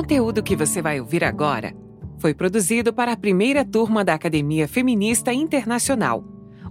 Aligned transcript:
conteúdo 0.00 0.42
que 0.42 0.56
você 0.56 0.80
vai 0.80 0.98
ouvir 0.98 1.22
agora 1.22 1.74
foi 2.18 2.32
produzido 2.32 2.90
para 2.90 3.12
a 3.12 3.16
primeira 3.18 3.66
turma 3.66 4.02
da 4.02 4.14
Academia 4.14 4.66
Feminista 4.66 5.30
Internacional, 5.30 6.24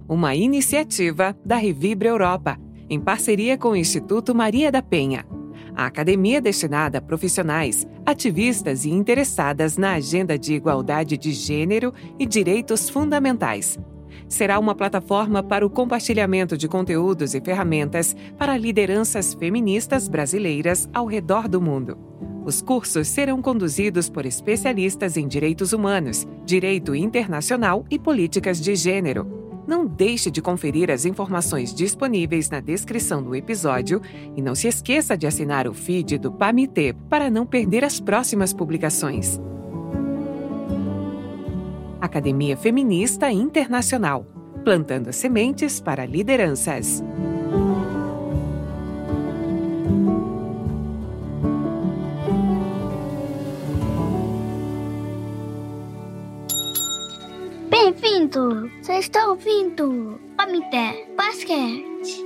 uma 0.07 0.33
iniciativa 0.33 1.37
da 1.45 1.55
Revibra 1.55 2.09
Europa, 2.09 2.57
em 2.89 2.99
parceria 2.99 3.55
com 3.55 3.69
o 3.69 3.75
Instituto 3.75 4.33
Maria 4.33 4.71
da 4.71 4.81
Penha. 4.81 5.27
A 5.75 5.85
academia 5.85 6.39
é 6.39 6.41
destinada 6.41 6.97
a 6.97 7.01
profissionais, 7.01 7.85
ativistas 8.03 8.83
e 8.83 8.89
interessadas 8.89 9.77
na 9.77 9.93
agenda 9.93 10.35
de 10.35 10.55
igualdade 10.55 11.15
de 11.15 11.31
gênero 11.31 11.93
e 12.17 12.25
direitos 12.25 12.89
fundamentais. 12.89 13.77
Será 14.27 14.57
uma 14.57 14.73
plataforma 14.73 15.43
para 15.43 15.63
o 15.63 15.69
compartilhamento 15.69 16.57
de 16.57 16.67
conteúdos 16.67 17.35
e 17.35 17.41
ferramentas 17.41 18.15
para 18.39 18.57
lideranças 18.57 19.35
feministas 19.35 20.07
brasileiras 20.07 20.89
ao 20.91 21.05
redor 21.05 21.47
do 21.47 21.61
mundo. 21.61 22.09
Os 22.49 22.63
cursos 22.63 23.07
serão 23.07 23.43
conduzidos 23.43 24.09
por 24.09 24.25
especialistas 24.25 25.17
em 25.17 25.27
direitos 25.27 25.71
humanos, 25.71 26.27
direito 26.43 26.95
internacional 26.95 27.85
e 27.91 27.99
políticas 27.99 28.59
de 28.59 28.75
gênero. 28.75 29.61
Não 29.67 29.85
deixe 29.85 30.31
de 30.31 30.41
conferir 30.41 30.89
as 30.89 31.05
informações 31.05 31.71
disponíveis 31.71 32.49
na 32.49 32.59
descrição 32.59 33.21
do 33.21 33.35
episódio 33.35 34.01
e 34.35 34.41
não 34.41 34.55
se 34.55 34.67
esqueça 34.67 35.15
de 35.15 35.27
assinar 35.27 35.67
o 35.67 35.75
feed 35.75 36.17
do 36.17 36.31
PAMITê 36.31 36.95
para 37.07 37.29
não 37.29 37.45
perder 37.45 37.85
as 37.85 37.99
próximas 37.99 38.51
publicações. 38.51 39.39
Academia 42.01 42.57
Feminista 42.57 43.31
Internacional 43.31 44.25
plantando 44.63 45.13
sementes 45.13 45.79
para 45.79 46.05
lideranças. 46.05 47.03
Bem-vindo! 58.01 58.71
Você 58.81 58.93
está 58.93 59.27
ouvindo 59.27 60.19
Pamité 60.37 61.05
Basquete. 61.17 62.25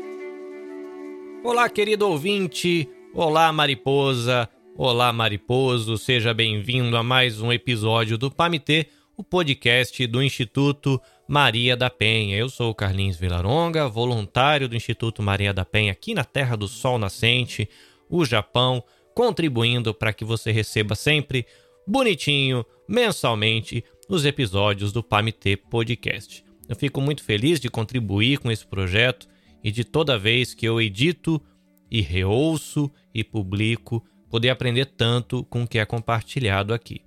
Olá, 1.44 1.68
querido 1.68 2.08
ouvinte! 2.08 2.88
Olá, 3.12 3.52
mariposa! 3.52 4.48
Olá, 4.78 5.12
mariposo! 5.12 5.98
Seja 5.98 6.32
bem-vindo 6.32 6.96
a 6.96 7.02
mais 7.02 7.42
um 7.42 7.52
episódio 7.52 8.20
do 8.20 8.30
Pamitê, 8.30 8.86
o 9.18 9.24
podcast 9.24 10.06
do 10.06 10.22
Instituto 10.22 11.02
Maria 11.28 11.76
da 11.76 11.90
Penha. 11.90 12.38
Eu 12.38 12.50
sou 12.50 12.70
o 12.70 12.76
Carlinhos 12.76 13.18
Vilaronga, 13.18 13.88
voluntário 13.90 14.70
do 14.70 14.76
Instituto 14.76 15.24
Maria 15.24 15.54
da 15.54 15.66
Penha 15.66 15.92
aqui 15.92 16.14
na 16.14 16.24
Terra 16.24 16.56
do 16.56 16.68
Sol 16.68 17.00
Nascente, 17.00 17.68
o 18.08 18.24
Japão, 18.24 18.84
contribuindo 19.16 19.92
para 19.92 20.14
que 20.14 20.24
você 20.24 20.52
receba 20.52 20.94
sempre 20.94 21.48
bonitinho, 21.88 22.66
mensalmente, 22.88 23.84
os 24.14 24.26
episódios 24.26 24.92
do 24.92 25.02
PAMT 25.02 25.58
Podcast. 25.70 26.46
Eu 26.70 26.76
fico 26.76 27.02
muito 27.02 27.24
feliz 27.24 27.60
de 27.60 27.70
contribuir 27.70 28.38
com 28.38 28.52
esse 28.52 28.66
projeto 28.66 29.28
e 29.64 29.72
de 29.72 29.84
toda 29.84 30.20
vez 30.20 30.54
que 30.54 30.68
eu 30.68 30.80
edito 30.80 31.42
e 31.90 32.00
reouço 32.00 32.92
e 33.14 33.24
publico, 33.24 34.06
poder 34.30 34.50
aprender 34.50 34.86
tanto 34.86 35.44
com 35.46 35.64
o 35.64 35.68
que 35.68 35.80
é 35.80 35.86
compartilhado 35.86 36.74
aqui. 36.74 37.02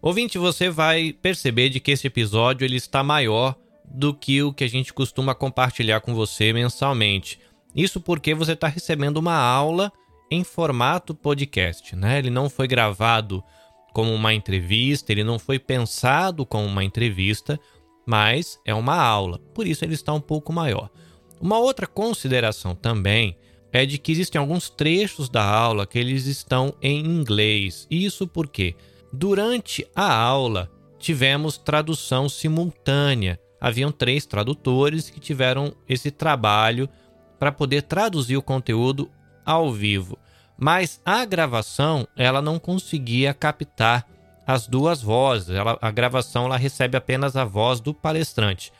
Ouvinte, 0.00 0.38
você 0.38 0.70
vai 0.70 1.12
perceber 1.12 1.68
de 1.68 1.78
que 1.78 1.90
esse 1.90 2.06
episódio 2.06 2.64
ele 2.64 2.76
está 2.76 3.02
maior 3.02 3.54
do 3.84 4.14
que 4.14 4.42
o 4.42 4.52
que 4.52 4.64
a 4.64 4.68
gente 4.68 4.94
costuma 4.94 5.34
compartilhar 5.34 6.00
com 6.00 6.14
você 6.14 6.52
mensalmente. 6.52 7.38
Isso 7.74 8.00
porque 8.00 8.34
você 8.34 8.52
está 8.52 8.66
recebendo 8.66 9.18
uma 9.18 9.36
aula 9.36 9.92
em 10.30 10.42
formato 10.42 11.14
podcast, 11.14 11.94
né? 11.94 12.18
Ele 12.18 12.30
não 12.30 12.48
foi 12.48 12.66
gravado 12.66 13.44
como 13.96 14.12
uma 14.12 14.34
entrevista, 14.34 15.10
ele 15.10 15.24
não 15.24 15.38
foi 15.38 15.58
pensado 15.58 16.44
como 16.44 16.66
uma 16.66 16.84
entrevista, 16.84 17.58
mas 18.04 18.60
é 18.62 18.74
uma 18.74 18.94
aula, 18.94 19.38
por 19.54 19.66
isso 19.66 19.84
ele 19.86 19.94
está 19.94 20.12
um 20.12 20.20
pouco 20.20 20.52
maior. 20.52 20.90
Uma 21.40 21.58
outra 21.58 21.86
consideração 21.86 22.74
também 22.74 23.36
é 23.72 23.86
de 23.86 23.96
que 23.96 24.12
existem 24.12 24.38
alguns 24.38 24.68
trechos 24.68 25.30
da 25.30 25.42
aula 25.42 25.86
que 25.86 25.98
eles 25.98 26.26
estão 26.26 26.74
em 26.82 27.00
inglês. 27.00 27.86
Isso 27.90 28.26
porque 28.26 28.76
Durante 29.18 29.86
a 29.94 30.12
aula, 30.12 30.70
tivemos 30.98 31.56
tradução 31.56 32.28
simultânea. 32.28 33.40
Haviam 33.58 33.90
três 33.90 34.26
tradutores 34.26 35.08
que 35.08 35.18
tiveram 35.18 35.74
esse 35.88 36.10
trabalho 36.10 36.86
para 37.38 37.50
poder 37.50 37.82
traduzir 37.82 38.36
o 38.36 38.42
conteúdo 38.42 39.10
ao 39.42 39.72
vivo. 39.72 40.18
Mas 40.58 41.00
a 41.04 41.24
gravação, 41.24 42.06
ela 42.16 42.40
não 42.40 42.58
conseguia 42.58 43.34
captar 43.34 44.06
as 44.46 44.66
duas 44.66 45.02
vozes. 45.02 45.50
Ela, 45.50 45.78
a 45.80 45.90
gravação 45.90 46.46
ela 46.46 46.56
recebe 46.56 46.96
apenas 46.96 47.36
a 47.36 47.44
voz 47.44 47.80
do 47.80 47.92
palestrante. 47.92 48.72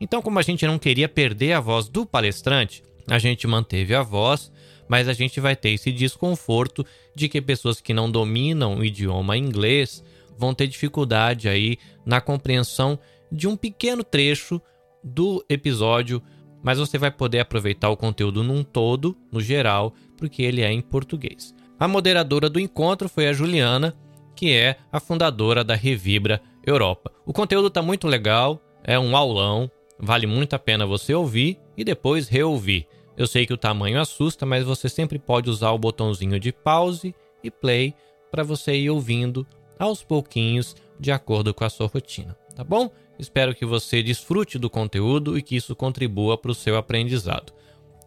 Então, 0.00 0.22
como 0.22 0.38
a 0.38 0.42
gente 0.42 0.66
não 0.66 0.78
queria 0.78 1.08
perder 1.08 1.52
a 1.52 1.60
voz 1.60 1.88
do 1.88 2.04
palestrante, 2.04 2.82
a 3.08 3.18
gente 3.18 3.46
manteve 3.46 3.94
a 3.94 4.02
voz 4.02 4.52
mas 4.88 5.08
a 5.08 5.12
gente 5.12 5.40
vai 5.40 5.56
ter 5.56 5.70
esse 5.70 5.92
desconforto 5.92 6.84
de 7.14 7.28
que 7.28 7.40
pessoas 7.40 7.80
que 7.80 7.94
não 7.94 8.10
dominam 8.10 8.76
o 8.76 8.84
idioma 8.84 9.36
inglês 9.36 10.04
vão 10.38 10.54
ter 10.54 10.66
dificuldade 10.66 11.48
aí 11.48 11.78
na 12.04 12.20
compreensão 12.20 12.98
de 13.30 13.48
um 13.48 13.56
pequeno 13.56 14.04
trecho 14.04 14.60
do 15.02 15.44
episódio, 15.48 16.22
mas 16.62 16.78
você 16.78 16.98
vai 16.98 17.10
poder 17.10 17.40
aproveitar 17.40 17.90
o 17.90 17.96
conteúdo 17.96 18.42
num 18.42 18.62
todo, 18.62 19.16
no 19.32 19.40
geral, 19.40 19.94
porque 20.16 20.42
ele 20.42 20.62
é 20.62 20.72
em 20.72 20.80
português. 20.80 21.54
A 21.78 21.86
moderadora 21.86 22.48
do 22.48 22.58
encontro 22.58 23.08
foi 23.08 23.28
a 23.28 23.32
Juliana, 23.32 23.94
que 24.34 24.52
é 24.52 24.76
a 24.90 24.98
fundadora 24.98 25.62
da 25.62 25.74
Revibra 25.74 26.40
Europa. 26.64 27.10
O 27.24 27.32
conteúdo 27.32 27.68
está 27.68 27.82
muito 27.82 28.06
legal, 28.06 28.60
é 28.82 28.98
um 28.98 29.16
aulão, 29.16 29.70
vale 29.98 30.26
muito 30.26 30.54
a 30.54 30.58
pena 30.58 30.86
você 30.86 31.14
ouvir 31.14 31.58
e 31.76 31.84
depois 31.84 32.28
reouvir. 32.28 32.86
Eu 33.16 33.26
sei 33.26 33.46
que 33.46 33.52
o 33.52 33.58
tamanho 33.58 34.00
assusta, 34.00 34.44
mas 34.44 34.64
você 34.64 34.88
sempre 34.88 35.18
pode 35.18 35.48
usar 35.48 35.70
o 35.70 35.78
botãozinho 35.78 36.38
de 36.38 36.52
pause 36.52 37.14
e 37.42 37.50
play 37.50 37.94
para 38.30 38.42
você 38.42 38.74
ir 38.74 38.90
ouvindo 38.90 39.46
aos 39.78 40.02
pouquinhos 40.02 40.76
de 40.98 41.10
acordo 41.12 41.54
com 41.54 41.64
a 41.64 41.70
sua 41.70 41.86
rotina, 41.86 42.36
tá 42.54 42.64
bom? 42.64 42.90
Espero 43.18 43.54
que 43.54 43.64
você 43.64 44.02
desfrute 44.02 44.58
do 44.58 44.68
conteúdo 44.68 45.38
e 45.38 45.42
que 45.42 45.56
isso 45.56 45.74
contribua 45.74 46.36
para 46.36 46.50
o 46.50 46.54
seu 46.54 46.76
aprendizado. 46.76 47.52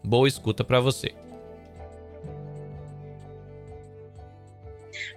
Boa 0.04 0.28
escuta 0.28 0.62
para 0.62 0.80
você. 0.80 1.14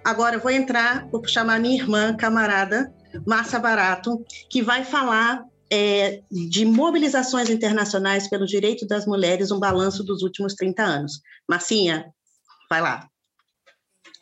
Agora 0.04 0.36
eu 0.36 0.40
vou 0.40 0.50
entrar, 0.50 1.06
vou 1.08 1.26
chamar 1.26 1.60
minha 1.60 1.80
irmã, 1.80 2.16
camarada, 2.16 2.92
Márcia 3.26 3.58
Barato, 3.58 4.24
que 4.50 4.62
vai 4.62 4.84
falar 4.84 5.44
é, 5.70 6.22
de 6.30 6.64
mobilizações 6.64 7.48
internacionais 7.50 8.28
pelo 8.28 8.46
direito 8.46 8.86
das 8.86 9.06
mulheres, 9.06 9.50
um 9.50 9.58
balanço 9.58 10.04
dos 10.04 10.22
últimos 10.22 10.54
30 10.54 10.82
anos. 10.82 11.20
Marcinha, 11.48 12.06
vai 12.68 12.80
lá. 12.80 13.08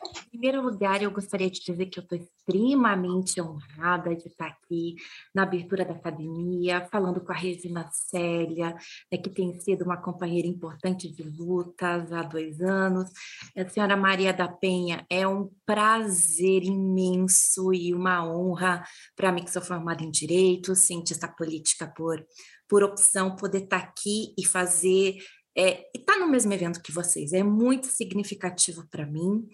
Em 0.04 0.30
primeiro 0.30 0.60
lugar, 0.60 1.00
eu 1.00 1.10
gostaria 1.10 1.48
de 1.48 1.60
dizer 1.60 1.86
que 1.86 1.98
eu 1.98 2.02
estou 2.02 2.18
extremamente 2.18 3.40
honrada 3.40 4.14
de 4.16 4.26
estar 4.26 4.46
aqui 4.48 4.96
na 5.32 5.44
abertura 5.44 5.84
da 5.84 5.92
academia, 5.92 6.86
falando 6.90 7.20
com 7.20 7.30
a 7.30 7.36
Regina 7.36 7.88
Célia, 7.92 8.74
né, 9.10 9.18
que 9.18 9.30
tem 9.30 9.58
sido 9.60 9.84
uma 9.84 9.96
companheira 9.96 10.48
importante 10.48 11.08
de 11.08 11.22
lutas 11.22 12.12
há 12.12 12.22
dois 12.22 12.60
anos. 12.60 13.10
A 13.56 13.68
senhora 13.68 13.96
Maria 13.96 14.32
da 14.32 14.48
Penha, 14.48 15.06
é 15.08 15.26
um 15.26 15.50
prazer 15.64 16.64
imenso 16.64 17.72
e 17.72 17.94
uma 17.94 18.26
honra 18.26 18.84
para 19.14 19.30
mim, 19.30 19.44
que 19.44 19.50
sou 19.50 19.62
formada 19.62 20.02
em 20.02 20.10
Direito, 20.10 20.74
cientista 20.74 21.28
política 21.28 21.86
por, 21.86 22.24
por 22.68 22.82
opção, 22.82 23.36
poder 23.36 23.64
estar 23.64 23.78
aqui 23.78 24.34
e 24.36 24.44
fazer 24.44 25.18
é, 25.56 25.86
está 25.94 26.18
no 26.18 26.28
mesmo 26.28 26.52
evento 26.52 26.80
que 26.80 26.90
vocês, 26.92 27.32
é 27.32 27.42
muito 27.42 27.86
significativo 27.86 28.86
para 28.88 29.04
mim 29.04 29.46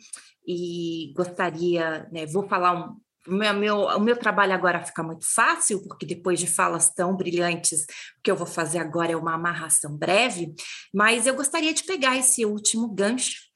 e 0.48 1.12
gostaria, 1.14 2.08
né, 2.10 2.24
vou 2.24 2.48
falar 2.48 2.72
um, 2.72 2.96
meu, 3.28 3.52
meu, 3.52 3.76
o 3.80 4.00
meu 4.00 4.16
trabalho 4.16 4.54
agora 4.54 4.82
fica 4.82 5.02
muito 5.02 5.26
fácil, 5.26 5.86
porque 5.86 6.06
depois 6.06 6.40
de 6.40 6.46
falas 6.46 6.88
tão 6.88 7.14
brilhantes, 7.14 7.82
o 7.82 8.22
que 8.24 8.30
eu 8.30 8.36
vou 8.36 8.46
fazer 8.46 8.78
agora 8.78 9.12
é 9.12 9.16
uma 9.16 9.34
amarração 9.34 9.94
breve, 9.94 10.54
mas 10.94 11.26
eu 11.26 11.34
gostaria 11.34 11.74
de 11.74 11.84
pegar 11.84 12.16
esse 12.16 12.46
último 12.46 12.88
gancho 12.88 13.47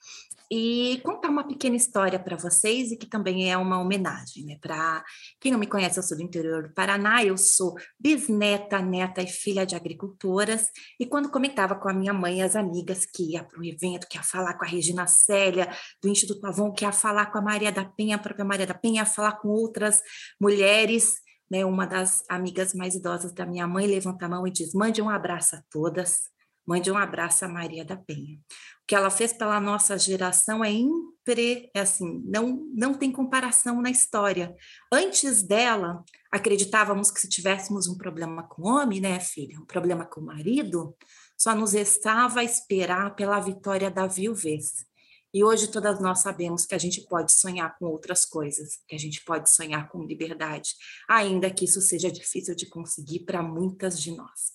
e 0.54 1.00
contar 1.02 1.31
uma 1.31 1.49
pequena 1.49 1.76
história 1.76 2.19
para 2.19 2.37
vocês 2.37 2.93
e 2.93 2.96
que 2.99 3.06
também 3.06 3.50
é 3.50 3.56
uma 3.56 3.81
homenagem, 3.81 4.44
né? 4.44 4.58
Para 4.60 5.02
quem 5.40 5.50
não 5.50 5.58
me 5.58 5.66
conhece, 5.66 5.99
eu 5.99 6.02
sou 6.02 6.14
do 6.14 6.22
interior 6.22 6.64
do 6.64 6.75
Paraná, 6.75 7.25
eu 7.25 7.38
sou 7.38 7.75
bisneta, 7.99 8.78
neta 8.82 9.22
e 9.22 9.26
filha 9.26 9.64
de 9.64 9.75
agricultoras. 9.75 10.69
E 11.00 11.06
quando 11.06 11.31
comentava 11.31 11.75
com 11.75 11.88
a 11.88 11.94
minha 11.94 12.12
mãe 12.12 12.40
e 12.40 12.43
as 12.43 12.54
amigas 12.54 13.06
que 13.06 13.32
ia 13.32 13.43
para 13.43 13.58
o 13.58 13.64
evento, 13.64 14.06
que 14.06 14.19
ia 14.19 14.22
falar 14.22 14.52
com 14.58 14.66
a 14.66 14.69
Regina 14.69 15.06
Célia, 15.06 15.70
do 16.02 16.10
Instituto 16.10 16.46
Avon, 16.46 16.70
que 16.70 16.84
ia 16.84 16.93
falar 16.93 17.32
com 17.32 17.38
a 17.38 17.43
Maria 17.43 17.72
da 17.72 17.87
Penha, 17.87 18.16
a 18.16 18.19
própria 18.19 18.44
Maria 18.44 18.66
da 18.66 18.75
Penha, 18.75 19.00
ia 19.00 19.06
falar 19.06 19.40
com 19.40 19.48
outras 19.48 20.02
mulheres, 20.38 21.14
né? 21.50 21.64
Uma 21.64 21.87
das 21.87 22.25
amigas 22.28 22.75
mais 22.75 22.94
idosas 22.94 23.32
da 23.32 23.46
minha 23.46 23.66
mãe 23.66 23.87
levanta 23.87 24.26
a 24.26 24.28
mão 24.28 24.46
e 24.46 24.50
diz: 24.50 24.75
mande 24.75 25.00
um 25.00 25.08
abraço 25.08 25.56
a 25.56 25.62
todas 25.70 26.31
Mande 26.66 26.90
um 26.90 26.96
abraço 26.96 27.44
a 27.44 27.48
Maria 27.48 27.84
da 27.84 27.96
Penha. 27.96 28.36
O 28.36 28.86
que 28.86 28.94
ela 28.94 29.10
fez 29.10 29.32
pela 29.32 29.60
nossa 29.60 29.98
geração 29.98 30.64
é 30.64 30.70
impre, 30.70 31.70
é 31.74 31.80
assim, 31.80 32.22
não, 32.24 32.68
não 32.74 32.94
tem 32.94 33.10
comparação 33.10 33.82
na 33.82 33.90
história. 33.90 34.54
Antes 34.92 35.42
dela, 35.42 36.04
acreditávamos 36.30 37.10
que 37.10 37.20
se 37.20 37.28
tivéssemos 37.28 37.88
um 37.88 37.96
problema 37.96 38.44
com 38.44 38.62
o 38.62 38.66
homem, 38.68 39.00
né, 39.00 39.18
filha, 39.18 39.58
um 39.58 39.66
problema 39.66 40.04
com 40.04 40.20
o 40.20 40.24
marido, 40.26 40.96
só 41.36 41.54
nos 41.54 41.72
restava 41.72 42.44
esperar 42.44 43.14
pela 43.16 43.40
vitória 43.40 43.90
da 43.90 44.06
viuvez. 44.06 44.86
E 45.34 45.42
hoje 45.42 45.68
todas 45.68 45.98
nós 45.98 46.20
sabemos 46.20 46.66
que 46.66 46.74
a 46.74 46.78
gente 46.78 47.00
pode 47.08 47.32
sonhar 47.32 47.76
com 47.78 47.86
outras 47.86 48.26
coisas, 48.26 48.78
que 48.86 48.94
a 48.94 48.98
gente 48.98 49.24
pode 49.24 49.48
sonhar 49.48 49.88
com 49.88 50.04
liberdade, 50.04 50.74
ainda 51.08 51.50
que 51.50 51.64
isso 51.64 51.80
seja 51.80 52.12
difícil 52.12 52.54
de 52.54 52.66
conseguir 52.66 53.20
para 53.20 53.42
muitas 53.42 53.98
de 53.98 54.14
nós. 54.14 54.52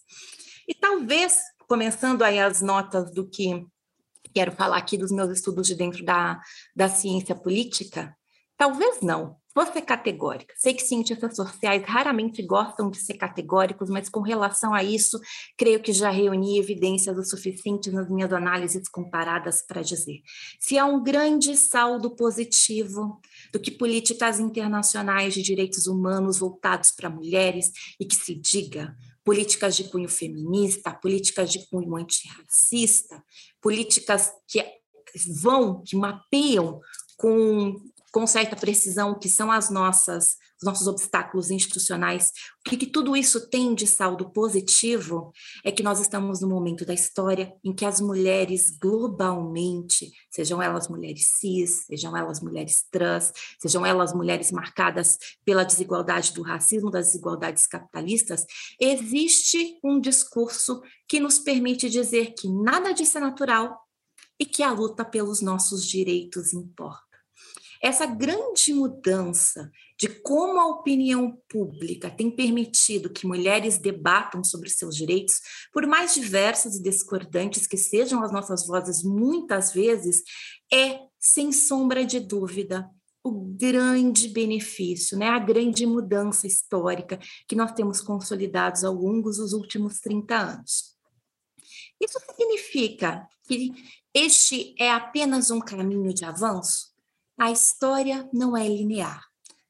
E 0.67 0.75
talvez, 0.75 1.39
começando 1.67 2.21
aí 2.23 2.39
as 2.39 2.61
notas 2.61 3.11
do 3.13 3.27
que 3.27 3.65
quero 4.33 4.51
falar 4.51 4.77
aqui 4.77 4.97
dos 4.97 5.11
meus 5.11 5.29
estudos 5.31 5.67
de 5.67 5.75
dentro 5.75 6.03
da, 6.03 6.39
da 6.75 6.89
ciência 6.89 7.35
política, 7.35 8.15
talvez 8.57 9.01
não, 9.01 9.37
Vou 9.57 9.65
ser 9.65 9.81
categórica. 9.81 10.53
Sei 10.55 10.71
que 10.71 10.83
cientistas 10.83 11.35
sociais 11.35 11.83
raramente 11.83 12.43
gostam 12.43 12.91
de 12.91 12.99
ser 12.99 13.15
categóricos, 13.15 13.89
mas 13.89 14.07
com 14.07 14.21
relação 14.21 14.71
a 14.71 14.83
isso, 14.83 15.19
creio 15.57 15.81
que 15.81 15.91
já 15.91 16.11
reuni 16.11 16.59
evidências 16.59 17.17
o 17.17 17.23
suficiente 17.23 17.89
nas 17.89 18.07
minhas 18.07 18.31
análises 18.31 18.87
comparadas 18.87 19.63
para 19.63 19.81
dizer. 19.81 20.21
Se 20.59 20.77
há 20.77 20.85
um 20.85 21.03
grande 21.03 21.57
saldo 21.57 22.15
positivo 22.15 23.19
do 23.51 23.59
que 23.59 23.71
políticas 23.71 24.39
internacionais 24.39 25.33
de 25.33 25.41
direitos 25.41 25.87
humanos 25.87 26.37
voltados 26.37 26.91
para 26.91 27.09
mulheres 27.09 27.71
e 27.99 28.05
que 28.05 28.15
se 28.15 28.35
diga 28.35 28.95
políticas 29.27 29.75
de 29.75 29.83
cunho 29.89 30.07
feminista, 30.07 30.89
políticas 30.89 31.51
de 31.51 31.67
cunho 31.67 31.97
antirracista, 31.97 33.21
políticas 33.61 34.31
que 34.47 34.63
vão, 35.41 35.83
que 35.83 35.97
mapeiam 35.97 36.79
com 37.17 37.75
com 38.11 38.25
certa 38.25 38.55
precisão 38.55 39.17
que 39.17 39.29
são 39.29 39.51
as 39.51 39.69
nossas 39.69 40.35
os 40.59 40.65
nossos 40.65 40.87
obstáculos 40.87 41.51
institucionais, 41.51 42.31
o 42.65 42.69
que, 42.69 42.77
que, 42.77 42.87
tudo 42.87 43.15
isso 43.15 43.47
tem 43.47 43.75
de 43.75 43.85
saldo 43.85 44.31
positivo 44.31 45.31
é 45.63 45.71
que 45.71 45.83
nós 45.83 45.99
estamos 45.99 46.41
no 46.41 46.49
momento 46.49 46.83
da 46.83 46.93
história 46.93 47.53
em 47.63 47.73
que 47.73 47.85
as 47.85 48.01
mulheres 48.01 48.75
globalmente, 48.81 50.11
sejam 50.31 50.61
elas 50.61 50.87
mulheres 50.87 51.27
cis, 51.39 51.85
sejam 51.85 52.17
elas 52.17 52.41
mulheres 52.41 52.83
trans, 52.89 53.31
sejam 53.59 53.85
elas 53.85 54.13
mulheres 54.13 54.51
marcadas 54.51 55.17
pela 55.45 55.63
desigualdade 55.63 56.33
do 56.33 56.41
racismo, 56.41 56.89
das 56.89 57.07
desigualdades 57.07 57.67
capitalistas, 57.67 58.43
existe 58.81 59.77
um 59.83 59.99
discurso 59.99 60.81
que 61.07 61.19
nos 61.19 61.37
permite 61.37 61.87
dizer 61.87 62.33
que 62.33 62.49
nada 62.49 62.93
disso 62.93 63.17
é 63.19 63.21
natural 63.21 63.77
e 64.39 64.45
que 64.45 64.63
a 64.63 64.71
luta 64.71 65.05
pelos 65.05 65.41
nossos 65.41 65.85
direitos 65.85 66.53
importa. 66.53 67.06
Essa 67.81 68.05
grande 68.05 68.73
mudança 68.73 69.71
de 69.99 70.07
como 70.07 70.59
a 70.59 70.67
opinião 70.67 71.37
pública 71.49 72.09
tem 72.09 72.29
permitido 72.29 73.09
que 73.09 73.27
mulheres 73.27 73.77
debatam 73.77 74.43
sobre 74.43 74.69
seus 74.69 74.95
direitos, 74.95 75.41
por 75.73 75.85
mais 75.87 76.13
diversas 76.13 76.75
e 76.75 76.83
discordantes 76.83 77.67
que 77.67 77.77
sejam 77.77 78.23
as 78.23 78.31
nossas 78.31 78.65
vozes, 78.65 79.03
muitas 79.03 79.73
vezes, 79.73 80.23
é, 80.71 80.99
sem 81.19 81.51
sombra 81.51 82.05
de 82.05 82.19
dúvida, 82.19 82.89
o 83.23 83.31
grande 83.31 84.29
benefício, 84.29 85.17
né? 85.17 85.27
a 85.27 85.39
grande 85.39 85.85
mudança 85.85 86.47
histórica 86.47 87.19
que 87.47 87.55
nós 87.55 87.73
temos 87.73 87.99
consolidados 87.99 88.83
ao 88.83 88.93
longo 88.93 89.29
dos 89.29 89.53
últimos 89.53 89.99
30 89.99 90.35
anos. 90.35 90.95
Isso 91.99 92.19
significa 92.19 93.27
que 93.47 93.71
este 94.13 94.75
é 94.79 94.91
apenas 94.91 95.51
um 95.51 95.59
caminho 95.59 96.13
de 96.13 96.23
avanço? 96.23 96.96
A 97.37 97.51
história 97.51 98.27
não 98.33 98.57
é 98.57 98.67
linear. 98.67 99.23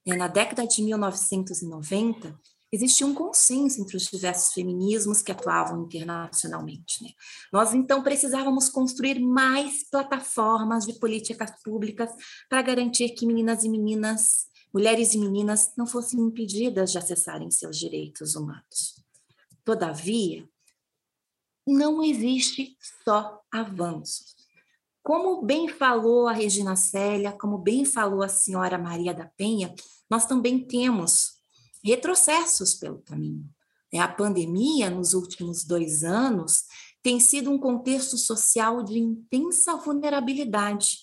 Né? 0.06 0.16
Na 0.16 0.28
década 0.28 0.66
de 0.66 0.82
1990, 0.82 2.40
existia 2.72 3.06
um 3.06 3.14
consenso 3.14 3.82
entre 3.82 3.98
os 3.98 4.06
diversos 4.06 4.54
feminismos 4.54 5.22
que 5.22 5.34
atuavam 5.34 5.84
internacionalmente. 5.84 7.04
Né? 7.04 7.10
Nós, 7.52 7.74
então, 7.74 8.02
precisávamos 8.02 8.70
construir 8.70 9.20
mais 9.20 9.84
plataformas 9.90 10.86
de 10.86 10.94
políticas 10.94 11.52
públicas 11.62 12.10
para 12.50 12.62
garantir 12.62 13.10
que 13.10 13.26
meninas 13.26 13.66
e 13.66 13.70
meninas, 13.70 14.48
mulheres 14.74 15.14
e 15.14 15.18
meninas, 15.18 15.74
não 15.76 15.86
fossem 15.86 16.22
impedidas 16.22 16.94
de 16.94 16.98
acessarem 16.98 17.52
seus 17.52 17.78
direitos 17.78 18.36
humanos. 18.36 19.04
Todavia, 19.66 20.48
não 21.68 22.02
existe 22.02 22.78
só 23.04 23.42
avanços. 23.52 24.37
Como 25.08 25.42
bem 25.42 25.70
falou 25.70 26.28
a 26.28 26.34
Regina 26.34 26.76
Célia, 26.76 27.32
como 27.32 27.58
bem 27.58 27.86
falou 27.86 28.22
a 28.22 28.28
senhora 28.28 28.78
Maria 28.78 29.14
da 29.14 29.24
Penha, 29.38 29.74
nós 30.10 30.26
também 30.26 30.68
temos 30.68 31.36
retrocessos 31.82 32.74
pelo 32.74 33.02
caminho. 33.04 33.50
É, 33.90 34.02
a 34.02 34.08
pandemia, 34.10 34.90
nos 34.90 35.14
últimos 35.14 35.64
dois 35.64 36.04
anos, 36.04 36.66
tem 37.02 37.22
sido 37.22 37.50
um 37.50 37.58
contexto 37.58 38.18
social 38.18 38.84
de 38.84 39.00
intensa 39.00 39.78
vulnerabilidade 39.78 40.98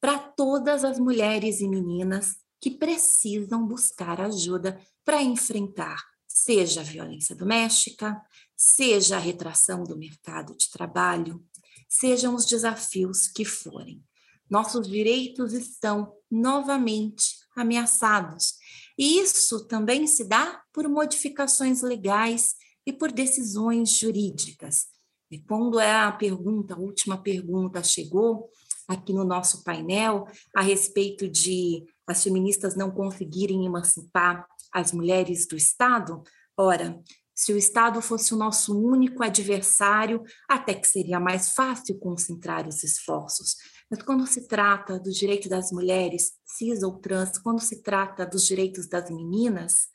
para 0.00 0.18
todas 0.18 0.82
as 0.82 0.98
mulheres 0.98 1.60
e 1.60 1.68
meninas 1.68 2.38
que 2.60 2.72
precisam 2.72 3.64
buscar 3.64 4.20
ajuda 4.20 4.80
para 5.04 5.22
enfrentar, 5.22 6.04
seja 6.26 6.80
a 6.80 6.84
violência 6.84 7.36
doméstica, 7.36 8.20
seja 8.56 9.14
a 9.14 9.20
retração 9.20 9.84
do 9.84 9.96
mercado 9.96 10.56
de 10.56 10.68
trabalho, 10.68 11.40
sejam 11.88 12.34
os 12.34 12.44
desafios 12.44 13.28
que 13.28 13.44
forem. 13.44 14.02
Nossos 14.48 14.88
direitos 14.88 15.52
estão 15.52 16.12
novamente 16.30 17.36
ameaçados. 17.56 18.54
E 18.96 19.18
isso 19.18 19.66
também 19.66 20.06
se 20.06 20.24
dá 20.24 20.62
por 20.72 20.88
modificações 20.88 21.82
legais 21.82 22.54
e 22.86 22.92
por 22.92 23.12
decisões 23.12 23.90
jurídicas. 23.90 24.86
E 25.30 25.38
quando 25.38 25.78
é 25.78 25.92
a 25.92 26.10
pergunta, 26.10 26.74
a 26.74 26.78
última 26.78 27.18
pergunta 27.18 27.82
chegou 27.82 28.48
aqui 28.86 29.12
no 29.12 29.24
nosso 29.24 29.62
painel 29.62 30.26
a 30.56 30.62
respeito 30.62 31.28
de 31.28 31.84
as 32.06 32.24
feministas 32.24 32.74
não 32.74 32.90
conseguirem 32.90 33.66
emancipar 33.66 34.46
as 34.72 34.92
mulheres 34.92 35.46
do 35.46 35.56
Estado, 35.56 36.22
ora, 36.56 36.98
se 37.38 37.52
o 37.52 37.56
Estado 37.56 38.02
fosse 38.02 38.34
o 38.34 38.36
nosso 38.36 38.76
único 38.76 39.22
adversário, 39.22 40.24
até 40.48 40.74
que 40.74 40.88
seria 40.88 41.20
mais 41.20 41.54
fácil 41.54 41.96
concentrar 41.96 42.66
os 42.66 42.82
esforços. 42.82 43.54
Mas 43.88 44.02
quando 44.02 44.26
se 44.26 44.48
trata 44.48 44.98
dos 44.98 45.14
direitos 45.14 45.48
das 45.48 45.70
mulheres, 45.70 46.32
cis 46.44 46.82
ou 46.82 46.98
trans, 46.98 47.38
quando 47.38 47.60
se 47.60 47.80
trata 47.80 48.26
dos 48.26 48.44
direitos 48.44 48.88
das 48.88 49.08
meninas, 49.08 49.86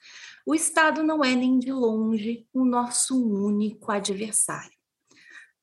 o 0.47 0.55
Estado 0.55 1.03
não 1.03 1.21
é 1.21 1.35
nem 1.35 1.59
de 1.59 1.69
longe 1.69 2.47
o 2.53 2.63
nosso 2.63 3.21
único 3.21 3.91
adversário. 3.91 4.71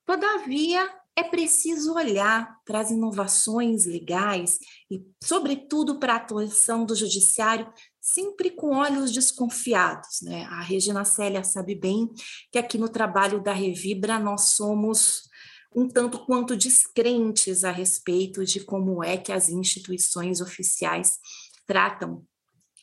Todavia, 0.05 0.87
é 1.17 1.25
preciso 1.25 1.95
olhar 1.95 2.59
para 2.65 2.81
as 2.81 2.91
inovações 2.91 3.87
legais 3.87 4.59
e, 4.91 5.03
sobretudo, 5.23 5.99
para 5.99 6.13
a 6.13 6.17
atuação 6.17 6.85
do 6.85 6.95
judiciário 6.95 7.73
sempre 8.01 8.51
com 8.51 8.77
olhos 8.77 9.13
desconfiados. 9.13 10.23
Né? 10.23 10.45
A 10.45 10.61
Regina 10.63 11.05
Célia 11.05 11.45
sabe 11.45 11.75
bem 11.75 12.09
que 12.51 12.59
aqui 12.59 12.79
no 12.79 12.89
trabalho 12.89 13.43
da 13.43 13.53
Revibra 13.53 14.19
nós 14.19 14.53
somos 14.53 15.29
um 15.75 15.87
tanto 15.87 16.25
quanto 16.25 16.57
descrentes 16.57 17.63
a 17.63 17.71
respeito 17.71 18.45
de 18.45 18.61
como 18.61 19.05
é 19.05 19.17
que 19.17 19.33
as 19.33 19.49
instituições 19.49 20.41
oficiais 20.41 21.19
tratam 21.67 22.25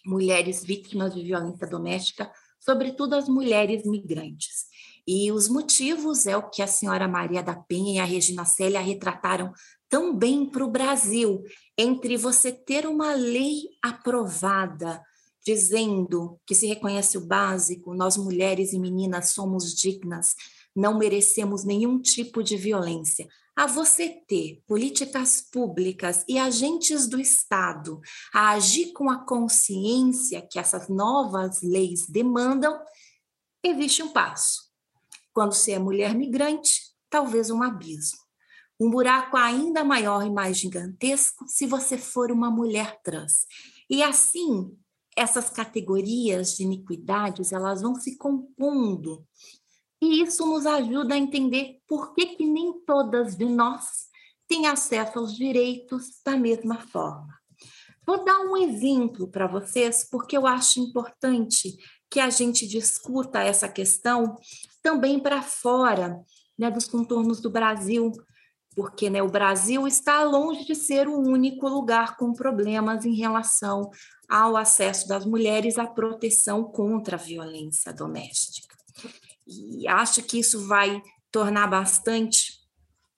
mulheres 0.06 0.64
vítimas 0.64 1.14
de 1.14 1.22
violência 1.22 1.68
doméstica, 1.68 2.32
sobretudo 2.60 3.16
as 3.16 3.28
mulheres 3.28 3.84
migrantes. 3.86 4.68
E 5.06 5.32
os 5.32 5.48
motivos 5.48 6.26
é 6.26 6.36
o 6.36 6.50
que 6.50 6.62
a 6.62 6.68
senhora 6.68 7.08
Maria 7.08 7.42
da 7.42 7.56
Penha 7.56 7.96
e 7.96 8.00
a 8.00 8.06
Regina 8.06 8.46
Célia 8.46 8.80
retrataram 8.80 9.54
tão 9.90 10.16
bem 10.16 10.46
para 10.46 10.64
o 10.64 10.72
Brasil, 10.72 11.44
entre 11.78 12.18
você 12.18 12.52
ter 12.52 12.86
uma 12.86 13.14
lei 13.14 13.64
aprovada 13.82 15.02
dizendo 15.48 16.38
que 16.46 16.54
se 16.54 16.68
reconhece 16.68 17.18
o 17.18 17.26
básico, 17.26 17.96
nós 17.96 18.18
mulheres 18.18 18.74
e 18.74 18.80
meninas 18.80 19.30
somos 19.30 19.74
dignas, 19.74 20.36
não 20.76 20.98
merecemos 20.98 21.64
nenhum 21.64 22.02
tipo 22.02 22.44
de 22.44 22.58
violência. 22.58 23.26
A 23.56 23.66
você 23.66 24.10
ter 24.28 24.62
políticas 24.68 25.42
públicas 25.42 26.26
e 26.28 26.38
agentes 26.38 27.08
do 27.08 27.18
Estado 27.18 28.02
a 28.34 28.50
agir 28.50 28.92
com 28.92 29.10
a 29.10 29.26
consciência 29.26 30.46
que 30.46 30.60
essas 30.60 30.90
novas 30.90 31.62
leis 31.62 32.06
demandam, 32.08 32.78
existe 33.64 34.04
um 34.04 34.12
passo. 34.12 34.68
Quando 35.34 35.54
você 35.54 35.72
é 35.72 35.80
mulher 35.80 36.14
migrante, 36.14 36.94
talvez 37.10 37.50
um 37.50 37.64
abismo. 37.64 38.27
Um 38.80 38.90
buraco 38.90 39.36
ainda 39.38 39.84
maior 39.84 40.26
e 40.26 40.30
mais 40.30 40.58
gigantesco 40.58 41.46
se 41.48 41.66
você 41.66 41.98
for 41.98 42.32
uma 42.32 42.52
mulher 42.52 43.00
trans. 43.04 43.46
E 43.90 44.04
assim, 44.04 44.72
essas 45.16 45.50
categorias 45.50 46.56
de 46.56 46.64
iniquidades 46.64 47.52
elas 47.52 47.82
vão 47.82 47.96
se 47.96 48.18
compondo 48.18 49.26
E 50.00 50.22
isso 50.22 50.46
nos 50.46 50.68
ajuda 50.68 51.16
a 51.16 51.18
entender 51.18 51.80
por 51.88 52.14
que, 52.14 52.36
que 52.36 52.46
nem 52.46 52.80
todas 52.86 53.36
de 53.36 53.46
nós 53.46 54.08
têm 54.48 54.68
acesso 54.68 55.18
aos 55.18 55.36
direitos 55.36 56.22
da 56.24 56.38
mesma 56.38 56.80
forma. 56.80 57.36
Vou 58.06 58.24
dar 58.24 58.40
um 58.40 58.56
exemplo 58.56 59.28
para 59.28 59.48
vocês, 59.48 60.08
porque 60.10 60.38
eu 60.38 60.46
acho 60.48 60.80
importante 60.80 61.76
que 62.10 62.20
a 62.20 62.30
gente 62.30 62.66
discuta 62.68 63.42
essa 63.42 63.68
questão 63.68 64.38
também 64.82 65.20
para 65.20 65.42
fora 65.42 66.18
né, 66.58 66.72
dos 66.72 66.88
contornos 66.88 67.42
do 67.42 67.50
Brasil, 67.50 68.12
porque 68.78 69.10
né, 69.10 69.24
o 69.24 69.28
Brasil 69.28 69.88
está 69.88 70.24
longe 70.24 70.64
de 70.64 70.76
ser 70.76 71.08
o 71.08 71.18
único 71.18 71.68
lugar 71.68 72.16
com 72.16 72.32
problemas 72.32 73.06
em 73.06 73.16
relação 73.16 73.90
ao 74.30 74.56
acesso 74.56 75.08
das 75.08 75.26
mulheres 75.26 75.80
à 75.80 75.88
proteção 75.88 76.64
contra 76.64 77.16
a 77.16 77.20
violência 77.20 77.92
doméstica. 77.92 78.78
E 79.48 79.88
acho 79.88 80.22
que 80.22 80.38
isso 80.38 80.68
vai 80.68 81.02
tornar 81.32 81.66
bastante 81.66 82.60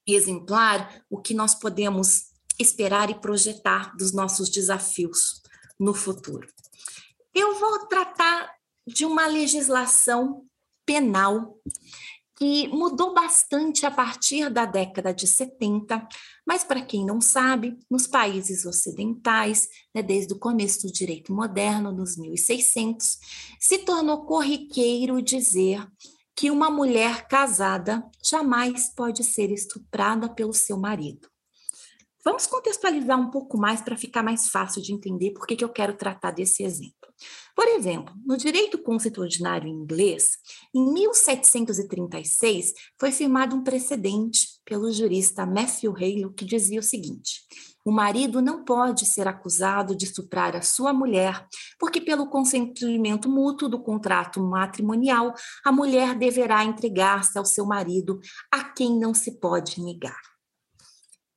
exemplar 0.08 1.04
o 1.10 1.18
que 1.18 1.34
nós 1.34 1.54
podemos 1.54 2.30
esperar 2.58 3.10
e 3.10 3.20
projetar 3.20 3.94
dos 3.98 4.14
nossos 4.14 4.50
desafios 4.50 5.42
no 5.78 5.94
futuro. 5.94 6.48
Eu 7.36 7.60
vou 7.60 7.86
tratar 7.88 8.50
de 8.88 9.04
uma 9.04 9.28
legislação 9.28 10.46
penal 10.86 11.60
que 12.40 12.70
mudou 12.70 13.14
bastante 13.14 13.86
a 13.86 13.92
partir 13.92 14.50
da 14.50 14.66
década 14.66 15.14
de 15.14 15.28
70, 15.28 16.08
mas 16.48 16.64
para 16.64 16.82
quem 16.82 17.06
não 17.06 17.20
sabe, 17.20 17.78
nos 17.92 18.08
países 18.08 18.66
ocidentais, 18.66 19.68
né, 19.94 20.02
desde 20.02 20.34
o 20.34 20.40
começo 20.40 20.88
do 20.88 20.94
direito 20.94 21.34
moderno, 21.34 21.92
nos 21.92 22.18
1600, 22.18 23.18
se 23.60 23.80
tornou 23.80 24.26
corriqueiro 24.26 25.22
dizer 25.22 25.86
que 26.34 26.50
uma 26.50 26.70
mulher 26.70 27.28
casada 27.28 28.02
jamais 28.24 28.90
pode 28.96 29.22
ser 29.26 29.52
estuprada 29.52 30.30
pelo 30.30 30.54
seu 30.54 30.78
marido. 30.78 31.28
Vamos 32.24 32.48
contextualizar 32.48 33.20
um 33.20 33.30
pouco 33.30 33.58
mais 33.58 33.82
para 33.82 33.98
ficar 33.98 34.24
mais 34.24 34.48
fácil 34.48 34.82
de 34.82 34.94
entender 34.94 35.32
por 35.32 35.46
que, 35.46 35.58
que 35.58 35.64
eu 35.64 35.70
quero 35.70 35.98
tratar 35.98 36.32
desse 36.32 36.64
exemplo. 36.64 36.99
Por 37.56 37.68
exemplo, 37.68 38.14
no 38.26 38.38
direito 38.38 38.82
constitucionário 38.82 39.68
inglês, 39.68 40.38
em 40.74 40.94
1736, 40.94 42.74
foi 43.00 43.12
firmado 43.12 43.56
um 43.56 43.64
precedente 43.64 44.48
pelo 44.64 44.92
jurista 44.92 45.46
Matthew 45.46 45.96
Hale 45.96 46.34
que 46.34 46.46
dizia 46.46 46.80
o 46.80 46.84
seguinte: 46.84 47.42
o 47.86 47.92
marido 47.92 48.42
não 48.42 48.64
pode 48.64 49.06
ser 49.06 49.28
acusado 49.28 49.96
de 49.96 50.06
estuprar 50.06 50.56
a 50.56 50.62
sua 50.62 50.94
mulher, 50.94 51.48
porque, 51.80 52.00
pelo 52.00 52.30
consentimento 52.30 53.30
mútuo 53.30 53.70
do 53.70 53.82
contrato 53.82 54.42
matrimonial, 54.42 55.34
a 55.66 55.72
mulher 55.72 56.16
deverá 56.16 56.64
entregar-se 56.64 57.38
ao 57.38 57.46
seu 57.46 57.66
marido, 57.66 58.20
a 58.52 58.64
quem 58.64 59.00
não 59.00 59.14
se 59.14 59.40
pode 59.40 59.82
negar. 59.82 60.20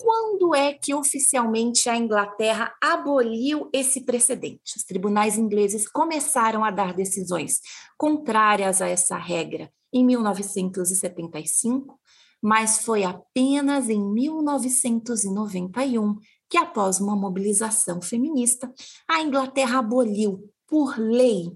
quando 0.07 0.55
é 0.55 0.73
que 0.73 0.95
oficialmente 0.95 1.89
a 1.89 1.97
Inglaterra 1.97 2.73
aboliu 2.81 3.69
esse 3.73 4.03
precedente? 4.03 4.77
Os 4.77 4.85
tribunais 4.85 5.37
ingleses 5.37 5.89
começaram 5.89 6.65
a 6.65 6.71
dar 6.71 6.95
decisões 6.95 7.61
contrárias 7.99 8.81
a 8.81 8.87
essa 8.87 9.17
regra 9.17 9.69
em 9.93 10.05
1975, 10.05 11.99
mas 12.43 12.79
foi 12.79 13.05
apenas 13.05 13.89
em 13.89 14.01
1991 14.01 16.19
que, 16.49 16.57
após 16.57 17.01
uma 17.01 17.17
mobilização 17.17 18.01
feminista, 18.01 18.73
a 19.09 19.21
Inglaterra 19.21 19.81
aboliu, 19.81 20.49
por 20.67 20.99
lei, 20.99 21.51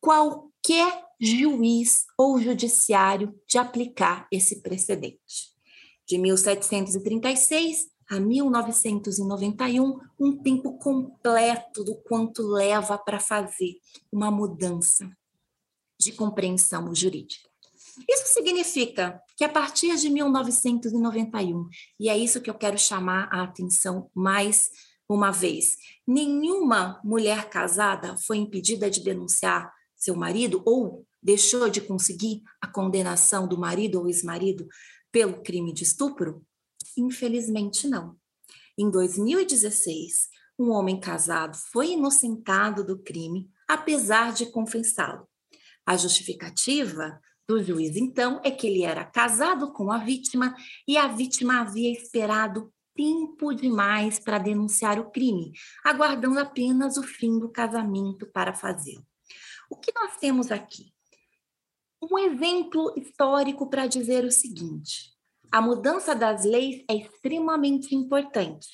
qualquer 0.00 1.04
juiz 1.20 2.04
ou 2.18 2.40
judiciário 2.40 3.32
de 3.46 3.58
aplicar 3.58 4.26
esse 4.30 4.62
precedente 4.62 5.56
de 6.06 6.18
1736 6.18 7.88
a 8.08 8.20
1991, 8.20 9.98
um 10.18 10.40
tempo 10.40 10.78
completo 10.78 11.82
do 11.82 11.96
quanto 11.96 12.46
leva 12.46 12.96
para 12.96 13.18
fazer 13.18 13.74
uma 14.12 14.30
mudança 14.30 15.10
de 15.98 16.12
compreensão 16.12 16.94
jurídica. 16.94 17.50
Isso 18.08 18.26
significa 18.32 19.20
que 19.36 19.44
a 19.44 19.48
partir 19.48 19.96
de 19.96 20.08
1991, 20.10 21.68
e 21.98 22.08
é 22.08 22.16
isso 22.16 22.40
que 22.40 22.50
eu 22.50 22.54
quero 22.54 22.78
chamar 22.78 23.28
a 23.32 23.42
atenção 23.42 24.10
mais 24.14 24.70
uma 25.08 25.30
vez, 25.30 25.76
nenhuma 26.06 27.00
mulher 27.04 27.48
casada 27.48 28.16
foi 28.26 28.38
impedida 28.38 28.90
de 28.90 29.02
denunciar 29.02 29.72
seu 29.94 30.16
marido 30.16 30.62
ou 30.66 31.06
deixou 31.22 31.68
de 31.68 31.80
conseguir 31.80 32.42
a 32.60 32.66
condenação 32.66 33.48
do 33.48 33.58
marido 33.58 34.00
ou 34.00 34.08
ex-marido 34.08 34.66
pelo 35.10 35.42
crime 35.42 35.72
de 35.72 35.84
estupro? 35.84 36.44
Infelizmente, 36.96 37.88
não. 37.88 38.16
Em 38.78 38.90
2016, 38.90 40.28
um 40.58 40.70
homem 40.70 41.00
casado 41.00 41.56
foi 41.72 41.92
inocentado 41.92 42.84
do 42.84 42.98
crime, 42.98 43.50
apesar 43.68 44.32
de 44.32 44.46
confessá-lo. 44.46 45.26
A 45.84 45.96
justificativa 45.96 47.20
do 47.48 47.62
juiz, 47.62 47.96
então, 47.96 48.40
é 48.44 48.50
que 48.50 48.66
ele 48.66 48.82
era 48.82 49.04
casado 49.04 49.72
com 49.72 49.92
a 49.92 49.98
vítima 49.98 50.54
e 50.86 50.96
a 50.96 51.06
vítima 51.06 51.60
havia 51.60 51.92
esperado 51.92 52.72
tempo 52.94 53.54
demais 53.54 54.18
para 54.18 54.38
denunciar 54.38 54.98
o 54.98 55.10
crime, 55.10 55.52
aguardando 55.84 56.40
apenas 56.40 56.96
o 56.96 57.02
fim 57.02 57.38
do 57.38 57.48
casamento 57.48 58.26
para 58.26 58.54
fazê-lo. 58.54 59.06
O 59.70 59.76
que 59.76 59.92
nós 59.94 60.16
temos 60.16 60.50
aqui? 60.50 60.96
um 62.02 62.18
exemplo 62.18 62.92
histórico 62.96 63.68
para 63.68 63.86
dizer 63.86 64.24
o 64.24 64.30
seguinte: 64.30 65.12
a 65.50 65.60
mudança 65.60 66.14
das 66.14 66.44
leis 66.44 66.84
é 66.88 66.94
extremamente 66.94 67.94
importante, 67.94 68.68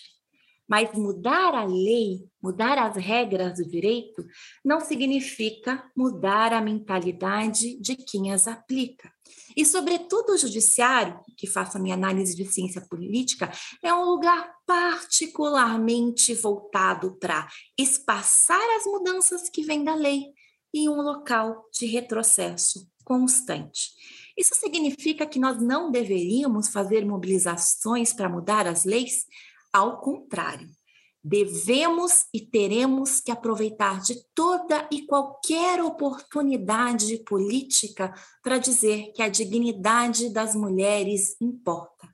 mas 0.68 0.92
mudar 0.92 1.54
a 1.54 1.64
lei, 1.64 2.24
mudar 2.42 2.78
as 2.78 2.96
regras 2.96 3.58
do 3.58 3.68
direito, 3.68 4.24
não 4.64 4.80
significa 4.80 5.84
mudar 5.96 6.52
a 6.52 6.60
mentalidade 6.60 7.78
de 7.80 7.96
quem 7.96 8.32
as 8.32 8.46
aplica. 8.48 9.12
E, 9.56 9.64
sobretudo, 9.64 10.32
o 10.32 10.38
judiciário, 10.38 11.20
que 11.36 11.46
faço 11.46 11.76
a 11.76 11.80
minha 11.80 11.94
análise 11.94 12.34
de 12.34 12.44
ciência 12.46 12.80
política, 12.80 13.50
é 13.82 13.92
um 13.92 14.04
lugar 14.04 14.50
particularmente 14.66 16.34
voltado 16.34 17.18
para 17.18 17.48
espaçar 17.78 18.76
as 18.76 18.84
mudanças 18.86 19.48
que 19.48 19.62
vêm 19.62 19.84
da 19.84 19.94
lei 19.94 20.26
e 20.72 20.88
um 20.88 21.00
local 21.02 21.68
de 21.72 21.86
retrocesso 21.86 22.88
constante. 23.04 23.90
Isso 24.38 24.54
significa 24.54 25.26
que 25.26 25.38
nós 25.38 25.60
não 25.60 25.90
deveríamos 25.90 26.68
fazer 26.68 27.04
mobilizações 27.04 28.12
para 28.12 28.28
mudar 28.28 28.66
as 28.66 28.84
leis? 28.84 29.26
Ao 29.72 30.00
contrário, 30.00 30.68
devemos 31.24 32.26
e 32.34 32.40
teremos 32.40 33.20
que 33.20 33.30
aproveitar 33.30 34.00
de 34.00 34.16
toda 34.34 34.88
e 34.90 35.06
qualquer 35.06 35.82
oportunidade 35.82 37.18
política 37.24 38.12
para 38.42 38.58
dizer 38.58 39.12
que 39.14 39.22
a 39.22 39.28
dignidade 39.28 40.30
das 40.30 40.54
mulheres 40.54 41.36
importa 41.40 42.12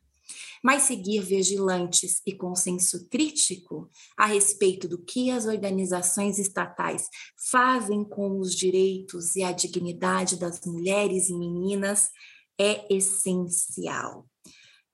mas 0.62 0.82
seguir 0.82 1.20
vigilantes 1.20 2.20
e 2.26 2.34
com 2.34 2.54
senso 2.54 3.08
crítico 3.08 3.88
a 4.16 4.26
respeito 4.26 4.88
do 4.88 4.98
que 4.98 5.30
as 5.30 5.46
organizações 5.46 6.38
estatais 6.38 7.08
fazem 7.50 8.04
com 8.04 8.38
os 8.38 8.54
direitos 8.54 9.36
e 9.36 9.42
a 9.42 9.52
dignidade 9.52 10.36
das 10.36 10.60
mulheres 10.64 11.28
e 11.28 11.34
meninas 11.34 12.08
é 12.58 12.92
essencial. 12.92 14.26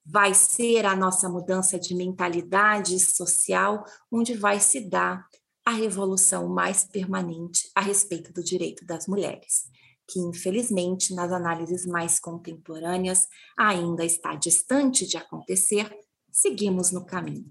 Vai 0.05 0.35
ser 0.35 0.85
a 0.85 0.95
nossa 0.95 1.29
mudança 1.29 1.79
de 1.79 1.95
mentalidade 1.95 2.99
social 3.01 3.85
onde 4.11 4.35
vai 4.35 4.61
se 4.61 4.89
dar 4.89 5.27
a 5.65 5.71
revolução 5.71 6.49
mais 6.49 6.85
permanente 6.85 7.71
a 7.75 7.81
respeito 7.81 8.33
do 8.33 8.45
direito 8.45 8.85
das 8.85 9.07
mulheres 9.07 9.73
que 10.07 10.21
infelizmente 10.21 11.15
nas 11.15 11.33
análises 11.33 11.87
mais 11.87 12.21
contemporâneas 12.21 13.29
ainda 13.57 14.05
está 14.05 14.35
distante 14.35 15.07
de 15.07 15.17
acontecer, 15.17 15.91
seguimos 16.31 16.93
no 16.93 17.05
caminho. 17.05 17.51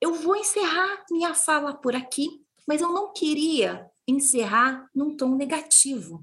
Eu 0.00 0.14
vou 0.14 0.36
encerrar 0.36 1.04
minha 1.10 1.34
fala 1.34 1.74
por 1.74 1.94
aqui, 1.94 2.28
mas 2.66 2.80
eu 2.80 2.92
não 2.92 3.12
queria 3.12 3.88
encerrar 4.06 4.86
num 4.94 5.16
tom 5.16 5.34
negativo. 5.34 6.22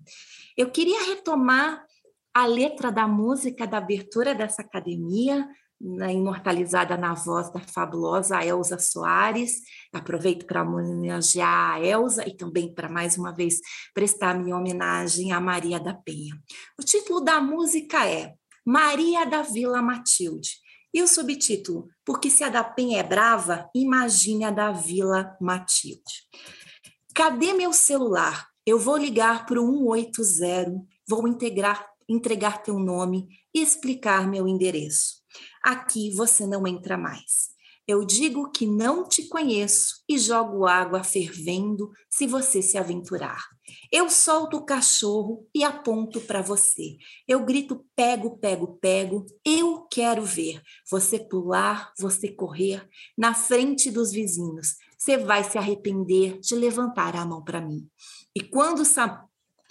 Eu 0.55 0.69
queria 0.69 1.03
retomar 1.05 1.83
a 2.33 2.45
letra 2.45 2.91
da 2.91 3.07
música 3.07 3.65
da 3.65 3.77
abertura 3.77 4.35
dessa 4.35 4.61
academia, 4.61 5.47
né, 5.81 6.13
imortalizada 6.13 6.95
na 6.95 7.13
voz 7.13 7.51
da 7.51 7.59
fabulosa 7.59 8.43
Elza 8.43 8.77
Soares. 8.77 9.61
Aproveito 9.91 10.45
para 10.45 10.61
homenagear 10.61 11.75
a 11.75 11.79
Elza 11.83 12.27
e 12.27 12.35
também 12.35 12.73
para 12.73 12.87
mais 12.87 13.17
uma 13.17 13.33
vez 13.33 13.59
prestar 13.93 14.37
minha 14.37 14.55
homenagem 14.55 15.31
a 15.31 15.41
Maria 15.41 15.79
da 15.79 15.93
Penha. 15.93 16.35
O 16.79 16.83
título 16.83 17.21
da 17.21 17.41
música 17.41 18.07
é 18.07 18.33
Maria 18.65 19.25
da 19.25 19.41
Vila 19.41 19.81
Matilde. 19.81 20.51
E 20.93 21.01
o 21.01 21.07
subtítulo, 21.07 21.87
Porque 22.05 22.29
se 22.29 22.43
a 22.43 22.49
da 22.49 22.63
Penha 22.63 22.99
é 22.99 23.03
brava, 23.03 23.69
imagine 23.73 24.43
a 24.43 24.51
da 24.51 24.71
Vila 24.71 25.35
Matilde. 25.39 26.27
Cadê 27.15 27.53
meu 27.53 27.71
celular? 27.71 28.47
Eu 28.65 28.77
vou 28.77 28.97
ligar 28.97 29.45
para 29.45 29.59
o 29.59 29.95
180, 29.95 30.85
vou 31.07 31.27
integrar, 31.27 31.87
entregar 32.07 32.61
teu 32.61 32.77
nome 32.77 33.27
e 33.53 33.61
explicar 33.61 34.27
meu 34.27 34.47
endereço. 34.47 35.20
Aqui 35.63 36.11
você 36.15 36.45
não 36.45 36.65
entra 36.65 36.97
mais. 36.97 37.51
Eu 37.87 38.05
digo 38.05 38.51
que 38.51 38.65
não 38.65 39.07
te 39.07 39.27
conheço 39.27 40.03
e 40.07 40.17
jogo 40.17 40.65
água 40.65 41.03
fervendo 41.03 41.91
se 42.09 42.27
você 42.27 42.61
se 42.61 42.77
aventurar. 42.77 43.43
Eu 43.91 44.09
solto 44.09 44.57
o 44.57 44.65
cachorro 44.65 45.47
e 45.53 45.63
aponto 45.63 46.21
para 46.21 46.41
você. 46.41 46.95
Eu 47.27 47.43
grito: 47.43 47.85
pego, 47.95 48.37
pego, 48.37 48.77
pego. 48.79 49.25
Eu 49.43 49.87
quero 49.91 50.23
ver 50.23 50.61
você 50.89 51.19
pular, 51.19 51.91
você 51.99 52.29
correr 52.31 52.87
na 53.17 53.33
frente 53.33 53.89
dos 53.89 54.11
vizinhos. 54.11 54.75
Você 54.97 55.17
vai 55.17 55.43
se 55.43 55.57
arrepender 55.57 56.39
de 56.39 56.55
levantar 56.55 57.15
a 57.15 57.25
mão 57.25 57.43
para 57.43 57.59
mim. 57.59 57.89
E 58.35 58.41
quando 58.41 58.85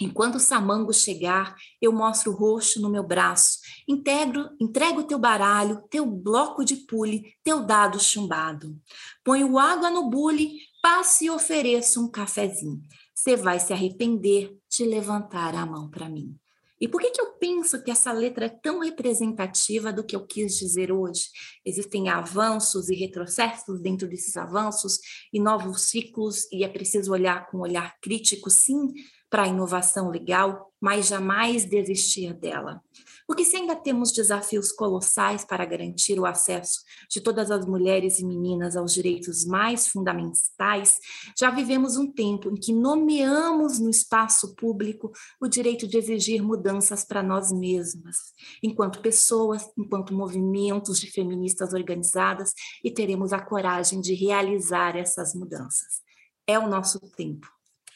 Enquanto 0.01 0.37
o 0.37 0.41
samango 0.41 0.95
chegar, 0.95 1.55
eu 1.81 1.93
mostro 1.93 2.33
o 2.33 2.35
roxo 2.35 2.81
no 2.81 2.89
meu 2.89 3.03
braço, 3.03 3.59
integro, 3.87 4.49
entrego 4.59 5.05
teu 5.05 5.19
baralho, 5.19 5.85
teu 5.91 6.07
bloco 6.07 6.65
de 6.65 6.77
pule, 6.77 7.35
teu 7.45 7.67
dado 7.67 8.01
chumbado. 8.01 8.81
Ponho 9.23 9.59
água 9.59 9.91
no 9.91 10.09
bule, 10.09 10.59
passo 10.83 11.25
e 11.25 11.31
ofereço 11.31 12.03
um 12.03 12.11
cafezinho. 12.11 12.81
Você 13.15 13.37
vai 13.37 13.61
se 13.61 13.75
arrepender 13.75 14.57
de 14.71 14.87
levantar 14.87 15.55
a 15.55 15.67
mão 15.67 15.91
para 15.91 16.09
mim. 16.09 16.35
E 16.81 16.89
por 16.89 16.99
que, 16.99 17.11
que 17.11 17.21
eu 17.21 17.33
penso 17.33 17.83
que 17.85 17.91
essa 17.91 18.11
letra 18.11 18.47
é 18.47 18.49
tão 18.49 18.81
representativa 18.81 19.93
do 19.93 20.03
que 20.03 20.17
eu 20.17 20.27
quis 20.27 20.57
dizer 20.57 20.91
hoje? 20.91 21.27
Existem 21.63 22.09
avanços 22.09 22.89
e 22.89 22.95
retrocessos 22.95 23.79
dentro 23.83 24.09
desses 24.09 24.35
avanços 24.39 24.99
e 25.31 25.39
novos 25.39 25.83
ciclos, 25.83 26.51
e 26.51 26.65
é 26.65 26.69
preciso 26.69 27.13
olhar 27.13 27.51
com 27.51 27.59
um 27.59 27.61
olhar 27.61 28.01
crítico, 28.01 28.49
sim, 28.49 28.89
para 29.31 29.45
a 29.45 29.49
inovação 29.49 30.11
legal, 30.11 30.73
mas 30.81 31.07
jamais 31.07 31.65
desistir 31.65 32.35
dela. 32.35 32.83
Porque 33.27 33.45
se 33.45 33.57
ainda 33.57 33.77
temos 33.77 34.11
desafios 34.11 34.73
colossais 34.73 35.45
para 35.45 35.65
garantir 35.65 36.19
o 36.19 36.27
acesso 36.27 36.81
de 37.09 37.21
todas 37.21 37.49
as 37.49 37.65
mulheres 37.65 38.19
e 38.19 38.27
meninas 38.27 38.77
aos 38.77 38.93
direitos 38.93 39.45
mais 39.45 39.87
fundamentais, 39.87 40.99
já 41.39 41.49
vivemos 41.49 41.97
um 41.97 42.11
tempo 42.11 42.51
em 42.51 42.57
que 42.57 42.73
nomeamos 42.73 43.79
no 43.79 43.89
espaço 43.89 44.57
público 44.57 45.13
o 45.41 45.47
direito 45.47 45.87
de 45.87 45.97
exigir 45.97 46.43
mudanças 46.43 47.05
para 47.05 47.23
nós 47.23 47.53
mesmas, 47.53 48.17
enquanto 48.61 49.01
pessoas, 49.01 49.71
enquanto 49.79 50.13
movimentos 50.13 50.99
de 50.99 51.09
feministas 51.09 51.73
organizadas, 51.73 52.53
e 52.83 52.91
teremos 52.91 53.33
a 53.33 53.41
coragem 53.41 54.01
de 54.01 54.13
realizar 54.13 54.97
essas 54.97 55.37
mudanças. 55.37 56.01
É 56.49 56.59
o 56.59 56.67
nosso 56.67 56.99
tempo. 56.99 57.47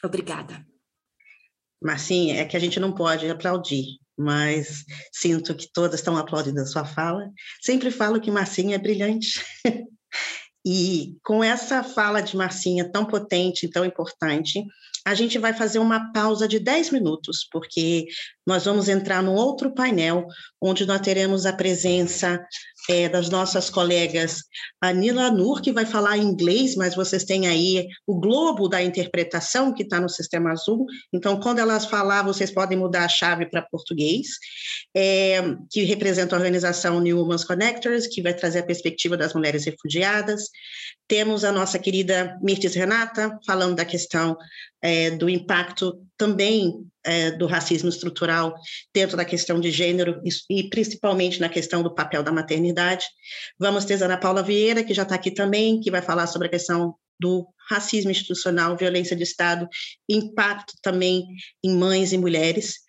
Obrigada. 0.01 0.74
Marcinha, 1.81 2.41
é 2.41 2.45
que 2.45 2.55
a 2.57 2.59
gente 2.59 2.79
não 2.79 2.93
pode 2.93 3.29
aplaudir, 3.29 3.99
mas 4.17 4.85
sinto 5.11 5.55
que 5.55 5.71
todas 5.71 5.99
estão 5.99 6.17
aplaudindo 6.17 6.61
a 6.61 6.65
sua 6.65 6.85
fala. 6.85 7.29
Sempre 7.61 7.91
falo 7.91 8.19
que 8.19 8.31
Marcinha 8.31 8.75
é 8.75 8.79
brilhante. 8.79 9.43
e 10.65 11.15
com 11.23 11.43
essa 11.43 11.83
fala 11.83 12.21
de 12.21 12.35
Marcinha 12.35 12.89
tão 12.89 13.05
potente, 13.05 13.69
tão 13.69 13.85
importante, 13.85 14.63
a 15.05 15.13
gente 15.13 15.37
vai 15.37 15.53
fazer 15.53 15.77
uma 15.77 16.11
pausa 16.11 16.47
de 16.47 16.59
10 16.59 16.89
minutos, 16.89 17.47
porque 17.51 18.07
nós 18.45 18.65
vamos 18.65 18.89
entrar 18.89 19.21
num 19.21 19.35
outro 19.35 19.71
painel, 19.71 20.25
onde 20.59 20.83
nós 20.83 20.99
teremos 20.99 21.45
a 21.45 21.53
presença 21.53 22.43
é, 22.89 23.09
das 23.09 23.29
nossas 23.29 23.69
colegas 23.69 24.43
Anila 24.81 25.31
Nur, 25.31 25.61
que 25.61 25.71
vai 25.71 25.85
falar 25.85 26.17
inglês, 26.17 26.75
mas 26.75 26.95
vocês 26.95 27.23
têm 27.23 27.47
aí 27.47 27.87
o 28.05 28.19
globo 28.19 28.67
da 28.67 28.81
interpretação 28.81 29.73
que 29.73 29.83
está 29.83 29.99
no 29.99 30.09
sistema 30.09 30.51
azul. 30.51 30.85
Então, 31.13 31.39
quando 31.39 31.59
elas 31.59 31.85
falar, 31.85 32.23
vocês 32.23 32.51
podem 32.51 32.77
mudar 32.77 33.05
a 33.05 33.09
chave 33.09 33.45
para 33.49 33.61
português, 33.61 34.27
é, 34.95 35.41
que 35.71 35.83
representa 35.83 36.35
a 36.35 36.39
organização 36.39 36.99
New 36.99 37.19
Women's 37.19 37.43
Connectors, 37.43 38.07
que 38.07 38.21
vai 38.21 38.33
trazer 38.33 38.59
a 38.59 38.65
perspectiva 38.65 39.17
das 39.17 39.33
mulheres 39.33 39.65
refugiadas. 39.65 40.49
Temos 41.07 41.43
a 41.43 41.51
nossa 41.51 41.77
querida 41.77 42.37
Mirtes 42.41 42.75
Renata, 42.75 43.37
falando 43.45 43.75
da 43.75 43.85
questão 43.85 44.37
é, 44.81 45.11
do 45.11 45.29
impacto 45.29 46.01
também 46.17 46.85
é, 47.03 47.31
do 47.31 47.45
racismo 47.45 47.89
estrutural 47.89 48.55
dentro 48.93 49.15
da 49.15 49.25
questão 49.25 49.59
de 49.59 49.71
gênero 49.71 50.21
e, 50.23 50.59
e, 50.59 50.69
principalmente 50.69 51.39
na 51.39 51.49
questão 51.49 51.83
do 51.83 51.93
papel 51.93 52.23
da 52.23 52.31
maternidade. 52.31 53.05
Vamos 53.59 53.85
ter 53.85 54.01
Ana 54.01 54.17
Paula 54.17 54.41
Vieira, 54.43 54.83
que 54.83 54.93
já 54.93 55.03
está 55.03 55.15
aqui 55.15 55.31
também, 55.31 55.79
que 55.79 55.91
vai 55.91 56.01
falar 56.01 56.27
sobre 56.27 56.47
a 56.47 56.51
questão 56.51 56.95
do 57.19 57.47
racismo 57.69 58.11
institucional, 58.11 58.75
violência 58.75 59.15
de 59.15 59.23
Estado, 59.23 59.67
impacto 60.09 60.73
também 60.81 61.25
em 61.63 61.75
mães 61.75 62.11
e 62.11 62.17
mulheres. 62.17 62.84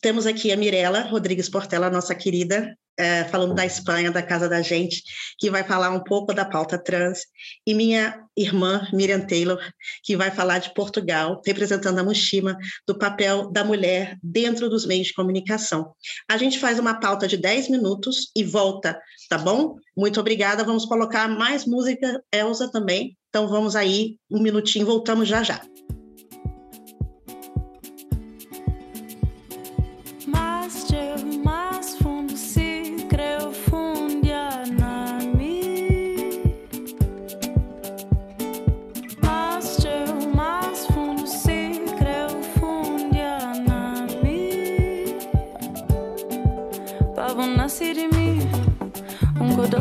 Temos 0.00 0.26
aqui 0.26 0.50
a 0.52 0.56
Mirella 0.56 1.02
Rodrigues 1.02 1.48
Portela, 1.48 1.90
nossa 1.90 2.14
querida, 2.14 2.76
é, 2.98 3.24
falando 3.24 3.54
da 3.54 3.64
Espanha, 3.64 4.10
da 4.10 4.22
casa 4.22 4.48
da 4.48 4.62
gente, 4.62 5.02
que 5.38 5.50
vai 5.50 5.62
falar 5.62 5.90
um 5.90 6.02
pouco 6.02 6.32
da 6.32 6.44
pauta 6.44 6.78
trans, 6.78 7.20
e 7.66 7.74
minha 7.74 8.18
irmã 8.36 8.86
Miriam 8.92 9.20
Taylor, 9.20 9.60
que 10.02 10.16
vai 10.16 10.30
falar 10.30 10.58
de 10.58 10.72
Portugal, 10.74 11.40
representando 11.44 11.98
a 11.98 12.02
Mushima, 12.02 12.56
do 12.86 12.96
papel 12.98 13.50
da 13.50 13.62
mulher 13.62 14.18
dentro 14.22 14.68
dos 14.68 14.86
meios 14.86 15.08
de 15.08 15.14
comunicação. 15.14 15.92
A 16.28 16.36
gente 16.36 16.58
faz 16.58 16.78
uma 16.78 16.98
pauta 16.98 17.28
de 17.28 17.36
10 17.36 17.68
minutos 17.68 18.30
e 18.34 18.42
volta, 18.42 18.98
tá 19.28 19.38
bom? 19.38 19.76
Muito 19.96 20.18
obrigada. 20.18 20.64
Vamos 20.64 20.84
colocar 20.86 21.28
mais 21.28 21.66
música, 21.66 22.22
Elsa 22.32 22.70
também. 22.70 23.16
Então 23.28 23.48
vamos 23.48 23.76
aí, 23.76 24.16
um 24.30 24.40
minutinho, 24.40 24.86
voltamos 24.86 25.28
já 25.28 25.42
já. 25.42 25.60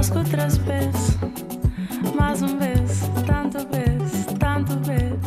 Vezes, 0.05 1.17
mais 2.15 2.39
uma 2.39 2.55
vez, 2.57 3.01
tanto 3.25 3.67
vez, 3.69 4.25
tanto 4.39 4.79
vez. 4.81 5.19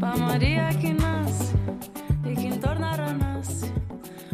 Para 0.00 0.16
Maria 0.16 0.70
que 0.80 0.94
nasce 0.94 1.52
e 2.24 2.58
nasce. 3.18 3.70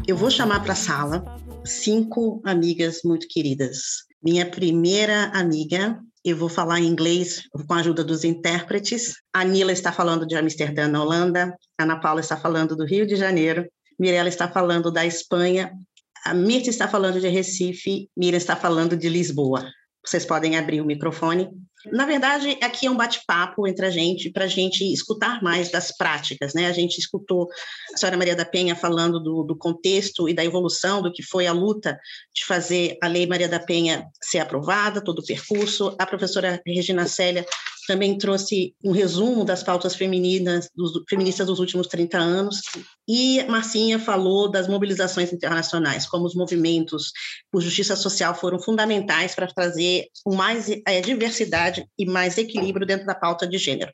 Eu 0.06 0.16
vou 0.16 0.30
chamar 0.30 0.62
para 0.62 0.72
a 0.72 0.76
sala 0.76 1.24
cinco 1.64 2.40
amigas 2.44 3.00
muito 3.04 3.26
queridas. 3.28 4.04
Minha 4.22 4.48
primeira 4.48 5.32
amiga 5.34 5.98
eu 6.24 6.36
vou 6.36 6.48
falar 6.48 6.78
em 6.78 6.86
inglês 6.86 7.42
com 7.66 7.74
a 7.74 7.80
ajuda 7.80 8.04
dos 8.04 8.22
intérpretes. 8.22 9.16
A 9.32 9.44
Nila 9.44 9.72
está 9.72 9.90
falando 9.90 10.26
de 10.26 10.36
Amsterdã, 10.36 10.86
na 10.86 11.02
Holanda. 11.02 11.56
A 11.76 11.82
Ana 11.82 11.98
Paula 11.98 12.20
está 12.20 12.36
falando 12.36 12.76
do 12.76 12.84
Rio 12.84 13.04
de 13.04 13.16
Janeiro. 13.16 13.66
Mirella 13.98 14.28
está 14.28 14.48
falando 14.48 14.92
da 14.92 15.04
Espanha 15.04 15.72
a 16.24 16.34
Mirta 16.34 16.70
está 16.70 16.86
falando 16.86 17.20
de 17.20 17.28
Recife, 17.28 18.08
Mira 18.16 18.36
está 18.36 18.54
falando 18.54 18.96
de 18.96 19.08
Lisboa. 19.08 19.70
Vocês 20.04 20.24
podem 20.24 20.56
abrir 20.56 20.80
o 20.80 20.86
microfone. 20.86 21.48
Na 21.92 22.04
verdade, 22.04 22.58
aqui 22.62 22.86
é 22.86 22.90
um 22.90 22.96
bate-papo 22.96 23.66
entre 23.66 23.86
a 23.86 23.90
gente, 23.90 24.30
para 24.30 24.44
a 24.44 24.48
gente 24.48 24.84
escutar 24.92 25.42
mais 25.42 25.70
das 25.70 25.96
práticas. 25.96 26.52
Né? 26.52 26.66
A 26.66 26.72
gente 26.72 26.98
escutou 26.98 27.48
a 27.94 27.96
senhora 27.96 28.18
Maria 28.18 28.36
da 28.36 28.44
Penha 28.44 28.76
falando 28.76 29.18
do, 29.18 29.42
do, 29.42 29.56
contexto 29.56 30.28
e 30.28 30.34
da 30.34 30.44
evolução 30.44 31.00
do 31.00 31.12
que 31.12 31.22
foi 31.22 31.46
a 31.46 31.52
luta 31.52 31.98
de 32.34 32.44
fazer 32.44 32.98
a 33.02 33.08
Lei 33.08 33.26
Maria 33.26 33.48
da 33.48 33.60
Penha 33.60 34.06
ser 34.22 34.40
aprovada, 34.40 35.02
todo 35.02 35.20
o 35.20 35.24
percurso. 35.24 35.94
A 35.98 36.06
professora 36.06 36.60
Regina 36.66 37.06
Célia 37.06 37.46
também 37.86 38.16
trouxe 38.18 38.74
um 38.84 38.92
resumo 38.92 39.44
das 39.44 39.62
pautas 39.62 39.94
femininas, 39.94 40.68
dos, 40.74 40.92
feministas 41.08 41.46
dos 41.46 41.58
últimos 41.58 41.86
30 41.86 42.18
anos, 42.18 42.60
e 43.08 43.42
Marcinha 43.44 43.98
falou 43.98 44.50
das 44.50 44.68
mobilizações 44.68 45.32
internacionais, 45.32 46.06
como 46.06 46.26
os 46.26 46.34
movimentos 46.34 47.12
por 47.50 47.60
justiça 47.60 47.96
social 47.96 48.34
foram 48.34 48.60
fundamentais 48.60 49.34
para 49.34 49.46
trazer 49.46 50.06
mais 50.26 50.68
é, 50.86 51.00
diversidade 51.00 51.86
e 51.98 52.06
mais 52.06 52.38
equilíbrio 52.38 52.86
dentro 52.86 53.06
da 53.06 53.14
pauta 53.14 53.46
de 53.46 53.58
gênero. 53.58 53.92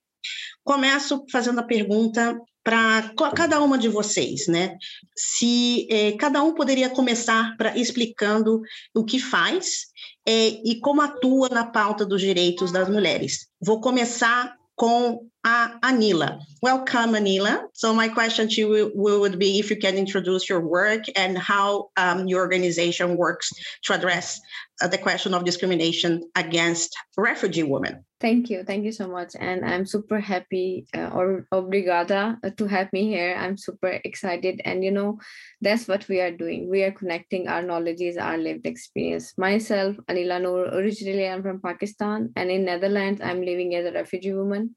Começo 0.65 1.25
fazendo 1.31 1.61
a 1.61 1.63
pergunta 1.63 2.37
para 2.67 3.15
cada 3.37 3.61
uma 3.61 3.79
de 3.79 3.89
vocês, 3.89 4.49
né? 4.49 4.77
Se 5.17 5.87
eh, 5.89 6.17
cada 6.19 6.43
um 6.43 6.53
poderia 6.53 6.91
começar 6.91 7.57
para 7.57 7.79
explicando 7.79 8.61
o 8.93 9.05
que 9.05 9.21
faz 9.21 9.87
é, 10.27 10.49
e 10.65 10.81
como 10.81 11.01
atua 11.01 11.49
na 11.49 11.65
pauta 11.65 12.05
dos 12.05 12.21
direitos 12.21 12.73
das 12.73 12.89
mulheres. 12.89 13.49
Vou 13.61 13.81
começar 13.81 14.57
com 14.75 15.27
a 15.47 15.79
Anila. 15.83 16.41
Welcome, 16.61 17.13
Anila. 17.13 17.69
So 17.73 17.95
my 17.95 18.09
question 18.09 18.49
to 18.49 18.61
you 18.61 18.93
would 18.95 19.39
be 19.39 19.61
if 19.61 19.71
you 19.71 19.77
can 19.77 19.97
introduce 19.97 20.49
your 20.49 20.61
work 20.61 21.05
and 21.15 21.39
how 21.39 21.91
um, 21.97 22.27
your 22.27 22.41
organization 22.41 23.17
works 23.17 23.53
to 23.85 23.95
address 23.95 24.41
uh, 24.83 24.89
the 24.89 24.99
question 24.99 25.35
of 25.35 25.45
discrimination 25.45 26.29
against 26.35 26.97
refugee 27.17 27.63
women. 27.63 28.05
Thank 28.19 28.51
you. 28.51 28.65
Thank 28.65 28.85
you 28.85 28.93
so 28.93 29.07
much. 29.07 29.37
And 29.39 29.65
I'm 29.65 29.87
super 29.87 30.19
happy 30.19 30.87
uh, 30.95 31.11
or 31.15 31.47
obrigada 31.53 32.39
uh, 32.43 32.51
to 32.57 32.67
have 32.67 32.93
me 32.93 33.07
here. 33.07 33.37
I'm 33.39 33.57
super 33.57 34.01
excited. 34.03 34.61
And, 34.65 34.83
you 34.83 34.91
know, 34.91 35.21
that's 35.61 35.87
what 35.87 36.09
we 36.09 36.21
are 36.21 36.33
doing. 36.33 36.69
We 36.69 36.83
are 36.83 36.93
connecting 36.93 37.47
our 37.47 37.63
knowledges, 37.63 38.17
our 38.17 38.39
lived 38.39 38.67
experience. 38.67 39.35
Myself, 39.39 39.97
Anila 40.09 40.43
Noor, 40.43 40.65
originally 40.75 41.29
I'm 41.29 41.43
from 41.43 41.61
Pakistan. 41.61 42.33
And 42.37 42.51
in 42.51 42.65
Netherlands, 42.65 43.21
I'm 43.23 43.43
living 43.43 43.75
as 43.77 43.87
a 43.87 43.93
refugee 43.93 44.33
woman. 44.33 44.75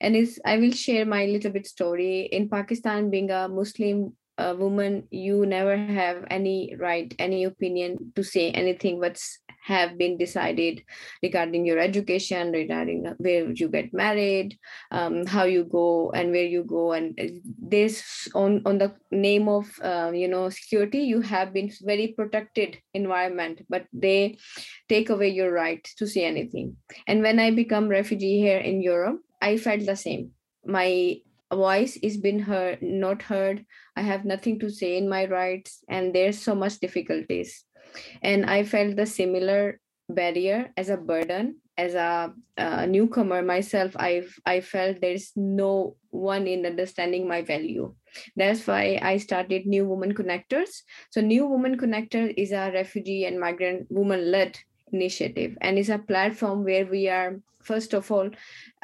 And 0.00 0.16
is 0.16 0.40
I 0.44 0.58
will 0.58 0.72
share 0.72 1.04
my 1.06 1.26
little 1.26 1.50
bit 1.50 1.66
story. 1.66 2.28
In 2.32 2.48
Pakistan, 2.48 3.10
being 3.10 3.30
a 3.30 3.48
Muslim 3.48 4.12
a 4.38 4.54
woman 4.54 5.08
you 5.10 5.46
never 5.46 5.76
have 5.76 6.24
any 6.30 6.74
right 6.78 7.14
any 7.18 7.44
opinion 7.44 8.12
to 8.14 8.22
say 8.22 8.50
anything 8.50 9.00
what's 9.00 9.38
have 9.64 9.98
been 9.98 10.16
decided 10.16 10.82
regarding 11.22 11.66
your 11.66 11.78
education 11.78 12.52
regarding 12.52 13.04
where 13.18 13.50
you 13.50 13.68
get 13.68 13.92
married 13.92 14.56
um, 14.92 15.26
how 15.26 15.44
you 15.44 15.64
go 15.64 16.10
and 16.12 16.30
where 16.30 16.44
you 16.44 16.62
go 16.62 16.92
and 16.92 17.18
this 17.58 18.28
on 18.34 18.62
on 18.64 18.78
the 18.78 18.94
name 19.10 19.48
of 19.48 19.66
uh, 19.82 20.12
you 20.14 20.28
know 20.28 20.48
security 20.50 21.00
you 21.00 21.20
have 21.20 21.52
been 21.52 21.70
very 21.82 22.08
protected 22.08 22.78
environment 22.94 23.60
but 23.68 23.86
they 23.92 24.38
take 24.88 25.10
away 25.10 25.28
your 25.28 25.50
right 25.50 25.82
to 25.96 26.06
say 26.06 26.24
anything 26.24 26.76
and 27.08 27.22
when 27.22 27.40
i 27.40 27.50
become 27.50 27.88
refugee 27.88 28.38
here 28.38 28.58
in 28.58 28.80
europe 28.82 29.20
i 29.40 29.56
felt 29.56 29.86
the 29.86 29.96
same. 29.96 30.32
My 30.64 31.20
voice 31.52 31.96
is 32.02 32.16
been 32.16 32.40
heard 32.40 32.82
not 32.82 33.22
heard. 33.22 33.64
I 33.94 34.02
have 34.02 34.24
nothing 34.24 34.58
to 34.60 34.70
say 34.70 34.96
in 34.96 35.08
my 35.08 35.26
rights 35.26 35.84
and 35.88 36.14
there's 36.14 36.38
so 36.38 36.54
much 36.54 36.78
difficulties. 36.78 37.64
And 38.22 38.46
i 38.46 38.64
felt 38.64 38.96
the 38.96 39.06
similar 39.06 39.80
barrier 40.08 40.72
as 40.76 40.88
a 40.88 40.96
burden 40.96 41.60
as 41.76 41.94
a, 41.94 42.32
a 42.56 42.86
newcomer 42.86 43.42
myself 43.42 43.96
i 43.98 44.22
i 44.46 44.60
felt 44.60 45.00
there's 45.00 45.32
no 45.36 45.96
one 46.10 46.46
in 46.46 46.64
understanding 46.64 47.28
my 47.28 47.42
value. 47.42 47.94
That's 48.34 48.66
why 48.66 48.98
i 49.02 49.18
started 49.18 49.66
new 49.66 49.84
woman 49.84 50.14
connectors. 50.14 50.82
So 51.10 51.20
new 51.20 51.46
woman 51.46 51.76
connector 51.76 52.32
is 52.36 52.52
a 52.52 52.70
refugee 52.72 53.26
and 53.26 53.38
migrant 53.38 53.86
woman 53.90 54.30
led 54.30 54.58
initiative 54.92 55.56
and 55.60 55.78
is 55.78 55.90
a 55.90 55.98
platform 55.98 56.64
where 56.64 56.86
we 56.86 57.08
are 57.08 57.40
first 57.66 57.94
of 57.94 58.10
all 58.10 58.30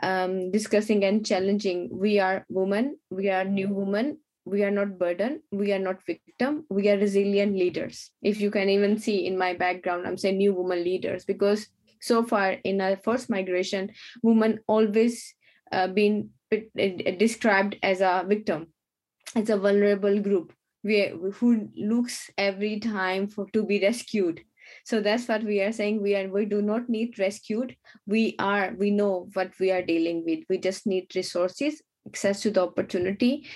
um, 0.03 0.51
discussing 0.51 1.05
and 1.05 1.25
challenging. 1.25 1.89
We 1.93 2.19
are 2.19 2.45
women 2.49 2.99
we 3.11 3.31
are 3.31 3.45
new 3.45 3.69
women 3.69 4.19
we 4.45 4.65
are 4.65 4.73
not 4.73 4.99
burden 4.99 5.41
we 5.53 5.73
are 5.73 5.79
not 5.79 6.05
victim 6.05 6.65
we 6.69 6.89
are 6.89 6.99
resilient 6.99 7.57
leaders. 7.57 8.11
If 8.23 8.41
you 8.41 8.51
can 8.51 8.69
even 8.69 8.99
see 8.99 9.27
in 9.27 9.39
my 9.39 9.55
background 9.55 10.07
i'm 10.07 10.19
saying 10.19 10.39
new 10.39 10.55
woman 10.55 10.83
leaders 10.85 11.25
because 11.25 11.69
so 12.01 12.25
far 12.25 12.53
in 12.65 12.81
our 12.81 12.97
first 12.97 13.31
migration 13.31 13.91
women 14.23 14.59
always 14.67 15.35
uh, 15.73 15.87
been 15.87 16.31
uh, 16.53 16.59
described 17.19 17.77
as 17.83 18.01
a 18.01 18.25
victim. 18.29 18.69
As 19.35 19.49
a 19.49 19.57
vulnerable 19.57 20.21
group. 20.21 20.53
We, 20.85 21.13
who 21.35 21.69
looks 21.77 22.31
every 22.37 22.81
time 22.81 23.29
for 23.29 23.47
to 23.53 23.65
be 23.65 23.81
rescued 23.81 24.43
so 24.85 25.01
that's 25.01 25.29
what 25.29 25.43
we 25.43 25.61
are 25.61 25.73
saying. 25.73 26.03
We 26.03 26.17
are 26.17 26.29
we 26.29 26.45
do 26.45 26.63
not 26.63 26.89
need 26.89 27.19
rescued. 27.19 27.77
We 28.07 28.37
are 28.39 28.75
we 28.79 28.91
know 28.91 29.29
what 29.35 29.53
we 29.59 29.71
are 29.71 29.83
dealing 29.83 30.25
with. 30.25 30.41
We 30.49 30.59
just 30.59 30.87
need 30.87 31.15
resources 31.15 31.83
access 32.07 32.41
to 32.43 32.51
the 32.51 32.63
opportunity 32.63 33.47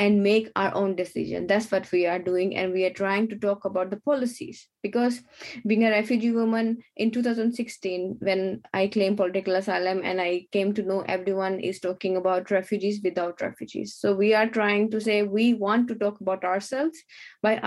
and 0.00 0.22
make 0.22 0.50
our 0.56 0.74
own 0.74 0.96
decision. 0.96 1.46
That's 1.46 1.70
what 1.70 1.92
we 1.92 2.06
are 2.06 2.18
doing 2.18 2.56
and 2.56 2.72
we 2.72 2.86
are 2.86 2.92
trying 2.98 3.28
to 3.28 3.36
talk 3.36 3.66
about 3.66 3.90
the 3.90 4.00
policies. 4.00 4.66
Because 4.82 5.20
being 5.66 5.84
a 5.84 5.90
refugee 5.90 6.30
woman 6.30 6.78
in 6.96 7.10
2016 7.10 8.16
when 8.20 8.62
i 8.72 8.86
claimed 8.86 9.18
political 9.18 9.56
asylum 9.56 10.00
and 10.02 10.18
i 10.18 10.46
came 10.52 10.72
to 10.72 10.82
know 10.82 11.00
everyone 11.06 11.60
is 11.60 11.80
talking 11.80 12.16
about 12.16 12.50
refugees 12.50 13.00
without 13.04 13.42
refugees. 13.42 13.94
So 13.94 14.14
we 14.14 14.32
are 14.32 14.48
trying 14.48 14.90
to 14.92 15.02
say 15.02 15.22
we 15.22 15.52
want 15.52 15.86
to 15.88 15.94
talk 15.94 16.22
about 16.22 16.44
ourselves 16.44 16.98
by 17.42 17.58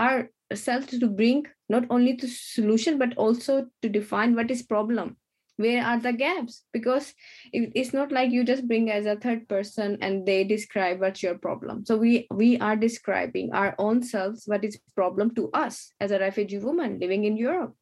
ourselves 0.54 0.94
to 0.94 1.08
bring 1.08 1.46
not 1.68 1.90
only 1.90 2.16
to 2.22 2.30
solution 2.30 3.02
but 3.02 3.18
also 3.18 3.66
to 3.82 3.90
define 3.90 4.36
what 4.36 4.52
is 4.52 4.62
problem. 4.62 5.18
Where 5.58 5.86
are 5.86 6.00
the 6.00 6.14
gaps? 6.14 6.66
Because 6.74 7.14
it's 7.54 7.94
not 7.94 8.12
like 8.12 8.32
you 8.32 8.44
just 8.44 8.68
bring 8.68 8.90
as 8.90 9.06
a 9.06 9.16
third 9.16 9.48
person 9.48 9.98
and 10.02 10.26
they 10.26 10.44
describe 10.44 11.00
what's 11.00 11.22
your 11.22 11.38
problem. 11.38 11.86
So 11.86 11.98
we 11.98 12.26
we 12.34 12.58
are 12.58 12.76
describing 12.76 13.54
our 13.54 13.76
own 13.78 14.02
selves 14.02 14.50
what 14.50 14.66
is 14.66 14.82
problem 14.96 15.34
to 15.36 15.50
us 15.54 15.94
as 16.02 16.10
a 16.10 16.18
refugee 16.18 16.58
woman 16.58 16.98
living 16.98 17.26
in 17.26 17.38
europe. 17.38 17.78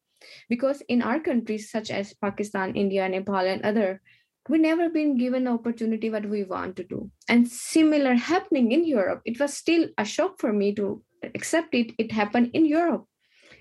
Because 0.48 0.82
in 0.88 1.00
our 1.00 1.18
countries 1.18 1.72
such 1.72 1.90
as 1.90 2.12
pakistan 2.20 2.76
india 2.76 3.08
nepal 3.08 3.52
and 3.54 3.64
other 3.64 4.00
we 4.48 4.58
never 4.58 4.88
been 4.88 5.16
given 5.16 5.46
opportunity 5.46 6.10
what 6.10 6.28
we 6.28 6.44
want 6.44 6.76
to 6.76 6.84
do. 6.84 7.10
And 7.28 7.48
similar 7.48 8.14
happening 8.14 8.72
in 8.72 8.84
europe 8.84 9.22
it 9.24 9.38
was 9.38 9.54
still 9.54 9.88
a 9.98 10.04
shock 10.04 10.40
for 10.40 10.52
me 10.52 10.74
to 10.74 11.02
accept 11.34 11.74
it. 11.74 11.92
It 11.98 12.12
happened 12.12 12.50
in 12.52 12.64
europe. 12.66 13.06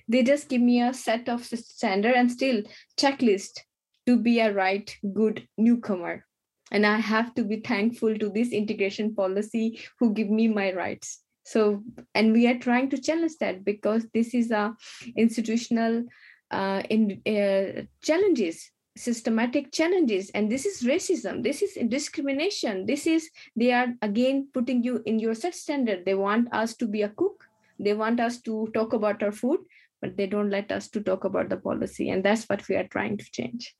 They 0.07 0.23
just 0.23 0.49
give 0.49 0.61
me 0.61 0.81
a 0.81 0.93
set 0.93 1.29
of 1.29 1.45
standard 1.45 2.15
and 2.15 2.31
still 2.31 2.63
checklist 2.99 3.59
to 4.07 4.17
be 4.17 4.39
a 4.39 4.53
right 4.53 4.93
good 5.13 5.47
newcomer. 5.57 6.25
And 6.71 6.85
i 6.85 6.97
have 6.97 7.35
to 7.35 7.43
be 7.43 7.59
thankful 7.59 8.17
to 8.17 8.29
this 8.29 8.51
integration 8.51 9.13
policy 9.13 9.79
who 9.99 10.13
give 10.13 10.29
me 10.29 10.47
my 10.47 10.73
rights. 10.73 11.19
So 11.43 11.83
and 12.15 12.33
we 12.33 12.47
are 12.47 12.57
trying 12.57 12.89
to 12.91 13.01
challenge 13.01 13.33
that 13.39 13.63
because 13.65 14.05
this 14.13 14.33
is 14.33 14.51
a 14.51 14.75
institutional 15.15 16.03
uh, 16.51 16.83
in 16.89 17.21
uh, 17.25 17.83
challenges 18.03 18.71
systematic 18.95 19.71
challenges 19.71 20.29
and 20.31 20.51
this 20.51 20.65
is 20.65 20.83
racism 20.83 21.41
this 21.43 21.61
is 21.61 21.77
discrimination 21.87 22.85
this 22.85 23.07
is 23.07 23.29
they 23.55 23.71
are 23.71 23.87
again 24.01 24.47
putting 24.53 24.83
you 24.83 25.01
in 25.05 25.17
your 25.17 25.33
set 25.33 25.55
standard 25.55 26.03
they 26.05 26.15
want 26.15 26.53
us 26.53 26.75
to 26.75 26.85
be 26.87 27.01
a 27.03 27.09
cook 27.09 27.45
they 27.79 27.93
want 27.93 28.19
us 28.19 28.41
to 28.41 28.67
talk 28.73 28.93
about 28.93 29.23
our 29.23 29.31
food 29.31 29.59
but 30.01 30.17
they 30.17 30.27
don't 30.27 30.49
let 30.49 30.71
us 30.71 30.89
to 30.89 31.01
talk 31.01 31.23
about 31.23 31.47
the 31.47 31.57
policy 31.57 32.09
and 32.09 32.23
that's 32.23 32.45
what 32.49 32.67
we 32.67 32.75
are 32.75 32.87
trying 32.87 33.17
to 33.17 33.25
change 33.31 33.75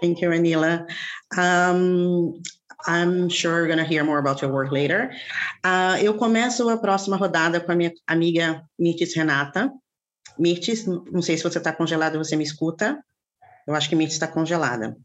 Thank 0.00 0.20
you, 0.20 0.28
Anila. 0.28 0.86
Um, 1.36 2.42
I'm 2.86 3.28
sure 3.28 3.62
we're 3.62 3.66
going 3.66 3.78
to 3.78 3.84
hear 3.84 4.04
more 4.04 4.18
about 4.18 4.42
your 4.42 4.52
work 4.52 4.70
later. 4.70 5.10
Uh, 5.64 5.96
eu 6.02 6.14
começo 6.14 6.68
a 6.68 6.76
próxima 6.76 7.16
rodada 7.16 7.60
com 7.60 7.72
a 7.72 7.74
minha 7.74 7.92
amiga 8.06 8.62
Mirtes 8.78 9.14
Renata. 9.14 9.72
Mirtes, 10.38 10.86
não 10.86 11.22
sei 11.22 11.36
se 11.36 11.42
você 11.42 11.58
está 11.58 11.72
congelada 11.72 12.16
e 12.16 12.18
você 12.18 12.36
me 12.36 12.44
escuta. 12.44 13.02
Eu 13.66 13.74
acho 13.74 13.88
que 13.88 13.96
Mirtes 13.96 14.14
está 14.14 14.28
congelada. 14.28 14.96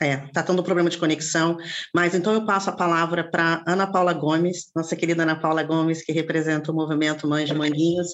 É, 0.00 0.24
está 0.24 0.42
tendo 0.42 0.64
problema 0.64 0.90
de 0.90 0.98
conexão, 0.98 1.58
mas 1.94 2.14
então 2.14 2.32
eu 2.32 2.44
passo 2.44 2.70
a 2.70 2.72
palavra 2.72 3.30
para 3.30 3.62
Ana 3.66 3.86
Paula 3.86 4.12
Gomes, 4.12 4.70
nossa 4.74 4.96
querida 4.96 5.22
Ana 5.22 5.38
Paula 5.38 5.62
Gomes, 5.62 6.02
que 6.02 6.10
representa 6.10 6.72
o 6.72 6.74
movimento 6.74 7.28
Mães 7.28 7.48
de 7.48 7.54
Manguinhos. 7.54 8.08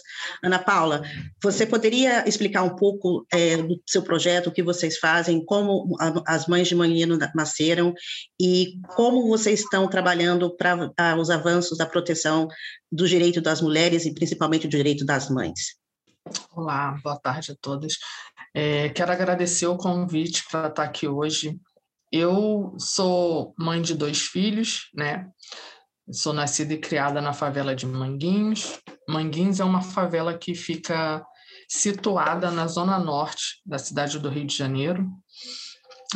Ana 0.44 0.58
Paula, 0.58 1.02
você 1.42 1.64
poderia 1.64 2.28
explicar 2.28 2.62
um 2.62 2.74
pouco 2.76 3.24
é, 3.32 3.56
do 3.56 3.80
seu 3.86 4.02
projeto, 4.02 4.48
o 4.48 4.52
que 4.52 4.62
vocês 4.62 4.98
fazem, 4.98 5.42
como 5.42 5.96
as 6.26 6.46
Mães 6.46 6.68
de 6.68 6.74
Manguinho 6.74 7.16
nasceram 7.34 7.94
e 8.38 8.74
como 8.94 9.26
vocês 9.28 9.60
estão 9.60 9.88
trabalhando 9.88 10.54
para 10.56 11.16
os 11.16 11.30
avanços 11.30 11.78
da 11.78 11.86
proteção 11.86 12.48
do 12.92 13.08
direito 13.08 13.40
das 13.40 13.62
mulheres 13.62 14.04
e 14.04 14.12
principalmente 14.12 14.66
do 14.66 14.76
direito 14.76 15.06
das 15.06 15.30
mães? 15.30 15.78
Olá, 16.52 16.98
boa 17.02 17.18
tarde 17.18 17.52
a 17.52 17.56
todos. 17.60 17.98
É, 18.54 18.88
quero 18.90 19.12
agradecer 19.12 19.66
o 19.66 19.76
convite 19.76 20.44
para 20.50 20.68
estar 20.68 20.82
aqui 20.82 21.06
hoje 21.06 21.58
eu 22.10 22.74
sou 22.78 23.54
mãe 23.58 23.82
de 23.82 23.94
dois 23.94 24.22
filhos, 24.22 24.88
né? 24.94 25.28
Sou 26.10 26.32
nascida 26.32 26.72
e 26.72 26.78
criada 26.78 27.20
na 27.20 27.34
favela 27.34 27.76
de 27.76 27.86
Manguinhos. 27.86 28.80
Manguinhos 29.06 29.60
é 29.60 29.64
uma 29.64 29.82
favela 29.82 30.36
que 30.36 30.54
fica 30.54 31.22
situada 31.68 32.50
na 32.50 32.66
zona 32.66 32.98
norte 32.98 33.60
da 33.64 33.78
cidade 33.78 34.18
do 34.18 34.30
Rio 34.30 34.46
de 34.46 34.56
Janeiro. 34.56 35.06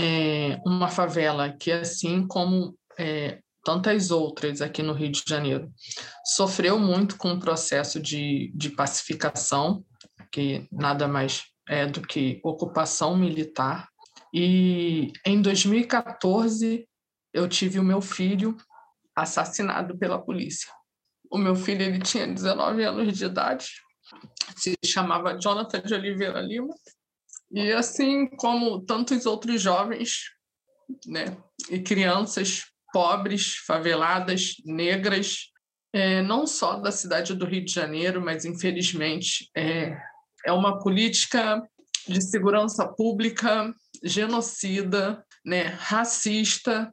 É 0.01 0.59
uma 0.64 0.88
favela 0.88 1.53
que, 1.53 1.70
assim 1.70 2.27
como 2.27 2.75
é, 2.98 3.40
tantas 3.62 4.11
outras 4.11 4.62
aqui 4.62 4.83
no 4.83 4.94
Rio 4.94 5.12
de 5.12 5.22
Janeiro, 5.27 5.70
sofreu 6.25 6.79
muito 6.79 7.18
com 7.18 7.33
o 7.33 7.38
processo 7.38 8.01
de, 8.01 8.51
de 8.55 8.70
pacificação, 8.70 9.85
que 10.32 10.66
nada 10.72 11.06
mais 11.06 11.44
é 11.68 11.86
do 11.86 12.02
que 12.02 12.40
ocupação 12.42 13.16
militar 13.16 13.88
e 14.34 15.12
em 15.26 15.42
2014 15.42 16.88
eu 17.34 17.48
tive 17.48 17.78
o 17.78 17.84
meu 17.84 18.00
filho 18.00 18.56
assassinado 19.14 19.96
pela 19.98 20.20
polícia. 20.20 20.72
O 21.30 21.36
meu 21.36 21.54
filho 21.54 21.82
ele 21.82 21.98
tinha 21.98 22.26
19 22.26 22.82
anos 22.82 23.16
de 23.16 23.24
idade, 23.24 23.66
se 24.56 24.74
chamava 24.84 25.38
Jonathan 25.38 25.80
de 25.80 25.94
Oliveira 25.94 26.40
Lima 26.40 26.74
E 27.50 27.72
assim 27.72 28.26
como 28.36 28.84
tantos 28.84 29.26
outros 29.26 29.60
jovens 29.60 30.30
né, 31.06 31.36
e 31.70 31.80
crianças 31.80 32.64
pobres, 32.92 33.56
faveladas, 33.66 34.54
negras, 34.64 35.50
é, 35.94 36.22
não 36.22 36.46
só 36.46 36.76
da 36.76 36.90
cidade 36.90 37.34
do 37.34 37.46
Rio 37.46 37.64
de 37.64 37.72
Janeiro, 37.72 38.20
mas 38.20 38.44
infelizmente 38.44 39.50
é, 39.54 39.98
é 40.44 40.52
uma 40.52 40.78
política 40.78 41.62
de 42.09 42.20
segurança 42.20 42.87
pública 42.87 43.72
genocida, 44.02 45.24
né, 45.44 45.62
racista, 45.62 46.92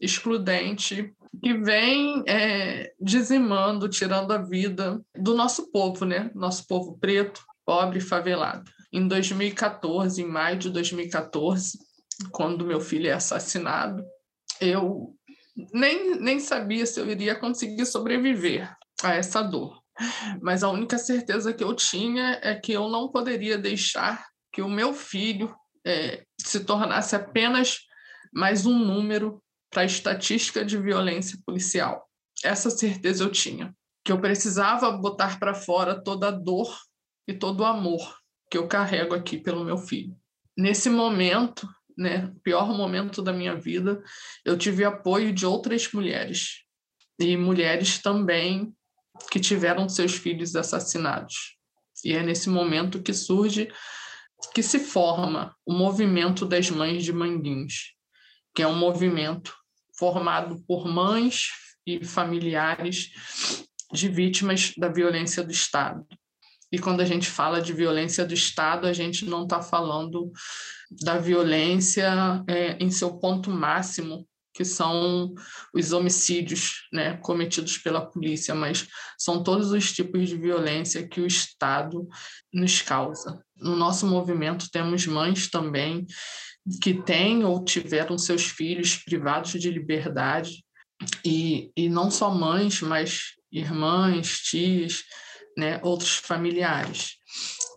excludente, 0.00 1.12
que 1.42 1.54
vem 1.54 2.22
é, 2.26 2.92
dizimando, 3.00 3.88
tirando 3.88 4.32
a 4.32 4.38
vida 4.38 5.00
do 5.14 5.34
nosso 5.34 5.70
povo, 5.70 6.04
né, 6.04 6.30
nosso 6.34 6.66
povo 6.66 6.98
preto, 6.98 7.44
pobre 7.64 8.00
favelado. 8.00 8.70
Em 8.92 9.06
2014, 9.06 10.22
em 10.22 10.26
maio 10.26 10.58
de 10.58 10.70
2014, 10.70 11.78
quando 12.32 12.66
meu 12.66 12.80
filho 12.80 13.08
é 13.08 13.12
assassinado, 13.12 14.02
eu 14.60 15.14
nem, 15.72 16.18
nem 16.18 16.40
sabia 16.40 16.86
se 16.86 16.98
eu 16.98 17.08
iria 17.10 17.34
conseguir 17.34 17.84
sobreviver 17.86 18.74
a 19.02 19.14
essa 19.14 19.42
dor. 19.42 19.80
Mas 20.40 20.62
a 20.62 20.70
única 20.70 20.98
certeza 20.98 21.52
que 21.52 21.62
eu 21.62 21.74
tinha 21.74 22.38
é 22.42 22.54
que 22.54 22.72
eu 22.72 22.88
não 22.88 23.08
poderia 23.08 23.58
deixar 23.58 24.26
que 24.52 24.62
o 24.62 24.68
meu 24.68 24.92
filho 24.92 25.54
é, 25.86 26.24
se 26.40 26.60
tornasse 26.64 27.14
apenas 27.16 27.80
mais 28.32 28.66
um 28.66 28.78
número 28.78 29.42
para 29.70 29.82
a 29.82 29.86
estatística 29.86 30.64
de 30.64 30.78
violência 30.78 31.38
policial. 31.44 32.08
Essa 32.44 32.70
certeza 32.70 33.24
eu 33.24 33.30
tinha, 33.30 33.74
que 34.04 34.12
eu 34.12 34.20
precisava 34.20 34.90
botar 34.92 35.38
para 35.38 35.54
fora 35.54 36.02
toda 36.02 36.28
a 36.28 36.32
dor 36.32 36.74
e 37.26 37.34
todo 37.34 37.60
o 37.60 37.66
amor 37.66 38.16
que 38.50 38.56
eu 38.56 38.66
carrego 38.66 39.14
aqui 39.14 39.36
pelo 39.36 39.64
meu 39.64 39.76
filho. 39.76 40.16
Nesse 40.56 40.88
momento, 40.88 41.68
né, 41.96 42.32
pior 42.42 42.68
momento 42.68 43.20
da 43.20 43.32
minha 43.32 43.54
vida, 43.54 44.02
eu 44.44 44.56
tive 44.56 44.84
apoio 44.84 45.32
de 45.32 45.44
outras 45.44 45.92
mulheres 45.92 46.64
e 47.20 47.36
mulheres 47.36 47.98
também 47.98 48.74
que 49.30 49.40
tiveram 49.40 49.88
seus 49.88 50.14
filhos 50.14 50.54
assassinados. 50.56 51.56
E 52.04 52.12
é 52.12 52.22
nesse 52.22 52.48
momento 52.48 53.02
que 53.02 53.12
surge, 53.12 53.70
que 54.54 54.62
se 54.62 54.78
forma 54.78 55.54
o 55.66 55.72
movimento 55.72 56.46
das 56.46 56.70
mães 56.70 57.04
de 57.04 57.12
Manguins, 57.12 57.94
que 58.54 58.62
é 58.62 58.66
um 58.66 58.76
movimento 58.76 59.54
formado 59.98 60.62
por 60.66 60.86
mães 60.86 61.48
e 61.86 62.04
familiares 62.04 63.10
de 63.92 64.08
vítimas 64.08 64.72
da 64.76 64.88
violência 64.88 65.42
do 65.42 65.50
Estado. 65.50 66.06
E 66.70 66.78
quando 66.78 67.00
a 67.00 67.04
gente 67.04 67.28
fala 67.28 67.62
de 67.62 67.72
violência 67.72 68.26
do 68.26 68.34
Estado, 68.34 68.86
a 68.86 68.92
gente 68.92 69.24
não 69.24 69.44
está 69.44 69.62
falando 69.62 70.30
da 71.02 71.18
violência 71.18 72.44
é, 72.46 72.76
em 72.78 72.90
seu 72.90 73.18
ponto 73.18 73.50
máximo, 73.50 74.27
que 74.52 74.64
são 74.64 75.34
os 75.74 75.92
homicídios 75.92 76.88
né, 76.92 77.16
cometidos 77.18 77.78
pela 77.78 78.04
polícia, 78.04 78.54
mas 78.54 78.86
são 79.16 79.42
todos 79.42 79.70
os 79.70 79.92
tipos 79.92 80.28
de 80.28 80.36
violência 80.36 81.06
que 81.06 81.20
o 81.20 81.26
Estado 81.26 82.08
nos 82.52 82.82
causa. 82.82 83.42
No 83.56 83.76
nosso 83.76 84.06
movimento, 84.06 84.70
temos 84.70 85.06
mães 85.06 85.48
também 85.48 86.06
que 86.82 86.94
têm 86.94 87.44
ou 87.44 87.64
tiveram 87.64 88.18
seus 88.18 88.44
filhos 88.44 88.96
privados 88.96 89.52
de 89.52 89.70
liberdade, 89.70 90.64
e, 91.24 91.70
e 91.76 91.88
não 91.88 92.10
só 92.10 92.30
mães, 92.30 92.80
mas 92.82 93.34
irmãs, 93.50 94.40
tias, 94.40 95.04
né, 95.56 95.80
outros 95.82 96.16
familiares. 96.16 97.16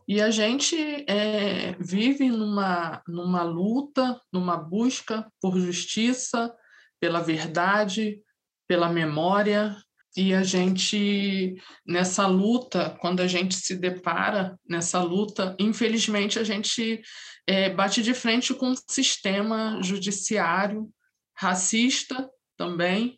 E 0.07 0.21
a 0.21 0.29
gente 0.29 0.75
é, 1.07 1.75
vive 1.79 2.29
numa, 2.29 3.01
numa 3.07 3.43
luta, 3.43 4.19
numa 4.31 4.57
busca 4.57 5.31
por 5.39 5.57
justiça, 5.57 6.53
pela 7.01 7.19
verdade, 7.19 8.21
pela 8.67 8.87
memória, 8.87 9.75
e 10.15 10.33
a 10.33 10.43
gente, 10.43 11.55
nessa 11.85 12.27
luta, 12.27 12.97
quando 12.99 13.21
a 13.21 13.27
gente 13.27 13.55
se 13.55 13.75
depara 13.75 14.59
nessa 14.67 15.01
luta, 15.01 15.55
infelizmente 15.57 16.37
a 16.37 16.43
gente 16.43 17.01
é, 17.47 17.69
bate 17.69 18.03
de 18.03 18.13
frente 18.13 18.53
com 18.53 18.69
um 18.71 18.75
sistema 18.89 19.79
judiciário 19.81 20.89
racista 21.33 22.29
também, 22.57 23.17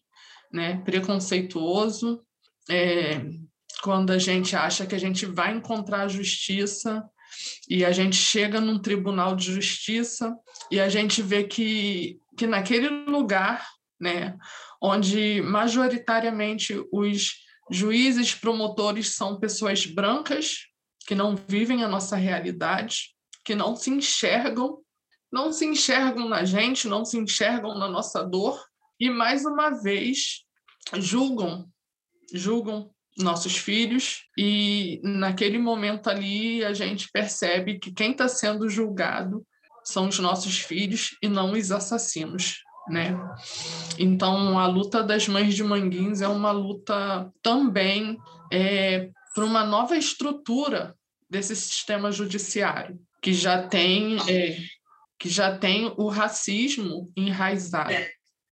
né, 0.52 0.82
preconceituoso, 0.86 2.24
é, 2.70 3.26
quando 3.82 4.12
a 4.12 4.20
gente 4.20 4.56
acha 4.56 4.86
que 4.86 4.96
a 4.96 5.00
gente 5.00 5.26
vai 5.26 5.54
encontrar 5.54 6.08
justiça 6.08 7.04
e 7.68 7.84
a 7.84 7.92
gente 7.92 8.16
chega 8.16 8.62
num 8.62 8.80
tribunal 8.80 9.36
de 9.36 9.52
justiça 9.52 10.34
e 10.72 10.80
a 10.80 10.88
gente 10.88 11.22
vê 11.24 11.44
que, 11.44 12.20
que 12.38 12.46
naquele 12.46 12.88
lugar, 12.88 13.68
né, 14.04 14.38
onde 14.82 15.42
majoritariamente 15.42 16.76
os 16.92 17.38
juízes 17.72 18.36
promotores 18.36 19.16
são 19.16 19.40
pessoas 19.40 19.86
brancas 19.86 20.68
que 21.08 21.16
não 21.16 21.36
vivem 21.36 21.84
a 21.84 21.88
nossa 21.88 22.16
realidade, 22.16 23.16
que 23.44 23.56
não 23.56 23.76
se 23.76 23.90
enxergam, 23.90 24.80
não 25.32 25.52
se 25.52 25.66
enxergam 25.66 26.28
na 26.28 26.44
gente, 26.44 26.88
não 26.88 27.04
se 27.04 27.18
enxergam 27.18 27.78
na 27.78 27.88
nossa 27.88 28.22
dor 28.24 28.62
e 29.00 29.10
mais 29.10 29.46
uma 29.46 29.70
vez 29.70 30.44
julgam, 30.96 31.68
julgam 32.34 32.94
nossos 33.18 33.56
filhos, 33.56 34.24
e 34.38 35.00
naquele 35.04 35.58
momento 35.58 36.10
ali 36.10 36.64
a 36.64 36.74
gente 36.74 37.10
percebe 37.12 37.80
que 37.80 37.92
quem 37.92 38.12
está 38.12 38.28
sendo 38.28 38.68
julgado 38.70 39.46
são 39.84 40.08
os 40.08 40.18
nossos 40.20 40.60
filhos 40.60 41.18
e 41.22 41.28
não 41.28 41.52
os 41.52 41.72
assassinos. 41.72 42.64
Né? 42.90 43.18
Então, 43.98 44.60
a 44.60 44.68
luta 44.68 45.02
das 45.02 45.28
mães 45.28 45.56
de 45.56 45.64
Manguins 45.64 46.22
é 46.22 46.28
uma 46.28 46.52
luta 46.52 47.32
também 47.42 48.18
é, 48.52 49.10
para 49.34 49.46
uma 49.46 49.66
nova 49.66 49.96
estrutura 49.96 50.96
desse 51.30 51.56
sistema 51.56 52.12
judiciário, 52.12 53.00
que 53.22 53.34
já 53.34 53.68
tem, 53.68 54.18
é, 54.30 54.58
que 55.18 55.30
já 55.30 55.58
tem 55.58 55.94
o 55.98 56.08
racismo 56.10 57.12
enraizado. 57.16 57.94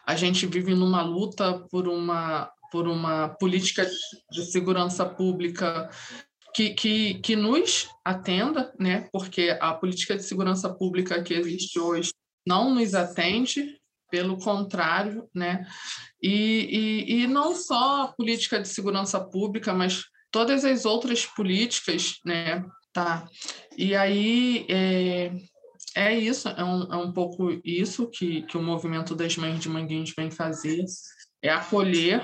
A 0.06 0.16
gente 0.16 0.46
vive 0.48 0.74
numa 0.74 1.02
luta 1.02 1.60
por 1.70 1.88
uma 1.88 2.50
por 2.72 2.88
uma 2.88 3.28
política 3.28 3.86
de 4.32 4.46
segurança 4.46 5.06
pública 5.06 5.90
que, 6.56 6.70
que, 6.70 7.16
que 7.16 7.36
nos 7.36 7.90
atenda, 8.04 8.74
né? 8.80 9.10
porque 9.12 9.58
a 9.60 9.74
política 9.74 10.16
de 10.16 10.24
segurança 10.24 10.74
pública 10.74 11.22
que 11.22 11.34
existe 11.34 11.78
hoje 11.78 12.12
não 12.48 12.74
nos 12.74 12.94
atende, 12.96 13.78
pelo 14.12 14.38
contrário, 14.38 15.28
né? 15.34 15.66
E, 16.22 17.08
e, 17.10 17.24
e 17.24 17.28
não 17.28 17.56
só 17.56 18.04
a 18.04 18.08
política 18.10 18.62
de 18.62 18.68
segurança 18.68 19.20
pública, 19.20 19.74
mas 19.74 20.04
todas 20.30 20.64
as 20.64 20.86
outras 20.86 21.26
políticas, 21.26 22.20
né? 22.24 22.64
Tá. 22.94 23.28
E 23.78 23.96
aí 23.96 24.68
é, 24.70 25.32
é 25.96 26.14
isso, 26.14 26.50
é 26.50 26.64
um, 26.64 26.94
é 26.94 26.98
um 26.98 27.12
pouco 27.12 27.60
isso 27.64 28.08
que, 28.10 28.44
que 28.44 28.58
o 28.58 28.62
movimento 28.62 29.16
das 29.16 29.38
mães 29.38 29.60
de 29.60 29.70
Manguinhos 29.70 30.14
vem 30.16 30.30
fazer, 30.30 30.84
é 31.42 31.50
acolher 31.50 32.22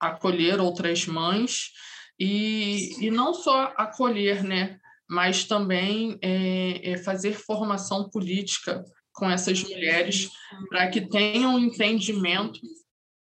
acolher 0.00 0.60
outras 0.60 1.06
mães 1.06 1.72
e, 2.18 3.06
e 3.06 3.10
não 3.10 3.34
só 3.34 3.72
acolher, 3.76 4.42
né, 4.42 4.78
mas 5.08 5.44
também 5.44 6.18
é, 6.22 6.92
é 6.92 6.98
fazer 6.98 7.32
formação 7.32 8.08
política 8.08 8.84
com 9.18 9.28
essas 9.28 9.62
mulheres 9.62 10.30
para 10.68 10.88
que 10.88 11.00
tenham 11.00 11.56
um 11.56 11.58
entendimento 11.58 12.60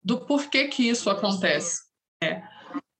do 0.02 0.26
porquê 0.26 0.68
que 0.68 0.88
isso 0.88 1.08
acontece. 1.08 1.80
Né? 2.22 2.46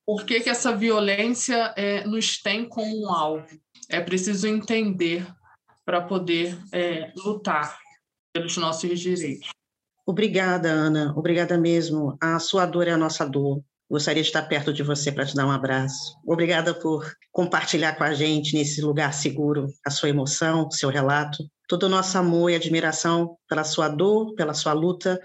Por 0.06 0.24
que, 0.24 0.40
que 0.40 0.48
essa 0.48 0.74
violência 0.74 1.74
é, 1.76 2.06
nos 2.06 2.40
tem 2.40 2.68
como 2.68 3.02
um 3.02 3.12
alvo? 3.12 3.60
É 3.88 4.00
preciso 4.00 4.46
entender 4.46 5.26
para 5.84 6.00
poder 6.00 6.56
é, 6.72 7.12
lutar 7.16 7.78
pelos 8.32 8.56
nossos 8.56 9.00
direitos. 9.00 9.48
Obrigada, 10.06 10.68
Ana. 10.68 11.12
Obrigada 11.16 11.58
mesmo. 11.58 12.16
A 12.20 12.38
sua 12.38 12.66
dor 12.66 12.86
é 12.86 12.92
a 12.92 12.96
nossa 12.96 13.24
dor. 13.24 13.62
Gostaria 13.90 14.22
de 14.22 14.28
estar 14.28 14.42
perto 14.42 14.72
de 14.72 14.82
você 14.82 15.10
para 15.10 15.26
te 15.26 15.34
dar 15.34 15.46
um 15.46 15.50
abraço. 15.50 16.16
Obrigada 16.24 16.74
por 16.74 17.08
compartilhar 17.32 17.96
com 17.96 18.04
a 18.04 18.14
gente 18.14 18.54
nesse 18.54 18.80
lugar 18.82 19.12
seguro 19.12 19.66
a 19.84 19.90
sua 19.90 20.08
emoção, 20.08 20.70
seu 20.70 20.90
relato, 20.90 21.44
todo 21.66 21.84
o 21.84 21.88
nosso 21.88 22.16
amor 22.16 22.50
e 22.50 22.54
admiração 22.54 23.36
pela 23.48 23.64
sua 23.64 23.88
dor, 23.88 24.34
pela 24.34 24.54
sua 24.54 24.72
luta 24.72 25.20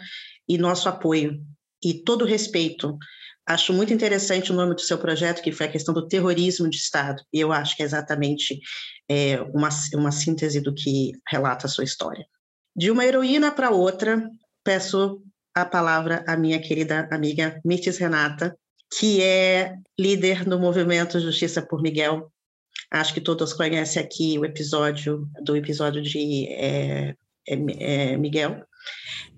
e 0.48 0.58
nosso 0.58 0.90
apoio 0.90 1.40
e 1.84 1.94
todo 1.94 2.24
o 2.24 2.28
respeito. 2.28 2.98
Acho 3.46 3.74
muito 3.74 3.94
interessante 3.94 4.52
o 4.52 4.56
nome 4.56 4.76
do 4.76 4.82
seu 4.82 4.98
projeto, 4.98 5.42
que 5.42 5.52
foi 5.52 5.66
a 5.66 5.72
questão 5.72 5.94
do 5.94 6.08
terrorismo 6.08 6.70
de 6.70 6.78
Estado, 6.78 7.22
e 7.34 7.40
eu 7.40 7.52
acho 7.52 7.76
que 7.76 7.82
é 7.82 7.86
exatamente 7.86 8.60
é, 9.10 9.42
uma, 9.54 9.70
uma 9.96 10.12
síntese 10.12 10.62
do 10.62 10.74
que 10.74 11.12
relata 11.28 11.66
a 11.66 11.70
sua 11.70 11.84
história. 11.84 12.26
De 12.76 12.90
uma 12.92 13.04
heroína 13.04 13.52
para 13.52 13.72
outra, 13.72 14.30
peço 14.64 15.22
a 15.54 15.66
palavra 15.66 16.24
à 16.28 16.38
minha 16.38 16.62
querida 16.62 17.10
amiga 17.12 17.60
Mirtes 17.66 17.98
Renata, 17.98 18.56
que 18.98 19.22
é 19.22 19.76
líder 20.00 20.46
do 20.46 20.60
movimento 20.60 21.20
Justiça 21.20 21.62
por 21.62 21.82
Miguel, 21.82 22.32
Acho 22.92 23.14
que 23.14 23.22
todos 23.22 23.54
conhecem 23.54 24.02
aqui 24.02 24.38
o 24.38 24.46
episódio 24.46 25.28
do 25.42 25.56
episódio 25.56 26.02
de 26.02 26.48
é, 26.50 27.16
é, 27.48 28.12
é 28.14 28.18
Miguel. 28.18 28.64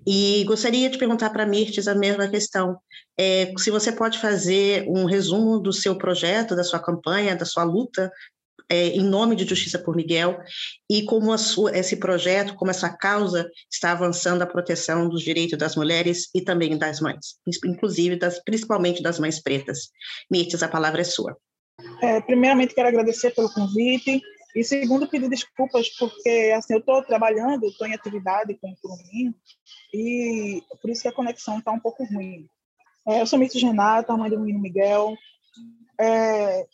E 0.06 0.44
gostaria 0.44 0.90
de 0.90 0.98
perguntar 0.98 1.30
para 1.30 1.44
a 1.44 1.46
Mirtes 1.46 1.88
a 1.88 1.94
mesma 1.94 2.28
questão. 2.28 2.76
É, 3.18 3.52
se 3.56 3.70
você 3.70 3.92
pode 3.92 4.18
fazer 4.18 4.84
um 4.88 5.04
resumo 5.04 5.58
do 5.60 5.72
seu 5.72 5.96
projeto, 5.96 6.56
da 6.56 6.64
sua 6.64 6.80
campanha, 6.80 7.36
da 7.36 7.44
sua 7.44 7.64
luta 7.64 8.10
é, 8.68 8.88
em 8.88 9.02
nome 9.02 9.36
de 9.36 9.44
Justiça 9.44 9.78
por 9.78 9.94
Miguel 9.94 10.38
e 10.90 11.04
como 11.04 11.36
sua, 11.38 11.76
esse 11.76 11.96
projeto, 11.96 12.54
como 12.54 12.70
essa 12.70 12.90
causa 12.90 13.48
está 13.70 13.92
avançando 13.92 14.42
a 14.42 14.46
proteção 14.46 15.08
dos 15.08 15.22
direitos 15.22 15.58
das 15.58 15.76
mulheres 15.76 16.28
e 16.34 16.40
também 16.40 16.76
das 16.76 17.00
mães, 17.00 17.36
inclusive 17.64 18.16
das, 18.16 18.42
principalmente 18.42 19.02
das 19.02 19.18
mães 19.18 19.42
pretas. 19.42 19.90
Mirtes, 20.30 20.62
a 20.62 20.68
palavra 20.68 21.02
é 21.02 21.04
sua. 21.04 21.36
É, 22.04 22.20
primeiramente, 22.20 22.74
quero 22.74 22.88
agradecer 22.88 23.34
pelo 23.34 23.50
convite. 23.50 24.20
E 24.54 24.62
segundo, 24.62 25.08
pedir 25.08 25.28
desculpas 25.28 25.88
porque 25.98 26.52
assim 26.54 26.74
eu 26.74 26.78
estou 26.78 27.02
trabalhando, 27.02 27.64
estou 27.64 27.86
em 27.86 27.94
atividade 27.94 28.54
com 28.60 28.70
o 28.70 28.76
Curumim 28.76 29.34
e 29.92 30.62
por 30.80 30.90
isso 30.90 31.02
que 31.02 31.08
a 31.08 31.12
conexão 31.12 31.58
está 31.58 31.72
um 31.72 31.80
pouco 31.80 32.04
ruim. 32.04 32.46
É, 33.08 33.22
eu 33.22 33.26
sou 33.26 33.38
Mirtes 33.38 33.60
Renata, 33.60 34.16
mãe 34.16 34.30
do 34.30 34.38
menino 34.38 34.60
Miguel. 34.60 35.16
É, 35.98 36.66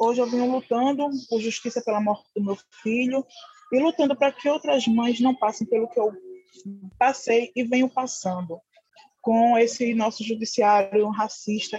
hoje 0.00 0.20
eu 0.20 0.26
venho 0.26 0.50
lutando 0.50 1.08
por 1.28 1.40
justiça 1.40 1.82
pela 1.82 2.00
morte 2.00 2.26
do 2.34 2.42
meu 2.42 2.56
filho 2.82 3.24
e 3.70 3.78
lutando 3.78 4.16
para 4.16 4.32
que 4.32 4.48
outras 4.48 4.88
mães 4.88 5.20
não 5.20 5.34
passem 5.34 5.66
pelo 5.66 5.88
que 5.88 6.00
eu 6.00 6.12
passei 6.98 7.52
e 7.54 7.62
venho 7.62 7.88
passando 7.90 8.58
com 9.28 9.58
esse 9.58 9.92
nosso 9.92 10.24
judiciário 10.24 11.06
racista 11.10 11.78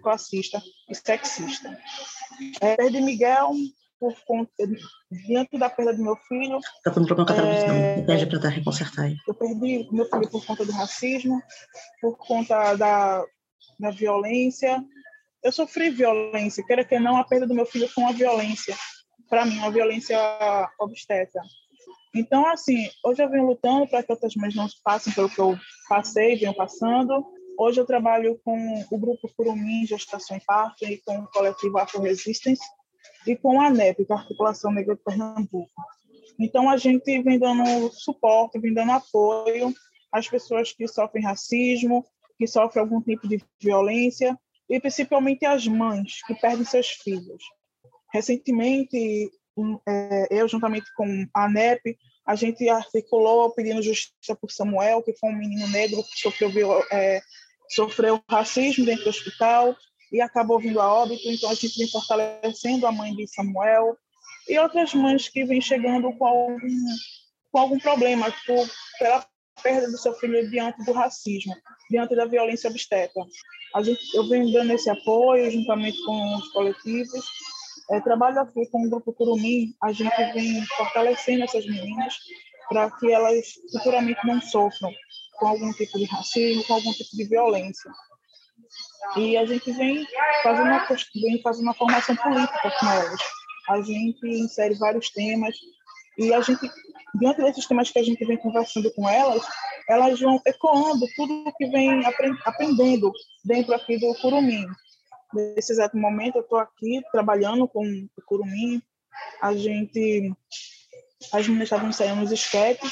classista 0.00 0.62
e 0.88 0.94
sexista. 0.94 1.78
É, 2.58 2.74
perdi 2.74 3.02
Miguel 3.02 3.50
por 3.98 4.14
conta, 4.24 4.50
diante 5.26 5.58
da 5.58 5.68
perda 5.68 5.92
do 5.92 6.02
meu 6.02 6.16
filho. 6.26 6.56
Está 6.56 6.90
falando 6.90 7.14
com 7.14 7.20
a 7.20 7.24
tradução, 7.26 7.74
é, 7.74 8.00
pede 8.00 8.24
para 8.24 8.48
reconsertar 8.48 9.04
aí. 9.04 9.16
Eu 9.28 9.34
perdi 9.34 9.86
meu 9.92 10.06
filho 10.06 10.30
por 10.30 10.46
conta 10.46 10.64
do 10.64 10.72
racismo, 10.72 11.42
por 12.00 12.16
conta 12.16 12.74
da, 12.76 13.26
da 13.78 13.90
violência. 13.90 14.82
Eu 15.44 15.52
sofri 15.52 15.90
violência, 15.90 16.64
queira 16.64 16.82
que 16.82 16.98
não, 16.98 17.18
a 17.18 17.24
perda 17.24 17.46
do 17.46 17.54
meu 17.54 17.66
filho 17.66 17.90
foi 17.90 18.04
uma 18.04 18.14
violência, 18.14 18.74
para 19.28 19.44
mim, 19.44 19.58
uma 19.58 19.70
violência 19.70 20.18
obstétrica. 20.78 21.42
Então, 22.14 22.46
assim, 22.48 22.88
hoje 23.04 23.22
eu 23.22 23.30
venho 23.30 23.46
lutando 23.46 23.86
para 23.86 24.02
que 24.02 24.12
outras 24.12 24.34
mães 24.34 24.54
não 24.54 24.66
passem 24.82 25.12
pelo 25.12 25.28
que 25.28 25.40
eu 25.40 25.56
passei, 25.88 26.36
venho 26.36 26.54
passando. 26.54 27.24
Hoje 27.56 27.80
eu 27.80 27.86
trabalho 27.86 28.40
com 28.44 28.84
o 28.90 28.98
grupo 28.98 29.30
Curumim 29.36 29.86
Gestação 29.86 30.36
e 30.36 30.40
Parto 30.40 30.84
e 30.84 30.98
com 30.98 31.18
o 31.18 31.28
coletivo 31.28 31.78
Afro 31.78 32.02
Resistance 32.02 32.62
e 33.26 33.36
com 33.36 33.60
a 33.60 33.66
ANEP, 33.66 34.04
que 34.04 34.12
é 34.12 34.16
a 34.16 34.18
Articulação 34.18 34.72
Negra 34.72 34.96
de 34.96 35.02
Pernambuco. 35.02 35.70
Então, 36.38 36.68
a 36.68 36.76
gente 36.76 37.22
vem 37.22 37.38
dando 37.38 37.90
suporte, 37.92 38.58
vem 38.58 38.72
dando 38.72 38.92
apoio 38.92 39.72
às 40.10 40.26
pessoas 40.26 40.72
que 40.72 40.88
sofrem 40.88 41.22
racismo, 41.22 42.04
que 42.38 42.46
sofrem 42.46 42.82
algum 42.82 43.00
tipo 43.00 43.28
de 43.28 43.40
violência, 43.60 44.36
e 44.68 44.80
principalmente 44.80 45.44
às 45.44 45.66
mães 45.66 46.22
que 46.26 46.34
perdem 46.34 46.64
seus 46.64 46.88
filhos. 46.88 47.42
Recentemente, 48.12 49.30
eu, 50.30 50.48
juntamente 50.48 50.86
com 50.94 51.26
a 51.34 51.44
ANEP, 51.44 51.96
a 52.26 52.34
gente 52.34 52.68
articulou 52.68 53.52
pedindo 53.54 53.82
justiça 53.82 54.36
por 54.40 54.50
Samuel, 54.50 55.02
que 55.02 55.16
foi 55.18 55.30
um 55.30 55.36
menino 55.36 55.66
negro 55.68 56.02
que 56.04 56.20
sofreu, 56.20 56.84
é, 56.92 57.20
sofreu 57.68 58.22
racismo 58.28 58.84
dentro 58.84 59.04
do 59.04 59.10
hospital, 59.10 59.76
e 60.12 60.20
acabou 60.20 60.58
vindo 60.58 60.80
a 60.80 60.92
óbito, 60.92 61.22
então 61.28 61.50
a 61.50 61.54
gente 61.54 61.78
vem 61.78 61.88
fortalecendo 61.88 62.86
a 62.86 62.92
mãe 62.92 63.14
de 63.14 63.26
Samuel 63.28 63.96
e 64.48 64.58
outras 64.58 64.92
mães 64.92 65.28
que 65.28 65.44
vêm 65.44 65.60
chegando 65.60 66.12
com 66.16 66.26
algum, 66.26 66.58
com 67.52 67.58
algum 67.58 67.78
problema 67.78 68.32
por, 68.46 68.68
pela 68.98 69.24
perda 69.62 69.90
do 69.90 69.98
seu 69.98 70.14
filho 70.14 70.50
diante 70.50 70.84
do 70.84 70.92
racismo, 70.92 71.54
diante 71.88 72.16
da 72.16 72.24
violência 72.24 72.68
obstétrica. 72.68 73.20
A 73.74 73.82
gente, 73.82 74.00
eu 74.16 74.28
venho 74.28 74.52
dando 74.52 74.72
esse 74.72 74.90
apoio 74.90 75.50
juntamente 75.50 76.02
com 76.04 76.36
os 76.36 76.48
coletivos. 76.48 77.24
É, 77.90 78.00
trabalho 78.00 78.40
aqui 78.40 78.66
com 78.70 78.86
o 78.86 78.90
Grupo 78.90 79.12
Curumim, 79.12 79.74
a 79.82 79.92
gente 79.92 80.14
vem 80.32 80.64
fortalecendo 80.76 81.44
essas 81.44 81.66
meninas 81.66 82.14
para 82.68 82.88
que 82.92 83.10
elas 83.10 83.46
futuramente 83.72 84.24
não 84.24 84.40
sofram 84.40 84.92
com 85.34 85.48
algum 85.48 85.72
tipo 85.72 85.98
de 85.98 86.04
racismo, 86.04 86.64
com 86.64 86.74
algum 86.74 86.92
tipo 86.92 87.16
de 87.16 87.24
violência. 87.24 87.90
E 89.16 89.36
a 89.36 89.44
gente 89.44 89.72
vem 89.72 90.06
fazendo 90.42 90.68
uma, 90.68 90.86
vem 90.86 91.42
fazendo 91.42 91.64
uma 91.64 91.74
formação 91.74 92.14
política 92.14 92.72
com 92.78 92.86
elas. 92.86 93.20
A 93.68 93.82
gente 93.82 94.24
insere 94.24 94.74
vários 94.74 95.10
temas 95.10 95.56
e 96.16 96.32
a 96.32 96.40
gente, 96.40 96.70
diante 97.14 97.42
desses 97.42 97.66
temas 97.66 97.90
que 97.90 97.98
a 97.98 98.02
gente 98.04 98.24
vem 98.24 98.36
conversando 98.36 98.92
com 98.94 99.08
elas, 99.08 99.42
elas 99.88 100.20
vão 100.20 100.40
ecoando 100.46 101.06
tudo 101.16 101.48
o 101.48 101.52
que 101.56 101.66
vem 101.66 102.02
aprendendo 102.44 103.12
dentro 103.44 103.74
aqui 103.74 103.98
do 103.98 104.14
Curumim. 104.20 104.64
Nesse 105.32 105.72
exato 105.72 105.96
momento, 105.96 106.36
eu 106.36 106.42
estou 106.42 106.58
aqui 106.58 107.02
trabalhando 107.12 107.68
com 107.68 107.84
o 107.84 108.22
Curumim. 108.26 108.82
A 109.40 109.54
gente, 109.54 110.32
as 111.32 111.46
meninas 111.46 111.66
estavam 111.66 111.88
ensaiando 111.88 112.22
os 112.22 112.32
esquetes, 112.32 112.90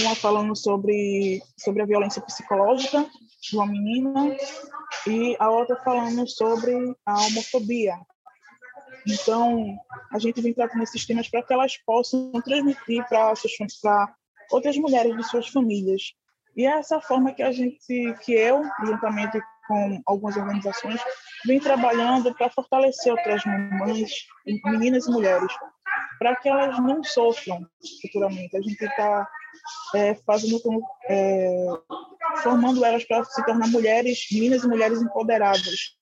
uma 0.00 0.14
falando 0.14 0.56
sobre, 0.56 1.42
sobre 1.58 1.82
a 1.82 1.86
violência 1.86 2.22
psicológica 2.22 3.06
de 3.42 3.56
uma 3.56 3.66
menina 3.66 4.36
e 5.06 5.36
a 5.38 5.50
outra 5.50 5.76
falando 5.76 6.26
sobre 6.28 6.94
a 7.04 7.14
homofobia. 7.26 7.94
Então, 9.06 9.76
a 10.12 10.18
gente 10.18 10.40
vem 10.40 10.52
tratando 10.52 10.82
esses 10.82 11.06
temas 11.06 11.28
para 11.28 11.42
que 11.42 11.52
elas 11.52 11.76
possam 11.78 12.32
transmitir 12.42 13.06
para 13.08 13.32
outras 14.50 14.76
mulheres 14.76 15.16
de 15.16 15.22
suas 15.24 15.48
famílias. 15.48 16.14
E 16.56 16.66
é 16.66 16.78
essa 16.78 17.00
forma 17.00 17.32
que 17.32 17.42
a 17.42 17.52
gente, 17.52 18.14
que 18.22 18.32
eu, 18.32 18.62
juntamente 18.84 19.40
com 19.70 20.02
algumas 20.04 20.36
organizações, 20.36 21.00
vem 21.46 21.60
trabalhando 21.60 22.34
para 22.34 22.50
fortalecer 22.50 23.12
outras 23.12 23.44
mães, 23.44 24.10
meninas 24.64 25.06
e 25.06 25.10
mulheres, 25.12 25.52
para 26.18 26.34
que 26.34 26.48
elas 26.48 26.76
não 26.80 27.04
sofram 27.04 27.64
futuramente. 28.02 28.56
A 28.56 28.60
gente 28.60 28.84
está 28.84 29.28
é, 29.94 30.14
fazendo 30.26 30.82
é, 31.08 31.66
formando 32.42 32.84
elas 32.84 33.04
para 33.04 33.24
se 33.24 33.44
tornar 33.44 33.68
mulheres, 33.68 34.26
meninas 34.32 34.64
e 34.64 34.68
mulheres 34.68 35.00
empoderadas, 35.00 35.96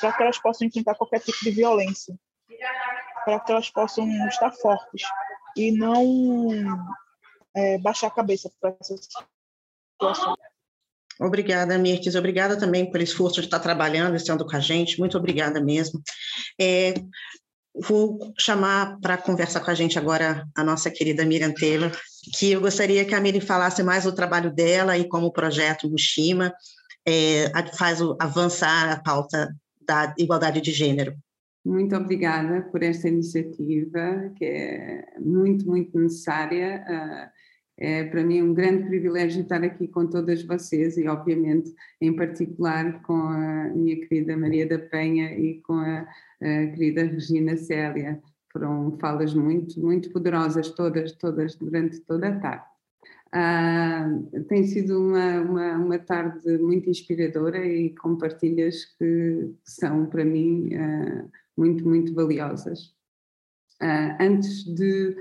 para 0.00 0.12
que 0.12 0.22
elas 0.24 0.38
possam 0.38 0.66
enfrentar 0.66 0.96
qualquer 0.96 1.20
tipo 1.20 1.38
de 1.44 1.52
violência, 1.52 2.18
para 3.24 3.38
que 3.38 3.52
elas 3.52 3.70
possam 3.70 4.08
estar 4.26 4.50
fortes 4.50 5.02
e 5.56 5.70
não 5.70 6.84
é, 7.54 7.78
baixar 7.78 8.08
a 8.08 8.14
cabeça 8.14 8.50
para 8.60 8.74
essa 8.80 8.96
situação. 8.96 10.36
Obrigada, 11.20 11.78
Mirtes. 11.78 12.14
Obrigada 12.14 12.58
também 12.58 12.90
pelo 12.90 13.02
esforço 13.02 13.40
de 13.40 13.46
estar 13.46 13.58
trabalhando, 13.58 14.16
estando 14.16 14.44
com 14.44 14.56
a 14.56 14.60
gente. 14.60 14.98
Muito 14.98 15.16
obrigada 15.16 15.60
mesmo. 15.60 16.00
É, 16.60 16.94
vou 17.74 18.18
chamar 18.38 18.98
para 19.00 19.16
conversar 19.16 19.60
com 19.60 19.70
a 19.70 19.74
gente 19.74 19.98
agora 19.98 20.46
a 20.54 20.64
nossa 20.64 20.90
querida 20.90 21.24
Miriam 21.24 21.52
Taylor, 21.52 21.90
que 22.38 22.52
eu 22.52 22.60
gostaria 22.60 23.04
que 23.04 23.14
a 23.14 23.20
Miriam 23.20 23.40
falasse 23.40 23.82
mais 23.82 24.04
do 24.04 24.14
trabalho 24.14 24.52
dela 24.52 24.96
e 24.96 25.08
como 25.08 25.26
o 25.26 25.32
projeto 25.32 25.88
Mushima 25.88 26.52
é, 27.06 27.50
faz 27.76 28.00
o, 28.00 28.16
avançar 28.20 28.92
a 28.92 29.00
pauta 29.00 29.54
da 29.86 30.14
igualdade 30.18 30.60
de 30.60 30.72
gênero. 30.72 31.14
Muito 31.64 31.96
obrigada 31.96 32.62
por 32.70 32.82
esta 32.82 33.08
iniciativa, 33.08 34.32
que 34.36 34.44
é 34.44 35.04
muito, 35.18 35.66
muito 35.66 35.98
necessária. 35.98 36.84
Ah, 37.78 37.84
é 37.84 38.04
para 38.04 38.24
mim 38.24 38.42
um 38.42 38.54
grande 38.54 38.84
privilégio 38.84 39.42
estar 39.42 39.62
aqui 39.62 39.88
com 39.88 40.06
todas 40.06 40.42
vocês 40.42 40.96
e, 40.96 41.06
obviamente, 41.08 41.74
em 42.00 42.14
particular 42.14 43.02
com 43.02 43.14
a 43.14 43.70
minha 43.74 43.96
querida 44.06 44.36
Maria 44.36 44.66
da 44.66 44.78
Penha 44.78 45.38
e 45.38 45.60
com 45.62 45.74
a, 45.74 46.00
a 46.40 46.66
querida 46.68 47.04
Regina 47.04 47.56
Célia 47.56 48.20
foram 48.52 48.96
falas 48.98 49.34
muito, 49.34 49.78
muito 49.80 50.10
poderosas, 50.10 50.70
todas, 50.70 51.12
todas, 51.12 51.56
durante 51.56 52.00
toda 52.00 52.28
a 52.28 52.40
tarde. 52.40 52.64
Uh, 53.26 54.44
tem 54.44 54.64
sido 54.64 54.98
uma, 54.98 55.40
uma, 55.42 55.76
uma, 55.76 55.98
tarde 55.98 56.56
muito 56.58 56.88
inspiradora 56.88 57.66
e 57.66 57.90
com 57.96 58.16
partilhas 58.16 58.84
que 58.98 59.52
são, 59.62 60.06
para 60.06 60.24
mim, 60.24 60.70
uh, 60.74 61.30
muito, 61.56 61.86
muito 61.86 62.14
valiosas. 62.14 62.94
Uh, 63.82 64.16
antes 64.20 64.64
de, 64.64 65.16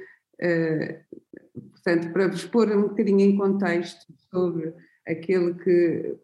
portanto, 1.85 2.11
para 2.11 2.27
vos 2.27 2.43
pôr 2.45 2.75
um 2.75 2.89
bocadinho 2.89 3.21
em 3.21 3.37
contexto 3.37 4.11
sobre 4.31 4.73
aquele 5.07 5.53
que, 5.53 6.15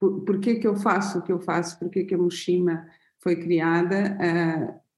por, 0.00 0.24
porquê 0.24 0.56
que 0.56 0.66
eu 0.66 0.74
faço 0.74 1.20
o 1.20 1.22
que 1.22 1.30
eu 1.30 1.38
faço, 1.38 1.78
porquê 1.78 2.02
que 2.02 2.14
a 2.14 2.18
Moshima 2.18 2.84
foi 3.20 3.36
criada, 3.36 4.18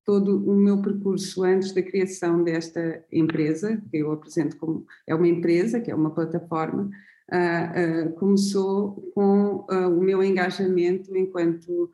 todo 0.06 0.48
o 0.48 0.54
meu 0.54 0.80
percurso 0.80 1.42
antes 1.42 1.72
da 1.72 1.82
criação 1.82 2.42
desta 2.42 3.04
empresa, 3.12 3.82
que 3.90 3.98
eu 3.98 4.12
apresento 4.12 4.56
como 4.56 4.86
é 5.06 5.14
uma 5.14 5.28
empresa, 5.28 5.80
que 5.80 5.90
é 5.90 5.94
uma 5.94 6.14
plataforma, 6.14 6.88
uh, 7.32 8.08
uh, 8.08 8.12
começou 8.14 9.10
com 9.12 9.66
uh, 9.68 9.88
o 9.88 10.00
meu 10.00 10.22
engajamento 10.22 11.14
enquanto 11.16 11.90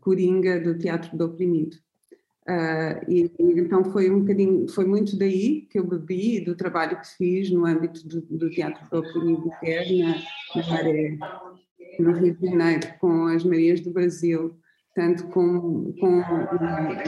coringa 0.00 0.60
do 0.60 0.76
Teatro 0.76 1.16
do 1.16 1.24
Oprimido. 1.24 1.78
Uh, 2.46 3.00
e, 3.08 3.32
e, 3.38 3.60
então 3.60 3.82
foi 3.84 4.10
um 4.10 4.20
bocadinho, 4.20 4.68
foi 4.68 4.84
muito 4.84 5.16
daí 5.16 5.62
que 5.62 5.78
eu 5.78 5.86
bebi 5.86 6.40
do 6.40 6.54
trabalho 6.54 7.00
que 7.00 7.08
fiz 7.16 7.50
no 7.50 7.64
âmbito 7.64 8.06
do, 8.06 8.20
do 8.20 8.50
Teatro 8.50 8.86
Próprio 8.90 9.30
e 9.62 10.02
na, 10.02 10.14
na 10.54 10.68
Maré, 10.68 11.16
no 11.98 12.12
Rio 12.12 12.36
de 12.36 12.46
Janeiro, 12.46 12.86
com 13.00 13.26
as 13.28 13.44
Marias 13.44 13.80
do 13.80 13.92
Brasil, 13.92 14.54
tanto 14.94 15.26
com, 15.28 15.94
com 15.98 16.20
a, 16.20 16.50
a, 16.50 17.04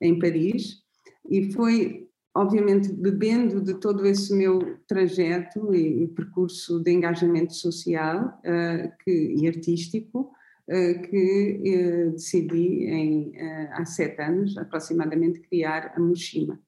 em 0.00 0.18
Paris, 0.18 0.82
e 1.30 1.52
foi 1.52 2.08
obviamente 2.34 2.92
bebendo 2.92 3.60
de 3.60 3.74
todo 3.74 4.04
esse 4.04 4.34
meu 4.34 4.78
trajeto 4.88 5.74
e, 5.74 6.04
e 6.04 6.08
percurso 6.08 6.80
de 6.80 6.92
engajamento 6.92 7.54
social 7.54 8.40
uh, 8.40 8.92
que, 9.04 9.36
e 9.38 9.46
artístico, 9.46 10.32
eh, 10.32 10.43
que 10.66 11.60
eh, 11.64 12.10
decidi 12.10 12.86
em, 12.86 13.36
eh, 13.36 13.70
há 13.72 13.84
sete 13.84 14.20
anos, 14.22 14.56
aproximadamente, 14.56 15.40
criar 15.40 15.92
a 15.94 16.00
Mushima. 16.00 16.58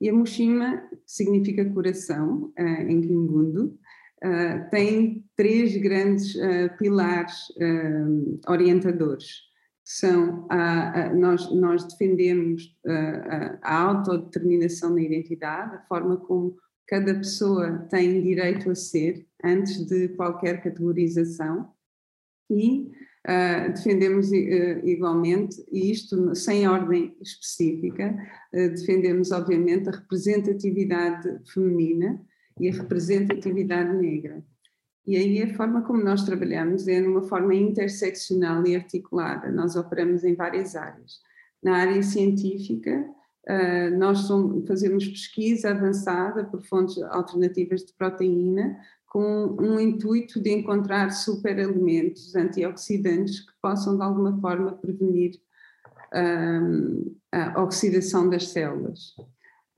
E 0.00 0.08
a 0.08 0.12
Mushima, 0.12 0.82
significa 1.06 1.64
coração 1.70 2.52
em 2.58 3.00
Kingundo, 3.00 3.78
tem 4.72 5.24
três 5.36 5.76
grandes 5.76 6.36
pilares 6.76 7.52
orientadores. 8.48 9.42
São 9.84 10.46
a, 10.50 11.02
a, 11.06 11.14
nós, 11.14 11.54
nós 11.54 11.84
defendemos 11.84 12.76
a, 12.84 13.58
a 13.62 13.80
autodeterminação 13.80 14.92
na 14.92 15.02
identidade, 15.02 15.76
a 15.76 15.86
forma 15.86 16.16
como 16.16 16.56
cada 16.88 17.14
pessoa 17.14 17.86
tem 17.90 18.22
direito 18.22 18.70
a 18.70 18.74
ser 18.74 19.24
antes 19.42 19.86
de 19.86 20.08
qualquer 20.10 20.62
categorização 20.62 21.72
e 22.50 22.90
Uh, 23.24 23.70
defendemos 23.72 24.32
uh, 24.32 24.84
igualmente, 24.84 25.64
e 25.70 25.92
isto 25.92 26.34
sem 26.34 26.66
ordem 26.66 27.16
específica, 27.20 28.16
uh, 28.52 28.68
defendemos 28.70 29.30
obviamente 29.30 29.88
a 29.88 29.92
representatividade 29.92 31.38
feminina 31.52 32.20
e 32.58 32.68
a 32.68 32.72
representatividade 32.72 33.94
negra. 33.96 34.42
E 35.06 35.16
aí 35.16 35.40
a 35.40 35.54
forma 35.54 35.82
como 35.82 36.02
nós 36.02 36.24
trabalhamos 36.24 36.88
é 36.88 37.00
numa 37.00 37.22
forma 37.22 37.54
interseccional 37.54 38.66
e 38.66 38.74
articulada. 38.74 39.52
Nós 39.52 39.76
operamos 39.76 40.24
em 40.24 40.34
várias 40.34 40.74
áreas. 40.74 41.20
Na 41.62 41.76
área 41.76 42.02
científica, 42.02 43.04
nós 43.98 44.28
fazemos 44.68 45.08
pesquisa 45.08 45.70
avançada 45.70 46.44
por 46.44 46.62
fontes 46.62 47.02
alternativas 47.02 47.84
de 47.84 47.92
proteína, 47.94 48.78
com 49.12 49.58
um 49.60 49.78
intuito 49.78 50.40
de 50.40 50.50
encontrar 50.50 51.10
superalimentos 51.10 52.34
antioxidantes 52.34 53.40
que 53.40 53.52
possam 53.60 53.94
de 53.94 54.02
alguma 54.02 54.40
forma 54.40 54.72
prevenir 54.72 55.38
um, 56.14 57.14
a 57.30 57.62
oxidação 57.62 58.30
das 58.30 58.48
células. 58.48 59.14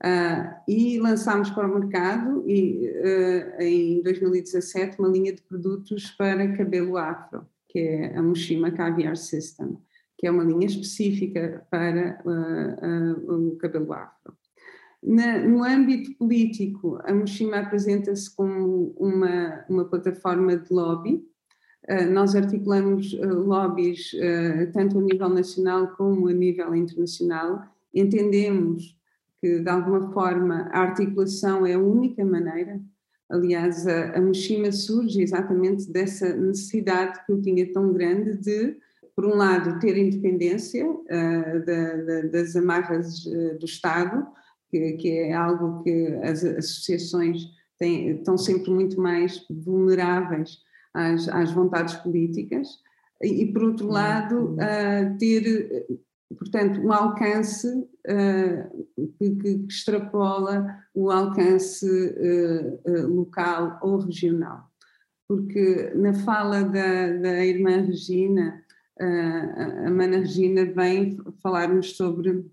Uh, 0.01 0.55
e 0.69 0.99
lançámos 0.99 1.49
para 1.49 1.67
o 1.67 1.79
mercado 1.79 2.49
e, 2.49 2.87
uh, 2.87 3.61
em 3.61 4.01
2017 4.03 4.99
uma 4.99 5.09
linha 5.09 5.33
de 5.33 5.41
produtos 5.41 6.11
para 6.11 6.55
cabelo 6.55 6.95
afro, 6.95 7.45
que 7.67 7.79
é 7.79 8.15
a 8.15 8.21
Mushima 8.21 8.71
Caviar 8.71 9.17
System, 9.17 9.77
que 10.17 10.27
é 10.27 10.31
uma 10.31 10.45
linha 10.45 10.65
específica 10.65 11.67
para 11.69 12.21
uh, 12.23 13.51
o 13.51 13.57
cabelo 13.57 13.91
afro. 13.91 14.33
Na, 15.03 15.39
no 15.39 15.63
âmbito 15.63 16.17
político, 16.17 16.99
a 17.03 17.13
Moshima 17.13 17.57
apresenta-se 17.57 18.33
como 18.35 18.95
uma, 18.97 19.63
uma 19.69 19.85
plataforma 19.85 20.57
de 20.57 20.73
lobby. 20.73 21.23
Uh, 21.87 22.11
nós 22.11 22.35
articulamos 22.35 23.13
uh, 23.13 23.27
lobbies 23.27 24.11
uh, 24.13 24.71
tanto 24.73 24.97
a 24.97 25.01
nível 25.01 25.29
nacional 25.29 25.89
como 25.89 26.27
a 26.27 26.33
nível 26.33 26.73
internacional. 26.75 27.63
Entendemos 27.93 28.97
que, 29.39 29.59
de 29.59 29.69
alguma 29.69 30.11
forma, 30.11 30.67
a 30.71 30.79
articulação 30.79 31.65
é 31.65 31.73
a 31.73 31.79
única 31.79 32.25
maneira. 32.25 32.81
Aliás, 33.29 33.85
a, 33.85 34.17
a 34.17 34.21
Moshima 34.21 34.71
surge 34.71 35.21
exatamente 35.21 35.91
dessa 35.91 36.35
necessidade 36.35 37.23
que 37.25 37.31
eu 37.31 37.41
tinha 37.41 37.71
tão 37.71 37.93
grande 37.93 38.37
de, 38.37 38.75
por 39.15 39.25
um 39.25 39.35
lado, 39.35 39.79
ter 39.79 39.97
independência 39.97 40.85
da, 41.65 41.95
da, 41.97 42.21
das 42.27 42.55
amarras 42.55 43.23
do 43.59 43.65
Estado, 43.65 44.27
que, 44.69 44.93
que 44.93 45.09
é 45.09 45.33
algo 45.33 45.83
que 45.83 46.07
as 46.23 46.43
associações 46.43 47.43
têm, 47.77 48.17
estão 48.17 48.37
sempre 48.37 48.71
muito 48.71 48.99
mais 48.99 49.45
vulneráveis 49.49 50.59
às, 50.93 51.27
às 51.29 51.51
vontades 51.51 51.95
políticas, 51.95 52.67
e, 53.21 53.43
e 53.43 53.53
por 53.53 53.63
outro 53.63 53.87
lado, 53.87 54.55
uh, 54.55 55.17
ter, 55.17 55.85
portanto, 56.37 56.81
um 56.81 56.91
alcance 56.91 57.67
uh, 57.67 58.87
que, 59.17 59.35
que, 59.35 59.65
extrapola 59.67 60.79
o 60.93 61.11
alcance 61.11 61.85
uh, 61.85 63.07
local 63.07 63.79
ou 63.81 63.97
regional. 63.99 64.69
Porque 65.27 65.91
na 65.95 66.13
fala 66.13 66.63
da, 66.63 67.17
da 67.17 67.45
irmã 67.45 67.81
Regina, 67.81 68.63
a 69.85 69.89
Mana 69.89 70.19
Regina 70.19 70.65
vem 70.65 71.17
falar-nos 71.41 71.97
sobre 71.97 72.45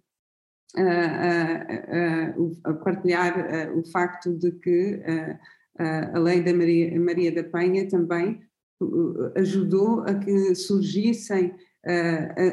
a, 2.65 2.73
partilhar 2.85 3.73
o 3.77 3.85
facto 3.91 4.33
de 4.37 4.53
que 4.53 5.03
a 5.79 6.19
lei 6.19 6.43
da 6.43 6.53
Maria, 6.53 7.01
Maria 7.01 7.33
da 7.35 7.45
Penha 7.45 7.89
também 7.89 8.41
ajudou 9.37 10.01
a 10.01 10.15
que 10.15 10.55
surgissem 10.55 11.55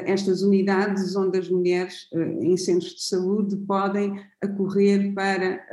estas 0.06 0.42
unidades 0.42 1.14
onde 1.14 1.38
as 1.38 1.48
mulheres 1.48 2.08
em 2.12 2.56
centros 2.56 2.94
de 2.94 3.04
saúde 3.04 3.56
podem 3.58 4.20
acorrer 4.42 5.14
para 5.14 5.64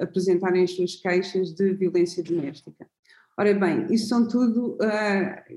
apresentarem 0.00 0.64
as 0.64 0.70
suas 0.70 0.96
queixas 0.96 1.54
de 1.54 1.74
violência 1.74 2.22
doméstica. 2.22 2.86
Ora 3.36 3.52
bem, 3.52 3.86
isso 3.90 4.08
são 4.08 4.26
tudo 4.28 4.78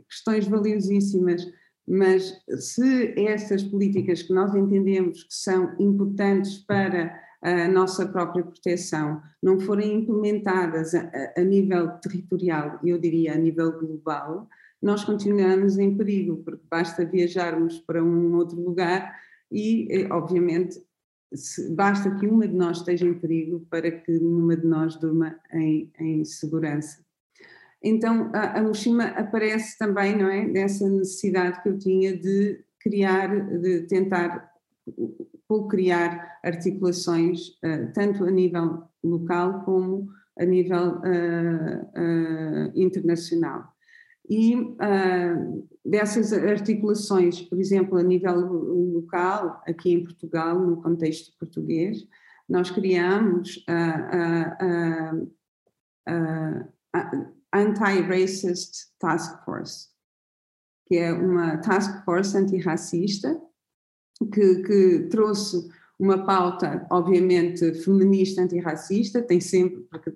questões 0.10 0.48
valiosíssimas 0.48 1.46
mas 1.88 2.34
se 2.58 3.14
essas 3.18 3.64
políticas 3.64 4.22
que 4.22 4.34
nós 4.34 4.54
entendemos 4.54 5.24
que 5.24 5.34
são 5.34 5.74
importantes 5.80 6.58
para 6.58 7.18
a 7.42 7.68
nossa 7.68 8.06
própria 8.08 8.44
proteção 8.44 9.22
não 9.42 9.60
forem 9.60 10.00
implementadas 10.00 10.94
a, 10.94 11.10
a 11.38 11.42
nível 11.42 11.90
territorial, 12.00 12.80
eu 12.84 12.98
diria 12.98 13.34
a 13.34 13.38
nível 13.38 13.72
global, 13.80 14.50
nós 14.82 15.04
continuamos 15.04 15.78
em 15.78 15.96
perigo, 15.96 16.38
porque 16.44 16.64
basta 16.70 17.06
viajarmos 17.06 17.80
para 17.80 18.04
um 18.04 18.36
outro 18.36 18.60
lugar 18.60 19.16
e, 19.52 19.88
eh, 19.90 20.08
obviamente, 20.12 20.80
basta 21.76 22.14
que 22.16 22.28
uma 22.28 22.48
de 22.48 22.56
nós 22.56 22.78
esteja 22.78 23.06
em 23.06 23.14
perigo 23.14 23.66
para 23.70 23.90
que 23.92 24.18
uma 24.18 24.56
de 24.56 24.66
nós 24.66 24.96
durma 24.96 25.40
em, 25.52 25.92
em 26.00 26.24
segurança. 26.26 27.07
Então 27.84 28.32
a, 28.34 28.60
a 28.60 29.20
aparece 29.20 29.78
também, 29.78 30.18
não 30.18 30.30
é, 30.30 30.48
dessa 30.48 30.90
necessidade 30.90 31.62
que 31.62 31.70
eu 31.70 31.78
tinha 31.78 32.18
de 32.18 32.64
criar, 32.80 33.60
de 33.60 33.82
tentar 33.82 34.52
co-criar 35.48 36.40
articulações, 36.44 37.50
uh, 37.64 37.92
tanto 37.94 38.26
a 38.26 38.32
nível 38.32 38.84
local 39.04 39.64
como 39.64 40.10
a 40.40 40.46
nível 40.46 40.98
uh, 40.98 41.82
uh, 41.96 42.72
internacional. 42.76 43.74
E 44.30 44.76
dessas 45.86 46.34
articulações, 46.34 47.42
por 47.44 47.58
exemplo, 47.58 47.98
a 47.98 48.04
nível 48.04 48.36
local, 48.36 49.64
aqui 49.66 49.94
em 49.94 50.04
Portugal, 50.04 50.60
no 50.60 50.82
contexto 50.82 51.32
português, 51.40 52.06
nós 52.50 52.70
criamos 52.70 53.64
a 53.70 55.14
Anti-Racist 57.58 58.92
Task 59.00 59.44
Force, 59.44 59.88
que 60.88 60.98
é 60.98 61.12
uma 61.12 61.58
task 61.58 62.04
force 62.06 62.38
antirracista 62.38 63.40
que, 64.34 64.64
que 64.64 65.08
trouxe 65.10 65.70
uma 66.00 66.26
pauta, 66.26 66.86
obviamente, 66.92 67.74
feminista 67.84 68.42
antirracista, 68.42 69.22
tem 69.22 69.42
sempre, 69.42 69.80
porque 69.90 70.14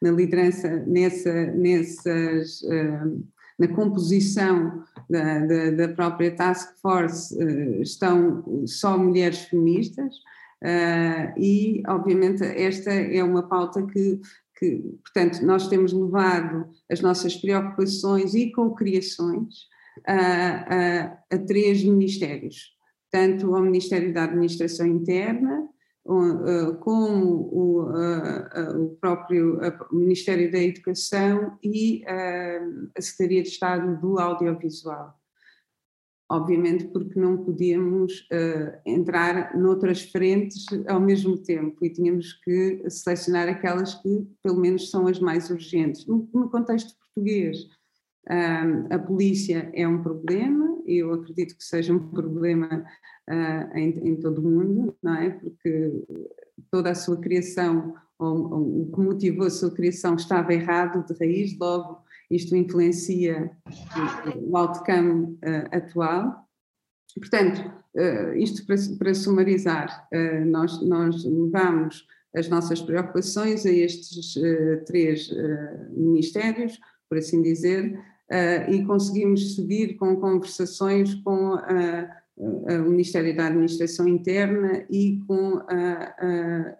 na 0.00 0.10
liderança, 0.10 0.68
nessa, 0.86 1.46
nessas, 1.46 2.62
uh, 2.62 3.24
na 3.58 3.68
composição 3.68 4.84
da, 5.10 5.40
da, 5.40 5.70
da, 5.70 5.88
própria 5.88 6.34
task 6.34 6.76
force 6.80 7.36
uh, 7.36 7.82
estão 7.82 8.64
só 8.66 8.96
mulheres 8.96 9.40
feministas, 9.40 10.14
uh, 10.62 11.36
e, 11.36 11.82
obviamente, 11.88 12.44
esta 12.44 12.92
é 12.92 13.22
uma 13.24 13.42
pauta 13.48 13.84
que 13.84 14.20
que, 14.56 14.76
portanto, 15.02 15.44
nós 15.44 15.68
temos 15.68 15.92
levado 15.92 16.68
as 16.90 17.00
nossas 17.00 17.36
preocupações 17.36 18.34
e 18.34 18.52
concriações 18.52 19.68
a, 20.06 20.14
a, 20.14 21.18
a 21.30 21.38
três 21.46 21.82
ministérios, 21.84 22.74
tanto 23.10 23.54
ao 23.54 23.62
Ministério 23.62 24.12
da 24.12 24.24
Administração 24.24 24.86
Interna, 24.86 25.68
como 26.80 27.48
o, 27.50 27.88
o 28.76 28.96
próprio 29.00 29.58
Ministério 29.90 30.52
da 30.52 30.58
Educação 30.58 31.58
e 31.62 32.04
a 32.06 33.00
Secretaria 33.00 33.42
de 33.42 33.48
Estado 33.48 34.00
do 34.00 34.18
Audiovisual. 34.18 35.18
Obviamente 36.30 36.86
porque 36.86 37.18
não 37.18 37.36
podíamos 37.36 38.20
uh, 38.32 38.78
entrar 38.86 39.56
noutras 39.56 40.02
frentes 40.02 40.66
ao 40.88 41.00
mesmo 41.00 41.36
tempo 41.38 41.84
e 41.84 41.90
tínhamos 41.90 42.32
que 42.32 42.82
selecionar 42.88 43.48
aquelas 43.48 43.94
que 43.94 44.26
pelo 44.42 44.60
menos 44.60 44.90
são 44.90 45.06
as 45.06 45.20
mais 45.20 45.50
urgentes. 45.50 46.06
No, 46.06 46.28
no 46.32 46.48
contexto 46.48 46.96
português, 46.98 47.68
a 48.90 48.98
polícia 48.98 49.70
é 49.74 49.86
um 49.86 50.02
problema, 50.02 50.78
e 50.86 50.96
eu 50.96 51.12
acredito 51.12 51.56
que 51.56 51.64
seja 51.64 51.92
um 51.92 52.08
problema 52.08 52.84
uh, 53.28 53.76
em, 53.76 54.08
em, 54.08 54.16
todo 54.16 54.38
o 54.38 54.50
mundo, 54.50 54.96
não 55.02 55.14
é? 55.14 55.30
Porque 55.30 55.92
toda 56.70 56.90
a 56.90 56.94
sua 56.94 57.20
criação, 57.20 57.94
ou, 58.18 58.52
ou, 58.52 58.82
o 58.82 58.92
que 58.92 59.00
motivou 59.00 59.46
a 59.46 59.50
sua 59.50 59.70
criação 59.70 60.14
estava 60.14 60.54
errado 60.54 61.04
de 61.06 61.18
raiz, 61.18 61.56
logo 61.58 62.03
isto 62.34 62.56
influencia 62.56 63.50
o 64.36 64.56
outcome 64.56 65.34
uh, 65.34 65.76
atual. 65.76 66.48
Portanto, 67.16 67.72
uh, 67.94 68.34
isto 68.36 68.66
para, 68.66 68.76
para 68.98 69.14
sumarizar, 69.14 70.08
nós, 70.46 70.82
nós 70.82 71.24
levamos 71.24 72.06
as 72.34 72.48
nossas 72.48 72.82
preocupações 72.82 73.64
a 73.64 73.70
estes 73.70 74.34
três 74.86 75.30
ministérios, 75.90 76.80
por 77.08 77.18
assim 77.18 77.40
dizer, 77.40 77.96
e 78.68 78.84
conseguimos 78.84 79.54
seguir 79.54 79.94
com 79.94 80.16
conversações 80.16 81.14
com 81.14 81.56
o 82.36 82.90
Ministério 82.90 83.36
da 83.36 83.46
Administração 83.46 84.08
Interna 84.08 84.84
e 84.90 85.20
com 85.28 85.58
a, 85.68 86.14
a, 86.18 86.76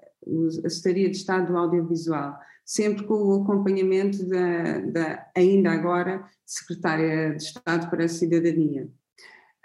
a 0.64 0.70
Secretaria 0.70 1.08
de 1.08 1.16
Estado 1.16 1.52
do 1.52 1.56
Audiovisual, 1.56 2.36
sempre 2.64 3.04
com 3.04 3.14
o 3.14 3.42
acompanhamento 3.42 4.26
da, 4.28 4.78
da 4.80 5.30
ainda 5.36 5.70
agora, 5.70 6.24
Secretária 6.46 7.34
de 7.34 7.42
Estado 7.42 7.90
para 7.90 8.04
a 8.04 8.08
Cidadania. 8.08 8.88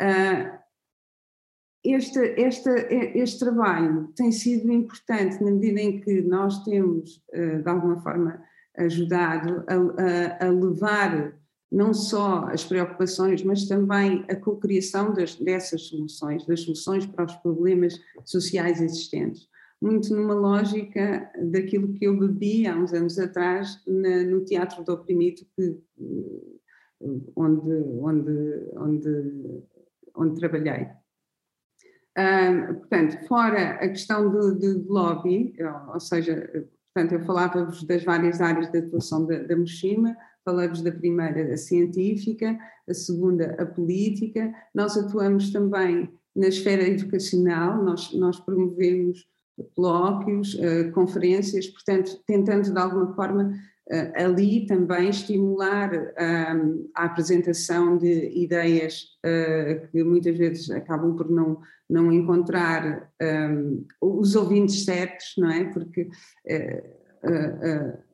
Uh, 0.01 0.59
este, 1.83 2.19
este, 2.37 2.69
este 3.15 3.39
trabalho 3.39 4.11
tem 4.15 4.31
sido 4.31 4.71
importante 4.71 5.41
na 5.43 5.51
medida 5.51 5.79
em 5.79 6.01
que 6.01 6.21
nós 6.21 6.63
temos, 6.63 7.23
de 7.33 7.69
alguma 7.69 8.01
forma, 8.01 8.43
ajudado 8.77 9.63
a, 9.67 10.45
a, 10.45 10.47
a 10.47 10.49
levar 10.49 11.39
não 11.71 11.93
só 11.93 12.45
as 12.51 12.63
preocupações, 12.63 13.43
mas 13.43 13.67
também 13.67 14.25
a 14.29 14.35
cocriação 14.35 15.13
dessas 15.13 15.83
soluções, 15.83 16.45
das 16.45 16.61
soluções 16.61 17.05
para 17.05 17.25
os 17.25 17.35
problemas 17.35 17.99
sociais 18.25 18.81
existentes. 18.81 19.47
Muito 19.81 20.13
numa 20.13 20.33
lógica 20.33 21.31
daquilo 21.41 21.93
que 21.93 22.05
eu 22.05 22.17
bebi 22.17 22.67
há 22.67 22.75
uns 22.75 22.93
anos 22.93 23.17
atrás 23.17 23.81
na, 23.87 24.23
no 24.23 24.43
Teatro 24.43 24.83
do 24.83 24.93
Oprimido, 24.93 25.41
que, 25.55 25.77
onde, 27.35 27.71
onde, 28.01 28.71
onde, 28.75 29.63
onde 30.15 30.39
trabalhei. 30.39 30.87
Portanto, 32.79 33.25
fora 33.27 33.71
a 33.75 33.87
questão 33.87 34.57
de, 34.57 34.67
lobby, 34.87 35.55
ou 35.93 35.99
seja, 35.99 36.35
portanto, 36.93 37.13
eu 37.13 37.25
falava-vos 37.25 37.83
das 37.83 38.03
várias 38.03 38.41
áreas 38.41 38.69
de 38.69 38.79
atuação 38.79 39.25
da, 39.25 39.43
da 39.43 39.55
Moshima, 39.55 40.17
falamos 40.43 40.81
da 40.81 40.91
primeira, 40.91 41.53
a 41.53 41.57
científica, 41.57 42.59
a 42.87 42.93
segunda, 42.93 43.55
a 43.59 43.65
política. 43.65 44.53
Nós 44.73 44.97
atuamos 44.97 45.51
também 45.51 46.09
na 46.35 46.47
esfera 46.47 46.83
educacional, 46.83 47.83
nós, 47.83 48.13
nós 48.13 48.39
promovemos 48.39 49.27
colóquios, 49.75 50.53
uh, 50.55 50.91
conferências, 50.93 51.67
portanto, 51.67 52.21
tentando 52.25 52.71
de 52.71 52.79
alguma 52.79 53.13
forma 53.13 53.53
uh, 53.91 54.23
ali 54.23 54.65
também 54.65 55.09
estimular 55.09 55.93
uh, 55.93 56.89
a 56.95 57.05
apresentação 57.05 57.97
de 57.97 58.29
ideias 58.37 59.17
que 59.91 60.03
muitas 60.03 60.37
vezes 60.37 60.69
acabam 60.71 61.15
por 61.15 61.29
não, 61.29 61.59
não 61.89 62.11
encontrar 62.11 63.11
um, 63.21 63.85
os 63.99 64.35
ouvintes 64.35 64.85
certos, 64.85 65.33
não 65.37 65.51
é? 65.51 65.65
Porque 65.65 66.09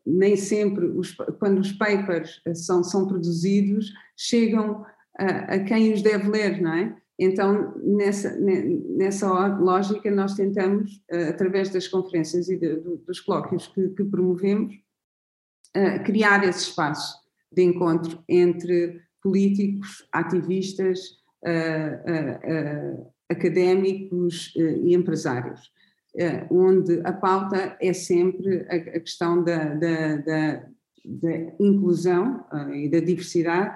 nem 0.06 0.36
sempre, 0.36 0.86
os, 0.86 1.16
quando 1.39 1.60
os 1.60 1.72
papers 1.72 2.41
são, 2.56 2.84
são 2.84 3.08
produzidos, 3.08 3.93
chegam 4.18 4.84
a, 5.18 5.56
a, 5.56 5.60
quem 5.60 5.93
os 5.93 6.02
deve 6.02 6.28
ler, 6.30 6.62
não 6.62 6.74
é? 6.74 6.96
Então, 7.18 7.74
nessa, 7.82 8.38
nessa 8.39 9.47
lógica, 9.47 10.11
nós 10.11 10.36
tentamos, 10.36 11.01
através 11.30 11.70
das 11.70 11.88
conferências 11.88 12.49
e 12.49 12.57
de, 12.57 12.76
dos 12.76 13.22
colóquios 13.22 13.68
que, 13.68 13.89
que 13.89 14.03
promovemos, 14.03 14.76
criar 16.05 16.43
esse 16.43 16.70
espaço 16.70 17.18
de 17.51 17.63
encontro 17.63 18.22
entre 18.28 19.01
políticos, 19.22 20.07
ativistas, 20.11 20.99
académicos 23.30 24.53
e 24.55 24.93
empresários. 24.93 25.72
Eh, 26.18 26.47
onde 26.49 27.01
a 27.03 27.11
pauta 27.11 27.76
é 27.82 27.91
sempre 27.91 28.66
a, 28.70 28.80
questão 28.80 29.43
da, 29.43 29.74
da, 29.74 30.16
da, 30.16 30.66
da 31.03 31.32
inclusão 31.59 32.45
e 32.74 32.88
da 32.88 33.01
diversidade, 33.01 33.76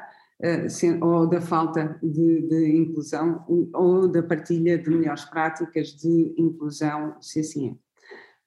ou 1.01 1.27
da 1.27 1.41
falta 1.41 1.99
de, 2.01 2.41
de, 2.47 2.77
inclusão, 2.77 3.45
ou 3.73 4.07
da 4.07 4.23
partilha 4.23 4.77
de 4.77 4.89
melhores 4.89 5.25
práticas 5.25 5.89
de 5.89 6.33
inclusão, 6.37 7.15
se 7.21 7.41
assim 7.41 7.69
é. 7.69 7.75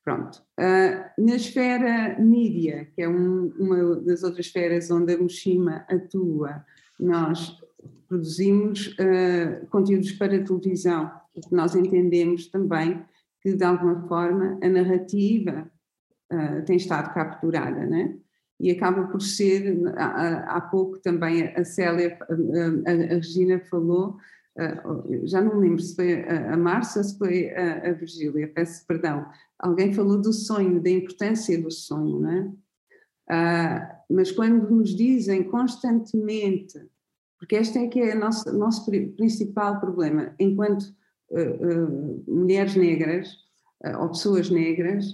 Pronto. 0.05 0.43
Uh, 0.59 1.22
na 1.22 1.36
esfera 1.36 2.18
mídia, 2.18 2.88
que 2.95 3.03
é 3.03 3.09
um, 3.09 3.53
uma 3.57 3.97
das 4.01 4.24
outras 4.24 4.47
esferas 4.47 4.90
onde 4.90 5.12
a 5.12 5.18
Moshima 5.18 5.84
atua, 5.88 6.64
nós 6.99 7.57
produzimos 8.09 8.95
conteúdos 9.70 10.12
para 10.12 10.45
televisão, 10.45 11.11
porque 11.32 11.55
nós 11.55 11.74
entendemos 11.74 12.49
também 12.49 13.03
que 13.43 13.55
de 13.55 13.64
alguma 13.64 14.07
forma 14.07 14.59
a 14.62 14.68
narrativa 14.68 15.70
uh, 16.32 16.64
tem 16.64 16.76
estado 16.76 17.12
capturada, 17.12 17.84
né? 17.84 18.16
E 18.62 18.70
acaba 18.70 19.08
por 19.08 19.20
ser, 19.20 19.76
há, 19.96 20.60
pouco 20.60 20.96
também 21.00 21.48
a 21.48 21.64
Célia, 21.64 22.16
a, 22.20 22.90
a, 22.90 22.94
Regina 23.16 23.58
falou, 23.68 24.16
uh, 24.56 25.26
já 25.26 25.40
não 25.40 25.58
lembro 25.58 25.82
se 25.82 25.96
foi 25.96 26.22
a, 26.22 26.54
a 26.54 26.56
Márcia 26.56 27.00
ou 27.00 27.04
se 27.04 27.18
foi 27.18 27.50
a, 27.50 27.88
a 27.88 27.92
Virgília, 27.92 28.52
peço 28.54 28.86
perdão, 28.86 29.26
alguém 29.58 29.92
falou 29.92 30.16
do 30.16 30.32
sonho, 30.32 30.80
da 30.80 30.90
importância 30.90 31.60
do 31.60 31.72
sonho, 31.72 32.20
né? 32.20 32.52
Uh, 33.28 34.14
mas 34.14 34.30
quando 34.30 34.70
nos 34.70 34.94
dizem 34.94 35.42
constantemente, 35.42 36.78
porque 37.40 37.56
este 37.56 37.78
é 37.78 37.88
que 37.88 37.98
é 37.98 38.14
o 38.14 38.20
nosso, 38.20 38.56
nosso 38.56 38.88
principal 39.16 39.80
problema, 39.80 40.36
enquanto 40.38 40.84
uh, 41.32 42.24
mulheres 42.28 42.76
negras 42.76 43.42
ou 43.98 44.10
pessoas 44.10 44.48
negras, 44.48 45.04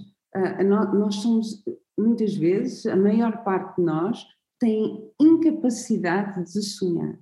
nós 0.66 1.14
somos, 1.16 1.64
muitas 1.98 2.34
vezes, 2.36 2.86
a 2.86 2.96
maior 2.96 3.42
parte 3.44 3.76
de 3.76 3.82
nós 3.82 4.24
tem 4.58 5.10
incapacidade 5.20 6.44
de 6.44 6.62
sonhar. 6.62 7.18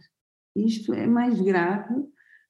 Isto 0.54 0.94
é 0.94 1.06
mais 1.06 1.40
grave 1.40 2.06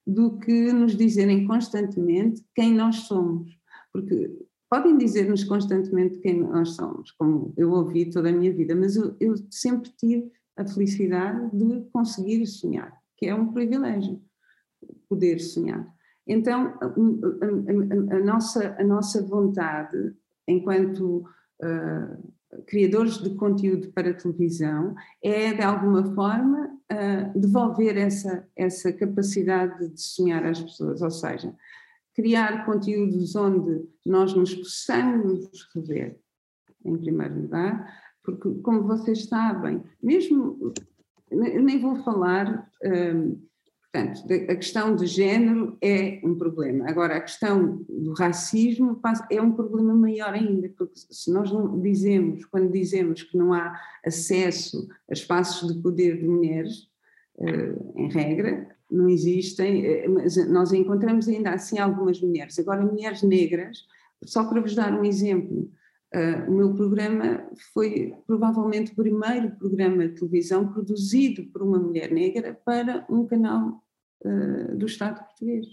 do 0.06 0.38
que 0.38 0.72
nos 0.72 0.96
dizerem 0.96 1.46
constantemente 1.46 2.44
quem 2.54 2.74
nós 2.74 2.96
somos. 3.00 3.50
Porque 3.92 4.30
podem 4.70 4.96
dizer-nos 4.96 5.42
constantemente 5.44 6.18
quem 6.18 6.40
nós 6.40 6.70
somos, 6.70 7.10
como 7.12 7.52
eu 7.56 7.72
ouvi 7.72 8.10
toda 8.10 8.28
a 8.28 8.32
minha 8.32 8.52
vida, 8.52 8.74
mas 8.74 8.96
eu, 8.96 9.16
eu 9.18 9.34
sempre 9.50 9.90
tive 9.96 10.30
a 10.56 10.66
felicidade 10.66 11.50
de 11.56 11.88
conseguir 11.90 12.46
sonhar, 12.46 12.96
que 13.16 13.26
é 13.26 13.34
um 13.34 13.52
privilégio, 13.52 14.20
poder 15.08 15.38
sonhar. 15.40 15.86
Então, 16.26 16.74
a, 16.80 16.86
a, 16.86 18.16
a, 18.16 18.20
nossa, 18.24 18.76
a 18.78 18.84
nossa 18.84 19.22
vontade, 19.22 20.14
enquanto 20.48 21.24
uh, 21.62 22.62
criadores 22.66 23.18
de 23.18 23.34
conteúdo 23.34 23.88
para 23.92 24.14
televisão, 24.14 24.94
é, 25.22 25.52
de 25.52 25.62
alguma 25.62 26.14
forma, 26.14 26.70
uh, 26.92 27.38
devolver 27.38 27.96
essa, 27.96 28.46
essa 28.56 28.92
capacidade 28.92 29.88
de 29.88 30.00
sonhar 30.00 30.44
às 30.44 30.60
pessoas, 30.60 31.02
ou 31.02 31.10
seja, 31.10 31.54
criar 32.14 32.64
conteúdos 32.64 33.36
onde 33.36 33.86
nós 34.04 34.34
nos 34.34 34.54
possamos 34.54 35.48
rever, 35.74 36.18
em 36.84 36.96
primeiro 36.96 37.42
lugar, 37.42 37.92
porque, 38.22 38.54
como 38.62 38.82
vocês 38.84 39.26
sabem, 39.26 39.82
mesmo, 40.02 40.72
nem 41.30 41.80
vou 41.80 41.96
falar. 42.02 42.70
Ah, 42.82 43.46
Portanto, 43.96 44.50
a 44.50 44.56
questão 44.56 44.94
de 44.94 45.06
género 45.06 45.78
é 45.80 46.20
um 46.22 46.34
problema. 46.34 46.88
Agora, 46.88 47.16
a 47.16 47.20
questão 47.20 47.84
do 47.88 48.12
racismo 48.12 49.00
é 49.30 49.40
um 49.40 49.52
problema 49.52 49.94
maior 49.94 50.34
ainda, 50.34 50.68
porque 50.76 50.94
se 50.96 51.30
nós 51.32 51.50
não 51.50 51.80
dizemos, 51.80 52.44
quando 52.44 52.70
dizemos 52.70 53.22
que 53.22 53.36
não 53.36 53.54
há 53.54 53.78
acesso 54.04 54.86
a 55.08 55.14
espaços 55.14 55.74
de 55.74 55.80
poder 55.80 56.18
de 56.18 56.28
mulheres, 56.28 56.88
eh, 57.38 57.74
em 57.96 58.08
regra, 58.10 58.68
não 58.90 59.08
existem, 59.08 59.84
eh, 59.84 60.08
mas 60.08 60.36
nós 60.48 60.72
encontramos 60.72 61.26
ainda 61.28 61.50
assim 61.50 61.78
algumas 61.78 62.20
mulheres. 62.20 62.58
Agora, 62.58 62.84
mulheres 62.84 63.22
negras, 63.22 63.78
só 64.24 64.44
para 64.44 64.60
vos 64.60 64.74
dar 64.74 64.92
um 64.92 65.04
exemplo, 65.04 65.70
eh, 66.12 66.44
o 66.48 66.52
meu 66.52 66.74
programa 66.74 67.48
foi 67.72 68.14
provavelmente 68.26 68.92
o 68.92 68.96
primeiro 68.96 69.52
programa 69.56 70.06
de 70.06 70.14
televisão 70.14 70.68
produzido 70.68 71.44
por 71.46 71.62
uma 71.62 71.78
mulher 71.78 72.12
negra 72.12 72.58
para 72.64 73.06
um 73.10 73.26
canal 73.26 73.82
uh, 74.26 74.76
do 74.76 74.86
Estado 74.86 75.24
português. 75.24 75.66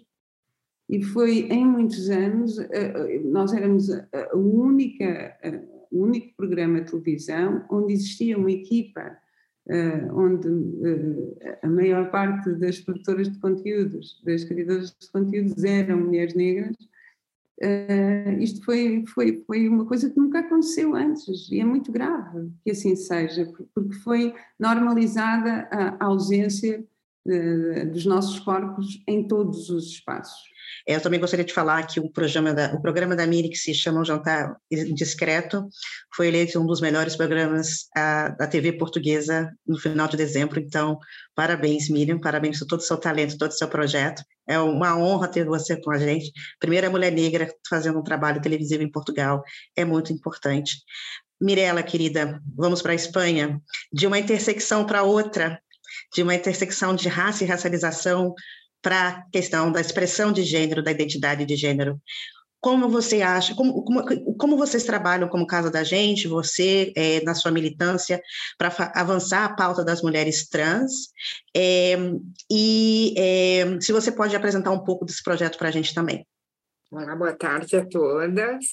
E 0.90 1.02
foi 1.02 1.48
em 1.50 1.66
muitos 1.66 2.10
anos, 2.10 2.58
uh, 2.58 2.68
nós 3.26 3.54
éramos 3.54 3.90
a, 3.90 4.36
única, 4.36 5.38
o 5.92 6.04
único 6.04 6.36
programa 6.36 6.82
de 6.82 6.92
televisão 6.92 7.66
onde 7.70 7.94
existia 7.94 8.38
uma 8.38 8.52
equipa 8.52 9.18
onde 10.14 10.50
a 11.62 11.68
maior 11.70 12.12
parte 12.12 12.54
das 12.56 12.82
produtoras 12.82 13.32
de 13.32 13.40
conteúdos, 13.40 14.22
das 14.26 14.44
criadoras 14.44 14.94
de 15.00 15.10
conteúdos 15.10 15.64
eram 15.64 16.02
mulheres 16.02 16.34
negras, 16.36 16.76
isto 18.42 18.62
foi, 18.66 19.06
foi, 19.08 19.42
foi 19.48 19.70
uma 19.70 19.86
coisa 19.86 20.10
que 20.10 20.20
nunca 20.20 20.40
aconteceu 20.40 20.94
antes 20.94 21.50
e 21.50 21.62
é 21.62 21.64
muito 21.64 21.94
grave 21.94 22.52
que 22.62 22.72
assim 22.72 22.94
seja, 22.94 23.46
porque 23.74 23.96
foi 24.00 24.34
normalizada 24.60 25.70
a 25.72 26.06
ausência 26.06 26.86
uh, 27.28 27.92
dos 27.92 28.06
nossos 28.06 28.40
corpos 28.40 29.02
em 29.08 29.28
todos 29.28 29.70
os 29.70 29.92
espaços. 29.92 30.54
Eu 30.86 31.00
também 31.00 31.20
gostaria 31.20 31.46
de 31.46 31.54
falar 31.54 31.84
que 31.84 32.00
o 32.00 32.10
programa 32.10 32.54
da, 32.54 32.74
o 32.74 32.82
programa 32.82 33.16
da 33.16 33.26
Miri, 33.26 33.50
que 33.50 33.58
se 33.58 33.74
chama 33.74 34.02
o 34.02 34.06
Jantar 34.06 34.58
Discreto, 34.94 35.68
foi 36.16 36.28
eleito 36.28 36.60
um 36.60 36.66
dos 36.66 36.82
melhores 36.82 37.16
programas 37.16 37.88
a, 37.96 38.30
da 38.30 38.48
TV 38.48 38.74
portuguesa 38.74 39.50
no 39.66 39.78
final 39.78 40.08
de 40.08 40.18
dezembro. 40.18 40.60
Então, 40.60 40.98
parabéns, 41.36 41.90
Miriam, 41.90 42.20
parabéns 42.20 42.60
por 42.60 42.68
todo 42.68 42.80
o 42.80 42.84
seu 42.84 42.98
talento, 42.98 43.38
todo 43.38 43.52
o 43.52 43.56
seu 43.56 43.68
projeto. 43.68 44.24
É 44.48 44.60
uma 44.60 44.98
honra 44.98 45.28
ter 45.28 45.46
você 45.46 45.80
com 45.80 45.92
a 45.92 45.98
gente. 45.98 46.32
Primeira 46.60 46.90
mulher 46.90 47.12
negra 47.12 47.54
fazendo 47.70 48.00
um 48.00 48.04
trabalho 48.04 48.42
televisivo 48.42 48.84
em 48.84 48.92
Portugal 48.92 49.42
é 49.76 49.86
muito 49.86 50.12
importante. 50.12 50.78
Mirela, 51.42 51.84
querida, 51.84 52.42
vamos 52.56 52.82
para 52.82 52.92
a 52.92 52.96
Espanha. 52.96 53.62
De 53.92 54.06
uma 54.06 54.20
intersecção 54.20 54.86
para 54.86 55.04
outra, 55.04 55.62
de 56.14 56.24
uma 56.24 56.36
intersecção 56.36 56.96
de 56.96 57.08
raça 57.10 57.44
e 57.44 57.48
racialização 57.48 58.34
para 58.82 59.08
a 59.08 59.22
questão 59.32 59.72
da 59.72 59.82
expressão 59.82 60.32
de 60.32 60.44
gênero, 60.44 60.84
da 60.84 60.92
identidade 60.92 61.46
de 61.46 61.56
gênero. 61.56 62.00
Como 62.60 62.88
você 62.88 63.22
acha, 63.22 63.54
como, 63.56 63.84
como, 63.84 64.36
como 64.38 64.58
vocês 64.58 64.86
trabalham 64.86 65.28
como 65.28 65.48
Casa 65.48 65.70
da 65.70 65.84
Gente, 65.84 66.30
você, 66.30 66.94
é, 66.96 67.22
na 67.24 67.34
sua 67.34 67.52
militância, 67.52 68.22
para 68.58 68.74
avançar 68.96 69.44
a 69.44 69.54
pauta 69.54 69.84
das 69.84 70.02
mulheres 70.02 70.48
trans? 70.48 71.10
É, 71.56 71.98
e 72.50 73.14
é, 73.18 73.82
se 73.82 73.92
você 73.92 74.12
pode 74.12 74.34
apresentar 74.36 74.72
um 74.72 74.84
pouco 74.84 75.04
desse 75.04 75.22
projeto 75.22 75.58
para 75.58 75.70
a 75.70 75.72
gente 75.72 75.94
também. 75.94 76.26
Olá, 76.90 77.16
boa 77.16 77.34
tarde 77.34 77.76
a 77.76 77.86
todas. 77.86 78.66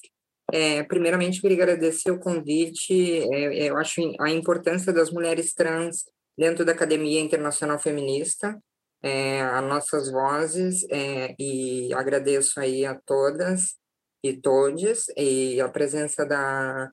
É, 0.52 0.82
primeiramente, 0.84 1.40
queria 1.40 1.56
agradecer 1.56 2.10
o 2.10 2.20
convite. 2.20 2.92
É, 3.32 3.70
eu 3.70 3.76
acho 3.76 4.00
a 4.20 4.30
importância 4.30 4.92
das 4.92 5.10
mulheres 5.10 5.52
trans 5.52 6.04
dentro 6.36 6.64
da 6.64 6.72
Academia 6.72 7.20
Internacional 7.20 7.78
Feminista 7.78 8.58
é, 9.02 9.40
as 9.42 9.64
nossas 9.64 10.10
vozes 10.10 10.84
é, 10.90 11.34
e 11.38 11.92
agradeço 11.94 12.60
aí 12.60 12.84
a 12.84 12.94
todas 13.06 13.76
e 14.22 14.36
todos 14.36 15.06
e 15.16 15.60
a 15.60 15.68
presença 15.68 16.26
da, 16.26 16.90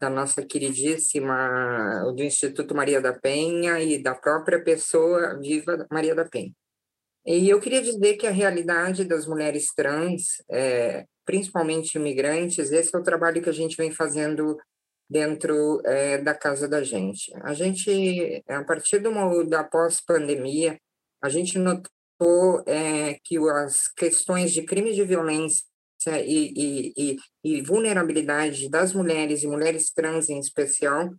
da 0.00 0.08
nossa 0.08 0.42
queridíssima 0.42 2.10
do 2.16 2.22
Instituto 2.22 2.74
Maria 2.74 3.00
da 3.00 3.12
Penha 3.12 3.78
e 3.80 4.02
da 4.02 4.14
própria 4.14 4.62
pessoa 4.62 5.38
viva 5.38 5.86
Maria 5.90 6.14
da 6.14 6.24
Penha. 6.24 6.52
E 7.26 7.50
eu 7.50 7.60
queria 7.60 7.82
dizer 7.82 8.16
que 8.16 8.26
a 8.26 8.30
realidade 8.30 9.04
das 9.04 9.26
mulheres 9.26 9.66
trans, 9.76 10.42
é, 10.50 11.04
principalmente 11.26 11.96
imigrantes, 11.96 12.72
esse 12.72 12.96
é 12.96 12.98
o 12.98 13.02
trabalho 13.02 13.42
que 13.42 13.50
a 13.50 13.52
gente 13.52 13.76
vem 13.76 13.90
fazendo 13.90 14.56
dentro 15.10 15.82
é, 15.84 16.18
da 16.18 16.32
casa 16.32 16.68
da 16.68 16.84
gente. 16.84 17.32
A 17.42 17.52
gente, 17.52 18.44
a 18.48 18.62
partir 18.62 19.00
do, 19.00 19.44
da 19.44 19.64
pós-pandemia, 19.64 20.78
a 21.20 21.28
gente 21.28 21.58
notou 21.58 22.62
é, 22.64 23.18
que 23.24 23.36
as 23.38 23.88
questões 23.88 24.52
de 24.52 24.62
crime 24.62 24.94
de 24.94 25.02
violência 25.02 25.64
e, 26.06 26.52
e, 26.56 26.92
e, 26.96 27.16
e, 27.44 27.62
vulnerabilidade 27.62 28.70
das 28.70 28.92
mulheres 28.92 29.42
e 29.42 29.48
mulheres 29.48 29.90
trans 29.90 30.28
em 30.28 30.38
especial 30.38 31.10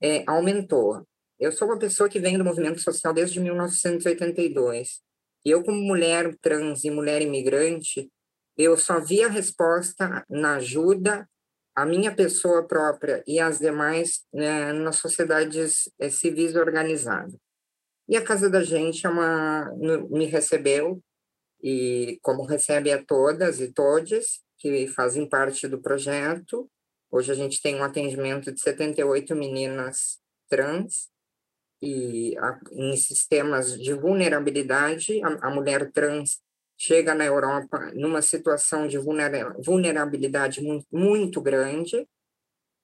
é, 0.00 0.22
aumentou. 0.28 1.04
Eu 1.38 1.50
sou 1.50 1.66
uma 1.66 1.78
pessoa 1.78 2.08
que 2.08 2.20
vem 2.20 2.38
do 2.38 2.44
movimento 2.44 2.80
social 2.80 3.12
desde 3.12 3.40
1982 3.40 5.02
e 5.44 5.50
eu 5.50 5.62
como 5.64 5.78
mulher 5.78 6.34
trans 6.40 6.84
e 6.84 6.90
mulher 6.90 7.20
imigrante 7.20 8.08
eu 8.56 8.76
só 8.76 9.00
vi 9.00 9.22
a 9.22 9.28
resposta 9.28 10.24
na 10.30 10.56
ajuda 10.56 11.28
a 11.74 11.84
minha 11.84 12.14
pessoa 12.14 12.66
própria 12.66 13.22
e 13.26 13.40
as 13.40 13.58
demais 13.58 14.22
né, 14.32 14.72
nas 14.72 14.96
sociedades 14.96 15.90
é, 15.98 16.08
civis 16.08 16.54
organizadas. 16.54 17.34
E 18.08 18.16
a 18.16 18.22
casa 18.22 18.50
da 18.50 18.62
gente 18.62 19.06
é 19.06 19.08
uma, 19.08 19.72
me 20.10 20.26
recebeu, 20.26 21.02
e 21.62 22.18
como 22.22 22.44
recebe 22.44 22.92
a 22.92 23.02
todas 23.02 23.60
e 23.60 23.72
todos 23.72 24.42
que 24.58 24.86
fazem 24.88 25.26
parte 25.26 25.66
do 25.66 25.80
projeto. 25.80 26.70
Hoje 27.10 27.32
a 27.32 27.34
gente 27.34 27.60
tem 27.62 27.74
um 27.76 27.82
atendimento 27.82 28.52
de 28.52 28.60
78 28.60 29.34
meninas 29.34 30.18
trans, 30.48 31.08
e 31.84 32.36
a, 32.38 32.58
em 32.72 32.96
sistemas 32.96 33.78
de 33.78 33.92
vulnerabilidade, 33.94 35.22
a, 35.22 35.48
a 35.48 35.50
mulher 35.50 35.90
trans 35.92 36.40
chega 36.86 37.14
na 37.14 37.24
Europa 37.24 37.90
numa 37.94 38.20
situação 38.20 38.86
de 38.86 38.98
vulnerabilidade 38.98 40.60
muito, 40.92 41.40
grande. 41.40 42.06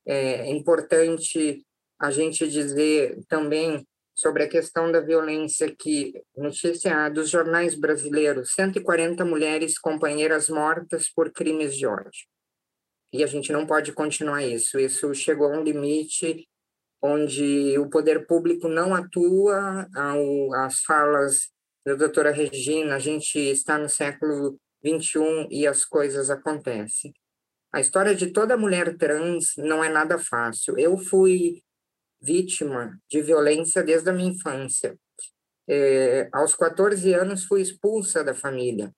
É 0.07 0.51
importante 0.51 1.63
a 1.99 2.11
gente 2.11 2.49
dizer 2.49 3.19
também 3.29 3.87
sobre 4.15 4.45
a 4.45 4.49
questão 4.49 4.91
da 4.91 5.01
violência 5.01 5.75
que 5.79 6.15
notícia 6.35 7.11
dos 7.11 7.29
jornais 7.29 7.75
brasileiros, 7.75 8.53
140 8.55 9.23
mulheres 9.25 9.79
companheiras 9.79 10.49
mortas 10.49 11.11
por 11.11 11.31
crimes 11.31 11.77
de 11.77 11.87
ódio. 11.87 12.27
E 13.13 13.23
a 13.23 13.27
gente 13.27 13.53
não 13.53 13.67
pode 13.67 13.93
continuar 13.93 14.43
isso. 14.43 14.79
Isso 14.79 15.13
chegou 15.15 15.53
a 15.53 15.59
um 15.59 15.63
limite 15.63 16.49
onde 17.03 17.79
o 17.79 17.91
poder 17.91 18.27
público 18.27 18.67
não 18.67 18.95
atua, 18.95 19.87
as 20.65 20.81
falas 20.81 21.51
da 21.85 21.95
doutora 21.95 22.31
Regina, 22.31 22.97
a 22.97 22.99
gente 22.99 23.39
está 23.39 23.79
no 23.79 23.89
século 23.89 24.59
21 24.83 25.49
e 25.51 25.67
as 25.67 25.85
coisas 25.85 26.31
acontecem. 26.31 27.13
A 27.73 27.81
história 27.81 28.15
de 28.15 28.33
toda 28.33 28.57
mulher 28.57 28.97
trans 28.97 29.55
não 29.57 29.83
é 29.83 29.89
nada 29.89 30.19
fácil. 30.19 30.79
Eu 30.79 30.99
fui 30.99 31.63
vítima 32.21 32.99
de 33.09 33.23
violência 33.23 33.83
desde 33.83 34.11
a 34.11 34.13
minha 34.13 34.33
infância. 34.33 34.99
É, 35.69 36.29
aos 36.33 36.55
14 36.55 37.15
anos, 37.15 37.45
fui 37.45 37.63
expulsa 37.63 38.25
da 38.25 38.35
família. 38.35 38.93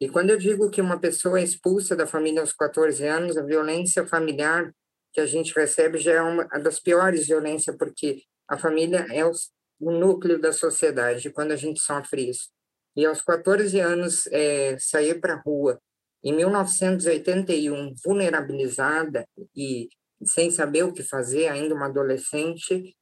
E 0.00 0.08
quando 0.08 0.30
eu 0.30 0.36
digo 0.36 0.70
que 0.70 0.80
uma 0.80 0.98
pessoa 0.98 1.40
é 1.40 1.42
expulsa 1.42 1.96
da 1.96 2.06
família 2.06 2.40
aos 2.40 2.52
14 2.52 3.04
anos, 3.06 3.36
a 3.36 3.42
violência 3.42 4.06
familiar 4.06 4.72
que 5.12 5.20
a 5.20 5.26
gente 5.26 5.54
recebe 5.54 5.98
já 5.98 6.12
é 6.12 6.22
uma 6.22 6.44
das 6.60 6.78
piores 6.78 7.26
violências, 7.26 7.76
porque 7.76 8.22
a 8.48 8.58
família 8.58 9.06
é 9.10 9.24
o, 9.24 9.32
o 9.80 9.90
núcleo 9.90 10.40
da 10.40 10.52
sociedade 10.52 11.30
quando 11.30 11.52
a 11.52 11.56
gente 11.56 11.80
sofre 11.80 12.30
isso. 12.30 12.48
E 12.96 13.06
aos 13.06 13.22
14 13.22 13.78
anos, 13.80 14.26
é, 14.28 14.76
sair 14.78 15.20
para 15.20 15.34
a 15.34 15.40
rua, 15.40 15.80
em 16.22 16.34
1981, 16.34 17.94
vulnerabilizada 18.04 19.24
e 19.56 19.88
sem 20.24 20.50
saber 20.50 20.82
o 20.82 20.92
que 20.92 21.02
fazer, 21.02 21.46
ainda 21.46 21.74
uma 21.74 21.86
adolescente, 21.86 22.96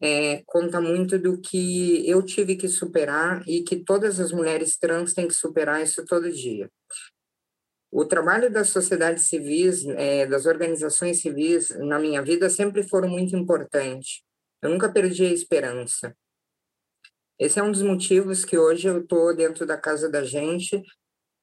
é, 0.00 0.42
conta 0.46 0.80
muito 0.80 1.18
do 1.18 1.40
que 1.40 2.08
eu 2.08 2.22
tive 2.22 2.56
que 2.56 2.66
superar 2.66 3.46
e 3.46 3.62
que 3.62 3.84
todas 3.84 4.18
as 4.18 4.32
mulheres 4.32 4.76
trans 4.76 5.12
têm 5.12 5.28
que 5.28 5.34
superar 5.34 5.82
isso 5.82 6.04
todo 6.04 6.32
dia. 6.32 6.68
O 7.90 8.06
trabalho 8.06 8.50
das 8.50 8.70
sociedades 8.70 9.28
civis, 9.28 9.84
é, 9.86 10.26
das 10.26 10.46
organizações 10.46 11.20
civis 11.20 11.68
na 11.78 11.98
minha 11.98 12.22
vida 12.22 12.48
sempre 12.48 12.82
foram 12.82 13.08
muito 13.08 13.36
importantes. 13.36 14.22
Eu 14.62 14.70
nunca 14.70 14.90
perdi 14.90 15.26
a 15.26 15.32
esperança. 15.32 16.16
Esse 17.42 17.58
é 17.58 17.62
um 17.62 17.72
dos 17.72 17.82
motivos 17.82 18.44
que 18.44 18.56
hoje 18.56 18.86
eu 18.86 19.00
estou 19.00 19.34
dentro 19.34 19.66
da 19.66 19.76
casa 19.76 20.08
da 20.08 20.22
gente 20.22 20.80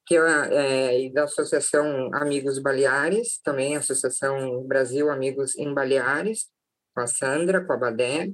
que 0.06 0.16
é, 0.16 1.04
é 1.04 1.10
da 1.10 1.24
Associação 1.24 2.08
Amigos 2.14 2.58
Baleares, 2.58 3.38
também 3.44 3.76
Associação 3.76 4.62
Brasil 4.66 5.10
Amigos 5.10 5.54
em 5.58 5.74
Baleares, 5.74 6.48
com 6.94 7.02
a 7.02 7.06
Sandra, 7.06 7.62
com 7.62 7.74
a 7.74 7.76
Badé, 7.76 8.32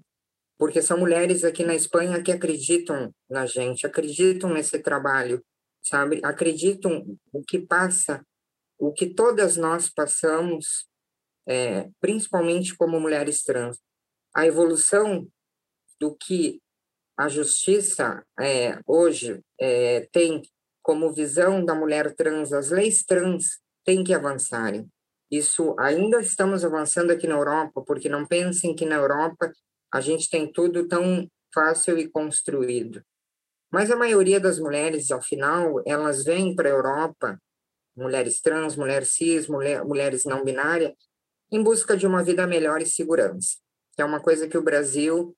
porque 0.57 0.81
são 0.81 0.97
mulheres 0.97 1.43
aqui 1.43 1.65
na 1.65 1.75
Espanha 1.75 2.23
que 2.23 2.31
acreditam 2.31 3.13
na 3.29 3.47
gente, 3.47 3.85
acreditam 3.85 4.51
nesse 4.51 4.79
trabalho, 4.79 5.45
sabe? 5.83 6.21
Acreditam 6.23 7.05
o 7.33 7.43
que 7.43 7.59
passa, 7.59 8.25
o 8.79 8.93
que 8.93 9.13
todas 9.13 9.57
nós 9.57 9.89
passamos, 9.89 10.89
é, 11.49 11.91
principalmente 12.01 12.77
como 12.77 13.01
mulheres 13.01 13.43
trans. 13.43 13.77
A 14.33 14.47
evolução 14.47 15.27
do 15.99 16.15
que 16.15 16.61
a 17.17 17.29
justiça 17.29 18.23
é, 18.39 18.79
hoje 18.87 19.41
é, 19.59 20.07
tem 20.13 20.43
como 20.83 21.13
visão 21.13 21.65
da 21.65 21.75
mulher 21.75 22.15
trans, 22.15 22.53
as 22.53 22.71
leis 22.71 23.03
trans 23.05 23.59
têm 23.85 24.05
que 24.05 24.15
avançarem. 24.15 24.87
Isso 25.31 25.75
ainda 25.79 26.21
estamos 26.21 26.65
avançando 26.65 27.11
aqui 27.11 27.27
na 27.27 27.35
Europa, 27.35 27.83
porque 27.83 28.09
não 28.09 28.27
pensem 28.27 28.75
que 28.75 28.87
na 28.87 28.97
Europa 28.97 29.51
a 29.93 30.01
gente 30.01 30.31
tem 30.31 30.51
tudo 30.51 30.87
tão 30.87 31.29
fácil 31.53 31.99
e 31.99 32.09
construído. 32.09 33.03
Mas 33.73 33.91
a 33.91 33.97
maioria 33.97 34.39
das 34.39 34.61
mulheres, 34.61 35.11
ao 35.11 35.21
final, 35.21 35.83
elas 35.85 36.23
vêm 36.23 36.55
para 36.55 36.69
a 36.69 36.73
Europa, 36.73 37.41
mulheres 37.97 38.41
trans, 38.41 38.77
mulheres 38.77 39.15
cis, 39.15 39.49
mulher, 39.49 39.85
mulheres 39.85 40.25
não 40.25 40.45
binárias, 40.45 40.93
em 41.51 41.63
busca 41.63 41.97
de 41.97 42.07
uma 42.07 42.23
vida 42.23 42.47
melhor 42.47 42.81
e 42.81 42.87
segurança, 42.87 43.57
que 43.95 44.03
é 44.03 44.05
uma 44.05 44.21
coisa 44.21 44.47
que 44.47 44.59
o 44.59 44.63
Brasil, 44.63 45.37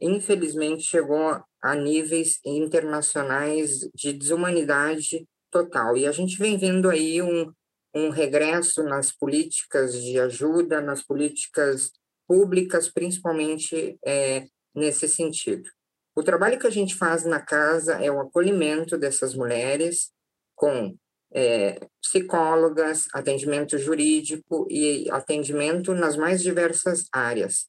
infelizmente, 0.00 0.82
chegou 0.82 1.42
a 1.62 1.74
níveis 1.74 2.38
internacionais 2.44 3.80
de 3.94 4.12
desumanidade 4.12 5.26
total. 5.50 5.96
E 5.96 6.06
a 6.06 6.12
gente 6.12 6.38
vem 6.38 6.56
vendo 6.56 6.88
aí 6.88 7.20
um, 7.22 7.52
um 7.94 8.10
regresso 8.10 8.82
nas 8.84 9.10
políticas 9.12 10.00
de 10.00 10.18
ajuda, 10.18 10.80
nas 10.80 11.02
políticas 11.02 11.90
públicas, 12.26 12.88
principalmente 12.88 13.98
é, 14.04 14.46
nesse 14.74 15.08
sentido. 15.08 15.68
O 16.14 16.22
trabalho 16.22 16.58
que 16.58 16.66
a 16.66 16.70
gente 16.70 16.94
faz 16.94 17.24
na 17.24 17.40
casa 17.40 17.94
é 18.04 18.10
o 18.10 18.20
acolhimento 18.20 18.98
dessas 18.98 19.34
mulheres 19.34 20.10
com 20.54 20.94
é, 21.32 21.78
psicólogas, 22.02 23.04
atendimento 23.14 23.78
jurídico 23.78 24.66
e 24.70 25.10
atendimento 25.10 25.94
nas 25.94 26.16
mais 26.16 26.42
diversas 26.42 27.04
áreas. 27.12 27.66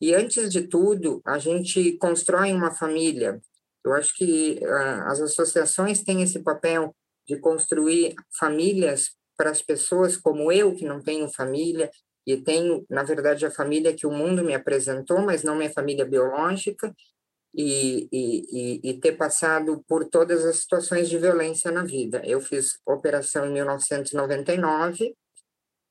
E 0.00 0.14
antes 0.14 0.50
de 0.50 0.62
tudo, 0.68 1.22
a 1.24 1.38
gente 1.38 1.96
constrói 1.98 2.52
uma 2.52 2.70
família. 2.70 3.40
Eu 3.84 3.92
acho 3.92 4.14
que 4.14 4.58
uh, 4.62 5.08
as 5.08 5.20
associações 5.20 6.02
têm 6.02 6.22
esse 6.22 6.40
papel 6.40 6.94
de 7.26 7.38
construir 7.38 8.14
famílias 8.38 9.16
para 9.36 9.50
as 9.50 9.62
pessoas 9.62 10.16
como 10.16 10.50
eu, 10.52 10.74
que 10.74 10.84
não 10.84 11.00
tenho 11.00 11.28
família, 11.28 11.90
e 12.26 12.36
tenho, 12.36 12.84
na 12.90 13.04
verdade, 13.04 13.46
a 13.46 13.50
família 13.50 13.94
que 13.94 14.06
o 14.06 14.10
mundo 14.10 14.42
me 14.42 14.54
apresentou, 14.54 15.20
mas 15.20 15.42
não 15.42 15.54
minha 15.54 15.72
família 15.72 16.04
biológica, 16.04 16.92
e, 17.54 18.08
e, 18.12 18.80
e, 18.90 19.00
ter 19.00 19.12
passado 19.12 19.82
por 19.88 20.04
todas 20.04 20.44
as 20.44 20.56
situações 20.58 21.08
de 21.08 21.16
violência 21.16 21.70
na 21.70 21.82
vida. 21.82 22.20
Eu 22.24 22.38
fiz 22.38 22.78
operação 22.84 23.46
em 23.46 23.52
1999, 23.52 25.16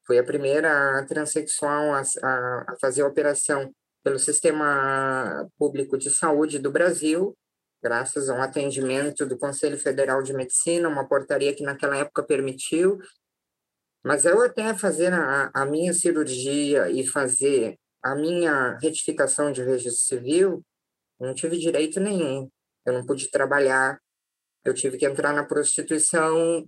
fui 0.05 0.19
a 0.19 0.23
primeira 0.23 1.03
transexual 1.07 1.95
a, 1.95 2.01
a 2.01 2.75
fazer 2.79 3.01
a 3.01 3.07
operação 3.07 3.73
pelo 4.05 4.19
Sistema 4.19 5.49
Público 5.57 5.97
de 5.97 6.11
Saúde 6.11 6.59
do 6.59 6.71
Brasil, 6.71 7.35
graças 7.81 8.29
a 8.29 8.35
um 8.35 8.41
atendimento 8.43 9.25
do 9.25 9.35
Conselho 9.35 9.79
Federal 9.79 10.21
de 10.21 10.31
Medicina, 10.31 10.87
uma 10.87 11.07
portaria 11.07 11.55
que 11.55 11.63
naquela 11.63 11.97
época 11.97 12.21
permitiu. 12.21 12.99
Mas 14.03 14.23
eu 14.23 14.43
até 14.43 14.75
fazer 14.75 15.11
a, 15.11 15.49
a 15.51 15.65
minha 15.65 15.91
cirurgia 15.91 16.87
e 16.87 17.07
fazer 17.07 17.79
a 18.03 18.13
minha 18.13 18.77
retificação 18.77 19.51
de 19.51 19.63
registro 19.63 20.19
civil, 20.19 20.63
não 21.19 21.33
tive 21.33 21.57
direito 21.57 21.99
nenhum. 21.99 22.47
Eu 22.85 22.93
não 22.93 23.03
pude 23.07 23.31
trabalhar, 23.31 23.99
eu 24.63 24.75
tive 24.75 24.99
que 24.99 25.07
entrar 25.07 25.33
na 25.33 25.43
prostituição, 25.43 26.63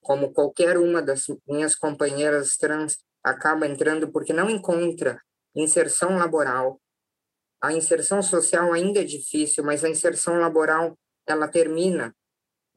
como 0.00 0.32
qualquer 0.32 0.78
uma 0.78 1.00
das 1.00 1.26
minhas 1.46 1.76
companheiras 1.76 2.56
trans 2.56 2.98
acaba 3.22 3.68
entrando, 3.68 4.10
porque 4.10 4.32
não 4.32 4.50
encontra 4.50 5.20
inserção 5.56 6.16
laboral. 6.16 6.80
A 7.62 7.72
inserção 7.72 8.22
social 8.22 8.72
ainda 8.72 9.00
é 9.00 9.04
difícil, 9.04 9.64
mas 9.64 9.82
a 9.82 9.88
inserção 9.88 10.38
laboral 10.38 10.98
ela 11.26 11.48
termina, 11.48 12.14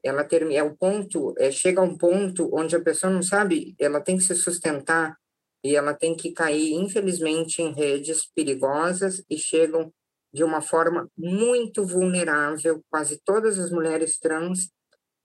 ela 0.02 0.24
termina, 0.24 0.60
é 0.60 0.62
o 0.62 0.76
ponto, 0.76 1.34
é, 1.38 1.50
chega 1.50 1.80
a 1.80 1.84
um 1.84 1.96
ponto 1.96 2.50
onde 2.52 2.74
a 2.74 2.80
pessoa 2.80 3.12
não 3.12 3.22
sabe, 3.22 3.74
ela 3.78 4.00
tem 4.00 4.16
que 4.16 4.24
se 4.24 4.34
sustentar 4.34 5.16
e 5.62 5.76
ela 5.76 5.94
tem 5.94 6.16
que 6.16 6.32
cair, 6.32 6.72
infelizmente, 6.72 7.60
em 7.60 7.72
redes 7.72 8.26
perigosas 8.34 9.22
e 9.28 9.36
chegam 9.36 9.92
de 10.32 10.42
uma 10.42 10.62
forma 10.62 11.08
muito 11.16 11.84
vulnerável. 11.84 12.82
Quase 12.88 13.20
todas 13.24 13.58
as 13.58 13.70
mulheres 13.70 14.18
trans 14.18 14.70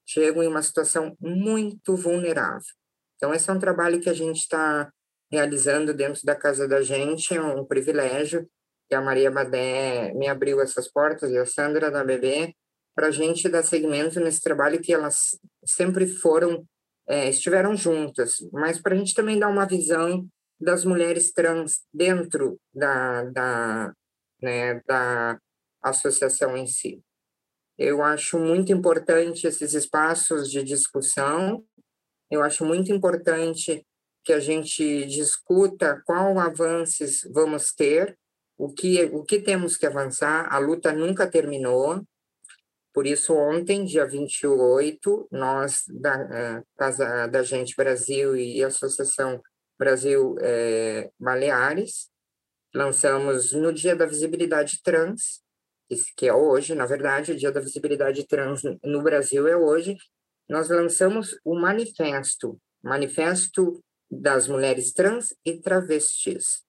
chegam 0.05 0.43
em 0.43 0.47
uma 0.47 0.61
situação 0.61 1.15
muito 1.19 1.95
vulnerável. 1.95 2.67
Então, 3.15 3.33
esse 3.33 3.49
é 3.49 3.53
um 3.53 3.59
trabalho 3.59 4.01
que 4.01 4.09
a 4.09 4.13
gente 4.13 4.39
está 4.39 4.91
realizando 5.32 5.93
dentro 5.93 6.21
da 6.23 6.36
casa 6.36 6.67
da 6.67 6.82
gente, 6.82 7.38
um 7.39 7.65
privilégio 7.65 8.47
que 8.88 8.95
a 8.95 9.01
Maria 9.01 9.32
Badé 9.32 10.13
me 10.13 10.28
abriu 10.28 10.61
essas 10.61 10.91
portas 10.91 11.32
e 11.32 11.38
a 11.38 11.45
Sandra 11.45 11.89
da 11.89 12.03
BB 12.03 12.53
para 12.95 13.07
a 13.07 13.11
gente 13.11 13.49
dar 13.49 13.63
seguimento 13.63 14.19
nesse 14.19 14.41
trabalho 14.41 14.82
que 14.82 14.93
elas 14.93 15.38
sempre 15.65 16.07
foram, 16.07 16.65
é, 17.07 17.30
estiveram 17.30 17.76
juntas, 17.76 18.36
mas 18.53 18.80
para 18.80 18.93
a 18.93 18.97
gente 18.97 19.13
também 19.13 19.38
dar 19.38 19.49
uma 19.49 19.65
visão 19.65 20.26
das 20.59 20.86
mulheres 20.86 21.34
trans 21.34 21.82
dentro 21.93 22.57
da, 22.73 23.23
da, 23.26 23.93
né, 24.41 24.82
da 24.88 25.38
associação 25.84 26.55
em 26.55 26.65
si. 26.65 27.01
Eu 27.78 28.01
acho 28.01 28.39
muito 28.39 28.71
importante 28.71 29.45
esses 29.45 29.73
espaços 29.73 30.49
de 30.49 30.63
discussão, 30.63 31.63
eu 32.32 32.41
acho 32.41 32.63
muito 32.63 32.93
importante 32.93 33.86
que 34.26 34.34
a 34.34 34.39
gente 34.39 35.05
discuta 35.05 36.01
qual 36.03 36.39
avanços 36.39 37.21
vamos 37.32 37.71
ter, 37.73 38.17
o 38.57 38.73
que, 38.73 39.03
o 39.05 39.23
que 39.23 39.39
temos 39.39 39.78
que 39.78 39.86
avançar, 39.86 40.51
a 40.51 40.57
luta 40.57 40.91
nunca 40.91 41.30
terminou, 41.30 42.03
por 42.91 43.05
isso, 43.05 43.36
ontem, 43.36 43.84
dia 43.84 44.05
28, 44.05 45.28
nós, 45.30 45.84
da 45.89 46.13
eh, 46.13 46.63
Casa 46.78 47.28
da 47.28 47.43
Gente 47.43 47.76
Brasil 47.76 48.38
e 48.38 48.63
Associação 48.63 49.41
Brasil 49.78 50.38
é, 50.39 51.11
Baleares, 51.19 52.09
lançamos 52.73 53.51
no 53.51 53.73
Dia 53.73 53.97
da 53.97 54.05
Visibilidade 54.05 54.82
Trans, 54.82 55.41
que 56.15 56.26
é 56.26 56.34
hoje, 56.34 56.73
na 56.73 56.86
verdade, 56.86 57.34
o 57.34 57.38
Dia 57.38 57.51
da 57.51 57.59
Visibilidade 57.59 58.26
Trans 58.26 58.61
no 58.82 59.03
Brasil 59.03 59.45
é 59.45 59.57
hoje, 59.57 59.97
nós 60.47 60.69
lançamos 60.69 61.38
o 61.43 61.53
manifesto, 61.53 62.57
Manifesto 62.86 63.84
das 64.20 64.47
Mulheres 64.47 64.93
Trans 64.93 65.34
e 65.45 65.59
Travestis, 65.59 66.63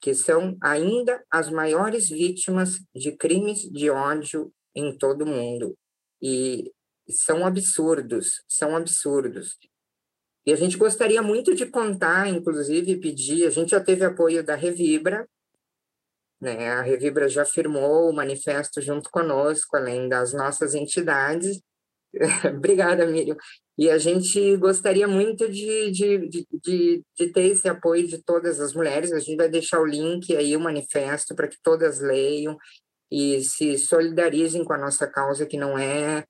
que 0.00 0.14
são 0.14 0.56
ainda 0.60 1.24
as 1.30 1.50
maiores 1.50 2.08
vítimas 2.08 2.80
de 2.94 3.12
crimes 3.12 3.60
de 3.70 3.90
ódio 3.90 4.52
em 4.74 4.96
todo 4.96 5.22
o 5.22 5.26
mundo. 5.26 5.76
E 6.20 6.72
são 7.08 7.46
absurdos, 7.46 8.42
são 8.48 8.76
absurdos. 8.76 9.58
E 10.44 10.52
a 10.52 10.56
gente 10.56 10.76
gostaria 10.76 11.22
muito 11.22 11.54
de 11.54 11.66
contar, 11.66 12.28
inclusive 12.28 12.98
pedir, 12.98 13.46
a 13.46 13.50
gente 13.50 13.70
já 13.70 13.80
teve 13.80 14.04
apoio 14.04 14.42
da 14.42 14.56
Revibra, 14.56 15.28
né? 16.40 16.70
A 16.70 16.82
Revibra 16.82 17.28
já 17.28 17.44
firmou 17.44 18.10
o 18.10 18.12
manifesto 18.12 18.80
junto 18.80 19.08
conosco, 19.10 19.76
além 19.76 20.08
das 20.08 20.32
nossas 20.32 20.74
entidades. 20.74 21.62
Obrigada, 22.56 23.06
Miriam. 23.06 23.36
E 23.78 23.88
a 23.88 23.98
gente 23.98 24.56
gostaria 24.56 25.08
muito 25.08 25.50
de, 25.50 25.90
de, 25.90 26.28
de, 26.28 27.04
de, 27.16 27.32
ter 27.32 27.46
esse 27.46 27.68
apoio 27.68 28.06
de 28.06 28.22
todas 28.22 28.60
as 28.60 28.74
mulheres. 28.74 29.12
A 29.12 29.18
gente 29.18 29.36
vai 29.36 29.48
deixar 29.48 29.80
o 29.80 29.86
link 29.86 30.36
aí, 30.36 30.56
o 30.56 30.60
manifesto, 30.60 31.34
para 31.34 31.48
que 31.48 31.56
todas 31.62 32.00
leiam 32.00 32.56
e 33.10 33.42
se 33.42 33.78
solidarizem 33.78 34.64
com 34.64 34.72
a 34.72 34.78
nossa 34.78 35.06
causa, 35.06 35.46
que 35.46 35.56
não 35.56 35.78
é 35.78 36.24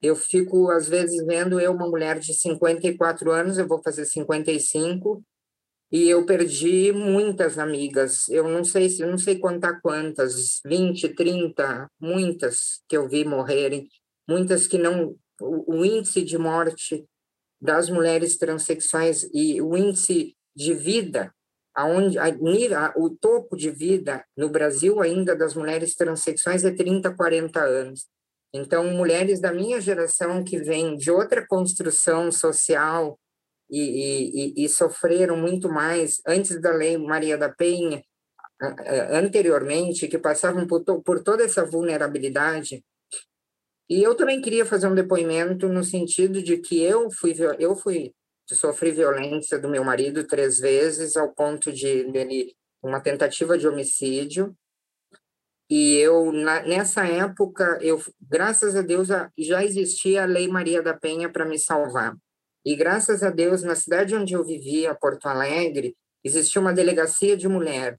eu 0.00 0.14
fico, 0.14 0.70
às 0.70 0.88
vezes, 0.88 1.24
vendo 1.26 1.58
eu, 1.60 1.72
uma 1.72 1.88
mulher 1.88 2.18
de 2.18 2.32
54 2.32 3.32
anos, 3.32 3.58
eu 3.58 3.66
vou 3.66 3.82
fazer 3.82 4.04
55, 4.04 5.22
e 5.90 6.08
eu 6.08 6.24
perdi 6.24 6.92
muitas 6.92 7.58
amigas. 7.58 8.28
Eu 8.28 8.48
não 8.48 8.62
sei 8.62 8.88
se 8.88 9.04
não 9.04 9.18
sei 9.18 9.38
contar 9.38 9.80
quantas, 9.80 10.60
20, 10.64 11.14
30, 11.14 11.90
muitas 12.00 12.82
que 12.88 12.96
eu 12.96 13.08
vi 13.08 13.24
morrerem, 13.24 13.88
muitas 14.28 14.66
que 14.66 14.78
não 14.78 15.16
o, 15.40 15.84
índice 15.84 16.22
de 16.22 16.38
morte 16.38 17.04
das 17.60 17.88
mulheres 17.90 18.36
transexuais 18.36 19.28
e 19.32 19.60
o 19.60 19.76
índice 19.76 20.36
de 20.54 20.74
vida 20.74 21.32
aonde 21.74 22.18
a, 22.18 22.24
a, 22.26 22.92
o 22.96 23.10
topo 23.10 23.56
de 23.56 23.70
vida 23.70 24.24
no 24.36 24.48
Brasil 24.48 25.00
ainda 25.00 25.36
das 25.36 25.54
mulheres 25.54 25.94
transexuais 25.94 26.64
é 26.64 26.72
30, 26.72 27.14
40 27.14 27.60
anos. 27.60 28.06
Então, 28.52 28.90
mulheres 28.90 29.40
da 29.40 29.52
minha 29.52 29.80
geração 29.80 30.42
que 30.42 30.58
vêm 30.58 30.96
de 30.96 31.10
outra 31.10 31.46
construção 31.46 32.32
social 32.32 33.18
e, 33.70 34.54
e, 34.58 34.64
e 34.64 34.68
sofreram 34.68 35.36
muito 35.36 35.68
mais 35.68 36.20
antes 36.26 36.60
da 36.60 36.72
lei 36.72 36.96
Maria 36.98 37.38
da 37.38 37.48
Penha, 37.48 38.02
anteriormente, 39.10 40.08
que 40.08 40.18
passavam 40.18 40.66
por, 40.66 40.82
to, 40.82 41.00
por 41.02 41.22
toda 41.22 41.44
essa 41.44 41.64
vulnerabilidade. 41.64 42.84
E 43.88 44.02
eu 44.02 44.14
também 44.14 44.40
queria 44.40 44.66
fazer 44.66 44.86
um 44.86 44.94
depoimento 44.94 45.68
no 45.68 45.82
sentido 45.82 46.42
de 46.42 46.58
que 46.58 46.82
eu 46.82 47.10
fui 47.10 47.34
eu 47.58 47.74
fui 47.74 48.12
sofri 48.50 48.90
violência 48.90 49.58
do 49.58 49.68
meu 49.68 49.84
marido 49.84 50.24
três 50.24 50.58
vezes 50.58 51.16
ao 51.16 51.32
ponto 51.34 51.72
de 51.72 52.04
dele 52.04 52.54
uma 52.82 53.00
tentativa 53.00 53.58
de 53.58 53.68
homicídio 53.68 54.56
e 55.70 55.96
eu, 55.96 56.32
na, 56.32 56.62
nessa 56.62 57.06
época, 57.06 57.78
eu, 57.82 58.02
graças 58.20 58.74
a 58.74 58.80
Deus, 58.80 59.08
já 59.38 59.62
existia 59.62 60.22
a 60.22 60.26
Lei 60.26 60.48
Maria 60.48 60.82
da 60.82 60.94
Penha 60.94 61.28
para 61.28 61.44
me 61.44 61.58
salvar. 61.58 62.16
E 62.64 62.74
graças 62.74 63.22
a 63.22 63.30
Deus, 63.30 63.62
na 63.62 63.74
cidade 63.74 64.14
onde 64.14 64.32
eu 64.32 64.44
vivia, 64.44 64.94
Porto 64.94 65.26
Alegre, 65.26 65.94
existia 66.24 66.60
uma 66.60 66.72
delegacia 66.72 67.36
de 67.36 67.46
mulher. 67.48 67.98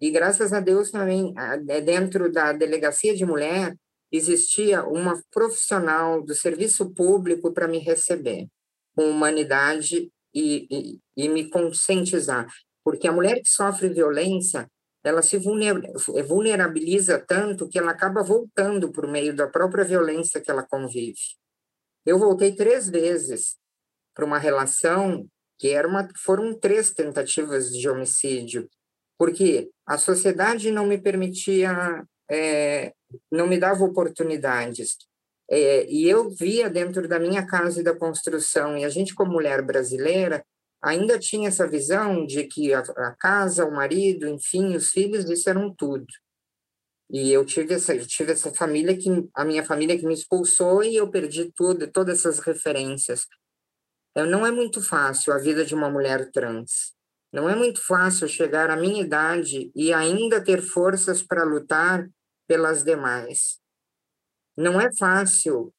E 0.00 0.10
graças 0.10 0.52
a 0.54 0.60
Deus 0.60 0.90
também, 0.90 1.34
é, 1.36 1.80
dentro 1.82 2.32
da 2.32 2.52
delegacia 2.52 3.14
de 3.14 3.26
mulher, 3.26 3.76
existia 4.10 4.84
uma 4.84 5.22
profissional 5.30 6.22
do 6.22 6.34
serviço 6.34 6.90
público 6.90 7.52
para 7.52 7.68
me 7.68 7.78
receber 7.78 8.48
com 8.94 9.08
humanidade 9.08 10.10
e, 10.34 10.66
e, 10.70 11.00
e, 11.16 11.28
me 11.28 11.48
conscientizar. 11.48 12.46
Porque 12.84 13.06
a 13.06 13.12
mulher 13.12 13.40
que 13.40 13.50
sofre 13.50 13.88
violência, 13.88 14.68
ela 15.02 15.22
se 15.22 15.38
vulnerabiliza 15.38 17.18
tanto 17.18 17.68
que 17.68 17.78
ela 17.78 17.92
acaba 17.92 18.22
voltando 18.22 18.90
por 18.90 19.06
meio 19.06 19.34
da 19.34 19.46
própria 19.46 19.84
violência 19.84 20.40
que 20.40 20.50
ela 20.50 20.66
convive. 20.66 21.20
Eu 22.04 22.18
voltei 22.18 22.54
três 22.54 22.88
vezes 22.88 23.56
para 24.14 24.24
uma 24.24 24.38
relação 24.38 25.26
que 25.58 25.68
era 25.68 25.86
uma, 25.86 26.08
foram 26.16 26.58
três 26.58 26.90
tentativas 26.90 27.70
de 27.70 27.86
homicídio, 27.88 28.68
porque 29.18 29.70
a 29.86 29.98
sociedade 29.98 30.70
não 30.70 30.86
me 30.86 30.96
permitia, 30.96 32.02
é, 32.30 32.92
não 33.30 33.46
me 33.46 33.58
dava 33.58 33.84
oportunidades. 33.84 34.96
É, 35.50 35.84
e 35.90 36.08
eu 36.08 36.30
via 36.30 36.70
dentro 36.70 37.08
da 37.08 37.18
minha 37.18 37.44
casa 37.44 37.80
e 37.80 37.84
da 37.84 37.94
construção, 37.94 38.78
e 38.78 38.84
a 38.84 38.88
gente, 38.88 39.14
como 39.14 39.32
mulher 39.32 39.62
brasileira, 39.62 40.44
ainda 40.80 41.18
tinha 41.18 41.48
essa 41.48 41.66
visão 41.66 42.24
de 42.24 42.44
que 42.44 42.72
a, 42.72 42.80
a 42.80 43.16
casa, 43.18 43.66
o 43.66 43.72
marido, 43.72 44.28
enfim, 44.28 44.76
os 44.76 44.90
filhos, 44.90 45.28
isso 45.28 45.50
eram 45.50 45.74
tudo. 45.74 46.06
E 47.10 47.32
eu 47.32 47.44
tive 47.44 47.74
essa, 47.74 47.94
eu 47.94 48.06
tive 48.06 48.32
essa 48.32 48.54
família 48.54 48.96
que 48.96 49.08
a 49.34 49.44
minha 49.44 49.64
família 49.64 49.98
que 49.98 50.06
me 50.06 50.14
expulsou 50.14 50.84
e 50.84 50.94
eu 50.94 51.10
perdi 51.10 51.50
tudo, 51.56 51.90
todas 51.90 52.20
essas 52.20 52.38
referências. 52.38 53.26
Então, 54.12 54.30
não 54.30 54.46
é 54.46 54.52
muito 54.52 54.80
fácil 54.80 55.32
a 55.32 55.38
vida 55.38 55.64
de 55.64 55.74
uma 55.74 55.90
mulher 55.90 56.30
trans. 56.30 56.94
Não 57.32 57.48
é 57.48 57.56
muito 57.56 57.84
fácil 57.84 58.28
chegar 58.28 58.70
à 58.70 58.76
minha 58.76 59.02
idade 59.02 59.70
e 59.74 59.92
ainda 59.92 60.40
ter 60.40 60.62
forças 60.62 61.22
para 61.22 61.44
lutar 61.44 62.08
pelas 62.50 62.82
demais. 62.82 63.60
Não 64.56 64.80
é 64.80 64.92
fácil 64.92 65.72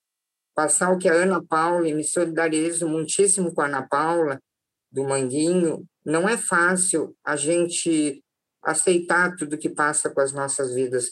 passar 0.56 0.90
o 0.90 0.98
que 0.98 1.10
a 1.10 1.14
Ana 1.14 1.44
Paula, 1.44 1.86
e 1.86 1.94
me 1.94 2.02
solidarizo 2.02 2.88
muitíssimo 2.88 3.54
com 3.54 3.60
a 3.60 3.66
Ana 3.66 3.86
Paula, 3.86 4.42
do 4.90 5.04
Manguinho, 5.04 5.86
não 6.06 6.30
é 6.30 6.38
fácil 6.38 7.14
a 7.26 7.36
gente 7.36 8.24
aceitar 8.64 9.36
tudo 9.36 9.58
que 9.58 9.68
passa 9.68 10.10
com 10.10 10.22
as 10.22 10.32
nossas 10.32 10.74
vidas. 10.74 11.12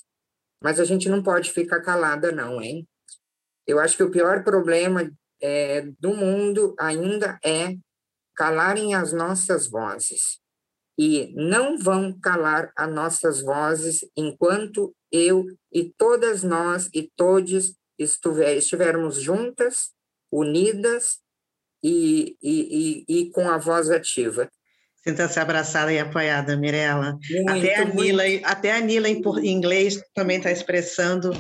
Mas 0.64 0.80
a 0.80 0.86
gente 0.86 1.10
não 1.10 1.22
pode 1.22 1.52
ficar 1.52 1.82
calada, 1.82 2.32
não, 2.32 2.62
hein? 2.62 2.88
Eu 3.68 3.80
acho 3.80 3.98
que 3.98 4.04
o 4.04 4.12
pior 4.12 4.46
problema 4.46 5.12
é, 5.42 5.82
do 6.00 6.14
mundo 6.14 6.74
ainda 6.80 7.38
é 7.44 7.76
calarem 8.34 8.96
as 8.96 9.12
nossas 9.12 9.68
vozes. 9.68 10.40
E 11.02 11.34
não 11.34 11.78
vão 11.78 12.12
calar 12.20 12.74
as 12.76 12.94
nossas 12.94 13.42
vozes 13.42 14.02
enquanto 14.18 14.94
eu 15.10 15.46
e 15.72 15.94
todas 15.98 16.44
nós 16.44 16.90
e 16.94 17.10
todos 17.16 17.74
estiver, 17.98 18.58
estivermos 18.58 19.16
juntas, 19.16 19.92
unidas 20.30 21.20
e, 21.82 22.36
e, 22.44 23.06
e, 23.08 23.20
e 23.20 23.32
com 23.32 23.50
a 23.50 23.58
voz 23.58 23.90
ativa. 23.90 24.50
Sinta-se 25.02 25.40
abraçada 25.40 25.94
e 25.94 26.00
apoiada, 26.00 26.58
Mirella. 26.58 27.18
até, 27.48 27.76
a 27.76 27.86
Nila, 27.86 28.24
até 28.44 28.76
a 28.76 28.82
Nila 28.82 29.08
em, 29.08 29.22
em 29.22 29.48
inglês 29.48 30.02
também 30.14 30.38
está 30.38 30.52
expressando 30.52 31.32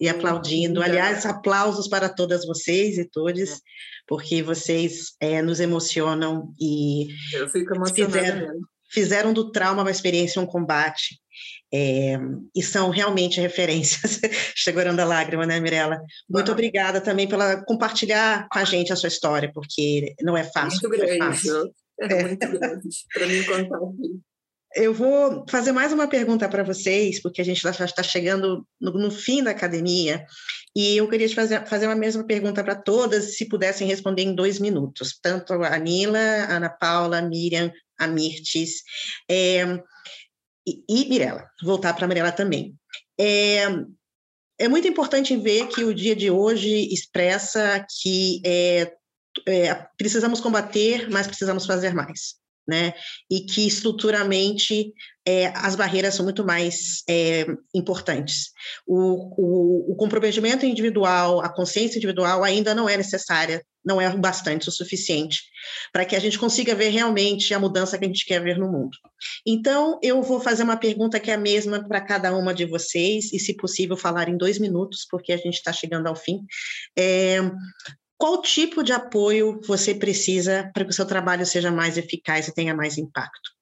e 0.00 0.08
aplaudindo. 0.08 0.80
Aliás, 0.80 1.26
aplausos 1.26 1.88
para 1.88 2.08
todas 2.08 2.46
vocês 2.46 2.96
e 2.96 3.04
todos, 3.04 3.60
porque 4.06 4.40
vocês 4.40 5.16
é, 5.20 5.42
nos 5.42 5.58
emocionam 5.58 6.54
e 6.60 7.08
fizeram, 7.92 8.60
fizeram 8.90 9.32
do 9.32 9.50
trauma 9.50 9.82
uma 9.82 9.90
experiência, 9.90 10.40
um 10.40 10.46
combate. 10.46 11.18
É, 11.72 12.16
e 12.56 12.62
são 12.62 12.90
realmente 12.90 13.40
referências, 13.40 14.20
segurando 14.56 15.00
a 15.00 15.04
lágrima, 15.04 15.46
né, 15.46 15.60
Mirella? 15.60 16.00
Muito 16.28 16.50
ah. 16.50 16.52
obrigada 16.52 17.00
também 17.00 17.28
pela 17.28 17.62
compartilhar 17.64 18.48
com 18.50 18.58
a 18.58 18.64
gente 18.64 18.92
a 18.92 18.96
sua 18.96 19.08
história, 19.08 19.50
porque 19.52 20.14
não 20.22 20.36
é 20.36 20.44
fácil. 20.44 20.88
Muito 20.88 20.98
grande. 20.98 21.16
É 21.16 21.18
fácil. 21.18 21.72
É 22.00 22.22
muito 22.22 22.38
grande 22.38 22.88
para 23.12 23.26
mim 23.26 23.42
contar 23.42 23.76
aqui. 23.76 24.20
Eu 24.76 24.92
vou 24.92 25.44
fazer 25.48 25.72
mais 25.72 25.92
uma 25.92 26.06
pergunta 26.06 26.48
para 26.48 26.62
vocês, 26.62 27.20
porque 27.20 27.40
a 27.40 27.44
gente 27.44 27.60
já 27.60 27.70
está 27.70 28.02
chegando 28.02 28.66
no, 28.80 28.92
no, 28.92 29.10
fim 29.10 29.42
da 29.42 29.50
academia, 29.50 30.24
e 30.78 30.96
eu 30.96 31.08
queria 31.08 31.26
te 31.26 31.34
fazer, 31.34 31.66
fazer 31.66 31.86
uma 31.86 31.96
mesma 31.96 32.22
pergunta 32.22 32.62
para 32.62 32.76
todas, 32.76 33.36
se 33.36 33.48
pudessem 33.48 33.88
responder 33.88 34.22
em 34.22 34.32
dois 34.32 34.60
minutos, 34.60 35.18
tanto 35.20 35.52
a 35.54 35.76
Nila, 35.76 36.20
a 36.20 36.54
Ana 36.54 36.70
Paula, 36.70 37.18
a 37.18 37.22
Miriam, 37.22 37.72
a 37.98 38.06
Mirtes, 38.06 38.84
é, 39.28 39.64
e, 40.64 40.84
e 40.88 41.08
Mirella, 41.08 41.50
voltar 41.64 41.94
para 41.94 42.04
a 42.04 42.08
Mirella 42.08 42.30
também. 42.30 42.76
É, 43.18 43.64
é 44.56 44.68
muito 44.68 44.86
importante 44.86 45.36
ver 45.36 45.66
que 45.66 45.82
o 45.82 45.92
dia 45.92 46.14
de 46.14 46.30
hoje 46.30 46.94
expressa 46.94 47.84
que 48.00 48.40
é, 48.46 48.92
é, 49.48 49.74
precisamos 49.96 50.40
combater, 50.40 51.10
mas 51.10 51.26
precisamos 51.26 51.66
fazer 51.66 51.92
mais. 51.92 52.37
Né? 52.68 52.92
E 53.30 53.40
que 53.46 53.66
estruturalmente 53.66 54.92
é, 55.28 55.46
as 55.54 55.74
barreiras 55.74 56.14
são 56.14 56.24
muito 56.24 56.44
mais 56.44 57.02
é, 57.08 57.46
importantes. 57.74 58.50
O, 58.86 59.32
o, 59.36 59.92
o, 59.92 59.96
comprometimento 59.96 60.66
individual, 60.66 61.40
a 61.40 61.48
consciência 61.48 61.96
individual 61.96 62.44
ainda 62.44 62.74
não 62.74 62.88
é 62.88 62.96
necessária, 62.96 63.62
não 63.84 64.00
é 64.00 64.14
bastante 64.16 64.68
o 64.68 64.72
suficiente 64.72 65.42
para 65.92 66.04
que 66.04 66.16
a 66.16 66.18
gente 66.18 66.38
consiga 66.38 66.74
ver 66.74 66.90
realmente 66.90 67.52
a 67.52 67.58
mudança 67.58 67.98
que 67.98 68.04
a 68.04 68.08
gente 68.08 68.24
quer 68.24 68.42
ver 68.42 68.58
no 68.58 68.70
mundo. 68.70 68.96
Então, 69.46 69.98
eu 70.02 70.22
vou 70.22 70.40
fazer 70.40 70.62
uma 70.62 70.76
pergunta 70.76 71.20
que 71.20 71.30
é 71.30 71.34
a 71.34 71.38
mesma 71.38 71.86
para 71.86 72.00
cada 72.00 72.34
uma 72.34 72.54
de 72.54 72.64
vocês, 72.64 73.32
e 73.32 73.38
se 73.38 73.54
possível 73.54 73.96
falar 73.96 74.28
em 74.28 74.36
dois 74.36 74.58
minutos, 74.58 75.06
porque 75.10 75.32
a 75.32 75.36
gente 75.36 75.54
está 75.54 75.72
chegando 75.72 76.06
ao 76.06 76.16
fim. 76.16 76.40
É, 76.98 77.38
qual 78.18 78.42
tipo 78.42 78.82
de 78.82 78.92
apoio 78.92 79.60
você 79.64 79.94
precisa 79.94 80.70
para 80.74 80.84
que 80.84 80.90
o 80.90 80.94
seu 80.94 81.06
trabalho 81.06 81.46
seja 81.46 81.70
mais 81.70 81.96
eficaz 81.96 82.48
e 82.48 82.54
tenha 82.54 82.74
mais 82.74 82.98
impacto? 82.98 83.56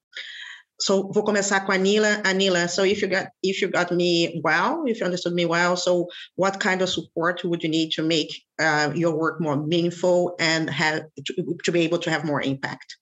So, 0.79 1.11
vou 1.11 1.25
começar 1.25 1.61
com 1.61 1.73
a 1.73 1.75
Anila. 1.75 2.21
Anila, 2.25 2.69
so 2.69 2.85
if 2.85 3.01
you 3.01 3.09
got 3.09 3.29
if 3.43 3.63
you 3.63 3.71
got 3.71 3.95
me 3.95 4.41
well, 4.45 4.85
if 4.87 5.01
you 5.01 5.07
understood 5.07 5.35
me 5.35 5.47
well, 5.47 5.77
so 5.77 6.07
what 6.37 6.59
kind 6.59 6.83
of 6.83 6.91
support 6.91 7.43
would 7.45 7.63
you 7.63 7.71
need 7.71 7.93
to 7.93 8.03
make 8.03 8.45
uh, 8.59 8.93
your 8.95 9.17
work 9.17 9.41
more 9.41 9.57
meaningful 9.57 10.35
and 10.39 10.69
have 10.69 11.05
to, 11.25 11.57
to 11.65 11.73
be 11.73 11.81
able 11.81 11.99
to 11.99 12.11
have 12.11 12.25
more 12.25 12.43
impact? 12.43 12.97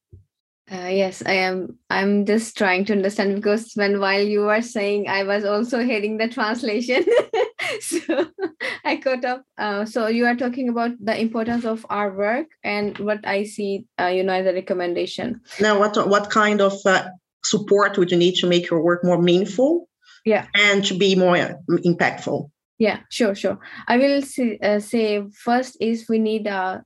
Uh, 0.71 0.89
yes, 0.89 1.23
I 1.27 1.35
am. 1.35 1.79
I'm 1.91 2.25
just 2.25 2.57
trying 2.57 2.87
to 2.87 2.95
understand 2.95 3.35
because 3.35 3.73
when 3.75 4.01
while 4.01 4.23
you 4.23 4.41
were 4.41 4.63
saying, 4.63 5.09
I 5.09 5.23
was 5.23 5.45
also 5.45 5.81
hearing 5.81 6.17
the 6.17 6.27
translation, 6.27 7.05
so 7.81 8.29
I 8.85 8.97
caught 8.97 9.27
up. 9.27 9.43
Uh, 9.59 9.85
so 9.85 10.07
you 10.07 10.25
are 10.25 10.35
talking 10.35 10.71
about 10.71 10.93
the 10.99 11.21
importance 11.21 11.67
of 11.67 11.85
our 11.91 12.17
work 12.17 12.47
and 12.63 12.97
what 12.99 13.27
I 13.27 13.45
see, 13.45 13.85
uh, 14.01 14.07
you 14.07 14.23
know, 14.23 14.33
as 14.33 14.47
a 14.47 14.55
recommendation. 14.55 15.43
Now, 15.61 15.79
what 15.79 16.09
what 16.09 16.31
kind 16.31 16.63
of 16.63 16.73
uh, 16.87 17.09
support 17.45 17.99
would 17.99 18.11
you 18.11 18.17
need 18.17 18.37
to 18.37 18.47
make 18.47 18.71
your 18.71 18.83
work 18.83 19.05
more 19.05 19.21
meaningful? 19.21 19.91
Yeah, 20.25 20.47
and 20.55 20.83
to 20.87 20.95
be 20.95 21.15
more 21.15 21.37
impactful. 21.69 22.51
Yeah, 22.79 23.01
sure, 23.11 23.35
sure. 23.35 23.59
I 23.87 23.99
will 23.99 24.23
say, 24.23 24.59
uh, 24.63 24.81
say 24.81 25.23
first 25.31 25.77
is 25.79 26.09
we 26.09 26.19
need 26.19 26.49
uh, 26.49 26.81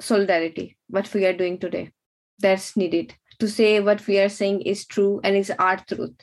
solidarity. 0.00 0.76
What 0.88 1.14
we 1.14 1.24
are 1.26 1.32
doing 1.32 1.60
today 1.60 1.92
that's 2.38 2.76
needed. 2.76 3.14
To 3.40 3.48
say 3.48 3.80
what 3.80 4.06
we 4.06 4.18
are 4.18 4.28
saying 4.28 4.62
is 4.62 4.84
true 4.84 5.20
and 5.22 5.36
is 5.36 5.52
our 5.58 5.76
truth. 5.76 6.16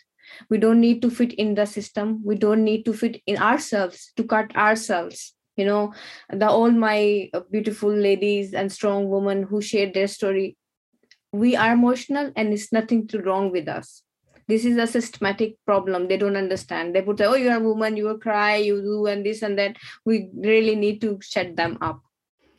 We 0.50 0.58
don't 0.58 0.82
need 0.82 1.02
to 1.02 1.10
fit 1.10 1.34
in 1.34 1.56
the 1.56 1.66
system. 1.66 2.22
We 2.26 2.36
don't 2.36 2.64
need 2.64 2.84
to 2.86 2.94
fit 2.94 3.22
in 3.26 3.38
ourselves 3.38 4.12
to 4.18 4.24
cut 4.24 4.56
ourselves. 4.56 5.34
You 5.56 5.66
know 5.66 5.94
the 6.30 6.50
all 6.50 6.72
my 6.72 7.30
uh, 7.34 7.40
beautiful 7.50 7.90
ladies 7.90 8.54
and 8.54 8.70
strong 8.70 9.10
women 9.10 9.44
who 9.44 9.62
shared 9.62 9.94
their 9.94 10.08
story 10.08 10.58
we 11.36 11.56
are 11.56 11.74
emotional 11.74 12.32
and 12.36 12.54
it's 12.54 12.72
nothing 12.72 13.08
to 13.08 13.22
wrong 13.22 13.52
with 13.52 13.68
us. 13.68 14.02
This 14.48 14.64
is 14.64 14.78
a 14.78 14.88
systematic 14.88 15.58
problem. 15.66 16.08
They 16.08 16.18
don't 16.18 16.38
understand. 16.38 16.96
They 16.96 17.02
put 17.02 17.22
oh 17.22 17.36
you're 17.36 17.56
a 17.56 17.60
woman 17.60 17.98
you 17.98 18.06
will 18.06 18.20
cry 18.20 18.58
you 18.58 18.82
do 18.82 19.08
and 19.08 19.26
this 19.26 19.42
and 19.42 19.58
that. 19.60 19.78
We 20.06 20.30
really 20.36 20.76
need 20.76 21.02
to 21.02 21.20
shut 21.22 21.56
them 21.56 21.78
up. 21.82 22.02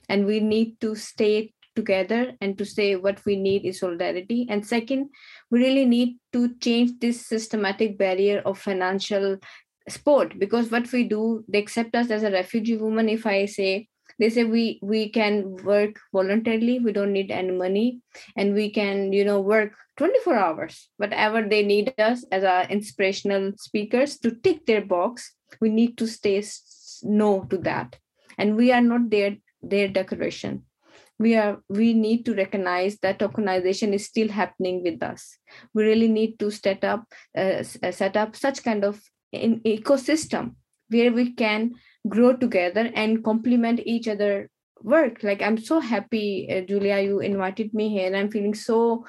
And 0.08 0.26
we 0.26 0.40
need 0.40 0.80
to 0.80 0.94
stay 0.94 1.52
together 1.76 2.32
and 2.40 2.58
to 2.58 2.64
say 2.64 2.96
what 2.96 3.24
we 3.24 3.36
need 3.36 3.64
is 3.64 3.80
solidarity. 3.80 4.46
And 4.50 4.66
second 4.66 5.10
we 5.50 5.60
really 5.60 5.84
need 5.84 6.16
to 6.32 6.54
change 6.56 6.92
this 7.00 7.26
systematic 7.26 7.98
barrier 7.98 8.40
of 8.44 8.58
financial 8.58 9.36
support 9.88 10.38
because 10.38 10.70
what 10.70 10.90
we 10.90 11.04
do 11.04 11.44
they 11.48 11.58
accept 11.58 11.94
us 11.94 12.10
as 12.10 12.22
a 12.22 12.30
refugee 12.30 12.76
woman. 12.76 13.08
If 13.08 13.26
i 13.26 13.46
say 13.46 13.88
they 14.18 14.30
say 14.30 14.44
we 14.44 14.80
we 14.82 15.08
can 15.10 15.56
work 15.62 16.00
voluntarily 16.12 16.78
we 16.78 16.92
don't 16.92 17.12
need 17.12 17.30
any 17.30 17.52
money 17.52 18.00
and 18.36 18.54
we 18.54 18.70
can 18.70 19.12
you 19.12 19.24
know 19.24 19.40
work 19.40 19.72
24 19.98 20.34
hours 20.34 20.88
whatever 20.96 21.42
they 21.42 21.62
need 21.62 21.92
us 21.98 22.24
as 22.32 22.42
our 22.42 22.64
inspirational 22.64 23.52
speakers 23.58 24.18
to 24.18 24.30
tick 24.30 24.64
their 24.66 24.84
box 24.84 25.34
we 25.60 25.68
need 25.68 25.96
to 25.98 26.06
stay 26.06 26.42
no 27.02 27.46
to 27.50 27.58
that. 27.58 27.96
And 28.38 28.56
we 28.56 28.72
are 28.72 28.80
not 28.80 29.10
their 29.10 29.36
their 29.62 29.88
decoration 29.88 30.64
we 31.18 31.34
are 31.34 31.62
we 31.68 31.94
need 31.94 32.24
to 32.26 32.34
recognize 32.34 32.98
that 32.98 33.18
tokenization 33.18 33.92
is 33.92 34.04
still 34.04 34.28
happening 34.28 34.82
with 34.82 35.02
us. 35.02 35.38
We 35.74 35.84
really 35.84 36.08
need 36.08 36.38
to 36.40 36.50
set 36.50 36.84
up 36.84 37.04
uh, 37.36 37.62
set 37.62 38.16
up 38.16 38.36
such 38.36 38.62
kind 38.62 38.84
of 38.84 39.00
an 39.32 39.60
ecosystem 39.60 40.54
where 40.88 41.12
we 41.12 41.32
can 41.32 41.74
grow 42.08 42.36
together 42.36 42.90
and 42.94 43.24
complement 43.24 43.80
each 43.84 44.08
other 44.08 44.50
work. 44.82 45.22
Like 45.22 45.42
i'm 45.42 45.58
so 45.58 45.80
happy 45.80 46.48
uh, 46.50 46.60
julia 46.60 47.00
you 47.00 47.20
invited 47.20 47.72
me 47.72 47.88
here 47.88 48.06
and 48.06 48.16
i'm 48.16 48.30
feeling 48.30 48.54
so 48.54 49.04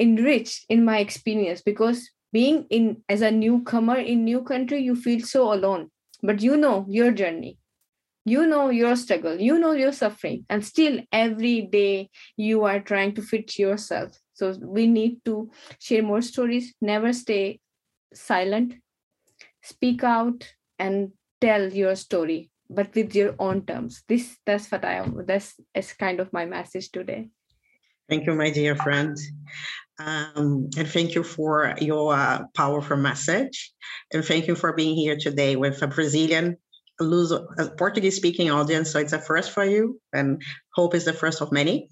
enriched 0.00 0.64
in 0.68 0.84
my 0.84 0.98
experience 0.98 1.62
because 1.62 2.10
being 2.32 2.66
in 2.70 3.02
as 3.08 3.22
a 3.22 3.30
newcomer 3.30 3.96
in 3.96 4.24
new 4.24 4.42
country 4.42 4.80
you 4.80 4.96
feel 4.96 5.20
so 5.20 5.52
alone. 5.52 5.90
But 6.22 6.40
you 6.42 6.56
know 6.56 6.86
your 6.88 7.12
journey 7.12 7.58
you 8.24 8.46
know 8.46 8.70
your 8.70 8.96
struggle. 8.96 9.38
You 9.38 9.58
know 9.58 9.72
your 9.72 9.92
suffering. 9.92 10.44
And 10.48 10.64
still 10.64 11.00
every 11.12 11.62
day 11.62 12.10
you 12.36 12.64
are 12.64 12.80
trying 12.80 13.14
to 13.14 13.22
fit 13.22 13.58
yourself. 13.58 14.18
So 14.32 14.54
we 14.60 14.86
need 14.86 15.24
to 15.26 15.50
share 15.78 16.02
more 16.02 16.22
stories. 16.22 16.74
Never 16.80 17.12
stay 17.12 17.60
silent. 18.12 18.74
Speak 19.62 20.02
out 20.02 20.54
and 20.78 21.12
tell 21.40 21.72
your 21.72 21.94
story 21.96 22.50
but 22.70 22.94
with 22.94 23.14
your 23.14 23.34
own 23.38 23.64
terms. 23.66 24.02
This 24.08 24.36
that's 24.46 24.70
what 24.70 24.84
i 24.84 24.94
am 24.94 25.24
that's 25.26 25.54
is 25.74 25.92
kind 25.92 26.20
of 26.20 26.32
my 26.32 26.44
message 26.46 26.90
today. 26.90 27.28
Thank 28.08 28.26
you, 28.26 28.34
my 28.34 28.50
dear 28.50 28.76
friend. 28.76 29.16
Um, 29.98 30.68
and 30.76 30.88
thank 30.88 31.14
you 31.14 31.22
for 31.22 31.74
your 31.80 32.14
uh, 32.14 32.44
powerful 32.54 32.96
message. 32.96 33.72
And 34.12 34.24
thank 34.24 34.46
you 34.46 34.54
for 34.54 34.74
being 34.74 34.94
here 34.94 35.16
today 35.16 35.56
with 35.56 35.80
a 35.82 35.86
Brazilian, 35.86 36.56
Luso, 37.00 37.46
a 37.58 37.66
Portuguese 37.76 38.16
speaking 38.16 38.50
audience. 38.50 38.90
So 38.90 38.98
it's 38.98 39.12
a 39.12 39.18
first 39.18 39.50
for 39.50 39.64
you, 39.64 40.00
and 40.12 40.40
hope 40.74 40.94
is 40.94 41.04
the 41.04 41.12
first 41.12 41.42
of 41.42 41.52
many. 41.52 41.88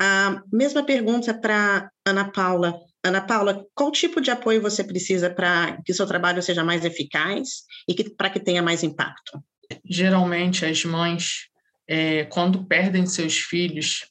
Um, 0.00 0.42
mesma 0.52 0.84
pergunta 0.84 1.34
para 1.34 1.90
Ana 2.06 2.30
Paula. 2.30 2.78
Ana 3.04 3.20
Paula, 3.20 3.64
qual 3.74 3.92
tipo 3.92 4.20
de 4.20 4.30
apoio 4.30 4.62
você 4.62 4.82
precisa 4.82 5.28
para 5.28 5.78
que 5.84 5.92
seu 5.92 6.06
trabalho 6.06 6.42
seja 6.42 6.64
mais 6.64 6.84
eficaz 6.84 7.64
e 7.86 7.94
para 8.16 8.30
que 8.30 8.40
tenha 8.40 8.62
mais 8.62 8.82
impacto? 8.82 9.44
Geralmente, 9.84 10.64
as 10.64 10.84
mães, 10.84 11.48
é, 11.86 12.24
quando 12.24 12.64
perdem 12.64 13.06
seus 13.06 13.36
filhos, 13.36 14.06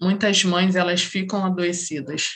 muitas 0.00 0.42
mães 0.44 0.74
elas 0.74 1.02
ficam 1.02 1.44
adoecidas, 1.44 2.30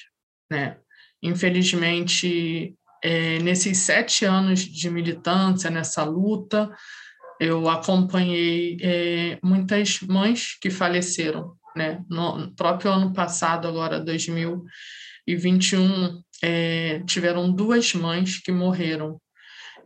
né? 0.50 0.76
Infelizmente, 1.22 2.74
é, 3.02 3.38
nesses 3.38 3.78
sete 3.78 4.24
anos 4.24 4.60
de 4.60 4.90
militância, 4.90 5.70
nessa 5.70 6.04
luta, 6.04 6.70
eu 7.40 7.68
acompanhei 7.68 8.78
é, 8.80 9.38
muitas 9.42 10.00
mães 10.00 10.56
que 10.60 10.70
faleceram, 10.70 11.56
né? 11.76 12.02
No 12.08 12.54
próprio 12.54 12.90
ano 12.90 13.12
passado, 13.12 13.68
agora 13.68 14.00
2021, 14.00 16.22
é, 16.42 17.00
tiveram 17.06 17.52
duas 17.52 17.94
mães 17.94 18.38
que 18.38 18.50
morreram 18.50 19.20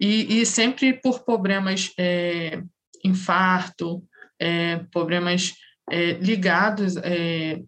e, 0.01 0.41
e 0.41 0.47
sempre 0.47 0.95
por 0.95 1.25
problemas 1.25 1.93
é, 1.99 2.63
infarto, 3.05 4.03
é, 4.39 4.79
problemas 4.91 5.53
é, 5.91 6.13
ligados 6.13 6.97
é, 6.97 7.61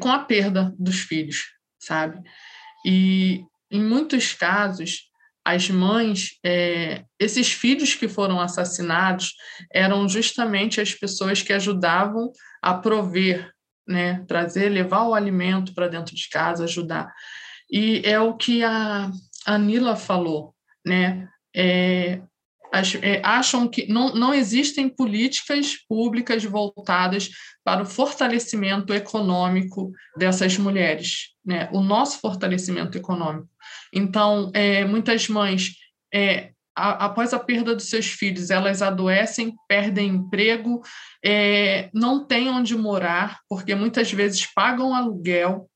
com 0.00 0.08
a 0.08 0.20
perda 0.20 0.72
dos 0.78 1.00
filhos, 1.00 1.46
sabe? 1.78 2.22
E 2.86 3.44
em 3.70 3.82
muitos 3.82 4.32
casos, 4.32 5.10
as 5.44 5.68
mães, 5.68 6.38
é, 6.44 7.04
esses 7.18 7.52
filhos 7.52 7.94
que 7.94 8.08
foram 8.08 8.40
assassinados 8.40 9.34
eram 9.72 10.08
justamente 10.08 10.80
as 10.80 10.94
pessoas 10.94 11.42
que 11.42 11.52
ajudavam 11.52 12.32
a 12.62 12.72
prover, 12.72 13.52
né, 13.86 14.24
trazer, 14.26 14.70
levar 14.70 15.06
o 15.06 15.14
alimento 15.14 15.74
para 15.74 15.88
dentro 15.88 16.14
de 16.14 16.28
casa, 16.30 16.64
ajudar. 16.64 17.12
E 17.70 18.00
é 18.04 18.18
o 18.18 18.34
que 18.34 18.64
a, 18.64 19.10
a 19.46 19.58
Nila 19.58 19.96
falou, 19.96 20.54
né? 20.84 21.28
É, 21.54 22.20
é, 23.02 23.20
acham 23.22 23.68
que 23.68 23.86
não, 23.86 24.14
não 24.14 24.34
existem 24.34 24.88
políticas 24.88 25.76
públicas 25.88 26.42
voltadas 26.44 27.30
para 27.62 27.82
o 27.82 27.86
fortalecimento 27.86 28.92
econômico 28.92 29.92
dessas 30.16 30.58
mulheres, 30.58 31.33
né? 31.44 31.68
o 31.72 31.80
nosso 31.80 32.20
fortalecimento 32.20 32.96
econômico. 32.96 33.48
Então, 33.92 34.50
é, 34.54 34.84
muitas 34.84 35.28
mães, 35.28 35.72
é, 36.12 36.50
a, 36.76 37.06
após 37.06 37.32
a 37.32 37.38
perda 37.38 37.74
dos 37.74 37.88
seus 37.88 38.06
filhos, 38.06 38.50
elas 38.50 38.82
adoecem, 38.82 39.54
perdem 39.68 40.08
emprego, 40.08 40.82
é, 41.24 41.90
não 41.92 42.24
têm 42.26 42.48
onde 42.48 42.76
morar, 42.76 43.40
porque 43.48 43.74
muitas 43.74 44.12
vezes 44.12 44.46
pagam 44.46 44.94
aluguel, 44.94 45.68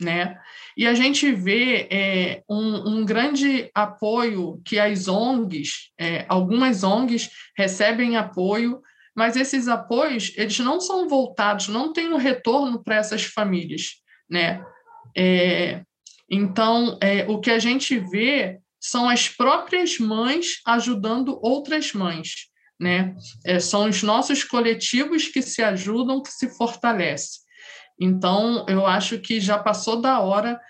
né? 0.00 0.38
E 0.76 0.86
a 0.86 0.94
gente 0.94 1.32
vê 1.32 1.88
é, 1.90 2.42
um, 2.48 2.98
um, 2.98 3.04
grande 3.04 3.68
apoio 3.74 4.60
que 4.64 4.78
as 4.78 5.08
ONGs, 5.08 5.90
é, 5.98 6.24
algumas 6.28 6.84
ONGs 6.84 7.28
recebem 7.56 8.16
apoio, 8.16 8.80
mas 9.14 9.34
esses 9.34 9.66
apoios 9.66 10.32
eles 10.36 10.58
não 10.60 10.80
são 10.80 11.08
voltados, 11.08 11.66
não 11.66 11.92
tem 11.92 12.12
um 12.12 12.16
retorno 12.16 12.82
para 12.82 12.94
essas 12.94 13.24
famílias, 13.24 13.96
né? 14.30 14.64
É, 15.20 15.82
então, 16.30 16.96
é, 17.00 17.26
o 17.28 17.40
que 17.40 17.50
a 17.50 17.58
gente 17.58 17.98
vê 17.98 18.60
são 18.80 19.08
as 19.08 19.28
próprias 19.28 19.98
mães 19.98 20.60
ajudando 20.64 21.40
outras 21.42 21.92
mães, 21.92 22.46
né? 22.78 23.16
É, 23.44 23.58
são 23.58 23.88
os 23.88 24.00
nossos 24.04 24.44
coletivos 24.44 25.26
que 25.26 25.42
se 25.42 25.60
ajudam, 25.60 26.22
que 26.22 26.30
se 26.30 26.48
fortalecem. 26.56 27.40
Então, 28.00 28.64
eu 28.68 28.86
acho 28.86 29.18
que 29.18 29.40
já 29.40 29.58
passou 29.58 30.00
da 30.00 30.20
hora 30.20 30.60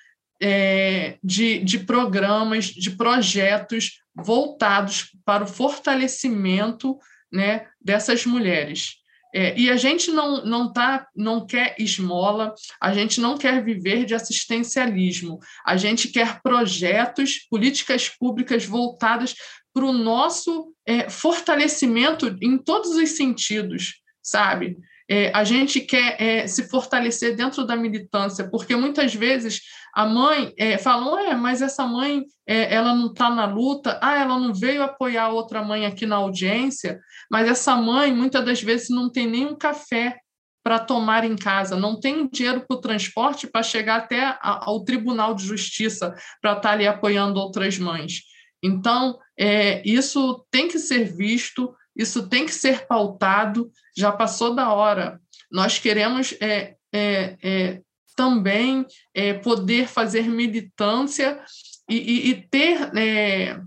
é, 0.41 1.19
de, 1.23 1.59
de 1.59 1.81
programas, 1.81 2.67
de 2.67 2.93
projetos 2.93 4.01
voltados 4.17 5.11
para 5.27 5.45
o 5.45 5.47
fortalecimento 5.47 6.97
né, 7.31 7.67
dessas 7.79 8.25
mulheres. 8.25 8.95
É, 9.39 9.57
e 9.57 9.71
a 9.71 9.77
gente 9.77 10.11
não, 10.11 10.45
não, 10.45 10.73
tá, 10.73 11.07
não 11.15 11.47
quer 11.47 11.77
esmola, 11.79 12.53
a 12.83 12.93
gente 12.93 13.21
não 13.21 13.39
quer 13.39 13.65
viver 13.65 14.05
de 14.05 14.13
assistencialismo, 14.13 15.39
a 15.65 15.77
gente 15.77 16.09
quer 16.09 16.43
projetos, 16.43 17.47
políticas 17.49 18.09
públicas 18.09 18.65
voltadas 18.65 19.37
para 19.73 19.85
o 19.85 19.93
nosso 19.93 20.75
é, 20.85 21.09
fortalecimento 21.09 22.37
em 22.43 22.59
todos 22.59 22.91
os 22.97 23.11
sentidos, 23.11 24.01
sabe? 24.21 24.77
É, 25.11 25.33
a 25.35 25.43
gente 25.43 25.81
quer 25.81 26.21
é, 26.21 26.47
se 26.47 26.69
fortalecer 26.69 27.35
dentro 27.35 27.65
da 27.65 27.75
militância, 27.75 28.49
porque 28.51 28.77
muitas 28.77 29.15
vezes 29.15 29.63
a 29.95 30.05
mãe 30.05 30.53
é, 30.59 30.77
fala, 30.77 31.23
é, 31.23 31.35
mas 31.35 31.63
essa 31.63 31.87
mãe 31.87 32.25
é, 32.47 32.75
ela 32.75 32.95
não 32.95 33.07
está 33.07 33.31
na 33.31 33.47
luta, 33.47 33.99
ah, 34.03 34.19
ela 34.19 34.39
não 34.39 34.53
veio 34.53 34.83
apoiar 34.83 35.31
outra 35.31 35.63
mãe 35.63 35.87
aqui 35.87 36.05
na 36.05 36.17
audiência, 36.17 37.01
mas 37.31 37.49
essa 37.49 37.75
mãe 37.75 38.13
muitas 38.13 38.45
das 38.45 38.63
vezes 38.63 38.91
não 38.91 39.11
tem 39.11 39.27
nem 39.27 39.47
um 39.47 39.57
café 39.57 40.19
para 40.63 40.79
tomar 40.79 41.25
em 41.25 41.35
casa, 41.35 41.77
não 41.77 41.99
tem 41.99 42.29
dinheiro 42.29 42.65
para 42.69 42.77
o 42.77 42.81
transporte 42.81 43.47
para 43.47 43.63
chegar 43.63 43.97
até 43.97 44.23
a, 44.23 44.67
ao 44.67 44.85
Tribunal 44.85 45.35
de 45.35 45.47
Justiça 45.47 46.15
para 46.43 46.53
estar 46.53 46.61
tá 46.61 46.71
ali 46.73 46.87
apoiando 46.87 47.41
outras 47.41 47.79
mães. 47.79 48.23
Então, 48.63 49.19
é, 49.39 49.83
isso 49.89 50.45
tem 50.51 50.69
que 50.69 50.79
ser 50.79 51.05
visto, 51.05 51.73
isso 51.99 52.29
tem 52.29 52.47
que 52.47 52.53
ser 52.53 52.87
pautado, 52.87 53.71
já 53.97 54.13
passou 54.13 54.55
da 54.55 54.73
hora. 54.73 55.21
Nós 55.51 55.79
queremos 55.79 56.33
é, 56.41 56.77
é, 56.93 57.37
é 57.43 57.83
também 58.15 58.87
é, 59.15 59.35
poder 59.35 59.87
fazer 59.87 60.23
militância 60.23 61.41
e, 61.89 61.97
e, 61.97 62.31
e 62.31 62.43
ter 62.49 62.97
é, 62.97 63.61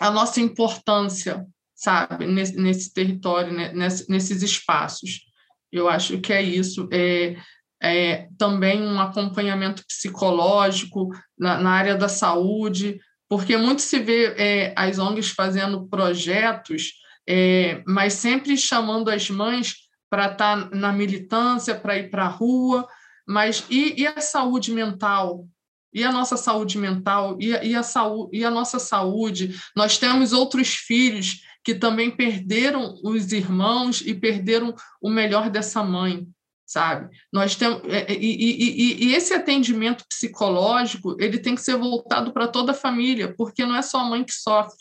a 0.00 0.10
nossa 0.10 0.40
importância, 0.40 1.46
sabe, 1.74 2.26
nesse, 2.26 2.56
nesse 2.56 2.92
território, 2.92 3.52
né, 3.52 3.72
nesse, 3.72 4.10
nesses 4.10 4.42
espaços. 4.42 5.26
Eu 5.70 5.88
acho 5.88 6.18
que 6.20 6.32
é 6.32 6.42
isso. 6.42 6.88
É, 6.92 7.36
é, 7.82 8.28
também 8.38 8.82
um 8.82 8.98
acompanhamento 9.00 9.84
psicológico 9.86 11.10
na, 11.38 11.58
na, 11.58 11.70
área 11.70 11.94
da 11.94 12.08
saúde, 12.08 12.98
porque 13.28 13.56
muito 13.56 13.82
se 13.82 13.98
vê 13.98 14.34
é, 14.38 14.74
as 14.76 14.98
ONGs 14.98 15.30
fazendo 15.30 15.86
projetos 15.86 16.92
é, 17.28 17.82
mas 17.86 18.14
sempre 18.14 18.56
chamando 18.56 19.10
as 19.10 19.28
mães 19.28 19.74
para 20.08 20.32
estar 20.32 20.68
tá 20.68 20.76
na 20.76 20.92
militância, 20.92 21.74
para 21.74 21.96
ir 21.96 22.10
para 22.10 22.24
a 22.24 22.28
rua, 22.28 22.86
mas 23.26 23.64
e, 23.68 24.00
e, 24.00 24.06
a 24.06 24.20
saúde 24.20 24.72
mental? 24.72 25.46
E 25.92 26.04
a 26.04 26.12
nossa 26.12 26.36
saúde 26.36 26.78
mental? 26.78 27.36
E, 27.40 27.48
e, 27.48 27.74
a 27.74 27.82
saúde, 27.82 28.36
e 28.38 28.44
a 28.44 28.50
nossa 28.50 28.78
saúde? 28.78 29.58
Nós 29.74 29.98
temos 29.98 30.32
outros 30.32 30.68
filhos 30.74 31.40
que 31.64 31.74
também 31.74 32.10
perderam 32.10 32.94
os 33.02 33.32
irmãos 33.32 34.00
e 34.00 34.14
perderam 34.14 34.72
o 35.02 35.10
melhor 35.10 35.50
dessa 35.50 35.82
mãe, 35.82 36.28
sabe? 36.64 37.10
Nós 37.32 37.56
temos 37.56 37.82
é, 37.86 38.12
e, 38.12 38.16
e, 38.16 39.06
e, 39.06 39.14
esse 39.14 39.34
atendimento 39.34 40.04
psicológico 40.08 41.16
ele 41.18 41.38
tem 41.38 41.56
que 41.56 41.62
ser 41.62 41.76
voltado 41.76 42.32
para 42.32 42.46
toda 42.46 42.70
a 42.70 42.74
família, 42.74 43.34
porque 43.36 43.66
não 43.66 43.74
é 43.74 43.82
só 43.82 43.98
a 43.98 44.04
mãe 44.04 44.22
que 44.22 44.32
sofre, 44.32 44.76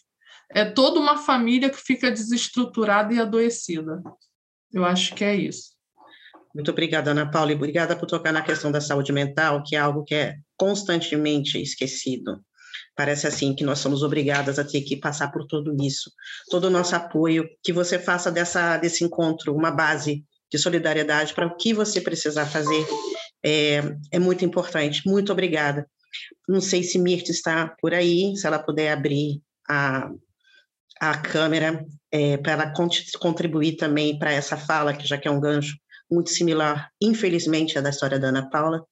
é 0.52 0.66
toda 0.66 1.00
uma 1.00 1.18
família 1.18 1.70
que 1.70 1.78
fica 1.78 2.12
desestruturada 2.12 3.14
e 3.14 3.20
adoecida. 3.20 4.02
Eu 4.72 4.86
acho 4.86 5.16
que 5.16 5.24
é 5.24 5.36
isso. 5.36 5.76
Muito 6.54 6.72
obrigada, 6.72 7.12
Ana 7.12 7.30
Paula, 7.30 7.52
e 7.52 7.56
obrigada 7.56 7.96
por 7.96 8.06
tocar 8.06 8.32
na 8.32 8.42
questão 8.42 8.72
da 8.72 8.80
saúde 8.80 9.12
mental, 9.12 9.62
que 9.62 9.76
é 9.76 9.80
algo 9.80 10.04
que 10.04 10.16
é 10.16 10.36
constantemente 10.58 11.62
esquecido. 11.62 12.42
Parece 12.96 13.28
assim 13.28 13.54
que 13.54 13.64
nós 13.64 13.80
somos 13.80 14.04
obrigadas 14.04 14.58
a 14.58 14.64
ter 14.64 14.82
que 14.82 14.96
passar 14.96 15.32
por 15.32 15.46
tudo 15.48 15.76
isso. 15.84 16.10
Todo 16.50 16.66
o 16.66 16.70
nosso 16.70 16.96
apoio, 16.96 17.46
que 17.62 17.74
você 17.74 18.00
faça 18.00 18.32
dessa, 18.32 18.78
desse 18.78 19.04
encontro 19.04 19.54
uma 19.54 19.70
base 19.70 20.24
de 20.50 20.58
solidariedade 20.58 21.34
para 21.34 21.46
o 21.46 21.58
que 21.58 21.74
você 21.74 22.00
precisar 22.00 22.46
fazer, 22.46 22.88
é, 23.44 23.82
é 24.14 24.20
muito 24.20 24.46
importante. 24.46 25.02
Muito 25.06 25.34
obrigada. 25.34 25.86
Não 26.48 26.62
sei 26.62 26.84
se 26.84 26.98
Mirta 26.98 27.32
está 27.32 27.76
por 27.82 27.94
aí, 27.94 28.34
se 28.38 28.48
ela 28.48 28.60
puder 28.60 28.94
abrir 28.94 29.42
a, 29.70 30.10
a 31.00 31.18
câmera 31.18 31.86
é, 32.12 32.38
para 32.38 32.74
contribuir 33.20 33.76
também 33.76 34.18
para 34.18 34.32
essa 34.32 34.56
fala, 34.56 34.94
que 34.94 35.08
já 35.08 35.18
que 35.18 35.28
é 35.28 35.32
um 35.32 35.40
gancho 35.40 35.76
muito 36.10 36.30
similar, 36.30 36.90
infelizmente, 37.02 37.78
à 37.78 37.82
da 37.82 37.90
história 37.90 38.20
da 38.20 38.28
Ana 38.28 38.50
Paula. 38.50 38.86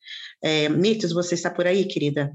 É, 0.43 0.67
Mirtes, 0.69 1.11
você 1.11 1.35
está 1.35 1.49
por 1.49 1.67
aí, 1.67 1.85
querida? 1.85 2.31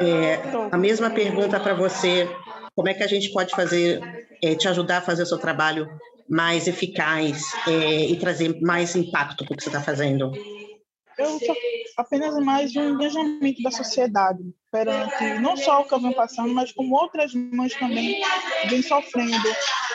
É, 0.00 0.40
a 0.70 0.78
mesma 0.78 1.10
pergunta 1.10 1.60
para 1.60 1.74
você: 1.74 2.28
como 2.74 2.88
é 2.88 2.94
que 2.94 3.02
a 3.02 3.08
gente 3.08 3.30
pode 3.32 3.54
fazer, 3.54 4.00
é, 4.42 4.54
te 4.54 4.68
ajudar 4.68 4.98
a 4.98 5.02
fazer 5.02 5.22
o 5.22 5.26
seu 5.26 5.38
trabalho 5.38 5.88
mais 6.28 6.66
eficaz 6.66 7.42
é, 7.66 8.06
e 8.06 8.16
trazer 8.16 8.60
mais 8.60 8.96
impacto 8.96 9.44
para 9.44 9.54
o 9.54 9.56
que 9.56 9.62
você 9.62 9.68
está 9.68 9.82
fazendo? 9.82 10.32
Eu 11.18 11.38
sou 11.38 11.56
apenas 11.96 12.34
mais 12.44 12.74
um 12.76 12.90
engajamento 12.90 13.62
da 13.62 13.70
sociedade 13.70 14.42
perante 14.70 15.24
não 15.40 15.56
só 15.56 15.80
o 15.80 15.84
que 15.84 15.94
eu 15.94 16.00
venho 16.00 16.14
passando, 16.14 16.52
mas 16.54 16.72
como 16.72 16.94
outras 16.94 17.34
mães 17.34 17.74
também 17.74 18.22
vêm 18.68 18.82
sofrendo 18.82 19.48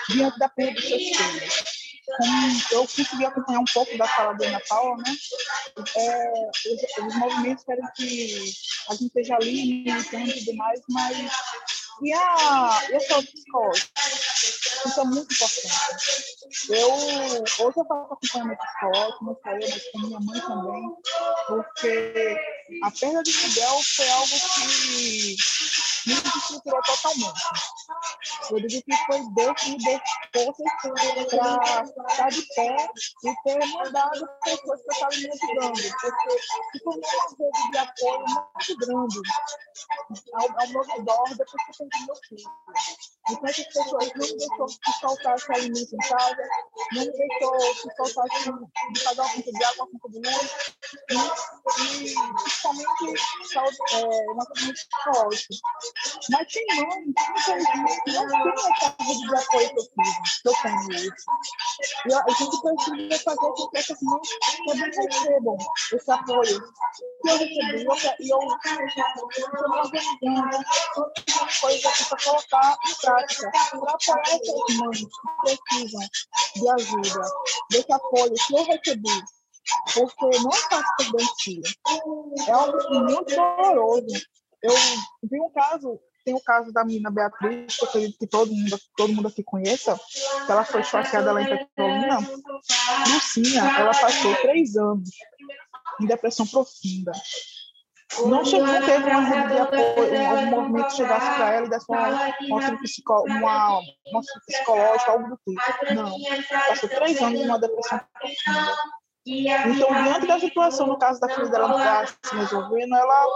diante 0.10 0.38
da 0.40 0.50
perda 0.50 0.74
dos 0.74 0.88
seus 0.88 1.04
filhos 1.04 1.78
como 2.08 2.32
eu 2.72 2.82
consegui 2.82 3.26
acompanhar 3.26 3.60
um 3.60 3.66
pouco 3.74 3.98
da 3.98 4.08
fala 4.08 4.34
da 4.34 4.48
Ana 4.48 4.62
Paula, 4.68 4.98
né? 4.98 5.16
É, 5.98 6.32
os, 6.72 7.06
os, 7.06 7.16
movimentos 7.16 7.64
querem 7.66 7.84
que 7.96 8.54
a 8.90 8.94
gente 8.94 9.08
esteja 9.08 9.36
ali 9.36 9.84
militando 9.84 10.30
e 10.30 10.46
tudo 10.46 10.56
mais, 10.56 10.80
mas 10.90 11.87
e 12.02 12.14
a, 12.14 12.82
e 12.90 12.96
a 12.96 13.00
saúde? 13.00 13.32
Isso 14.86 15.00
é 15.00 15.04
muito 15.04 15.34
importante. 15.34 16.38
Eu, 16.70 16.94
hoje 17.66 17.78
eu 17.78 17.86
faço 17.86 18.14
acompanhamento 18.14 18.62
psicológico, 18.64 19.26
não 19.26 19.38
só 19.44 19.50
eu, 19.52 19.70
mas 19.70 19.92
com 19.92 20.00
minha 20.00 20.20
mãe 20.20 20.42
também, 20.42 20.96
porque 21.48 22.38
a 22.84 22.92
perda 22.92 23.24
de 23.24 23.38
Miguel 23.38 23.80
foi 23.84 24.10
algo 24.10 24.28
que 24.28 25.36
me 26.08 26.22
desestruturou 26.22 26.82
totalmente. 26.84 27.42
Eu 28.50 28.68
digo 28.68 28.84
que 28.84 28.98
foi 29.06 29.20
Deus 29.36 29.62
que 29.62 29.72
me 29.72 29.78
deu 29.78 30.54
forças 30.56 31.28
para 31.30 31.84
estar 32.08 32.30
de 32.30 32.42
pé 32.56 32.90
e 33.24 33.36
ter 33.44 33.66
mandado 33.68 34.28
pessoas 34.44 34.82
que 34.82 34.94
estavam 34.94 35.18
me 35.18 35.30
ajudando, 35.30 35.82
porque 36.02 36.80
tornou 36.80 37.10
uma 37.10 37.38
rede 37.38 37.72
de 37.72 37.78
apoio 37.78 38.26
muito 38.26 38.78
grande 38.78 39.20
ao, 40.34 40.62
ao 40.62 40.68
meu 40.70 40.84
redor 40.84 41.24
depois 41.30 41.64
que 41.64 41.84
eu 41.84 41.90
perdi 41.90 42.06
meu 42.06 42.16
filho. 42.28 42.52
Então, 43.30 43.50
essas 43.50 43.66
pessoas 43.68 44.12
não 44.16 44.38
deixou 44.38 44.66
que 44.68 45.00
faltasse 45.02 45.52
alimento 45.52 45.94
em 45.94 45.98
casa, 45.98 46.44
não 46.94 47.04
deixou 47.04 47.52
que 47.74 47.96
faltasse 47.98 48.52
de 48.94 49.04
pagar 49.04 49.24
uma 49.24 49.44
de 49.44 49.64
água, 49.64 49.86
uma 49.86 50.00
conta 50.00 50.10
de 50.10 50.30
luz, 50.30 50.52
e, 51.80 52.06
e 52.06 52.16
principalmente 52.42 53.20
saúde, 53.52 53.78
é, 53.94 54.32
uma 54.32 54.46
coisa 54.46 54.66
muito 54.66 54.80
psicológica. 54.80 55.54
Mas 56.32 56.48
tem 56.54 56.66
mães, 56.68 57.06
infelizmente, 57.38 58.02
não 58.14 58.28
tem 58.28 58.72
essa 58.72 58.96
rede 59.00 59.28
de 59.28 59.36
apoio 59.36 59.70
que 59.70 59.80
eu 59.80 59.86
tive, 59.88 60.18
que 60.42 60.48
eu 60.48 60.54
tenho. 60.62 60.88
E 62.06 62.14
a 62.14 62.24
gente 62.34 62.62
precisa 62.62 63.24
fazer 63.24 63.38
com 63.38 63.70
que 63.70 63.78
essas 63.78 64.02
mães 64.02 64.30
também 64.66 64.90
recebam 64.90 65.58
esse 65.94 66.12
apoio. 66.12 66.74
Que 67.22 67.30
eu 67.30 67.38
recebi, 67.38 67.84
e 68.20 68.30
eu 68.30 68.40
estou 68.40 69.70
me 69.70 69.80
organizando, 69.80 70.64
coisa 71.62 71.90
para 72.10 72.24
colocar 72.24 72.78
em 72.88 72.94
prática, 73.18 73.52
para 73.52 73.92
apoiar 73.92 74.22
essas 74.28 74.78
mães 74.78 75.00
que 75.00 75.58
precisam 75.68 76.02
de 76.56 76.70
ajuda, 76.70 77.22
desse 77.72 77.94
apoio 77.94 78.34
que 78.34 78.56
eu 78.56 78.64
recebi 78.66 79.24
porque 79.94 80.38
não 80.40 80.52
fácil 80.52 81.12
perder 81.12 81.62
um. 82.06 82.34
É 82.48 82.52
algo 82.52 82.78
muito 83.06 83.36
doloroso. 83.36 84.22
Eu 84.62 84.74
vi 85.24 85.42
um 85.42 85.50
caso, 85.50 86.00
tem 86.24 86.34
o 86.34 86.42
caso 86.42 86.72
da 86.72 86.84
menina 86.84 87.12
Beatriz, 87.12 87.76
que 87.76 87.84
eu 87.84 87.90
acredito 87.90 88.18
que 88.18 88.28
todo 88.28 88.52
mundo, 88.52 88.80
todo 88.96 89.14
mundo 89.14 89.28
aqui 89.28 89.44
conheça, 89.44 90.00
que 90.46 90.52
ela 90.52 90.64
foi 90.64 90.82
esfaqueada 90.82 91.32
lá 91.32 91.42
em 91.42 91.46
Petrolina. 91.46 92.20
Lucinha, 93.14 93.62
ela 93.78 93.92
passou 93.92 94.36
três 94.38 94.76
anos 94.76 95.10
em 96.02 96.06
depressão 96.06 96.46
profunda. 96.48 97.12
Não, 98.26 98.44
chegou, 98.46 98.68
não 98.68 98.86
teve 98.86 99.10
uma 99.10 99.20
rede 99.22 99.54
de 99.54 99.60
apoio, 99.60 100.14
um 100.14 100.46
movimento 100.48 100.96
chegasse 100.96 101.36
para 101.36 101.54
ela 101.54 101.66
e 101.66 101.70
desse 101.70 101.86
uma, 101.90 102.34
uma, 102.50 102.78
psicó, 102.80 103.24
uma, 103.24 103.80
uma 103.80 104.22
psicológica, 104.48 105.12
algo 105.12 105.30
do 105.30 105.38
tipo. 105.38 105.94
Não. 105.94 106.12
Passou 106.68 106.90
três 106.90 107.22
anos 107.22 107.42
numa 107.42 107.60
depressão 107.60 108.00
profunda. 108.14 108.76
Então, 109.28 110.04
diante 110.04 110.26
da 110.26 110.40
situação, 110.40 110.88
no 110.88 110.98
caso 110.98 111.20
da 111.20 111.28
filha 111.28 111.48
dela 111.48 111.68
não 111.68 111.78
estar 111.78 112.08
se 112.08 112.36
resolvendo, 112.36 112.96
ela 112.96 113.28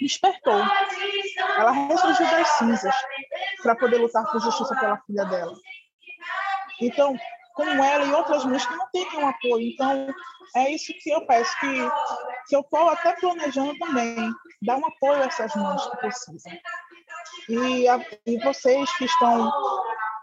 despertou. 0.00 0.60
Ela 1.56 1.70
ressurgiu 1.70 2.26
das 2.26 2.48
cinzas 2.48 2.94
para 3.62 3.76
poder 3.76 3.98
lutar 3.98 4.28
por 4.30 4.40
justiça 4.40 4.74
pela 4.74 4.98
filha 5.06 5.24
dela. 5.24 5.54
Então, 6.80 7.16
como 7.54 7.82
ela 7.82 8.04
e 8.04 8.12
outras 8.12 8.44
mães 8.44 8.64
que 8.64 8.74
não 8.74 8.86
têm 8.92 9.10
nenhum 9.10 9.28
apoio. 9.28 9.68
Então, 9.68 10.14
é 10.56 10.70
isso 10.70 10.92
que 11.00 11.10
eu 11.10 11.26
peço, 11.26 11.50
que, 11.60 11.90
que 12.48 12.56
eu 12.56 12.60
estou 12.60 12.88
até 12.88 13.12
planejando 13.12 13.76
também, 13.78 14.32
dar 14.62 14.76
um 14.76 14.86
apoio 14.86 15.22
a 15.22 15.26
essas 15.26 15.54
mães 15.54 15.84
que 15.86 15.96
precisam. 15.98 16.52
E, 17.48 17.88
a, 17.88 18.00
e 18.26 18.38
vocês 18.38 18.90
que 18.96 19.04
estão 19.04 19.50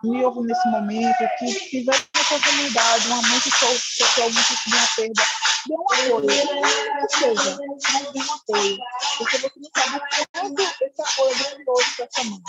me 0.03 0.23
ouvindo 0.23 0.47
nesse 0.47 0.67
momento, 0.69 1.17
que 1.39 1.69
tiveram 1.69 1.99
oportunidade, 2.29 3.07
uma 3.07 3.21
mãe 3.23 3.39
que 3.41 3.51
sofreu 3.51 4.31
tipo 4.31 4.69
de 4.69 4.75
uma 4.75 4.87
perda, 4.95 5.23
dê 5.67 5.73
um 5.73 5.85
apoio. 5.91 6.61
Ou 7.01 7.09
seja, 7.09 7.57
mas 7.93 8.11
dê 8.11 8.19
um 8.19 8.33
apoio. 8.33 8.77
Porque 9.17 9.37
você 9.37 9.51
não 9.57 9.69
sabe 9.75 9.99
quanto 10.33 10.61
esse 10.61 11.01
apoio 11.01 11.31
é 11.31 11.49
grandioso 11.49 11.95
para 11.95 12.05
essa 12.05 12.23
mãe. 12.23 12.41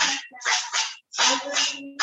E, 1.19 1.97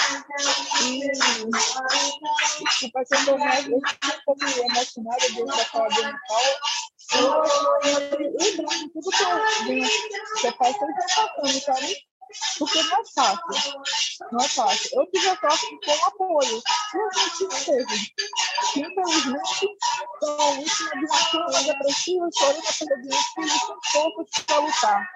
eu 3.10 3.18
estou 3.18 3.38
mais, 3.38 3.66
eu 3.66 3.80
pouco 4.26 4.44
emocionada 4.44 5.26
diante 5.30 5.56
da 5.56 5.64
fala 5.64 5.88
do 5.88 6.02
Natal. 6.02 6.42
Lembrando 8.38 8.68
de 8.68 8.88
tudo 8.90 9.10
que 9.10 9.22
eu 9.22 9.64
venho, 9.66 9.88
que 10.40 10.46
é 10.46 10.52
pai, 10.52 10.74
que 10.74 10.84
eu 10.84 10.88
estou 10.90 11.28
passando, 11.40 11.60
sabe? 11.60 12.07
Porque 12.58 12.82
não 12.82 13.00
é 13.00 13.04
fácil. 13.14 13.42
Não 14.32 14.40
é 14.40 14.48
fácil. 14.48 14.90
Eu 15.00 15.06
tive 15.10 15.28
a 15.28 15.36
sorte 15.38 15.70
de 15.70 15.80
ter 15.80 15.98
um 15.98 16.04
apoio. 16.04 16.62
E 16.94 16.98
a 16.98 17.10
gente 17.20 17.64
teve. 17.64 18.12
Infelizmente, 18.76 19.68
são 20.20 20.52
vítimas 20.54 20.92
de 20.92 21.06
uma 21.06 21.30
cura 21.30 21.62
depressiva, 21.62 22.28
chorando 22.36 22.62
pela 22.78 23.02
doença, 23.02 23.28
sem 23.34 24.02
forças 24.02 24.44
para 24.46 24.58
lutar. 24.58 25.08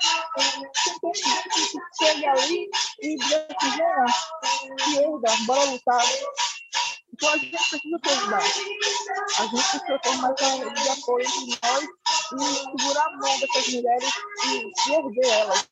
Tem 1.00 1.14
gente 1.14 1.50
que 1.50 2.04
chega 2.04 2.30
ali 2.30 2.70
e 3.00 3.16
diz 3.16 3.32
assim, 3.32 3.70
venha, 3.76 5.02
erga, 5.02 5.36
bora 5.46 5.64
lutar. 5.70 6.04
Então 7.22 7.34
a 7.34 7.38
gente 7.38 7.50
precisa 7.50 7.78
te 7.78 8.08
ajudar. 8.10 8.38
A 8.38 9.46
gente 9.46 9.62
precisa 9.70 9.98
ter 10.02 10.16
mais 10.16 10.34
de 10.34 10.88
apoio 10.88 11.24
entre 11.24 11.58
nós 11.62 11.84
e 12.32 12.78
segurar 12.80 13.06
a 13.06 13.16
mão 13.16 13.38
dessas 13.38 13.68
mulheres 13.68 14.10
e, 14.48 14.92
erguer 14.92 15.28
elas 15.28 15.68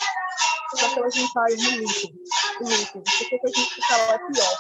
para 0.71 0.89
que 0.91 0.99
elas 1.01 1.15
não 1.17 1.29
saiam 1.29 1.57
no 1.59 1.71
líquido. 1.81 2.19
Porque 2.93 3.11
se 3.11 3.35
a 3.35 3.49
gente 3.49 3.75
ficar 3.75 3.97
lá 3.97 4.19
pior. 4.19 4.59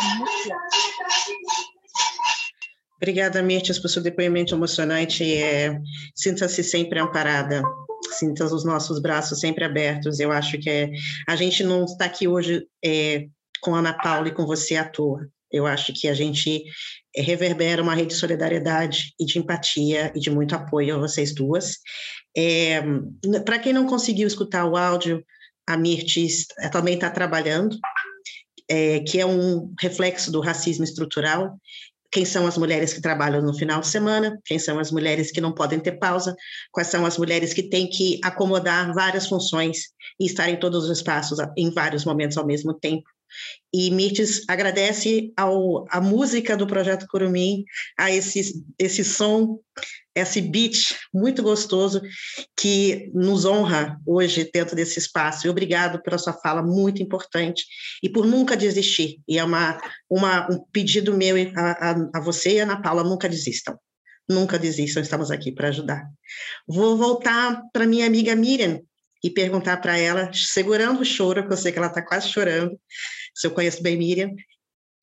É 0.00 0.14
muito 0.16 0.42
pior. 0.42 0.58
Obrigada, 2.96 3.40
Mirtes, 3.40 3.78
por 3.78 3.88
seu 3.88 4.02
depoimento 4.02 4.52
emocionante. 4.52 5.32
É, 5.32 5.78
Sinta-se 6.16 6.64
sempre 6.64 6.98
amparada, 6.98 7.62
sinta 8.18 8.44
os 8.46 8.64
nossos 8.64 9.00
braços 9.00 9.38
sempre 9.38 9.62
abertos. 9.62 10.18
Eu 10.18 10.32
acho 10.32 10.58
que 10.58 10.68
é, 10.68 10.90
a 11.28 11.36
gente 11.36 11.62
não 11.62 11.84
está 11.84 12.06
aqui 12.06 12.26
hoje 12.26 12.66
é, 12.84 13.28
com 13.60 13.76
Ana 13.76 13.92
Paula 13.92 14.26
e 14.26 14.34
com 14.34 14.44
você 14.44 14.74
à 14.74 14.88
toa. 14.88 15.28
Eu 15.54 15.66
acho 15.66 15.92
que 15.94 16.08
a 16.08 16.14
gente 16.14 16.64
reverbera 17.16 17.80
uma 17.80 17.94
rede 17.94 18.08
de 18.08 18.14
solidariedade 18.14 19.14
e 19.20 19.24
de 19.24 19.38
empatia 19.38 20.12
e 20.14 20.18
de 20.18 20.30
muito 20.30 20.54
apoio 20.54 20.96
a 20.96 20.98
vocês 20.98 21.32
duas. 21.32 21.76
É, 22.36 22.82
Para 23.46 23.60
quem 23.60 23.72
não 23.72 23.86
conseguiu 23.86 24.26
escutar 24.26 24.64
o 24.66 24.76
áudio, 24.76 25.24
a 25.66 25.76
Mirtes 25.76 26.46
eh, 26.58 26.68
também 26.68 26.94
está 26.94 27.08
trabalhando, 27.08 27.78
é, 28.68 29.00
que 29.00 29.20
é 29.20 29.26
um 29.26 29.72
reflexo 29.80 30.30
do 30.32 30.40
racismo 30.40 30.84
estrutural. 30.84 31.56
Quem 32.10 32.24
são 32.24 32.46
as 32.46 32.58
mulheres 32.58 32.92
que 32.92 33.00
trabalham 33.00 33.42
no 33.42 33.54
final 33.54 33.80
de 33.80 33.86
semana? 33.86 34.38
Quem 34.44 34.58
são 34.58 34.78
as 34.78 34.90
mulheres 34.90 35.30
que 35.30 35.40
não 35.40 35.52
podem 35.52 35.80
ter 35.80 35.98
pausa? 35.98 36.34
Quais 36.70 36.88
são 36.88 37.06
as 37.06 37.16
mulheres 37.16 37.52
que 37.52 37.62
têm 37.62 37.88
que 37.88 38.20
acomodar 38.22 38.92
várias 38.92 39.26
funções 39.26 39.88
e 40.20 40.26
estar 40.26 40.48
em 40.48 40.58
todos 40.58 40.84
os 40.84 40.98
espaços 40.98 41.38
em 41.56 41.72
vários 41.72 42.04
momentos 42.04 42.36
ao 42.36 42.46
mesmo 42.46 42.74
tempo? 42.74 43.04
E 43.72 43.90
Mirtes 43.90 44.42
agradece 44.48 45.32
ao, 45.36 45.84
a 45.90 46.00
música 46.00 46.56
do 46.56 46.66
Projeto 46.66 47.06
Curumim, 47.08 47.64
a 47.98 48.10
esse, 48.10 48.64
esse 48.78 49.04
som 49.04 49.58
esse 50.14 50.40
beat 50.40 50.94
muito 51.12 51.42
gostoso 51.42 52.00
que 52.56 53.10
nos 53.12 53.44
honra 53.44 54.00
hoje 54.06 54.48
dentro 54.52 54.76
desse 54.76 54.98
espaço. 54.98 55.46
E 55.46 55.50
obrigado 55.50 56.00
pela 56.02 56.18
sua 56.18 56.32
fala 56.32 56.62
muito 56.62 57.02
importante 57.02 57.64
e 58.02 58.08
por 58.08 58.24
nunca 58.24 58.56
desistir. 58.56 59.20
E 59.26 59.38
é 59.38 59.44
uma, 59.44 59.80
uma 60.08 60.48
um 60.50 60.64
pedido 60.72 61.16
meu 61.16 61.36
a, 61.56 61.90
a, 61.90 62.10
a 62.14 62.20
você 62.20 62.54
e 62.54 62.60
a 62.60 62.62
Ana 62.62 62.80
Paula, 62.80 63.02
nunca 63.02 63.28
desistam. 63.28 63.76
Nunca 64.28 64.58
desistam, 64.58 65.02
estamos 65.02 65.30
aqui 65.30 65.52
para 65.52 65.68
ajudar. 65.68 66.02
Vou 66.66 66.96
voltar 66.96 67.60
para 67.72 67.86
minha 67.86 68.06
amiga 68.06 68.34
Miriam 68.34 68.80
e 69.24 69.30
perguntar 69.30 69.78
para 69.78 69.96
ela, 69.96 70.30
segurando 70.34 71.00
o 71.00 71.04
choro, 71.04 71.40
porque 71.40 71.54
eu 71.54 71.56
sei 71.56 71.72
que 71.72 71.78
ela 71.78 71.86
está 71.86 72.02
quase 72.02 72.28
chorando, 72.28 72.78
se 73.34 73.46
eu 73.46 73.50
conheço 73.50 73.82
bem 73.82 73.96
Miriam, 73.96 74.30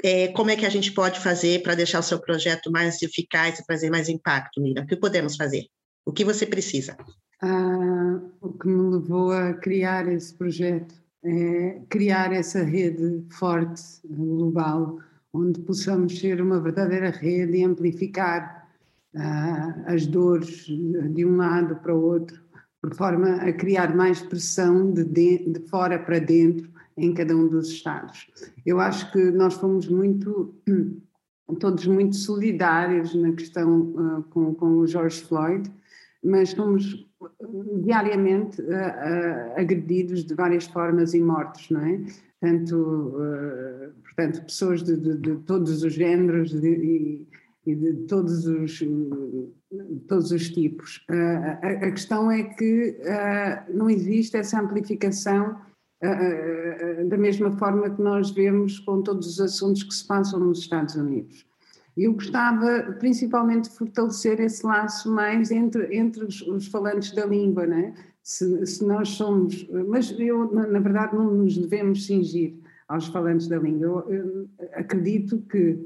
é, 0.04 0.28
como 0.28 0.52
é 0.52 0.56
que 0.56 0.66
a 0.66 0.70
gente 0.70 0.92
pode 0.92 1.20
fazer 1.20 1.64
para 1.64 1.74
deixar 1.74 2.00
o 2.00 2.04
seu 2.04 2.20
projeto 2.20 2.72
mais 2.72 3.02
eficaz 3.02 3.58
e 3.58 3.66
trazer 3.66 3.90
mais 3.90 4.08
impacto, 4.10 4.62
Miriam? 4.62 4.84
O 4.84 4.88
que 4.88 4.96
podemos 4.96 5.36
fazer? 5.36 5.66
O 6.06 6.14
que 6.14 6.24
você 6.24 6.46
precisa? 6.46 6.96
Ah, 7.42 8.22
o 8.40 8.54
que 8.54 8.68
me 8.68 8.96
levou 8.96 9.32
a 9.32 9.56
criar 9.56 10.08
esse 10.08 10.36
projeto 10.36 10.94
é 11.24 11.82
criar 11.90 12.32
essa 12.32 12.64
rede 12.64 13.26
forte, 13.32 13.82
global, 14.06 15.00
onde 15.34 15.60
possamos 15.62 16.20
ser 16.20 16.40
uma 16.42 16.60
verdadeira 16.60 17.10
rede 17.10 17.58
e 17.58 17.64
amplificar 17.64 18.68
ah, 19.16 19.84
as 19.88 20.06
dores 20.06 20.66
de 20.68 21.26
um 21.26 21.38
lado 21.38 21.78
para 21.78 21.96
o 21.96 22.04
outro, 22.04 22.41
por 22.82 22.96
forma 22.96 23.36
a 23.36 23.54
criar 23.54 23.96
mais 23.96 24.22
pressão 24.22 24.92
de, 24.92 25.04
de, 25.04 25.50
de 25.50 25.60
fora 25.70 26.00
para 26.00 26.20
dentro 26.20 26.70
em 26.98 27.14
cada 27.14 27.36
um 27.36 27.48
dos 27.48 27.70
estados. 27.70 28.28
Eu 28.66 28.80
acho 28.80 29.12
que 29.12 29.32
nós 29.32 29.54
fomos 29.54 29.88
muito, 29.88 30.54
todos 31.60 31.86
muito 31.86 32.16
solidários 32.16 33.14
na 33.14 33.32
questão 33.34 33.82
uh, 33.82 34.24
com, 34.30 34.54
com 34.56 34.78
o 34.78 34.88
George 34.88 35.22
Floyd, 35.22 35.72
mas 36.24 36.54
fomos 36.54 37.08
diariamente 37.84 38.62
uh, 38.62 38.66
uh, 38.66 39.60
agredidos 39.60 40.26
de 40.26 40.34
várias 40.34 40.66
formas 40.66 41.14
e 41.14 41.22
mortos, 41.22 41.70
não 41.70 41.82
é? 41.82 42.02
Tanto, 42.40 43.14
portanto, 44.04 44.44
pessoas 44.46 44.82
de, 44.82 44.98
de, 44.98 45.16
de, 45.16 45.36
todos 45.44 45.84
os 45.84 45.94
géneros 45.94 46.52
e, 46.56 47.28
e, 47.68 47.76
de 47.76 47.94
todos 48.08 48.48
os, 48.48 48.82
todos 50.08 50.32
os 50.32 50.50
tipos. 50.50 51.06
A, 51.10 51.68
a, 51.68 51.92
questão 51.92 52.30
é 52.30 52.44
que 52.44 52.98
não 53.74 53.90
existe 53.90 54.38
essa 54.38 54.60
amplificação 54.60 55.58
da 57.08 57.18
mesma 57.18 57.52
forma 57.52 57.90
que 57.90 58.02
nós 58.02 58.32
vemos 58.32 58.80
com 58.80 59.02
todos 59.02 59.28
os 59.28 59.40
assuntos 59.40 59.84
que 59.84 59.94
se 59.94 60.06
passam 60.06 60.40
nos 60.40 60.60
Estados 60.60 60.96
Unidos. 60.96 61.46
Eu 61.96 62.14
gostava 62.14 62.96
principalmente 63.00 63.70
de 63.70 63.76
fortalecer 63.76 64.40
esse 64.40 64.66
laço 64.66 65.12
mais 65.12 65.52
entre, 65.52 65.96
entre 65.96 66.24
os, 66.24 66.42
os 66.42 66.68
falantes 66.68 67.12
da 67.14 67.26
língua, 67.26 67.68
né? 67.68 67.94
se, 68.24 68.66
se 68.66 68.86
nós 68.86 69.10
somos. 69.10 69.68
Mas 69.88 70.14
eu, 70.20 70.52
na, 70.54 70.68
na, 70.68 70.80
verdade, 70.80 71.16
não 71.16 71.32
nos 71.32 71.58
devemos 71.58 72.06
cingir 72.06 72.56
aos 72.88 73.08
falantes 73.08 73.48
da 73.48 73.58
língua. 73.58 74.06
Eu, 74.08 74.16
eu 74.16 74.50
acredito 74.74 75.40
que 75.50 75.80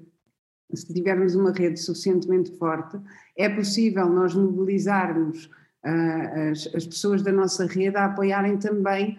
se 0.74 0.94
tivermos 0.94 1.36
uma 1.36 1.52
rede 1.52 1.80
suficientemente 1.80 2.52
forte, 2.58 3.00
é 3.38 3.50
possível 3.50 4.10
nós 4.10 4.34
mobilizarmos 4.34 5.46
uh, 5.86 6.52
as, 6.52 6.68
as 6.74 6.86
pessoas 6.86 7.22
da 7.22 7.32
nossa 7.32 7.66
rede 7.66 7.98
a 7.98 8.06
apoiarem 8.06 8.58
também 8.58 9.18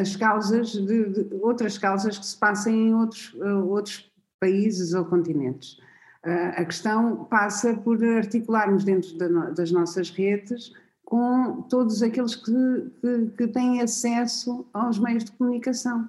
as 0.00 0.16
causas 0.16 0.70
de, 0.72 1.10
de, 1.10 1.34
outras 1.42 1.76
causas 1.76 2.18
que 2.18 2.24
se 2.24 2.38
passem 2.38 2.88
em 2.88 2.94
outros, 2.94 3.34
outros 3.68 4.10
países 4.40 4.94
ou 4.94 5.04
continentes. 5.04 5.76
A 6.24 6.64
questão 6.64 7.24
passa 7.26 7.74
por 7.74 8.02
articularmos 8.02 8.82
dentro 8.82 9.14
das 9.54 9.70
nossas 9.70 10.08
redes 10.08 10.72
com 11.04 11.60
todos 11.68 12.02
aqueles 12.02 12.34
que, 12.34 12.90
que, 13.02 13.26
que, 13.36 13.48
têm 13.48 13.82
acesso 13.82 14.66
aos 14.72 14.98
meios 14.98 15.24
de 15.24 15.32
comunicação. 15.32 16.08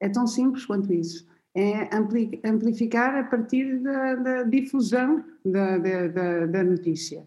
É 0.00 0.08
tão 0.08 0.26
simples 0.26 0.64
quanto 0.64 0.90
isso. 0.90 1.28
É 1.54 1.90
amplificar 2.48 3.16
a 3.16 3.24
partir 3.24 3.78
da, 3.80 4.14
da 4.14 4.42
difusão 4.44 5.24
da, 5.44 5.78
da, 5.78 6.46
da, 6.46 6.62
notícia. 6.62 7.26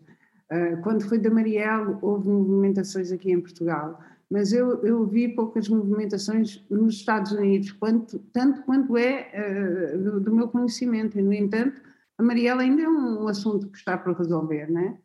Quando 0.82 1.08
foi 1.10 1.20
da 1.20 1.30
Marielle, 1.30 1.98
houve 2.02 2.30
movimentações 2.30 3.12
aqui 3.12 3.32
em 3.32 3.42
Portugal 3.42 4.00
mas 4.34 4.52
eu, 4.52 4.84
eu 4.84 5.06
vi 5.06 5.28
poucas 5.28 5.70
movimentações 5.70 6.66
nos 6.68 6.96
Estados 6.96 7.32
Unidos, 7.34 7.72
quanto, 7.74 8.18
tanto 8.34 8.64
quanto 8.64 8.98
é 8.98 9.30
uh, 9.32 9.98
do, 10.00 10.20
do, 10.22 10.36
meu 10.36 10.48
conhecimento, 10.48 11.20
e 11.20 11.22
no 11.22 11.32
entanto, 11.32 11.80
a 12.18 12.24
Mariela 12.24 12.64
ainda 12.64 12.82
é 12.82 12.90
um 12.90 13.28
assunto 13.28 13.70
que 13.70 13.78
está 13.78 13.96
para 13.96 14.12
resolver, 14.18 14.72
né? 14.72 14.98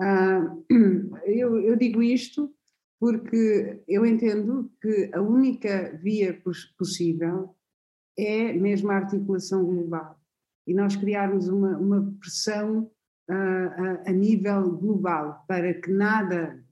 Uh, 0.00 0.64
eu, 1.26 1.58
eu 1.58 1.74
digo 1.74 2.00
isto 2.00 2.48
porque 3.00 3.82
eu 3.88 4.06
entendo 4.06 4.70
que 4.80 5.10
a 5.12 5.20
única 5.20 5.98
via 6.00 6.40
possível 6.78 7.55
é 8.18 8.52
mesmo 8.52 8.90
a 8.90 8.96
articulação 8.96 9.64
global. 9.64 10.18
E 10.66 10.74
nós 10.74 10.96
criarmos 10.96 11.48
uma, 11.48 11.76
uma 11.78 12.14
pressão 12.18 12.90
uh, 13.30 14.02
a, 14.06 14.10
a 14.10 14.12
nível 14.12 14.70
global 14.72 15.44
para 15.46 15.74
que 15.74 15.90
nada 15.90 16.64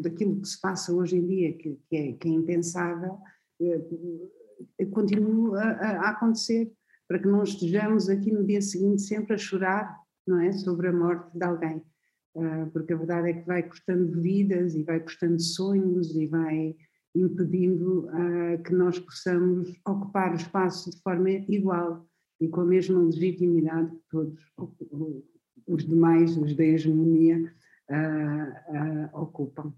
daquilo 0.00 0.40
que 0.40 0.48
se 0.48 0.60
passa 0.60 0.92
hoje 0.94 1.16
em 1.16 1.26
dia, 1.26 1.52
que, 1.52 1.78
que, 1.88 1.96
é, 1.96 2.12
que 2.14 2.28
é, 2.28 2.32
impensável, 2.32 3.18
eh, 3.60 4.86
continue 4.86 5.58
a, 5.58 5.62
a, 5.62 6.10
acontecer, 6.10 6.72
para 7.06 7.18
que 7.18 7.28
não 7.28 7.42
estejamos 7.42 8.08
aqui 8.08 8.32
no 8.32 8.44
dia 8.44 8.62
seguinte 8.62 9.02
sempre 9.02 9.34
a 9.34 9.38
chorar, 9.38 10.00
não 10.26 10.40
é, 10.40 10.52
sobre 10.52 10.88
a 10.88 10.92
morte 10.92 11.36
de 11.36 11.44
alguém, 11.44 11.82
uh, 12.34 12.70
porque 12.72 12.94
a 12.94 12.96
verdade 12.96 13.30
é 13.30 13.32
que 13.34 13.46
vai 13.46 13.62
custando 13.62 14.20
vidas 14.20 14.74
e 14.74 14.82
vai 14.82 15.00
custando 15.00 15.38
sonhos 15.38 16.16
e 16.16 16.26
vai 16.26 16.74
impedindo 17.16 18.06
uh, 18.06 18.62
que 18.62 18.72
nós 18.72 18.98
possamos 18.98 19.72
ocupar 19.86 20.32
o 20.32 20.36
espaço 20.36 20.90
de 20.90 21.00
forma 21.02 21.30
igual 21.30 22.06
e 22.40 22.48
com 22.48 22.60
a 22.60 22.66
mesma 22.66 23.00
legitimidade 23.02 23.90
que 23.90 24.02
todos 24.10 24.38
os 25.66 25.86
demais, 25.86 26.36
os 26.36 26.54
da 26.54 26.64
hegemonia, 26.64 27.52
uh, 27.90 29.16
uh, 29.16 29.22
ocupam. 29.22 29.72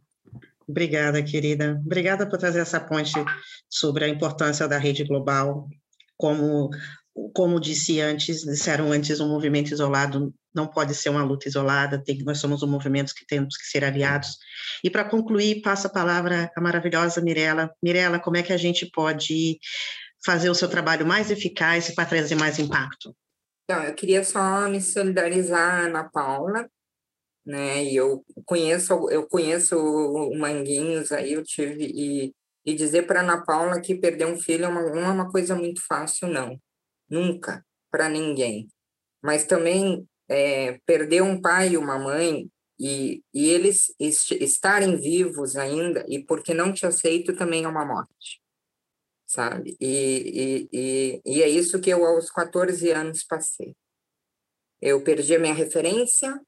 Obrigada, 0.66 1.23
querida. 1.23 1.81
Obrigada 1.85 2.28
por 2.28 2.39
trazer 2.39 2.60
essa 2.60 2.78
ponte 2.78 3.12
sobre 3.70 4.05
a 4.05 4.09
importância 4.09 4.69
da 4.69 4.77
rede 4.77 5.05
global. 5.05 5.69
Como, 6.16 6.69
como 7.35 7.61
disse 7.61 8.01
antes, 8.01 8.43
disseram 8.43 8.93
antes, 8.93 9.20
um 9.20 9.28
movimento 9.28 9.73
isolado 9.73 10.32
não 10.55 10.66
pode 10.66 10.95
ser 10.95 11.09
uma 11.09 11.23
luta 11.23 11.49
isolada, 11.49 12.03
tem, 12.03 12.23
nós 12.24 12.39
somos 12.39 12.62
um 12.62 12.66
movimento 12.66 13.15
que 13.15 13.27
temos 13.27 13.57
que 13.57 13.66
ser 13.66 13.85
aliados. 13.85 14.36
E 14.82 14.90
para 14.90 15.05
concluir, 15.05 15.62
passo 15.62 15.86
a 15.86 15.90
palavra 15.90 16.51
à 16.57 16.61
maravilhosa 16.61 17.20
Mirella. 17.20 17.70
Mirella, 17.82 18.19
como 18.19 18.36
é 18.36 18.43
que 18.43 18.53
a 18.53 18.57
gente 18.57 18.90
pode 18.90 19.59
fazer 20.24 20.51
o 20.51 20.55
seu 20.55 20.69
trabalho 20.69 21.07
mais 21.07 21.31
eficaz 21.31 21.89
e 21.89 21.95
para 21.95 22.09
trazer 22.09 22.35
mais 22.35 22.59
impacto? 22.59 23.15
Então, 23.65 23.85
eu 23.85 23.95
queria 23.95 24.24
só 24.24 24.69
me 24.69 24.81
solidarizar, 24.81 25.86
Ana 25.86 26.09
Paula, 26.09 26.69
né? 27.47 27.85
E 27.85 27.95
eu 27.95 28.24
conheço, 28.45 29.09
eu 29.11 29.28
conheço 29.28 29.77
o 29.77 30.36
Manguinhos 30.36 31.12
aí, 31.12 31.35
eu 31.35 31.45
tive 31.45 31.85
e, 31.85 32.35
e 32.65 32.74
dizer 32.74 33.07
para 33.07 33.20
Ana 33.20 33.45
Paula 33.45 33.81
que 33.81 33.95
perder 33.95 34.27
um 34.27 34.39
filho 34.39 34.65
é 34.65 34.69
uma, 34.69 34.82
não 34.82 35.03
é 35.03 35.11
uma 35.11 35.31
coisa 35.31 35.55
muito 35.55 35.81
fácil, 35.86 36.28
não, 36.28 36.59
nunca 37.09 37.64
para 37.90 38.09
ninguém. 38.09 38.68
Mas 39.22 39.44
também 39.44 40.06
é, 40.28 40.78
perder 40.86 41.22
um 41.22 41.40
pai 41.40 41.70
e 41.70 41.76
uma 41.76 41.98
mãe 41.98 42.51
e, 42.78 43.22
e 43.35 43.48
eles 43.48 43.93
est 43.98 44.30
estarem 44.32 44.97
vivos 44.97 45.56
ainda 45.56 46.05
e 46.09 46.22
porque 46.24 46.55
não 46.55 46.72
te 46.72 46.86
aceito 46.86 47.35
também 47.35 47.64
é 47.64 47.68
uma 47.68 47.85
morte, 47.85 48.40
sabe? 49.26 49.76
E, 49.80 49.89
e, 49.90 50.68
e, 50.72 51.22
e 51.24 51.43
é 51.43 51.48
isso 51.48 51.80
que 51.80 51.90
eu 51.90 52.05
aos 52.05 52.30
14 52.30 52.90
anos 52.93 53.24
passei. 53.24 53.74
Eu 54.80 55.02
perdi 55.02 55.35
a 55.35 55.40
minha 55.40 55.55
referência, 55.55 56.40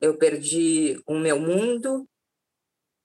eu 0.00 0.18
perdi 0.18 1.00
o 1.06 1.16
meu 1.16 1.38
mundo, 1.38 2.08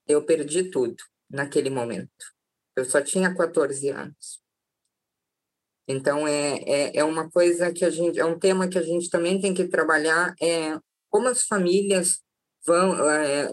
eu 0.07 0.25
perdi 0.25 0.71
tudo 0.71 1.03
naquele 1.29 1.69
momento. 1.69 2.33
Eu 2.75 2.83
só 2.83 3.01
tinha 3.01 3.35
14 3.35 3.89
anos. 3.89 4.44
Então, 5.87 6.27
é, 6.27 6.57
é, 6.65 6.97
é 6.97 7.03
uma 7.03 7.29
coisa 7.29 7.71
que 7.71 7.85
a 7.85 7.89
gente, 7.89 8.19
é 8.19 8.25
um 8.25 8.39
tema 8.39 8.67
que 8.67 8.77
a 8.77 8.81
gente 8.81 9.09
também 9.09 9.39
tem 9.39 9.53
que 9.53 9.67
trabalhar, 9.67 10.33
é 10.41 10.77
como 11.09 11.27
as 11.27 11.43
famílias 11.43 12.19
vão, 12.65 13.09
é, 13.09 13.51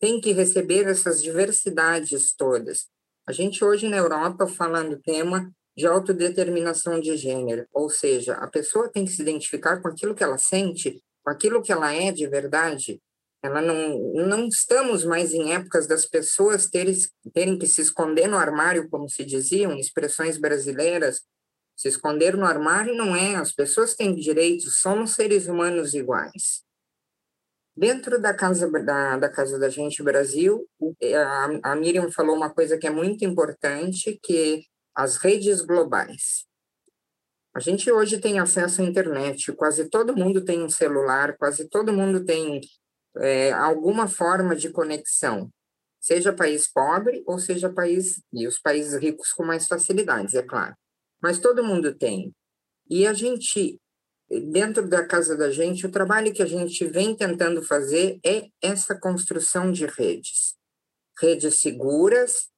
têm 0.00 0.20
que 0.20 0.32
receber 0.32 0.86
essas 0.86 1.22
diversidades 1.22 2.34
todas. 2.36 2.88
A 3.26 3.32
gente 3.32 3.64
hoje 3.64 3.88
na 3.88 3.96
Europa 3.96 4.46
falando 4.46 5.00
tema 5.00 5.50
de 5.76 5.86
autodeterminação 5.86 7.00
de 7.00 7.16
gênero, 7.16 7.66
ou 7.72 7.88
seja, 7.88 8.34
a 8.34 8.48
pessoa 8.48 8.90
tem 8.90 9.04
que 9.04 9.12
se 9.12 9.22
identificar 9.22 9.80
com 9.80 9.88
aquilo 9.88 10.14
que 10.14 10.24
ela 10.24 10.38
sente 10.38 11.02
com 11.22 11.30
aquilo 11.30 11.62
que 11.62 11.72
ela 11.72 11.92
é 11.92 12.10
de 12.10 12.26
verdade, 12.26 13.00
ela 13.42 13.60
não, 13.60 13.98
não 14.26 14.46
estamos 14.46 15.04
mais 15.04 15.32
em 15.32 15.52
épocas 15.52 15.86
das 15.86 16.06
pessoas 16.06 16.68
terem, 16.68 16.94
terem 17.32 17.58
que 17.58 17.66
se 17.66 17.80
esconder 17.80 18.28
no 18.28 18.36
armário, 18.36 18.88
como 18.88 19.08
se 19.08 19.24
diziam, 19.24 19.76
expressões 19.76 20.38
brasileiras. 20.38 21.22
Se 21.76 21.88
esconder 21.88 22.36
no 22.36 22.44
armário 22.44 22.94
não 22.94 23.16
é, 23.16 23.34
as 23.34 23.52
pessoas 23.52 23.94
têm 23.94 24.14
direitos, 24.14 24.80
somos 24.80 25.12
seres 25.14 25.46
humanos 25.46 25.94
iguais. 25.94 26.62
Dentro 27.76 28.20
da 28.20 28.34
casa 28.34 28.70
da, 28.70 29.16
da 29.16 29.28
casa 29.30 29.58
da 29.58 29.68
gente 29.68 30.02
Brasil, 30.02 30.68
a, 31.62 31.72
a 31.72 31.76
Miriam 31.76 32.10
falou 32.10 32.36
uma 32.36 32.50
coisa 32.50 32.76
que 32.76 32.86
é 32.86 32.90
muito 32.90 33.24
importante, 33.24 34.18
que 34.22 34.64
as 34.94 35.16
redes 35.16 35.62
globais. 35.62 36.44
A 37.54 37.60
gente 37.60 37.90
hoje 37.90 38.18
tem 38.18 38.38
acesso 38.38 38.80
à 38.80 38.84
internet, 38.84 39.52
quase 39.52 39.88
todo 39.88 40.16
mundo 40.16 40.44
tem 40.44 40.62
um 40.62 40.70
celular, 40.70 41.36
quase 41.36 41.68
todo 41.68 41.92
mundo 41.92 42.24
tem 42.24 42.60
é, 43.18 43.52
alguma 43.52 44.08
forma 44.08 44.56
de 44.56 44.70
conexão, 44.70 45.50
seja 46.00 46.32
país 46.32 46.66
pobre 46.66 47.22
ou 47.26 47.38
seja 47.38 47.72
país 47.72 48.22
e 48.32 48.46
os 48.46 48.58
países 48.58 48.98
ricos 48.98 49.32
com 49.32 49.44
mais 49.44 49.66
facilidades, 49.66 50.34
é 50.34 50.42
claro. 50.42 50.74
Mas 51.22 51.38
todo 51.38 51.64
mundo 51.64 51.94
tem. 51.94 52.34
E 52.90 53.06
a 53.06 53.12
gente 53.12 53.80
dentro 54.40 54.88
da 54.88 55.04
casa 55.06 55.36
da 55.36 55.50
gente, 55.50 55.86
o 55.86 55.90
trabalho 55.90 56.32
que 56.32 56.42
a 56.42 56.46
gente 56.46 56.84
vem 56.86 57.14
tentando 57.14 57.62
fazer 57.62 58.18
é 58.24 58.46
essa 58.62 58.98
construção 58.98 59.70
de 59.70 59.86
redes. 59.86 60.54
Redes 61.20 61.60
seguras, 61.60 62.48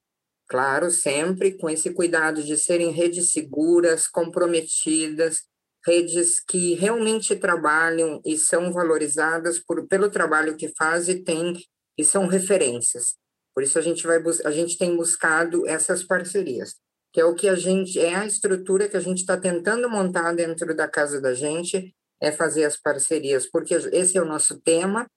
claro, 0.47 0.89
sempre 0.89 1.57
com 1.57 1.69
esse 1.69 1.93
cuidado 1.93 2.43
de 2.43 2.57
serem 2.57 2.91
redes 2.91 3.31
seguras, 3.31 4.07
comprometidas, 4.07 5.41
redes 5.85 6.39
que 6.39 6.73
realmente 6.75 7.35
trabalham 7.35 8.21
e 8.25 8.37
são 8.37 8.71
valorizadas 8.71 9.59
por, 9.59 9.85
pelo 9.87 10.09
trabalho 10.09 10.55
que 10.55 10.73
fazem 10.77 11.23
tem, 11.23 11.53
e 11.97 12.03
são 12.03 12.27
referências. 12.27 13.15
Por 13.53 13.63
isso 13.63 13.77
a 13.79 13.81
gente 13.81 14.05
vai 14.05 14.21
a 14.43 14.51
gente 14.51 14.77
tem 14.77 14.95
buscado 14.95 15.65
essas 15.67 16.03
parcerias 16.03 16.75
que 17.15 17.21
é 17.21 17.23
o 17.23 17.33
que 17.33 17.47
a 17.47 17.55
gente 17.55 17.97
é 17.97 18.13
a 18.13 18.25
estrutura 18.25 18.89
que 18.89 18.97
a 18.97 18.99
gente 18.99 19.19
está 19.19 19.37
tentando 19.37 19.89
montar 19.89 20.33
dentro 20.35 20.75
da 20.75 20.85
casa 20.85 21.21
da 21.21 21.33
gente 21.33 21.95
é 22.21 22.29
fazer 22.29 22.65
as 22.65 22.75
parcerias, 22.75 23.49
porque 23.49 23.73
esse 23.73 24.17
é 24.17 24.21
o 24.21 24.25
nosso 24.25 24.59
tema, 24.59 25.09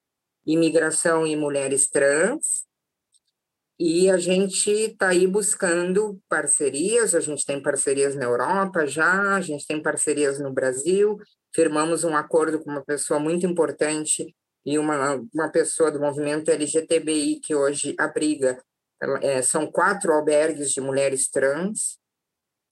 imigração 0.46 1.26
e 1.26 1.34
mulheres 1.34 1.90
trans, 1.90 2.68
e 3.80 4.08
a 4.08 4.16
gente 4.16 4.70
está 4.70 5.08
aí 5.08 5.26
buscando 5.26 6.20
parcerias, 6.28 7.16
a 7.16 7.20
gente 7.20 7.44
tem 7.44 7.60
parcerias 7.60 8.14
na 8.14 8.26
Europa 8.26 8.86
já, 8.86 9.34
a 9.34 9.40
gente 9.40 9.66
tem 9.66 9.82
parcerias 9.82 10.38
no 10.38 10.52
Brasil, 10.52 11.18
firmamos 11.52 12.04
um 12.04 12.16
acordo 12.16 12.60
com 12.60 12.70
uma 12.70 12.84
pessoa 12.84 13.18
muito 13.18 13.44
importante 13.44 14.36
e 14.64 14.78
uma, 14.78 15.20
uma 15.34 15.48
pessoa 15.50 15.90
do 15.90 15.98
movimento 15.98 16.48
LGTBI 16.48 17.40
que 17.40 17.56
hoje 17.56 17.96
abriga 17.98 18.56
é, 19.22 19.42
são 19.42 19.70
quatro 19.70 20.12
albergues 20.12 20.72
de 20.72 20.80
mulheres 20.80 21.28
trans, 21.28 21.98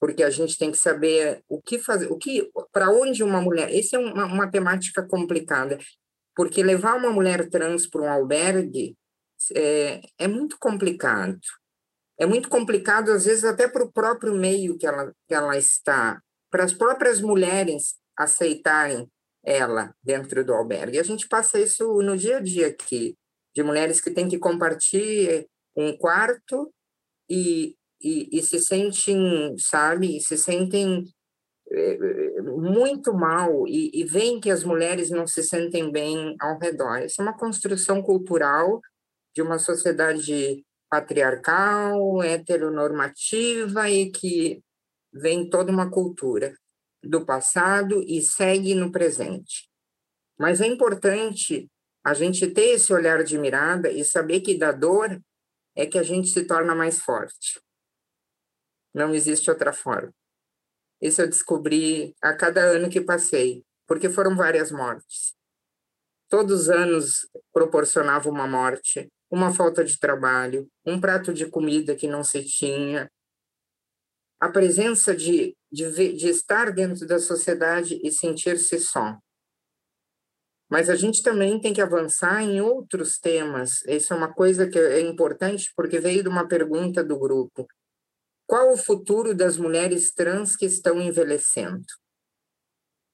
porque 0.00 0.22
a 0.22 0.30
gente 0.30 0.58
tem 0.58 0.70
que 0.70 0.76
saber 0.76 1.42
o 1.48 1.60
que 1.60 1.78
fazer, 1.78 2.10
o 2.10 2.16
que, 2.16 2.50
para 2.72 2.90
onde 2.90 3.22
uma 3.22 3.40
mulher. 3.40 3.74
Essa 3.74 3.96
é 3.96 3.98
uma, 3.98 4.26
uma 4.26 4.50
temática 4.50 5.02
complicada, 5.02 5.78
porque 6.34 6.62
levar 6.62 6.94
uma 6.94 7.10
mulher 7.10 7.48
trans 7.48 7.86
para 7.86 8.02
um 8.02 8.10
albergue 8.10 8.96
é, 9.54 10.00
é 10.18 10.28
muito 10.28 10.56
complicado. 10.58 11.40
É 12.18 12.26
muito 12.26 12.48
complicado, 12.48 13.12
às 13.12 13.26
vezes, 13.26 13.44
até 13.44 13.68
para 13.68 13.84
o 13.84 13.92
próprio 13.92 14.34
meio 14.34 14.76
que 14.78 14.86
ela, 14.86 15.12
que 15.28 15.34
ela 15.34 15.56
está, 15.56 16.20
para 16.50 16.64
as 16.64 16.72
próprias 16.72 17.20
mulheres 17.20 17.94
aceitarem 18.16 19.10
ela 19.44 19.94
dentro 20.02 20.44
do 20.44 20.54
albergue. 20.54 20.98
A 20.98 21.02
gente 21.02 21.28
passa 21.28 21.58
isso 21.60 21.84
no 22.02 22.16
dia 22.16 22.38
a 22.38 22.40
dia 22.40 22.68
aqui, 22.68 23.16
de 23.54 23.62
mulheres 23.62 24.00
que 24.00 24.10
têm 24.10 24.28
que 24.28 24.38
compartilhar 24.38 25.44
um 25.76 25.96
quarto 25.96 26.72
e, 27.28 27.76
e, 28.00 28.38
e 28.38 28.42
se 28.42 28.60
sentem, 28.60 29.54
sabe, 29.58 30.20
se 30.20 30.38
sentem 30.38 31.04
é, 31.70 32.42
muito 32.42 33.12
mal 33.12 33.66
e, 33.66 33.90
e 33.92 34.04
veem 34.04 34.40
que 34.40 34.50
as 34.50 34.64
mulheres 34.64 35.10
não 35.10 35.26
se 35.26 35.42
sentem 35.42 35.90
bem 35.90 36.36
ao 36.40 36.58
redor. 36.58 37.02
Isso 37.02 37.20
é 37.20 37.24
uma 37.24 37.36
construção 37.36 38.02
cultural 38.02 38.80
de 39.34 39.42
uma 39.42 39.58
sociedade 39.58 40.64
patriarcal, 40.88 42.22
heteronormativa 42.22 43.90
e 43.90 44.10
que 44.10 44.62
vem 45.12 45.48
toda 45.48 45.72
uma 45.72 45.90
cultura 45.90 46.54
do 47.02 47.24
passado 47.24 48.02
e 48.06 48.22
segue 48.22 48.74
no 48.74 48.90
presente. 48.92 49.68
Mas 50.38 50.60
é 50.60 50.66
importante 50.66 51.68
a 52.04 52.14
gente 52.14 52.46
ter 52.48 52.74
esse 52.74 52.92
olhar 52.92 53.24
de 53.24 53.36
mirada 53.38 53.90
e 53.90 54.04
saber 54.04 54.40
que 54.40 54.56
da 54.56 54.70
dor 54.70 55.20
é 55.76 55.86
que 55.86 55.98
a 55.98 56.02
gente 56.02 56.28
se 56.28 56.44
torna 56.44 56.74
mais 56.74 56.98
forte. 56.98 57.60
Não 58.94 59.14
existe 59.14 59.50
outra 59.50 59.72
forma. 59.72 60.12
Isso 61.00 61.20
eu 61.20 61.28
descobri 61.28 62.16
a 62.22 62.34
cada 62.34 62.62
ano 62.62 62.88
que 62.88 63.00
passei, 63.00 63.62
porque 63.86 64.08
foram 64.08 64.34
várias 64.34 64.72
mortes. 64.72 65.34
Todos 66.28 66.62
os 66.62 66.70
anos 66.70 67.28
proporcionava 67.52 68.30
uma 68.30 68.48
morte, 68.48 69.12
uma 69.30 69.52
falta 69.52 69.84
de 69.84 69.98
trabalho, 69.98 70.66
um 70.84 70.98
prato 70.98 71.32
de 71.34 71.48
comida 71.50 71.94
que 71.94 72.08
não 72.08 72.24
se 72.24 72.42
tinha. 72.42 73.10
A 74.40 74.48
presença 74.48 75.14
de, 75.14 75.54
de, 75.70 76.14
de 76.14 76.28
estar 76.28 76.72
dentro 76.72 77.06
da 77.06 77.18
sociedade 77.18 78.00
e 78.02 78.10
sentir-se 78.10 78.78
só. 78.80 79.18
Mas 80.68 80.90
a 80.90 80.96
gente 80.96 81.22
também 81.22 81.60
tem 81.60 81.72
que 81.72 81.80
avançar 81.80 82.42
em 82.42 82.60
outros 82.60 83.18
temas. 83.18 83.84
Isso 83.86 84.12
é 84.12 84.16
uma 84.16 84.32
coisa 84.32 84.68
que 84.68 84.78
é 84.78 85.00
importante 85.00 85.72
porque 85.76 86.00
veio 86.00 86.22
de 86.22 86.28
uma 86.28 86.48
pergunta 86.48 87.04
do 87.04 87.18
grupo. 87.18 87.66
Qual 88.46 88.72
o 88.72 88.76
futuro 88.76 89.34
das 89.34 89.56
mulheres 89.56 90.12
trans 90.12 90.56
que 90.56 90.66
estão 90.66 91.00
envelhecendo? 91.00 91.84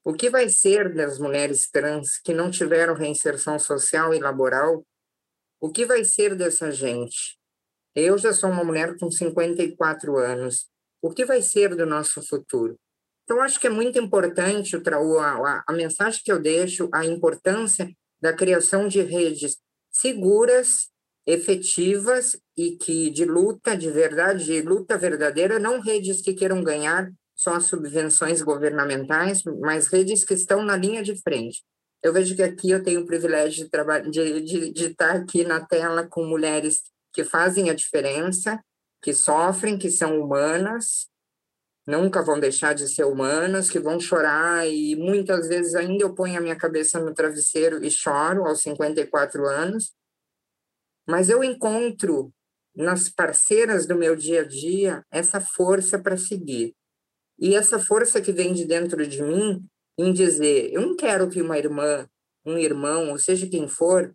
O 0.04 0.12
que 0.12 0.28
vai 0.28 0.48
ser 0.48 0.92
das 0.92 1.18
mulheres 1.18 1.70
trans 1.70 2.18
que 2.18 2.34
não 2.34 2.50
tiveram 2.50 2.94
reinserção 2.94 3.58
social 3.58 4.12
e 4.12 4.18
laboral? 4.18 4.84
O 5.60 5.70
que 5.70 5.86
vai 5.86 6.04
ser 6.04 6.34
dessa 6.34 6.72
gente? 6.72 7.38
Eu 7.94 8.18
já 8.18 8.32
sou 8.32 8.50
uma 8.50 8.64
mulher 8.64 8.96
com 8.98 9.10
54 9.10 10.18
anos. 10.18 10.66
O 11.00 11.10
que 11.10 11.24
vai 11.24 11.40
ser 11.40 11.76
do 11.76 11.86
nosso 11.86 12.20
futuro? 12.26 12.78
Então, 13.24 13.40
acho 13.40 13.60
que 13.60 13.66
é 13.66 13.70
muito 13.70 13.98
importante 13.98 14.76
o, 14.76 15.18
a, 15.18 15.64
a 15.66 15.72
mensagem 15.72 16.20
que 16.24 16.32
eu 16.32 16.40
deixo, 16.40 16.88
a 16.92 17.04
importância 17.04 17.90
da 18.20 18.32
criação 18.32 18.88
de 18.88 19.00
redes 19.00 19.58
seguras, 19.90 20.90
efetivas 21.26 22.36
e 22.56 22.76
que 22.76 23.10
de 23.10 23.24
luta 23.24 23.76
de 23.76 23.90
verdade, 23.90 24.44
de 24.44 24.62
luta 24.62 24.98
verdadeira, 24.98 25.58
não 25.58 25.80
redes 25.80 26.20
que 26.20 26.34
queiram 26.34 26.62
ganhar 26.62 27.10
só 27.34 27.54
as 27.54 27.64
subvenções 27.64 28.42
governamentais, 28.42 29.42
mas 29.60 29.86
redes 29.86 30.24
que 30.24 30.34
estão 30.34 30.62
na 30.62 30.76
linha 30.76 31.02
de 31.02 31.20
frente. 31.20 31.62
Eu 32.02 32.12
vejo 32.12 32.34
que 32.34 32.42
aqui 32.42 32.70
eu 32.70 32.82
tenho 32.82 33.02
o 33.02 33.06
privilégio 33.06 33.68
de, 33.68 34.10
de, 34.10 34.40
de, 34.40 34.72
de 34.72 34.84
estar 34.86 35.16
aqui 35.16 35.44
na 35.44 35.64
tela 35.64 36.06
com 36.06 36.24
mulheres 36.24 36.82
que 37.12 37.24
fazem 37.24 37.70
a 37.70 37.74
diferença, 37.74 38.60
que 39.00 39.12
sofrem, 39.12 39.78
que 39.78 39.90
são 39.90 40.20
humanas, 40.20 41.08
nunca 41.86 42.22
vão 42.22 42.38
deixar 42.38 42.74
de 42.74 42.88
ser 42.88 43.04
humanas, 43.04 43.68
que 43.68 43.78
vão 43.78 43.98
chorar 43.98 44.68
e 44.68 44.94
muitas 44.96 45.48
vezes 45.48 45.74
ainda 45.74 46.04
eu 46.04 46.14
ponho 46.14 46.38
a 46.38 46.40
minha 46.40 46.56
cabeça 46.56 47.00
no 47.00 47.12
travesseiro 47.12 47.84
e 47.84 47.90
choro 47.90 48.46
aos 48.46 48.62
54 48.62 49.46
anos. 49.46 49.92
Mas 51.06 51.28
eu 51.28 51.42
encontro 51.42 52.32
nas 52.74 53.08
parceiras 53.08 53.86
do 53.86 53.96
meu 53.96 54.16
dia 54.16 54.42
a 54.42 54.44
dia 54.44 55.04
essa 55.10 55.40
força 55.40 55.98
para 55.98 56.16
seguir. 56.16 56.74
E 57.38 57.56
essa 57.56 57.78
força 57.78 58.20
que 58.20 58.32
vem 58.32 58.52
de 58.52 58.64
dentro 58.64 59.06
de 59.06 59.22
mim 59.22 59.66
em 59.98 60.12
dizer, 60.12 60.72
eu 60.72 60.80
não 60.80 60.96
quero 60.96 61.28
que 61.28 61.42
uma 61.42 61.58
irmã, 61.58 62.08
um 62.46 62.56
irmão, 62.56 63.10
ou 63.10 63.18
seja 63.18 63.48
quem 63.48 63.68
for, 63.68 64.14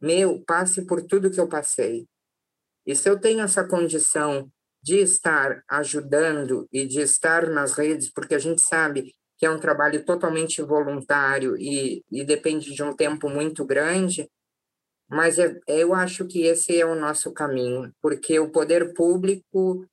meu, 0.00 0.42
passe 0.46 0.84
por 0.86 1.02
tudo 1.02 1.30
que 1.30 1.40
eu 1.40 1.48
passei. 1.48 2.06
E 2.86 2.94
se 2.94 3.08
eu 3.08 3.18
tenho 3.18 3.40
essa 3.40 3.66
condição 3.66 4.50
de 4.86 5.00
estar 5.00 5.64
ajudando 5.68 6.68
e 6.72 6.86
de 6.86 7.00
estar 7.00 7.50
nas 7.50 7.72
redes, 7.72 8.08
porque 8.08 8.36
a 8.36 8.38
gente 8.38 8.62
sabe 8.62 9.12
que 9.36 9.44
é 9.44 9.50
um 9.50 9.58
trabalho 9.58 10.04
totalmente 10.04 10.62
voluntário 10.62 11.56
e, 11.56 12.04
e 12.08 12.24
depende 12.24 12.72
de 12.72 12.84
um 12.84 12.94
tempo 12.94 13.28
muito 13.28 13.64
grande, 13.64 14.30
mas 15.10 15.40
é, 15.40 15.58
eu 15.66 15.92
acho 15.92 16.24
que 16.28 16.44
esse 16.44 16.80
é 16.80 16.86
o 16.86 16.94
nosso 16.94 17.32
caminho, 17.32 17.92
porque 18.00 18.38
o 18.38 18.52
poder 18.52 18.94
público 18.94 19.84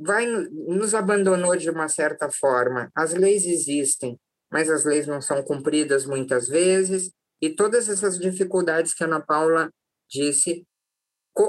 vai 0.00 0.26
nos 0.26 0.92
abandonou 0.92 1.56
de 1.56 1.70
uma 1.70 1.88
certa 1.88 2.28
forma. 2.28 2.90
As 2.96 3.14
leis 3.14 3.46
existem, 3.46 4.18
mas 4.50 4.68
as 4.68 4.84
leis 4.84 5.06
não 5.06 5.22
são 5.22 5.40
cumpridas 5.44 6.04
muitas 6.04 6.48
vezes, 6.48 7.12
e 7.40 7.48
todas 7.48 7.88
essas 7.88 8.18
dificuldades 8.18 8.92
que 8.92 9.04
a 9.04 9.06
Ana 9.06 9.20
Paula 9.20 9.70
disse 10.10 10.66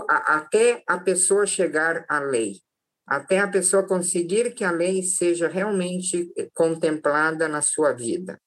até 0.08 0.84
a 0.88 1.00
pessoa 1.00 1.46
chegar 1.46 2.06
à 2.08 2.20
lei, 2.20 2.62
até 3.08 3.40
a 3.40 3.48
pessoa 3.48 3.88
conseguir 3.88 4.54
que 4.54 4.64
a 4.64 4.72
lei 4.72 5.02
seja 5.04 5.48
realmente 5.48 6.32
eh, 6.38 6.48
contemplada 6.54 7.48
na 7.48 7.62
sua 7.62 7.92
vida. 7.94 8.40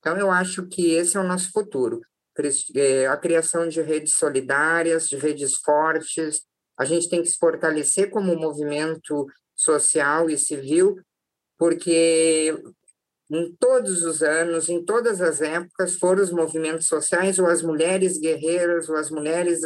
Então, 0.00 0.18
eu 0.18 0.30
acho 0.30 0.66
que 0.66 0.90
esse 0.90 1.16
é 1.16 1.20
o 1.20 1.26
nosso 1.26 1.52
futuro. 1.52 2.00
Eh, 2.74 3.06
a 3.06 3.16
criação 3.16 3.68
de 3.68 3.80
redes 3.80 4.14
solidárias, 4.14 5.08
de 5.08 5.16
redes 5.16 5.56
fortes. 5.56 6.42
A 6.78 6.84
gente 6.84 7.08
tem 7.08 7.22
que 7.22 7.28
se 7.28 7.38
fortalecer 7.38 8.10
como 8.10 8.34
movimento 8.34 9.26
social 9.54 10.28
e 10.30 10.38
civil, 10.38 10.96
porque 11.58 12.56
em 13.30 13.54
todos 13.58 14.02
os 14.02 14.22
anos, 14.22 14.68
em 14.68 14.84
todas 14.84 15.20
as 15.20 15.40
épocas, 15.40 15.96
foram 15.96 16.22
os 16.22 16.32
movimentos 16.32 16.86
sociais 16.86 17.38
ou 17.38 17.46
as 17.46 17.62
mulheres 17.62 18.18
guerreiras 18.18 18.88
ou 18.88 18.96
as 18.96 19.10
mulheres 19.10 19.60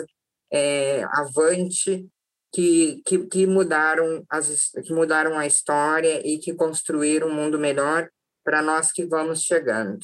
é, 0.53 1.05
avante 1.05 2.07
que, 2.53 3.03
que, 3.05 3.27
que, 3.27 3.47
mudaram 3.47 4.25
as, 4.31 4.71
que 4.85 4.93
mudaram 4.93 5.39
a 5.39 5.47
história 5.47 6.27
e 6.27 6.39
que 6.39 6.55
construíram 6.55 7.29
um 7.29 7.35
mundo 7.35 7.59
melhor 7.59 8.09
para 8.45 8.63
nós 8.63 8.93
que 8.93 9.05
vamos 9.05 9.43
chegando. 9.43 9.99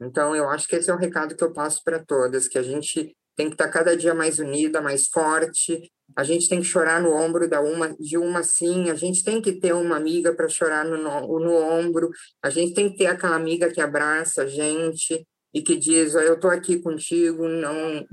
Então, 0.00 0.34
eu 0.34 0.48
acho 0.48 0.66
que 0.66 0.76
esse 0.76 0.90
é 0.90 0.94
o 0.94 0.98
recado 0.98 1.36
que 1.36 1.44
eu 1.44 1.52
passo 1.52 1.82
para 1.84 2.04
todas, 2.04 2.48
que 2.48 2.58
a 2.58 2.62
gente 2.62 3.16
tem 3.36 3.48
que 3.48 3.54
estar 3.54 3.66
tá 3.66 3.72
cada 3.72 3.96
dia 3.96 4.14
mais 4.14 4.38
unida, 4.38 4.80
mais 4.80 5.08
forte, 5.08 5.90
a 6.16 6.22
gente 6.22 6.48
tem 6.48 6.60
que 6.60 6.66
chorar 6.66 7.00
no 7.00 7.12
ombro 7.12 7.48
da 7.48 7.60
uma, 7.60 7.94
de 7.96 8.16
uma 8.16 8.42
sim, 8.42 8.90
a 8.90 8.94
gente 8.94 9.24
tem 9.24 9.40
que 9.40 9.52
ter 9.52 9.72
uma 9.72 9.96
amiga 9.96 10.34
para 10.34 10.48
chorar 10.48 10.84
no, 10.84 10.96
no, 10.96 11.40
no, 11.40 11.54
ombro, 11.54 12.10
a 12.42 12.50
gente 12.50 12.74
tem 12.74 12.90
que 12.90 12.98
ter 12.98 13.06
aquela 13.06 13.36
amiga 13.36 13.70
que 13.70 13.80
abraça 13.80 14.42
a 14.42 14.46
gente 14.46 15.26
e 15.52 15.62
que 15.62 15.76
diz, 15.76 16.14
oh, 16.14 16.20
eu 16.20 16.34
estou 16.34 16.50
aqui 16.50 16.80
contigo, 16.80 17.48
não... 17.48 18.04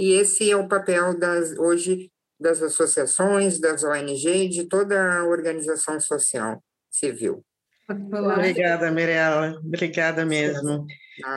E 0.00 0.12
esse 0.12 0.50
é 0.50 0.56
o 0.56 0.66
papel 0.66 1.18
das 1.18 1.52
hoje 1.58 2.10
das 2.40 2.62
associações, 2.62 3.60
das 3.60 3.84
ONG, 3.84 4.48
de 4.48 4.64
toda 4.64 5.18
a 5.18 5.24
organização 5.26 6.00
social 6.00 6.64
civil. 6.90 7.44
Obrigada, 7.86 8.90
Mirella. 8.90 9.60
Obrigada 9.62 10.24
mesmo. 10.24 10.86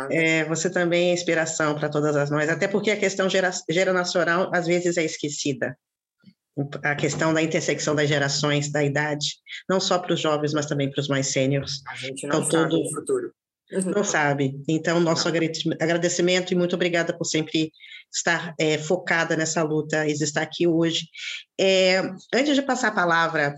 É, 0.10 0.46
você 0.46 0.70
também 0.70 1.10
é 1.10 1.14
inspiração 1.14 1.76
para 1.76 1.90
todas 1.90 2.16
as 2.16 2.32
nós, 2.32 2.48
até 2.48 2.70
porque 2.70 2.92
a 2.92 2.98
questão 2.98 3.30
gera, 3.30 3.52
geracional 3.70 4.50
às 4.54 4.66
vezes 4.66 4.96
é 4.96 5.04
esquecida. 5.04 5.78
A 6.84 6.96
questão 6.96 7.34
da 7.34 7.42
intersecção 7.42 7.94
das 7.94 8.08
gerações, 8.08 8.72
da 8.72 8.82
idade, 8.82 9.28
não 9.68 9.82
só 9.82 10.00
para 10.00 10.14
os 10.14 10.22
jovens, 10.22 10.54
mas 10.54 10.68
também 10.68 10.90
para 10.90 11.02
os 11.02 11.10
mais 11.10 11.28
sêniores. 11.28 11.82
A 11.86 11.96
gente 11.96 12.26
não 12.28 12.40
então, 12.40 12.52
sabe 12.52 12.70
todo... 12.70 12.82
o 12.82 12.92
futuro. 12.92 13.34
Não 13.72 14.04
sabe. 14.04 14.62
Então, 14.68 15.00
nosso 15.00 15.28
agradecimento 15.28 16.52
e 16.52 16.56
muito 16.56 16.76
obrigada 16.76 17.16
por 17.18 17.26
sempre 17.26 17.72
estar 18.14 18.54
é, 18.60 18.78
focada 18.78 19.36
nessa 19.36 19.64
luta 19.64 20.06
e 20.06 20.12
estar 20.12 20.42
aqui 20.42 20.68
hoje. 20.68 21.08
É, 21.60 22.02
antes 22.34 22.56
de 22.56 22.62
passar 22.62 22.90
a 22.90 22.96
palavra 22.96 23.56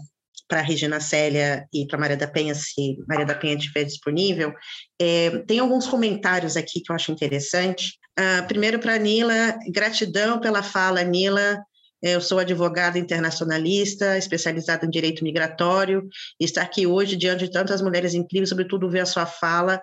para 0.48 0.61
Regina 0.61 0.99
Célia 0.99 1.68
e 1.73 1.88
para 1.88 1.98
Maria 1.98 2.18
da 2.18 2.27
Penha, 2.27 2.53
se 2.53 2.98
Maria 3.07 3.26
da 3.26 3.36
Penha 3.36 3.56
estiver 3.56 3.84
disponível, 3.84 4.53
é, 5.02 5.40
tem 5.40 5.60
alguns 5.60 5.88
comentários 5.88 6.56
aqui 6.56 6.82
que 6.82 6.91
eu 6.91 6.95
acho 6.95 7.11
interessante. 7.11 7.98
Uh, 8.18 8.48
primeiro 8.48 8.80
para 8.80 8.98
Nila, 8.98 9.57
gratidão 9.69 10.40
pela 10.40 10.64
fala, 10.64 11.03
Nila. 11.03 11.61
Eu 12.07 12.22
sou 12.22 12.38
advogada 12.38 12.99
internacionalista, 12.99 14.15
especializada 14.15 14.86
em 14.86 14.90
direito 14.91 15.23
migratório, 15.23 16.07
e 16.40 16.45
estar 16.45 16.61
aqui 16.61 16.86
hoje 16.86 17.15
diante 17.15 17.45
de 17.45 17.52
tantas 17.52 17.82
mulheres 17.82 18.14
incríveis, 18.14 18.49
sobretudo 18.49 18.88
ver 18.88 18.99
a 18.99 19.07
sua 19.07 19.26
fala, 19.26 19.82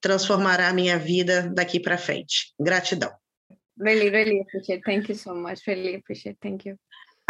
transformará 0.00 0.68
a 0.68 0.72
minha 0.72 0.98
vida 0.98 1.52
daqui 1.54 1.78
para 1.78 1.98
frente. 1.98 2.54
Gratidão. 2.58 3.12
Really, 3.78 4.08
really 4.08 4.40
appreciate. 4.40 4.80
Thank 4.82 5.12
you 5.12 5.18
so 5.18 5.34
much. 5.34 5.60
Really 5.66 5.96
appreciate. 5.96 6.38
Thank 6.40 6.70
you. 6.70 6.78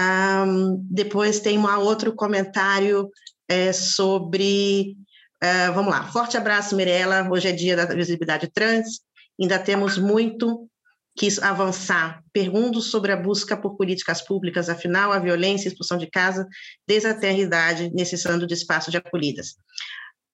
Um, 0.00 0.86
depois 0.88 1.40
tem 1.40 1.58
um 1.58 1.66
outro 1.80 2.14
comentário 2.14 3.10
é, 3.48 3.72
sobre. 3.72 4.96
Uh, 5.42 5.72
vamos 5.74 5.92
lá. 5.92 6.04
Forte 6.12 6.36
abraço, 6.36 6.76
Mirella. 6.76 7.28
Hoje 7.28 7.48
é 7.48 7.52
dia 7.52 7.74
da 7.74 7.86
visibilidade 7.86 8.46
trans. 8.52 9.00
Ainda 9.40 9.58
temos 9.58 9.98
muito 9.98 10.70
que 11.18 11.28
avançar. 11.42 12.22
Pergunto 12.32 12.80
sobre 12.80 13.10
a 13.10 13.16
busca 13.16 13.56
por 13.56 13.76
políticas 13.76 14.22
públicas, 14.22 14.68
afinal, 14.68 15.12
a 15.12 15.18
violência 15.18 15.66
e 15.66 15.72
expulsão 15.72 15.98
de 15.98 16.08
casa 16.08 16.46
desde 16.86 17.08
a 17.08 17.14
terra 17.14 17.38
idade, 17.38 17.90
necessitando 17.92 18.46
de 18.46 18.54
espaço 18.54 18.90
de 18.90 18.96
acolhidas. 18.96 19.56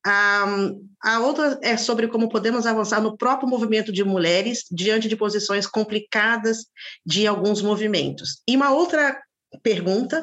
Um, 0.06 0.86
a 1.02 1.20
outra 1.20 1.58
é 1.62 1.78
sobre 1.78 2.08
como 2.08 2.28
podemos 2.28 2.66
avançar 2.66 3.00
no 3.00 3.16
próprio 3.16 3.48
movimento 3.48 3.90
de 3.90 4.04
mulheres 4.04 4.64
diante 4.70 5.08
de 5.08 5.16
posições 5.16 5.66
complicadas 5.66 6.66
de 7.06 7.26
alguns 7.26 7.62
movimentos. 7.62 8.42
E 8.46 8.54
uma 8.54 8.70
outra 8.70 9.18
pergunta 9.62 10.22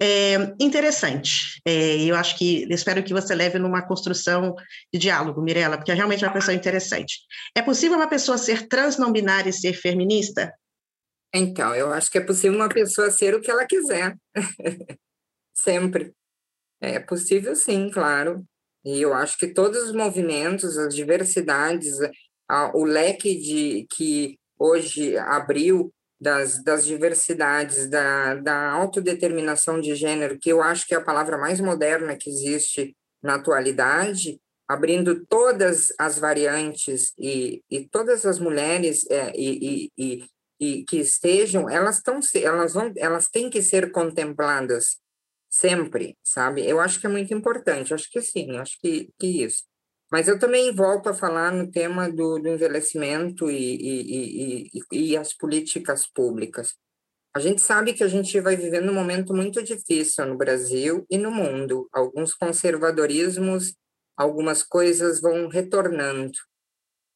é, 0.00 0.34
interessante. 0.60 1.60
É, 1.64 2.02
eu 2.02 2.16
acho 2.16 2.36
que 2.36 2.66
espero 2.72 3.02
que 3.02 3.12
você 3.12 3.34
leve 3.34 3.58
numa 3.58 3.86
construção 3.86 4.54
de 4.92 4.98
diálogo, 4.98 5.42
Mirella, 5.42 5.76
porque 5.76 5.92
é 5.92 5.94
realmente 5.94 6.24
uma 6.24 6.32
questão 6.32 6.54
interessante. 6.54 7.20
É 7.56 7.62
possível 7.62 7.96
uma 7.96 8.08
pessoa 8.08 8.36
ser 8.36 8.68
trans 8.68 8.98
não 8.98 9.12
binária 9.12 9.50
e 9.50 9.52
ser 9.52 9.72
feminista? 9.72 10.52
Então, 11.32 11.74
eu 11.74 11.92
acho 11.92 12.10
que 12.10 12.18
é 12.18 12.20
possível 12.20 12.56
uma 12.58 12.68
pessoa 12.68 13.10
ser 13.10 13.34
o 13.34 13.40
que 13.40 13.50
ela 13.50 13.66
quiser. 13.66 14.16
Sempre. 15.54 16.12
É 16.80 17.00
possível, 17.00 17.56
sim, 17.56 17.90
claro. 17.90 18.44
E 18.84 19.00
eu 19.00 19.14
acho 19.14 19.38
que 19.38 19.48
todos 19.48 19.84
os 19.84 19.92
movimentos, 19.92 20.76
as 20.76 20.94
diversidades, 20.94 21.96
a, 22.48 22.76
o 22.76 22.84
leque 22.84 23.34
de 23.34 23.86
que 23.96 24.38
hoje 24.58 25.16
abriu 25.16 25.92
das, 26.24 26.64
das 26.64 26.86
diversidades, 26.86 27.86
da, 27.86 28.36
da 28.36 28.70
autodeterminação 28.70 29.78
de 29.78 29.94
gênero, 29.94 30.38
que 30.38 30.48
eu 30.50 30.62
acho 30.62 30.86
que 30.86 30.94
é 30.94 30.96
a 30.96 31.04
palavra 31.04 31.36
mais 31.36 31.60
moderna 31.60 32.16
que 32.16 32.30
existe 32.30 32.96
na 33.22 33.34
atualidade, 33.34 34.40
abrindo 34.66 35.26
todas 35.26 35.92
as 35.98 36.18
variantes 36.18 37.12
e, 37.18 37.62
e 37.70 37.86
todas 37.86 38.24
as 38.24 38.38
mulheres 38.38 39.04
é, 39.10 39.32
e, 39.36 39.90
e, 39.98 40.24
e, 40.58 40.84
que 40.84 40.96
estejam, 40.96 41.68
elas 41.68 41.98
estão, 41.98 42.18
elas 42.42 42.72
vão, 42.72 42.90
elas 42.96 43.28
têm 43.28 43.50
que 43.50 43.60
ser 43.60 43.92
contempladas 43.92 44.96
sempre, 45.50 46.16
sabe? 46.24 46.66
Eu 46.66 46.80
acho 46.80 46.98
que 46.98 47.06
é 47.06 47.10
muito 47.10 47.34
importante, 47.34 47.92
acho 47.92 48.10
que 48.10 48.22
sim, 48.22 48.56
acho 48.56 48.78
que, 48.80 49.10
que 49.18 49.44
isso. 49.44 49.64
Mas 50.14 50.28
eu 50.28 50.38
também 50.38 50.72
volto 50.72 51.08
a 51.08 51.12
falar 51.12 51.50
no 51.50 51.68
tema 51.68 52.08
do, 52.08 52.38
do 52.38 52.48
envelhecimento 52.48 53.50
e, 53.50 53.56
e, 53.56 54.70
e, 54.72 55.10
e, 55.10 55.16
as 55.16 55.34
políticas 55.34 56.06
públicas. 56.06 56.76
A 57.34 57.40
gente 57.40 57.60
sabe 57.60 57.92
que 57.92 58.04
a 58.04 58.06
gente 58.06 58.38
vai 58.40 58.54
vivendo 58.54 58.90
um 58.90 58.94
momento 58.94 59.34
muito 59.34 59.60
difícil 59.60 60.24
no 60.26 60.36
Brasil 60.36 61.04
e 61.10 61.18
no 61.18 61.32
mundo. 61.32 61.88
Alguns 61.92 62.32
conservadorismos, 62.32 63.74
algumas 64.16 64.62
coisas 64.62 65.20
vão 65.20 65.48
retornando. 65.48 66.38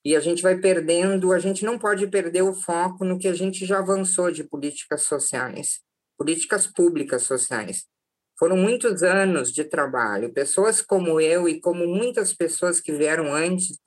E 0.04 0.16
a 0.16 0.20
gente 0.20 0.42
vai 0.42 0.58
perdendo, 0.58 1.32
a 1.32 1.38
gente 1.38 1.64
não 1.64 1.78
pode 1.78 2.04
perder 2.08 2.42
o 2.42 2.52
foco 2.52 3.04
no 3.04 3.16
que 3.16 3.28
a 3.28 3.32
gente 3.32 3.64
já 3.64 3.78
avançou 3.78 4.32
de 4.32 4.42
políticas 4.42 5.04
sociais, 5.04 5.78
políticas 6.18 6.66
públicas 6.66 7.22
sociais. 7.22 7.86
Foram 8.38 8.56
muitos 8.56 9.02
anos 9.02 9.52
de 9.52 9.64
trabalho. 9.64 10.32
Pessoas 10.32 10.80
como 10.80 11.20
eu 11.20 11.48
e 11.48 11.60
como 11.60 11.86
muitas 11.86 12.32
pessoas 12.32 12.80
que 12.80 12.92
vieram 12.92 13.34
antes 13.34 13.78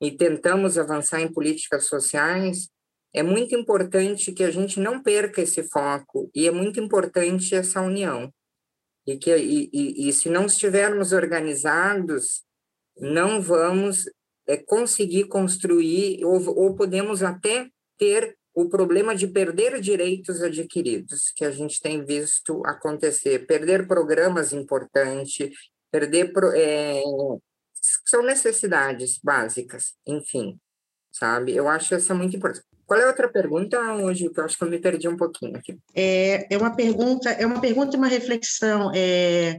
e 0.00 0.12
tentamos 0.12 0.78
avançar 0.78 1.20
em 1.20 1.32
políticas 1.32 1.86
sociais, 1.86 2.68
é 3.12 3.22
muito 3.22 3.56
importante 3.56 4.32
que 4.32 4.44
a 4.44 4.50
gente 4.50 4.78
não 4.78 5.02
perca 5.02 5.42
esse 5.42 5.64
foco 5.64 6.30
e 6.34 6.46
é 6.46 6.50
muito 6.50 6.78
importante 6.78 7.54
essa 7.54 7.80
união. 7.80 8.32
E 9.04 9.16
que 9.16 9.34
e, 9.36 9.68
e, 9.72 10.08
e 10.08 10.12
se 10.12 10.28
não 10.28 10.46
estivermos 10.46 11.12
organizados, 11.12 12.44
não 12.96 13.40
vamos 13.40 14.04
é, 14.46 14.56
conseguir 14.56 15.24
construir 15.24 16.24
ou, 16.24 16.56
ou 16.56 16.76
podemos 16.76 17.22
até 17.22 17.68
ter 17.96 18.37
o 18.60 18.68
problema 18.68 19.14
de 19.14 19.28
perder 19.28 19.80
direitos 19.80 20.42
adquiridos, 20.42 21.30
que 21.36 21.44
a 21.44 21.50
gente 21.50 21.80
tem 21.80 22.04
visto 22.04 22.60
acontecer, 22.66 23.46
perder 23.46 23.86
programas 23.86 24.52
importantes, 24.52 25.50
perder. 25.92 26.32
É, 26.56 27.02
são 28.04 28.22
necessidades 28.22 29.20
básicas, 29.22 29.94
enfim, 30.04 30.58
sabe? 31.12 31.54
Eu 31.54 31.68
acho 31.68 31.94
essa 31.94 32.14
muito 32.14 32.36
importante. 32.36 32.66
Qual 32.84 32.98
é 32.98 33.04
a 33.04 33.08
outra 33.08 33.28
pergunta 33.28 33.78
hoje? 33.94 34.28
Que 34.30 34.40
eu 34.40 34.44
acho 34.44 34.58
que 34.58 34.64
eu 34.64 34.70
me 34.70 34.80
perdi 34.80 35.06
um 35.06 35.16
pouquinho 35.16 35.56
aqui. 35.56 35.78
É, 35.94 36.52
é 36.52 36.58
uma 36.58 36.74
pergunta, 36.74 37.30
é 37.30 37.46
uma 37.46 37.60
pergunta 37.60 37.94
e 37.94 37.98
uma 37.98 38.08
reflexão. 38.08 38.90
É, 38.94 39.56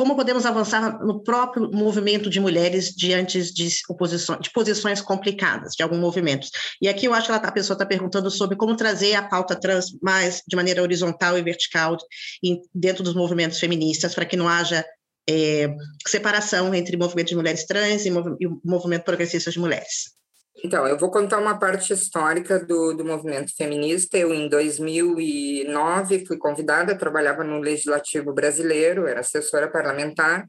como 0.00 0.16
podemos 0.16 0.46
avançar 0.46 0.98
no 1.04 1.22
próprio 1.22 1.70
movimento 1.70 2.30
de 2.30 2.40
mulheres 2.40 2.88
diante 2.88 3.52
de, 3.52 3.68
oposições, 3.86 4.40
de 4.40 4.50
posições 4.50 5.02
complicadas 5.02 5.74
de 5.74 5.82
alguns 5.82 5.98
movimentos. 5.98 6.50
E 6.80 6.88
aqui 6.88 7.04
eu 7.04 7.12
acho 7.12 7.30
que 7.30 7.38
tá, 7.38 7.48
a 7.48 7.52
pessoa 7.52 7.74
está 7.74 7.84
perguntando 7.84 8.30
sobre 8.30 8.56
como 8.56 8.74
trazer 8.74 9.14
a 9.14 9.28
pauta 9.28 9.54
trans 9.54 9.88
mais 10.00 10.42
de 10.48 10.56
maneira 10.56 10.80
horizontal 10.80 11.36
e 11.36 11.42
vertical 11.42 11.98
em, 12.42 12.62
dentro 12.74 13.04
dos 13.04 13.12
movimentos 13.12 13.60
feministas, 13.60 14.14
para 14.14 14.24
que 14.24 14.38
não 14.38 14.48
haja 14.48 14.82
é, 15.28 15.68
separação 16.06 16.74
entre 16.74 16.96
movimento 16.96 17.28
de 17.28 17.36
mulheres 17.36 17.66
trans 17.66 18.06
e, 18.06 18.10
mov, 18.10 18.36
e 18.40 18.46
o 18.46 18.58
movimento 18.64 19.04
progressista 19.04 19.50
de 19.50 19.58
mulheres. 19.58 20.18
Então, 20.62 20.86
eu 20.86 20.98
vou 20.98 21.10
contar 21.10 21.38
uma 21.38 21.58
parte 21.58 21.92
histórica 21.92 22.58
do, 22.58 22.92
do 22.92 23.04
movimento 23.04 23.54
feminista. 23.56 24.18
Eu, 24.18 24.34
em 24.34 24.48
2009, 24.48 26.26
fui 26.26 26.36
convidada, 26.36 26.98
trabalhava 26.98 27.42
no 27.44 27.60
Legislativo 27.60 28.32
Brasileiro, 28.32 29.06
era 29.06 29.20
assessora 29.20 29.70
parlamentar, 29.70 30.44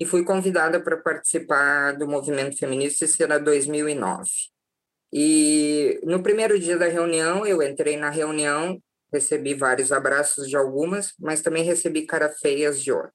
e 0.00 0.04
fui 0.04 0.24
convidada 0.24 0.82
para 0.82 0.96
participar 0.96 1.92
do 1.92 2.08
movimento 2.08 2.58
feminista, 2.58 3.04
isso 3.04 3.22
era 3.22 3.38
2009. 3.38 4.28
E 5.12 6.00
no 6.02 6.22
primeiro 6.22 6.58
dia 6.58 6.76
da 6.76 6.88
reunião, 6.88 7.46
eu 7.46 7.62
entrei 7.62 7.96
na 7.96 8.10
reunião, 8.10 8.82
recebi 9.12 9.54
vários 9.54 9.92
abraços 9.92 10.48
de 10.48 10.56
algumas, 10.56 11.12
mas 11.20 11.42
também 11.42 11.62
recebi 11.62 12.06
cara 12.06 12.30
feias 12.30 12.82
de 12.82 12.90
outras. 12.90 13.12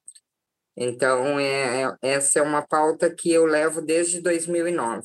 Então, 0.78 1.40
é, 1.40 1.84
é, 1.84 1.96
essa 2.04 2.40
é 2.40 2.42
uma 2.42 2.62
pauta 2.62 3.14
que 3.14 3.32
eu 3.32 3.46
levo 3.46 3.82
desde 3.82 4.22
2009, 4.22 5.02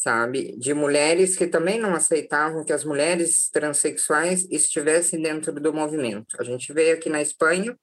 sabe? 0.00 0.56
De 0.56 0.72
mulheres 0.72 1.36
que 1.36 1.46
também 1.46 1.78
não 1.78 1.94
aceitavam 1.94 2.64
que 2.64 2.72
as 2.72 2.84
mulheres 2.84 3.50
transexuais 3.50 4.46
estivessem 4.50 5.20
dentro 5.20 5.52
do 5.52 5.74
movimento. 5.74 6.40
A 6.40 6.42
gente 6.42 6.72
vê 6.72 6.92
aqui 6.92 7.10
na 7.10 7.20
Espanha 7.20 7.78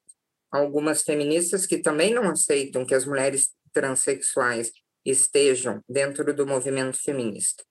algumas 0.51 1.03
feministas 1.03 1.67
que 1.67 1.77
também 1.77 2.15
não 2.15 2.27
aceitam 2.31 2.83
que 2.87 2.95
as 2.95 3.05
mulheres 3.05 3.49
transexuais 3.71 4.71
estejam 5.05 5.79
dentro 5.87 6.33
do 6.33 6.47
movimento 6.47 6.97
feminista. 6.99 7.63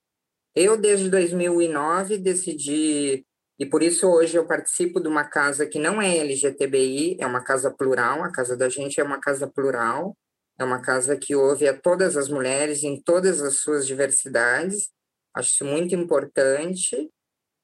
Eu, 0.55 0.77
desde 0.77 1.09
2009, 1.09 2.17
decidi, 2.17 3.25
e 3.59 3.65
por 3.65 3.83
isso 3.83 4.07
hoje 4.07 4.37
eu 4.37 4.47
participo 4.47 5.01
de 5.01 5.09
uma 5.09 5.25
casa 5.25 5.67
que 5.67 5.77
não 5.77 6.01
é 6.01 6.19
LGTBI, 6.19 7.17
é 7.19 7.27
uma 7.27 7.43
casa 7.43 7.69
plural, 7.69 8.23
a 8.23 8.31
casa 8.31 8.55
da 8.55 8.69
gente 8.69 8.97
é 8.97 9.03
uma 9.03 9.19
casa 9.19 9.45
plural, 9.45 10.15
é 10.59 10.63
uma 10.63 10.81
casa 10.81 11.15
que 11.15 11.35
ouve 11.35 11.67
a 11.67 11.77
todas 11.77 12.17
as 12.17 12.29
mulheres 12.29 12.83
em 12.83 13.01
todas 13.01 13.41
as 13.41 13.59
suas 13.59 13.85
diversidades. 13.85 14.89
Acho 15.35 15.49
isso 15.49 15.65
muito 15.65 15.93
importante, 15.93 17.09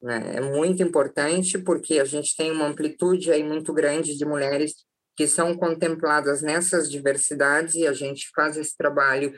né? 0.01 0.35
é 0.35 0.41
muito 0.41 0.83
importante 0.83 1.57
porque 1.57 1.99
a 1.99 2.05
gente 2.05 2.35
tem 2.35 2.51
uma 2.51 2.67
amplitude 2.67 3.31
aí 3.31 3.43
muito 3.43 3.73
grande 3.73 4.15
de 4.15 4.25
mulheres 4.25 4.75
que 5.15 5.27
são 5.27 5.55
contempladas 5.55 6.41
nessas 6.41 6.89
diversidades 6.89 7.75
e 7.75 7.87
a 7.87 7.93
gente 7.93 8.29
faz 8.35 8.57
esse 8.57 8.75
trabalho 8.75 9.33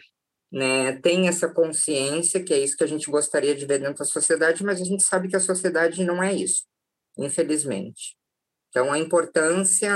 né, 0.51 0.93
tem 1.01 1.27
essa 1.27 1.49
consciência, 1.49 2.41
que 2.41 2.53
é 2.53 2.59
isso 2.59 2.77
que 2.77 2.83
a 2.83 2.87
gente 2.87 3.11
gostaria 3.11 3.53
de 3.53 3.65
ver 3.65 3.79
dentro 3.79 3.97
da 3.97 4.05
sociedade, 4.05 4.63
mas 4.63 4.81
a 4.81 4.85
gente 4.85 5.03
sabe 5.03 5.27
que 5.27 5.35
a 5.35 5.39
sociedade 5.39 6.03
não 6.05 6.23
é 6.23 6.33
isso, 6.33 6.63
infelizmente. 7.17 8.15
Então, 8.69 8.91
a 8.91 8.97
importância 8.97 9.91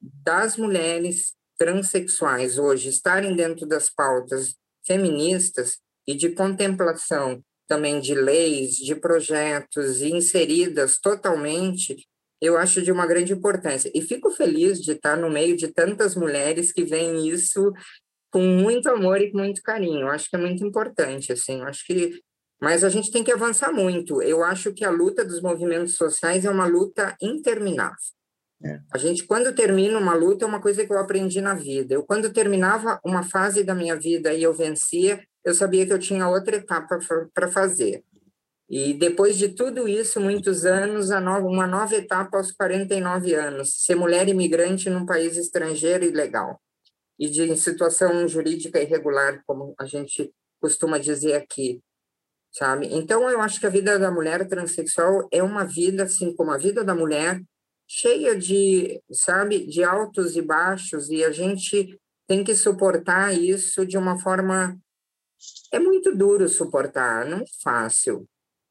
das 0.00 0.56
mulheres 0.56 1.34
transexuais 1.58 2.58
hoje 2.58 2.88
estarem 2.88 3.34
dentro 3.34 3.66
das 3.66 3.88
pautas 3.88 4.54
feministas 4.86 5.78
e 6.06 6.14
de 6.14 6.30
contemplação 6.30 7.42
também 7.66 8.00
de 8.00 8.14
leis, 8.14 8.76
de 8.76 8.94
projetos 8.94 10.00
inseridas 10.00 10.98
totalmente, 10.98 11.96
eu 12.40 12.56
acho 12.56 12.80
de 12.82 12.92
uma 12.92 13.06
grande 13.06 13.32
importância. 13.32 13.90
E 13.94 14.00
fico 14.00 14.30
feliz 14.30 14.80
de 14.80 14.92
estar 14.92 15.16
no 15.16 15.30
meio 15.30 15.56
de 15.56 15.68
tantas 15.68 16.14
mulheres 16.14 16.72
que 16.72 16.84
veem 16.84 17.28
isso 17.28 17.72
com 18.30 18.42
muito 18.42 18.88
amor 18.88 19.20
e 19.20 19.32
com 19.32 19.38
muito 19.38 19.62
carinho. 19.62 20.02
Eu 20.02 20.08
acho 20.08 20.28
que 20.30 20.36
é 20.36 20.38
muito 20.38 20.64
importante, 20.64 21.32
assim. 21.32 21.60
Eu 21.60 21.66
acho 21.66 21.84
que 21.84 22.20
mas 22.60 22.82
a 22.82 22.88
gente 22.88 23.10
tem 23.10 23.22
que 23.22 23.32
avançar 23.32 23.72
muito. 23.72 24.22
Eu 24.22 24.42
acho 24.42 24.72
que 24.72 24.84
a 24.84 24.90
luta 24.90 25.24
dos 25.24 25.42
movimentos 25.42 25.94
sociais 25.96 26.44
é 26.44 26.50
uma 26.50 26.66
luta 26.66 27.14
interminável. 27.20 27.96
É. 28.66 28.80
A 28.92 28.98
gente, 28.98 29.24
quando 29.24 29.54
termina 29.54 29.98
uma 29.98 30.14
luta, 30.14 30.44
é 30.44 30.48
uma 30.48 30.60
coisa 30.60 30.84
que 30.84 30.92
eu 30.92 30.98
aprendi 30.98 31.40
na 31.40 31.54
vida. 31.54 31.94
Eu, 31.94 32.02
quando 32.02 32.32
terminava 32.32 33.00
uma 33.04 33.22
fase 33.22 33.62
da 33.62 33.74
minha 33.74 33.96
vida 33.96 34.32
e 34.32 34.42
eu 34.42 34.52
vencia, 34.52 35.22
eu 35.44 35.54
sabia 35.54 35.86
que 35.86 35.92
eu 35.92 35.98
tinha 35.98 36.28
outra 36.28 36.56
etapa 36.56 36.98
para 37.32 37.48
fazer. 37.48 38.02
E 38.68 38.92
depois 38.94 39.38
de 39.38 39.50
tudo 39.50 39.86
isso, 39.86 40.20
muitos 40.20 40.66
anos, 40.66 41.10
nova, 41.10 41.46
uma 41.46 41.66
nova 41.66 41.94
etapa 41.94 42.36
aos 42.36 42.50
49 42.50 43.34
anos, 43.34 43.84
ser 43.84 43.94
mulher 43.94 44.28
imigrante 44.28 44.90
num 44.90 45.06
país 45.06 45.36
estrangeiro 45.36 46.04
e 46.04 46.10
legal 46.10 46.60
e 47.18 47.28
de 47.28 47.56
situação 47.56 48.28
jurídica 48.28 48.80
irregular, 48.80 49.42
como 49.46 49.74
a 49.78 49.86
gente 49.86 50.32
costuma 50.60 50.98
dizer 50.98 51.34
aqui, 51.34 51.80
sabe? 52.52 52.88
Então, 52.92 53.28
eu 53.28 53.40
acho 53.40 53.58
que 53.58 53.66
a 53.66 53.70
vida 53.70 53.98
da 53.98 54.10
mulher 54.10 54.46
transexual 54.48 55.26
é 55.32 55.42
uma 55.42 55.64
vida, 55.64 56.04
assim 56.04 56.34
como 56.34 56.50
a 56.50 56.58
vida 56.58 56.84
da 56.84 56.94
mulher, 56.94 57.40
cheia 57.86 58.36
de, 58.36 59.00
sabe, 59.10 59.66
de 59.66 59.84
altos 59.84 60.36
e 60.36 60.42
baixos, 60.42 61.08
e 61.08 61.24
a 61.24 61.30
gente 61.30 61.98
tem 62.26 62.42
que 62.42 62.54
suportar 62.54 63.32
isso 63.32 63.86
de 63.86 63.96
uma 63.96 64.18
forma. 64.18 64.76
É 65.72 65.78
muito 65.78 66.14
duro 66.14 66.48
suportar, 66.48 67.24
não 67.26 67.38
é 67.38 67.44
fácil. 67.62 68.28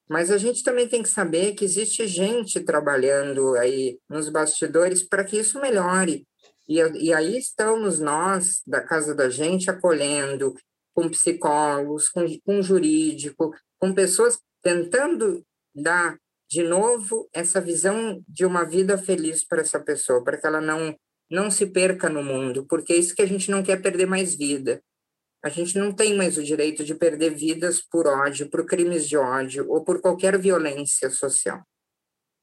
Mas 0.07 0.29
a 0.29 0.37
gente 0.37 0.63
também 0.63 0.87
tem 0.87 1.01
que 1.01 1.09
saber 1.09 1.53
que 1.53 1.65
existe 1.65 2.05
gente 2.07 2.59
trabalhando 2.59 3.55
aí 3.55 3.99
nos 4.09 4.29
bastidores 4.29 5.01
para 5.01 5.23
que 5.23 5.37
isso 5.37 5.59
melhore. 5.59 6.27
E, 6.67 6.79
e 6.79 7.13
aí 7.13 7.37
estamos 7.37 7.99
nós, 7.99 8.61
da 8.67 8.81
casa 8.81 9.15
da 9.15 9.29
gente, 9.29 9.69
acolhendo, 9.69 10.53
com 10.93 11.09
psicólogos, 11.09 12.07
com, 12.09 12.25
com 12.45 12.61
jurídico, 12.61 13.53
com 13.79 13.93
pessoas 13.93 14.39
tentando 14.61 15.43
dar 15.73 16.17
de 16.55 16.63
novo 16.63 17.29
essa 17.33 17.59
visão 17.59 18.23
de 18.25 18.45
uma 18.45 18.63
vida 18.63 18.97
feliz 18.97 19.45
para 19.45 19.59
essa 19.59 19.77
pessoa, 19.77 20.23
para 20.23 20.37
que 20.37 20.47
ela 20.47 20.61
não 20.61 20.95
não 21.29 21.49
se 21.49 21.65
perca 21.65 22.07
no 22.07 22.23
mundo, 22.23 22.65
porque 22.69 22.93
é 22.93 22.97
isso 22.97 23.15
que 23.15 23.21
a 23.21 23.27
gente 23.27 23.49
não 23.49 23.63
quer 23.63 23.81
perder 23.81 24.05
mais 24.05 24.35
vida. 24.35 24.79
A 25.43 25.49
gente 25.49 25.77
não 25.77 25.91
tem 25.91 26.15
mais 26.15 26.37
o 26.37 26.43
direito 26.43 26.83
de 26.83 26.93
perder 26.93 27.33
vidas 27.33 27.81
por 27.81 28.07
ódio, 28.07 28.47
por 28.49 28.63
crimes 28.65 29.09
de 29.09 29.17
ódio 29.17 29.65
ou 29.67 29.83
por 29.83 29.99
qualquer 29.99 30.37
violência 30.37 31.09
social. 31.09 31.61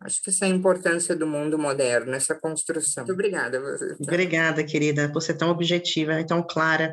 Acho 0.01 0.21
que 0.21 0.31
essa 0.31 0.47
é 0.47 0.49
a 0.49 0.51
importância 0.51 1.15
do 1.15 1.29
mundo 1.29 1.57
moderno, 1.57 2.13
essa 2.13 2.35
construção. 2.35 3.05
Muito 3.05 3.15
obrigada. 3.15 3.63
Obrigada, 4.01 4.65
querida, 4.65 5.11
por 5.13 5.23
ser 5.23 5.35
tão 5.35 5.49
objetiva 5.49 6.21
e 6.21 6.27
tão 6.27 6.43
clara. 6.43 6.93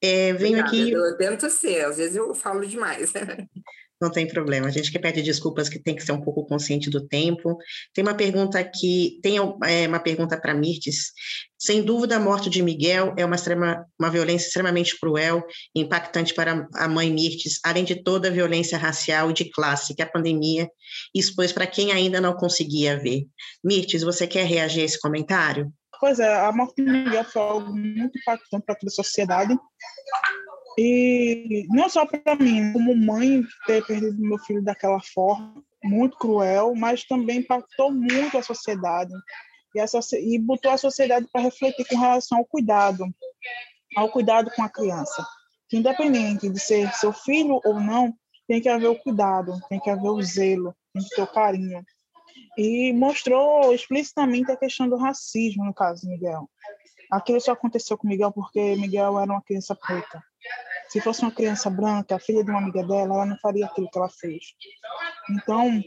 É, 0.00 0.34
venho 0.34 0.60
obrigada, 0.60 0.68
aqui. 0.68 0.90
Eu 0.92 1.16
tento 1.16 1.48
ser, 1.48 1.86
às 1.86 1.96
vezes 1.96 2.16
eu 2.16 2.34
falo 2.34 2.66
demais. 2.66 3.12
Não 4.00 4.10
tem 4.10 4.26
problema. 4.26 4.66
A 4.66 4.70
gente 4.70 4.90
que 4.90 4.98
pede 4.98 5.20
desculpas 5.20 5.68
que 5.68 5.78
tem 5.78 5.94
que 5.94 6.02
ser 6.02 6.12
um 6.12 6.20
pouco 6.20 6.46
consciente 6.46 6.88
do 6.88 7.06
tempo. 7.06 7.58
Tem 7.92 8.02
uma 8.02 8.14
pergunta 8.14 8.58
aqui, 8.58 9.18
tem 9.22 9.36
é, 9.36 9.86
uma 9.86 10.00
pergunta 10.00 10.40
para 10.40 10.54
Mirtes. 10.54 11.12
Sem 11.58 11.82
dúvida, 11.82 12.16
a 12.16 12.20
morte 12.20 12.48
de 12.48 12.62
Miguel 12.62 13.14
é 13.18 13.24
uma, 13.24 13.36
extrema, 13.36 13.84
uma 13.98 14.08
violência 14.08 14.46
extremamente 14.46 14.98
cruel 14.98 15.44
e 15.74 15.82
impactante 15.82 16.32
para 16.32 16.66
a 16.74 16.88
mãe 16.88 17.12
Mirtes, 17.12 17.60
além 17.62 17.84
de 17.84 18.02
toda 18.02 18.28
a 18.28 18.30
violência 18.30 18.78
racial 18.78 19.30
e 19.30 19.34
de 19.34 19.50
classe 19.50 19.94
que 19.94 20.00
a 20.00 20.10
pandemia 20.10 20.70
expôs 21.14 21.52
para 21.52 21.66
quem 21.66 21.92
ainda 21.92 22.22
não 22.22 22.32
conseguia 22.32 22.98
ver. 22.98 23.26
Mirtes, 23.62 24.02
você 24.02 24.26
quer 24.26 24.46
reagir 24.46 24.80
a 24.80 24.84
esse 24.84 24.98
comentário? 24.98 25.70
Pois 26.00 26.18
é, 26.18 26.34
a 26.34 26.50
morte 26.50 26.82
de 26.82 26.90
Miguel 26.90 27.24
foi 27.24 27.42
algo 27.42 27.76
muito 27.76 28.18
impactante 28.18 28.64
para 28.64 28.74
toda 28.74 28.90
a 28.90 28.94
sociedade. 28.94 29.54
E 30.78 31.66
não 31.68 31.88
só 31.88 32.06
para 32.06 32.36
mim, 32.36 32.72
como 32.72 32.94
mãe, 32.96 33.42
ter 33.66 33.84
perdido 33.86 34.20
meu 34.20 34.38
filho 34.38 34.62
daquela 34.62 35.00
forma, 35.00 35.62
muito 35.82 36.16
cruel, 36.18 36.74
mas 36.74 37.04
também 37.04 37.38
impactou 37.38 37.92
muito 37.92 38.38
a 38.38 38.42
sociedade. 38.42 39.12
E, 39.74 39.80
a, 39.80 39.84
e 40.20 40.38
botou 40.38 40.70
a 40.70 40.78
sociedade 40.78 41.26
para 41.32 41.42
refletir 41.42 41.86
com 41.86 41.96
relação 41.96 42.38
ao 42.38 42.44
cuidado, 42.44 43.04
ao 43.96 44.10
cuidado 44.10 44.50
com 44.54 44.62
a 44.62 44.68
criança. 44.68 45.26
Que 45.68 45.76
independente 45.76 46.48
de 46.48 46.58
ser 46.58 46.92
seu 46.94 47.12
filho 47.12 47.60
ou 47.64 47.78
não, 47.78 48.12
tem 48.48 48.60
que 48.60 48.68
haver 48.68 48.88
o 48.88 48.98
cuidado, 48.98 49.56
tem 49.68 49.78
que 49.78 49.88
haver 49.88 50.08
o 50.08 50.22
zelo, 50.22 50.74
tem 50.92 51.02
que 51.02 51.14
ter 51.14 51.22
o 51.22 51.26
carinho. 51.26 51.84
E 52.58 52.92
mostrou 52.92 53.72
explicitamente 53.72 54.50
a 54.50 54.56
questão 54.56 54.88
do 54.88 54.96
racismo, 54.96 55.64
no 55.64 55.72
caso 55.72 56.08
Miguel. 56.08 56.50
Aquilo 57.10 57.40
só 57.40 57.52
aconteceu 57.52 57.98
com 57.98 58.06
Miguel 58.06 58.32
porque 58.32 58.76
Miguel 58.76 59.18
era 59.18 59.32
uma 59.32 59.42
criança 59.42 59.74
preta. 59.74 60.22
Se 60.88 61.00
fosse 61.00 61.22
uma 61.22 61.30
criança 61.30 61.70
branca, 61.70 62.18
filha 62.18 62.44
de 62.44 62.50
uma 62.50 62.60
amiga 62.60 62.82
dela, 62.82 63.14
ela 63.14 63.26
não 63.26 63.38
faria 63.38 63.66
aquilo 63.66 63.90
que 63.90 63.98
ela 63.98 64.08
fez. 64.08 64.54
Então, 65.30 65.82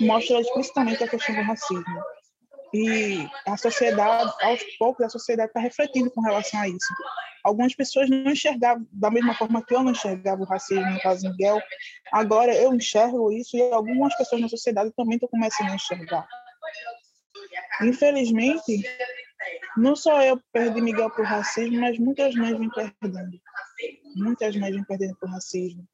mostra 0.00 0.40
explicitamente 0.40 1.02
a 1.02 1.08
questão 1.08 1.34
do 1.34 1.42
racismo. 1.42 2.02
E 2.72 3.28
a 3.46 3.56
sociedade, 3.56 4.32
aos 4.42 4.60
poucos, 4.78 5.06
a 5.06 5.08
sociedade 5.08 5.50
está 5.50 5.60
refletindo 5.60 6.10
com 6.10 6.20
relação 6.20 6.60
a 6.60 6.68
isso. 6.68 6.94
Algumas 7.44 7.74
pessoas 7.74 8.10
não 8.10 8.32
enxergavam 8.32 8.86
da 8.90 9.10
mesma 9.10 9.34
forma 9.34 9.62
que 9.64 9.74
eu 9.74 9.82
não 9.82 9.92
enxergava 9.92 10.42
o 10.42 10.46
racismo, 10.46 10.90
no 10.90 11.00
caso 11.00 11.28
Miguel. 11.30 11.60
Agora 12.10 12.52
eu 12.52 12.74
enxergo 12.74 13.30
isso 13.30 13.56
e 13.56 13.62
algumas 13.70 14.16
pessoas 14.16 14.40
na 14.40 14.48
sociedade 14.48 14.90
também 14.96 15.14
estão 15.14 15.28
começando 15.28 15.70
a 15.70 15.74
enxergar. 15.74 16.26
Infelizmente, 17.82 18.82
não 19.76 19.96
só 19.96 20.22
eu 20.22 20.40
perdi 20.52 20.80
Miguel 20.80 21.10
por 21.10 21.24
racismo, 21.24 21.80
mas 21.80 21.98
muitas 21.98 22.34
mães 22.34 22.58
vêm 22.58 22.70
perdendo. 22.70 23.40
Muitas 24.16 24.56
mães 24.56 24.74
vêm 24.74 24.84
perdendo 24.84 25.16
por 25.16 25.28
racismo. 25.28 25.86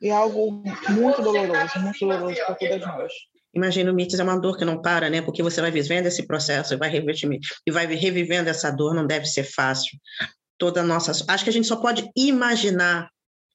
E 0.00 0.08
é 0.08 0.12
algo 0.12 0.62
muito 0.90 1.22
doloroso, 1.22 1.78
muito 1.80 1.98
doloroso 2.00 2.36
para 2.44 2.54
todas 2.54 2.80
nós. 2.80 3.12
Imagina, 3.54 3.90
o 3.90 3.96
é 3.98 4.22
uma 4.22 4.38
dor 4.38 4.58
que 4.58 4.66
não 4.66 4.82
para, 4.82 5.08
né? 5.08 5.22
Porque 5.22 5.42
você 5.42 5.62
vai 5.62 5.70
vivendo 5.70 6.06
esse 6.06 6.26
processo 6.26 6.74
e 6.74 6.76
vai, 6.76 6.92
e 6.94 7.70
vai 7.70 7.86
revivendo 7.86 8.50
essa 8.50 8.70
dor, 8.70 8.94
não 8.94 9.06
deve 9.06 9.24
ser 9.24 9.44
fácil. 9.44 9.98
Toda 10.58 10.82
nossa. 10.82 11.12
Acho 11.26 11.44
que 11.44 11.50
a 11.50 11.52
gente 11.52 11.66
só 11.66 11.76
pode 11.76 12.10
imaginar, 12.14 13.08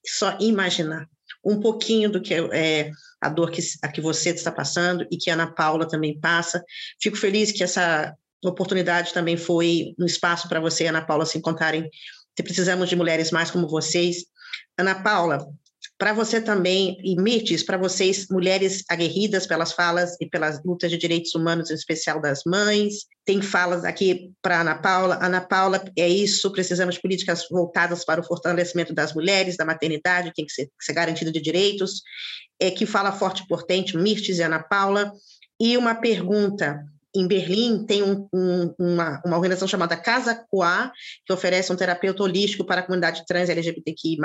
só 0.04 0.36
imaginar, 0.40 1.08
um 1.46 1.60
pouquinho 1.60 2.10
do 2.10 2.20
que 2.20 2.34
é 2.34 2.90
a 3.22 3.30
dor 3.30 3.52
que, 3.52 3.62
a 3.84 3.88
que 3.88 4.02
você 4.02 4.32
está 4.32 4.52
passando 4.52 5.06
e 5.12 5.18
que 5.18 5.30
a 5.30 5.34
Ana 5.34 5.54
Paula 5.54 5.88
também 5.88 6.20
passa. 6.20 6.64
Fico 7.00 7.16
feliz 7.16 7.52
que 7.52 7.64
essa 7.64 8.16
oportunidade 8.44 9.14
também 9.14 9.38
foi 9.38 9.94
um 10.00 10.06
espaço 10.06 10.48
para 10.48 10.60
você 10.60 10.86
e 10.86 10.88
Ana 10.88 11.06
Paula 11.06 11.26
se 11.26 11.38
encontrarem. 11.38 11.90
Se 12.36 12.44
precisamos 12.44 12.90
de 12.90 12.96
mulheres 12.96 13.32
mais 13.32 13.52
como 13.52 13.68
vocês. 13.68 14.26
Ana 14.78 14.96
Paula, 14.96 15.48
para 16.02 16.14
você 16.14 16.42
também, 16.42 16.98
e 17.04 17.16
Mirtes, 17.16 17.62
para 17.62 17.78
vocês, 17.78 18.28
mulheres 18.28 18.84
aguerridas 18.90 19.46
pelas 19.46 19.72
falas 19.72 20.18
e 20.20 20.28
pelas 20.28 20.60
lutas 20.64 20.90
de 20.90 20.98
direitos 20.98 21.36
humanos, 21.36 21.70
em 21.70 21.76
especial 21.76 22.20
das 22.20 22.42
mães. 22.44 23.06
Tem 23.24 23.40
falas 23.40 23.86
aqui 23.86 24.32
para 24.42 24.62
Ana 24.62 24.74
Paula. 24.74 25.20
Ana 25.22 25.42
Paula, 25.42 25.84
é 25.96 26.10
isso, 26.10 26.52
precisamos 26.52 26.96
de 26.96 27.02
políticas 27.02 27.48
voltadas 27.52 28.04
para 28.04 28.20
o 28.20 28.24
fortalecimento 28.24 28.96
das 28.96 29.14
mulheres, 29.14 29.56
da 29.56 29.64
maternidade, 29.64 30.34
tem 30.34 30.44
que 30.44 30.52
ser, 30.52 30.72
ser 30.82 30.94
garantido 30.94 31.32
de 31.32 31.40
direitos. 31.40 32.02
É, 32.60 32.72
que 32.72 32.88
fala 32.88 33.12
forte 33.12 33.44
e 33.44 33.48
potente, 33.48 33.96
Mirtes 33.96 34.40
e 34.40 34.42
Ana 34.42 34.58
Paula. 34.60 35.12
E 35.60 35.78
uma 35.78 35.94
pergunta 35.94 36.84
em 37.16 37.28
Berlim 37.28 37.86
tem 37.86 38.04
um, 38.04 38.28
um, 38.34 38.74
uma, 38.80 39.22
uma 39.26 39.36
organização 39.36 39.68
chamada 39.68 39.98
Casa 39.98 40.36
Coa, 40.50 40.92
que 41.26 41.34
oferece 41.34 41.72
um 41.72 41.76
terapeuta 41.76 42.24
holístico 42.24 42.66
para 42.66 42.82
a 42.82 42.84
comunidade 42.84 43.26
trans 43.26 43.50
LGBTQI+. 43.50 44.18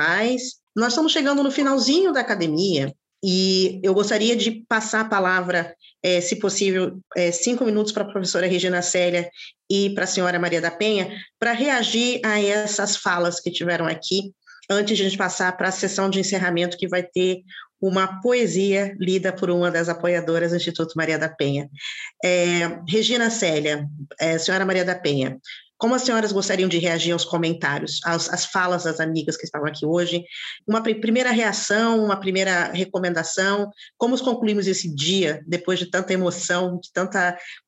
Nós 0.75 0.89
estamos 0.89 1.13
chegando 1.13 1.43
no 1.43 1.51
finalzinho 1.51 2.13
da 2.13 2.21
academia 2.21 2.95
e 3.25 3.81
eu 3.83 3.95
gostaria 3.95 4.37
de 4.37 4.65
passar 4.69 5.01
a 5.01 5.09
palavra, 5.09 5.75
é, 6.03 6.21
se 6.21 6.37
possível, 6.37 7.01
é, 7.17 7.33
cinco 7.33 7.65
minutos 7.65 7.93
para 7.93 8.05
a 8.05 8.11
professora 8.11 8.47
Regina 8.47 8.83
Célia 8.83 9.29
e 9.71 9.91
para 9.91 10.05
a 10.05 10.07
senhora 10.07 10.39
Maria 10.39 10.61
da 10.61 10.71
Penha, 10.71 11.11
para 11.39 11.53
reagir 11.53 12.21
a 12.25 12.41
essas 12.41 12.97
falas 12.97 13.41
que 13.41 13.51
tiveram 13.51 13.87
aqui, 13.87 14.33
antes 14.71 14.97
de 14.97 15.03
a 15.03 15.09
gente 15.09 15.19
passar 15.19 15.57
para 15.57 15.69
a 15.69 15.73
sessão 15.73 16.11
de 16.11 16.21
encerramento, 16.21 16.77
que 16.77 16.89
vai 16.89 17.03
ter 17.03 17.43
uma 17.81 18.21
poesia 18.21 18.95
lida 18.99 19.33
por 19.33 19.51
uma 19.51 19.71
das 19.71 19.89
apoiadoras 19.89 20.51
do 20.51 20.57
Instituto 20.57 20.95
Maria 20.97 21.19
da 21.19 21.29
Penha. 21.29 21.69
É, 22.25 22.81
Regina 22.89 23.31
Célia, 23.31 23.87
é, 24.19 24.39
senhora 24.39 24.65
Maria 24.65 24.85
da 24.85 24.95
Penha, 24.95 25.39
como 25.79 25.95
as 25.95 26.03
senhoras 26.03 26.33
gostariam 26.33 26.69
de 26.69 26.79
reagir 26.79 27.13
aos 27.13 27.25
comentários, 27.25 28.01
às, 28.05 28.33
às 28.33 28.47
falas 28.47 28.85
das 28.85 28.99
amigas 28.99 29.37
que 29.37 29.45
estavam 29.45 29.69
aqui 29.69 29.85
hoje? 29.85 30.25
Uma 30.67 30.83
pr 30.83 30.95
primeira 31.01 31.31
reação, 31.31 32.03
uma 32.03 32.19
primeira 32.19 32.73
recomendação? 32.73 33.71
Como 33.99 34.19
concluímos 34.19 34.67
esse 34.67 34.93
dia, 34.95 35.43
depois 35.47 35.79
de 35.79 35.91
tanta 35.91 36.15
emoção, 36.15 36.81
de 36.81 36.91
tanto 36.93 37.19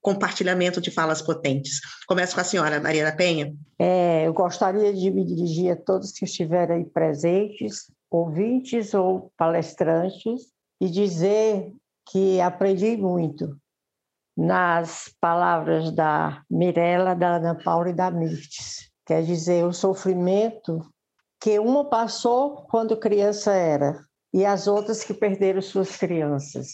compartilhamento 0.00 0.80
de 0.80 0.90
falas 0.90 1.20
potentes? 1.20 1.80
Começo 2.06 2.34
com 2.34 2.40
a 2.40 2.44
senhora, 2.44 2.80
Maria 2.80 3.04
da 3.04 3.12
Penha. 3.12 3.52
É, 3.78 4.26
eu 4.26 4.32
gostaria 4.32 4.92
de 4.92 5.10
me 5.10 5.24
dirigir 5.24 5.72
a 5.72 5.76
todos 5.76 6.10
que 6.10 6.24
estiverem 6.24 6.84
presentes, 6.84 7.92
ouvintes 8.10 8.94
ou 8.94 9.32
palestrantes, 9.36 10.52
e 10.80 10.88
dizer 10.88 11.72
que 12.10 12.40
aprendi 12.40 12.96
muito 12.96 13.56
nas 14.36 15.12
palavras 15.20 15.90
da 15.90 16.42
Mirella, 16.48 17.14
da 17.14 17.36
Ana 17.36 17.54
Paula 17.56 17.90
e 17.90 17.92
da 17.92 18.10
Mirtes. 18.10 18.90
Quer 19.04 19.24
dizer, 19.24 19.64
o 19.64 19.72
sofrimento 19.72 20.80
que 21.40 21.58
uma 21.58 21.84
passou 21.84 22.66
quando 22.70 22.96
criança 22.96 23.52
era 23.52 24.00
e 24.32 24.44
as 24.44 24.66
outras 24.66 25.02
que 25.02 25.14
perderam 25.14 25.60
suas 25.60 25.96
crianças. 25.96 26.68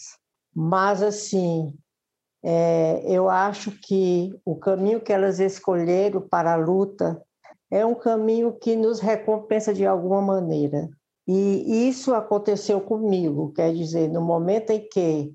Mas, 0.53 1.01
assim, 1.01 1.73
é, 2.43 3.01
eu 3.05 3.29
acho 3.29 3.71
que 3.71 4.31
o 4.45 4.55
caminho 4.55 5.01
que 5.01 5.11
elas 5.11 5.39
escolheram 5.39 6.21
para 6.21 6.53
a 6.53 6.57
luta 6.57 7.21
é 7.71 7.85
um 7.85 7.95
caminho 7.95 8.53
que 8.53 8.75
nos 8.75 8.99
recompensa 8.99 9.73
de 9.73 9.85
alguma 9.85 10.21
maneira. 10.21 10.87
E 11.27 11.87
isso 11.89 12.13
aconteceu 12.13 12.79
comigo, 12.79 13.51
quer 13.51 13.73
dizer, 13.73 14.09
no 14.09 14.21
momento 14.21 14.69
em 14.69 14.87
que 14.87 15.33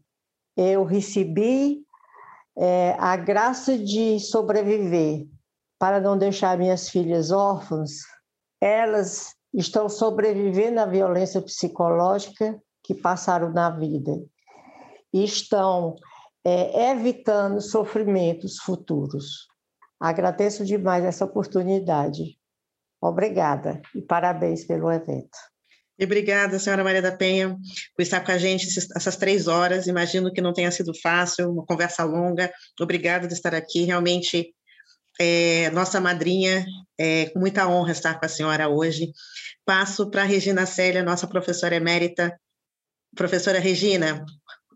eu 0.57 0.85
recebi 0.85 1.85
é, 2.57 2.95
a 2.99 3.17
graça 3.17 3.77
de 3.77 4.21
sobreviver 4.21 5.27
para 5.79 6.01
não 6.01 6.17
deixar 6.17 6.57
minhas 6.59 6.89
filhas 6.89 7.31
órfãs, 7.33 7.91
elas 8.61 9.35
estão 9.53 9.89
sobrevivendo 9.89 10.81
à 10.81 10.87
violência 10.87 11.43
psicológica 11.43 12.61
que 12.85 12.95
passaram 12.95 13.51
na 13.51 13.71
vida 13.71 14.13
e 15.13 15.25
estão 15.25 15.97
é, 16.45 16.93
evitando 16.93 17.61
sofrimentos 17.61 18.59
futuros. 18.59 19.49
Agradeço 19.99 20.65
demais 20.65 21.05
essa 21.05 21.25
oportunidade. 21.25 22.39
Obrigada 23.03 23.81
e 23.95 24.03
parabéns 24.03 24.65
pelo 24.65 24.91
evento. 24.91 25.37
Obrigada, 26.05 26.59
senhora 26.59 26.83
Maria 26.83 27.03
da 27.03 27.13
Penha, 27.13 27.57
por 27.95 28.03
estar 28.03 28.21
com 28.21 28.33
a 28.33 28.39
gente 28.39 28.67
essas 28.97 29.17
três 29.17 29.47
horas. 29.47 29.87
Imagino 29.87 30.33
que 30.33 30.41
não 30.41 30.53
tenha 30.53 30.71
sido 30.71 30.93
fácil, 31.01 31.51
uma 31.51 31.65
conversa 31.65 32.05
longa. 32.05 32.51
Obrigada 32.81 33.27
por 33.27 33.35
estar 33.35 33.55
aqui. 33.55 33.85
Realmente, 33.85 34.55
é, 35.21 35.71
nossa 35.71 36.01
madrinha, 36.01 36.65
é, 36.99 37.27
com 37.27 37.39
muita 37.39 37.69
honra 37.69 37.93
estar 37.93 38.19
com 38.19 38.25
a 38.25 38.29
senhora 38.29 38.69
hoje. 38.69 39.13
Passo 39.65 40.11
para 40.11 40.23
a 40.23 40.25
Regina 40.25 40.65
Célia, 40.65 41.03
nossa 41.03 41.27
professora 41.27 41.77
emérita. 41.77 42.35
Professora 43.15 43.59
Regina, 43.59 44.25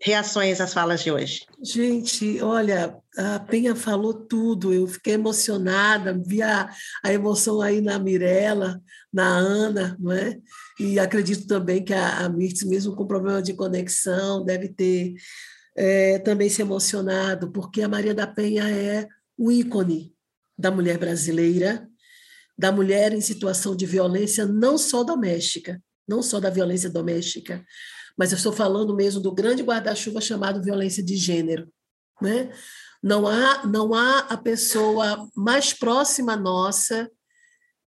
reações 0.02 0.60
às 0.60 0.72
falas 0.72 1.02
de 1.02 1.10
hoje? 1.10 1.46
Gente, 1.62 2.40
olha, 2.42 2.98
a 3.16 3.38
Penha 3.38 3.74
falou 3.74 4.12
tudo, 4.12 4.72
eu 4.72 4.86
fiquei 4.86 5.14
emocionada, 5.14 6.20
vi 6.26 6.42
a, 6.42 6.70
a 7.02 7.12
emoção 7.12 7.60
aí 7.60 7.80
na 7.80 7.98
Mirella, 7.98 8.80
na 9.12 9.26
Ana, 9.26 9.96
não 9.98 10.12
é? 10.12 10.38
E 10.78 10.98
acredito 10.98 11.46
também 11.46 11.84
que 11.84 11.94
a, 11.94 12.18
a 12.24 12.28
Mirtz, 12.28 12.64
mesmo 12.64 12.94
com 12.94 13.06
problema 13.06 13.40
de 13.40 13.54
conexão, 13.54 14.44
deve 14.44 14.68
ter 14.68 15.14
é, 15.76 16.18
também 16.18 16.48
se 16.48 16.62
emocionado, 16.62 17.50
porque 17.50 17.82
a 17.82 17.88
Maria 17.88 18.14
da 18.14 18.26
Penha 18.26 18.68
é 18.68 19.06
o 19.36 19.50
ícone 19.50 20.14
da 20.56 20.70
mulher 20.70 20.98
brasileira, 20.98 21.88
da 22.56 22.70
mulher 22.70 23.12
em 23.12 23.20
situação 23.20 23.74
de 23.74 23.84
violência 23.84 24.46
não 24.46 24.78
só 24.78 25.02
doméstica, 25.02 25.82
não 26.06 26.22
só 26.22 26.38
da 26.38 26.50
violência 26.50 26.88
doméstica, 26.88 27.64
mas 28.16 28.32
eu 28.32 28.36
estou 28.36 28.52
falando 28.52 28.94
mesmo 28.94 29.20
do 29.20 29.32
grande 29.32 29.62
guarda-chuva 29.62 30.20
chamado 30.20 30.62
violência 30.62 31.02
de 31.02 31.16
gênero. 31.16 31.68
Né? 32.20 32.52
Não, 33.02 33.26
há, 33.26 33.66
não 33.66 33.92
há 33.92 34.20
a 34.20 34.36
pessoa 34.36 35.28
mais 35.36 35.72
próxima 35.72 36.36
nossa 36.36 37.10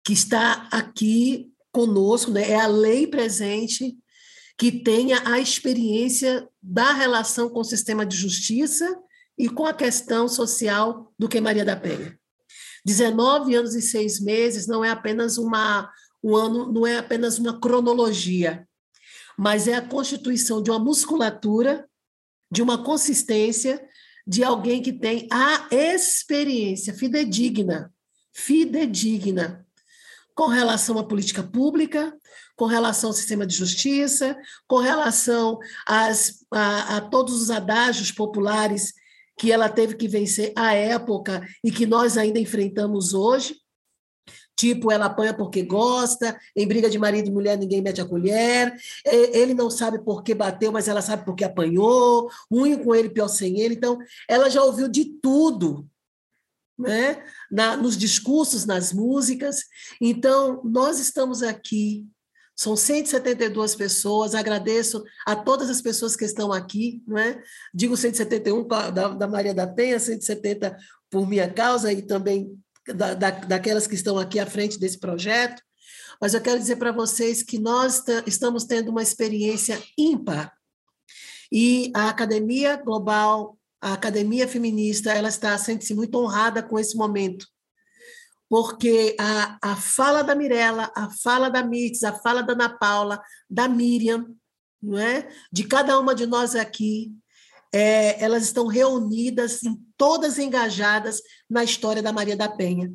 que 0.05 0.13
está 0.13 0.69
aqui 0.73 1.51
conosco, 1.73 2.31
né? 2.31 2.51
é 2.51 2.61
a 2.61 2.67
lei 2.67 3.07
presente 3.07 3.97
que 4.59 4.73
tenha 4.73 5.23
a 5.29 5.39
experiência 5.39 6.49
da 6.63 6.93
relação 6.93 7.49
com 7.49 7.61
o 7.61 7.65
sistema 7.65 8.07
de 8.07 8.17
justiça 8.17 8.99
e 9.39 9.49
com 9.49 9.67
a 9.67 9.75
questão 9.75 10.29
social 10.29 11.13
do 11.19 11.29
que 11.29 11.41
Maria 11.41 11.65
da 11.65 11.77
Penha. 11.77 12.19
19 12.85 13.55
anos 13.55 13.75
e 13.75 13.83
seis 13.83 14.19
meses 14.21 14.67
não 14.67 14.85
é 14.85 14.91
apenas 14.91 15.37
uma 15.37 15.91
um 16.23 16.35
ano, 16.35 16.73
não 16.73 16.87
é 16.87 16.97
apenas 16.97 17.39
uma 17.39 17.61
cronologia 17.61 18.66
mas 19.39 19.69
é 19.69 19.75
a 19.75 19.87
constituição 19.87 20.63
de 20.63 20.71
uma 20.71 20.79
musculatura, 20.79 21.89
de 22.51 22.63
uma 22.63 22.83
consistência, 22.83 23.83
de 24.27 24.43
alguém 24.43 24.83
que 24.83 24.93
tem 24.93 25.29
a 25.31 25.69
experiência 25.71 26.95
fidedigna, 26.95 27.93
fidedigna, 28.33 29.65
com 30.35 30.49
relação 30.49 30.99
à 30.99 31.05
política 31.05 31.43
pública, 31.43 32.15
com 32.57 32.67
relação 32.67 33.11
ao 33.11 33.15
sistema 33.15 33.47
de 33.47 33.55
justiça, 33.55 34.37
com 34.67 34.79
relação 34.79 35.59
às, 35.87 36.45
a, 36.51 36.97
a 36.97 37.01
todos 37.01 37.41
os 37.41 37.51
adágios 37.51 38.11
populares 38.13 38.93
que 39.39 39.53
ela 39.53 39.69
teve 39.69 39.95
que 39.95 40.09
vencer 40.09 40.53
à 40.57 40.75
época 40.75 41.47
e 41.63 41.71
que 41.71 41.87
nós 41.87 42.17
ainda 42.17 42.39
enfrentamos 42.39 43.15
hoje. 43.15 43.57
Tipo, 44.57 44.91
ela 44.91 45.07
apanha 45.07 45.35
porque 45.35 45.63
gosta, 45.63 46.39
em 46.57 46.67
briga 46.67 46.89
de 46.89 46.99
marido 46.99 47.29
e 47.29 47.33
mulher 47.33 47.59
ninguém 47.59 47.83
mete 47.83 48.01
a 48.01 48.07
colher, 48.07 48.75
ele 49.05 49.53
não 49.53 49.71
sabe 49.71 49.99
por 49.99 50.23
que 50.23 50.35
bateu, 50.35 50.73
mas 50.73 50.89
ela 50.89 51.03
sabe 51.03 51.25
por 51.27 51.35
que 51.35 51.45
apanhou, 51.45 52.31
ruim 52.51 52.83
com 52.83 52.95
ele, 52.95 53.11
pior 53.11 53.29
sem 53.29 53.61
ele. 53.61 53.75
Então, 53.75 53.99
ela 54.27 54.49
já 54.49 54.63
ouviu 54.63 54.89
de 54.89 55.05
tudo, 55.21 55.87
né? 56.79 57.23
Na, 57.51 57.77
nos 57.77 57.99
discursos, 57.99 58.65
nas 58.65 58.93
músicas. 58.93 59.65
Então, 60.01 60.63
nós 60.65 60.99
estamos 60.99 61.43
aqui, 61.43 62.07
são 62.55 62.75
172 62.75 63.75
pessoas, 63.75 64.35
agradeço 64.35 65.05
a 65.27 65.37
todas 65.37 65.69
as 65.69 65.83
pessoas 65.83 66.17
que 66.17 66.25
estão 66.25 66.51
aqui, 66.51 67.03
não 67.07 67.19
é? 67.19 67.43
Digo 67.75 67.95
171 67.95 68.67
da, 68.67 69.09
da 69.09 69.29
Maria 69.29 69.53
da 69.53 69.67
Penha, 69.67 69.99
170 69.99 70.75
por 71.11 71.29
minha 71.29 71.53
causa 71.53 71.93
e 71.93 72.01
também 72.01 72.59
da, 72.95 73.15
da, 73.15 73.31
daquelas 73.31 73.87
que 73.87 73.95
estão 73.95 74.19
aqui 74.19 74.39
à 74.39 74.47
frente 74.47 74.79
desse 74.79 74.99
projeto, 74.99 75.63
mas 76.21 76.35
eu 76.35 76.41
quero 76.41 76.59
dizer 76.59 76.77
para 76.77 76.93
vocês 76.93 77.43
que 77.43 77.59
nós 77.59 78.03
estamos 78.27 78.65
tendo 78.65 78.91
uma 78.91 79.03
experiência 79.03 79.83
ímpar. 79.99 80.53
E 81.53 81.93
a 81.95 82.09
Academia 82.09 82.77
Global, 82.77 83.59
a 83.81 83.93
Academia 83.93 84.49
Feminista, 84.49 85.13
ela 85.13 85.29
está 85.29 85.57
sente-se 85.59 85.95
muito 85.95 86.19
honrada 86.19 86.63
com 86.63 86.79
esse 86.79 86.97
momento, 86.97 87.47
porque 88.49 89.15
a, 89.19 89.59
a 89.63 89.77
fala 89.77 90.23
da 90.23 90.35
Mirella, 90.35 90.91
a 90.97 91.11
fala 91.11 91.49
da 91.49 91.63
Mitz, 91.63 92.03
a 92.03 92.13
fala 92.13 92.43
da 92.43 92.53
Ana 92.53 92.69
Paula, 92.69 93.23
da 93.49 93.69
Miriam, 93.69 94.35
não 94.83 94.99
é? 94.99 95.29
de 95.53 95.65
cada 95.65 95.99
uma 95.99 96.15
de 96.15 96.27
nós 96.27 96.55
aqui, 96.55 97.13
é, 97.77 98.25
elas 98.25 98.45
estão 98.45 98.67
reunidas, 98.67 99.63
em, 99.63 99.79
todas 99.99 100.39
engajadas 100.39 101.21
na 101.49 101.63
história 101.63 102.03
da 102.03 102.11
Maria 102.11 102.35
da 102.35 102.49
Penha. 102.49 102.91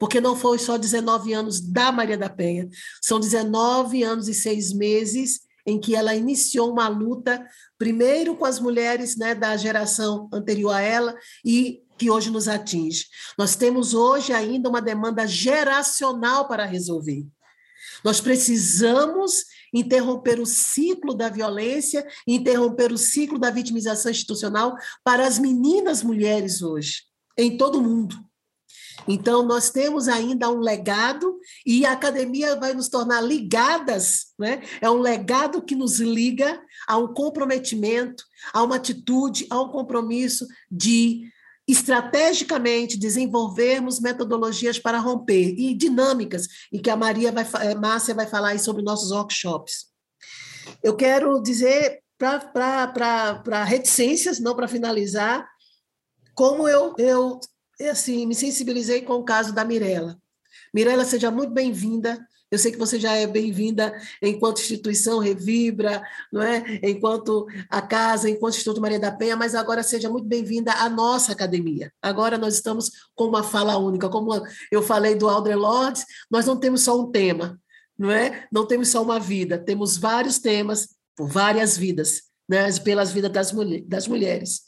Porque 0.00 0.20
não 0.20 0.34
foi 0.34 0.58
só 0.58 0.76
19 0.76 1.32
anos 1.32 1.60
da 1.60 1.92
Maria 1.92 2.18
da 2.18 2.28
Penha, 2.28 2.68
são 3.00 3.20
19 3.20 4.02
anos 4.02 4.26
e 4.26 4.34
seis 4.34 4.72
meses 4.72 5.42
em 5.64 5.78
que 5.78 5.94
ela 5.94 6.12
iniciou 6.12 6.72
uma 6.72 6.88
luta, 6.88 7.46
primeiro 7.78 8.36
com 8.36 8.44
as 8.44 8.58
mulheres 8.58 9.16
né, 9.16 9.32
da 9.32 9.56
geração 9.56 10.28
anterior 10.32 10.72
a 10.72 10.80
ela 10.80 11.14
e 11.44 11.82
que 11.96 12.10
hoje 12.10 12.28
nos 12.28 12.48
atinge. 12.48 13.04
Nós 13.38 13.54
temos 13.54 13.94
hoje 13.94 14.32
ainda 14.32 14.68
uma 14.68 14.82
demanda 14.82 15.24
geracional 15.24 16.48
para 16.48 16.64
resolver. 16.64 17.24
Nós 18.02 18.20
precisamos 18.20 19.44
interromper 19.78 20.40
o 20.40 20.46
ciclo 20.46 21.14
da 21.14 21.28
violência, 21.28 22.06
interromper 22.26 22.92
o 22.92 22.98
ciclo 22.98 23.38
da 23.38 23.50
vitimização 23.50 24.10
institucional 24.10 24.74
para 25.04 25.26
as 25.26 25.38
meninas 25.38 26.02
mulheres 26.02 26.62
hoje, 26.62 27.02
em 27.36 27.56
todo 27.56 27.78
o 27.78 27.82
mundo. 27.82 28.16
Então, 29.06 29.44
nós 29.44 29.70
temos 29.70 30.08
ainda 30.08 30.50
um 30.50 30.58
legado 30.58 31.38
e 31.64 31.84
a 31.84 31.92
academia 31.92 32.56
vai 32.56 32.72
nos 32.72 32.88
tornar 32.88 33.20
ligadas, 33.20 34.32
né? 34.38 34.62
é 34.80 34.90
um 34.90 34.98
legado 34.98 35.62
que 35.62 35.76
nos 35.76 36.00
liga 36.00 36.60
a 36.88 36.96
um 36.96 37.12
comprometimento, 37.12 38.24
a 38.52 38.62
uma 38.62 38.76
atitude, 38.76 39.46
a 39.50 39.60
um 39.60 39.68
compromisso 39.68 40.46
de 40.70 41.30
estrategicamente 41.66 42.98
desenvolvermos 42.98 44.00
metodologias 44.00 44.78
para 44.78 44.98
romper 44.98 45.54
e 45.58 45.74
dinâmicas, 45.74 46.46
e 46.72 46.78
que 46.78 46.90
a 46.90 46.96
Maria 46.96 47.32
vai, 47.32 47.46
eh, 47.62 47.74
Márcia 47.74 48.14
vai 48.14 48.26
falar 48.26 48.50
aí 48.50 48.58
sobre 48.58 48.82
nossos 48.82 49.10
workshops. 49.10 49.86
Eu 50.82 50.94
quero 50.94 51.42
dizer 51.42 52.02
para 52.18 53.64
reticências, 53.64 54.38
não 54.38 54.54
para 54.54 54.68
finalizar, 54.68 55.46
como 56.34 56.68
eu, 56.68 56.94
eu 56.98 57.40
assim, 57.90 58.26
me 58.26 58.34
sensibilizei 58.34 59.02
com 59.02 59.14
o 59.14 59.24
caso 59.24 59.52
da 59.52 59.64
Mirella. 59.64 60.18
Mirella, 60.72 61.04
seja 61.04 61.30
muito 61.30 61.52
bem-vinda. 61.52 62.26
Eu 62.50 62.58
sei 62.58 62.70
que 62.70 62.78
você 62.78 62.98
já 62.98 63.12
é 63.12 63.26
bem-vinda 63.26 63.92
enquanto 64.22 64.60
instituição 64.60 65.18
Revibra, 65.18 66.00
não 66.32 66.40
é? 66.42 66.62
enquanto 66.82 67.46
a 67.68 67.82
casa, 67.82 68.30
enquanto 68.30 68.54
Instituto 68.54 68.80
Maria 68.80 69.00
da 69.00 69.10
Penha, 69.10 69.36
mas 69.36 69.54
agora 69.54 69.82
seja 69.82 70.08
muito 70.08 70.26
bem-vinda 70.26 70.72
à 70.72 70.88
nossa 70.88 71.32
academia. 71.32 71.92
Agora 72.00 72.38
nós 72.38 72.54
estamos 72.54 72.90
com 73.16 73.24
uma 73.24 73.42
fala 73.42 73.76
única. 73.76 74.08
Como 74.08 74.30
eu 74.70 74.80
falei 74.80 75.16
do 75.16 75.28
Audre 75.28 75.56
Lorde, 75.56 76.04
nós 76.30 76.46
não 76.46 76.56
temos 76.56 76.82
só 76.82 77.00
um 77.00 77.10
tema, 77.10 77.60
não 77.98 78.12
é? 78.12 78.46
Não 78.52 78.64
temos 78.64 78.90
só 78.90 79.02
uma 79.02 79.18
vida, 79.18 79.58
temos 79.58 79.96
vários 79.96 80.38
temas 80.38 80.88
por 81.16 81.28
várias 81.28 81.76
vidas, 81.76 82.22
né? 82.48 82.70
pelas 82.84 83.10
vidas 83.10 83.32
das, 83.32 83.50
mulher, 83.50 83.82
das 83.82 84.06
mulheres. 84.06 84.60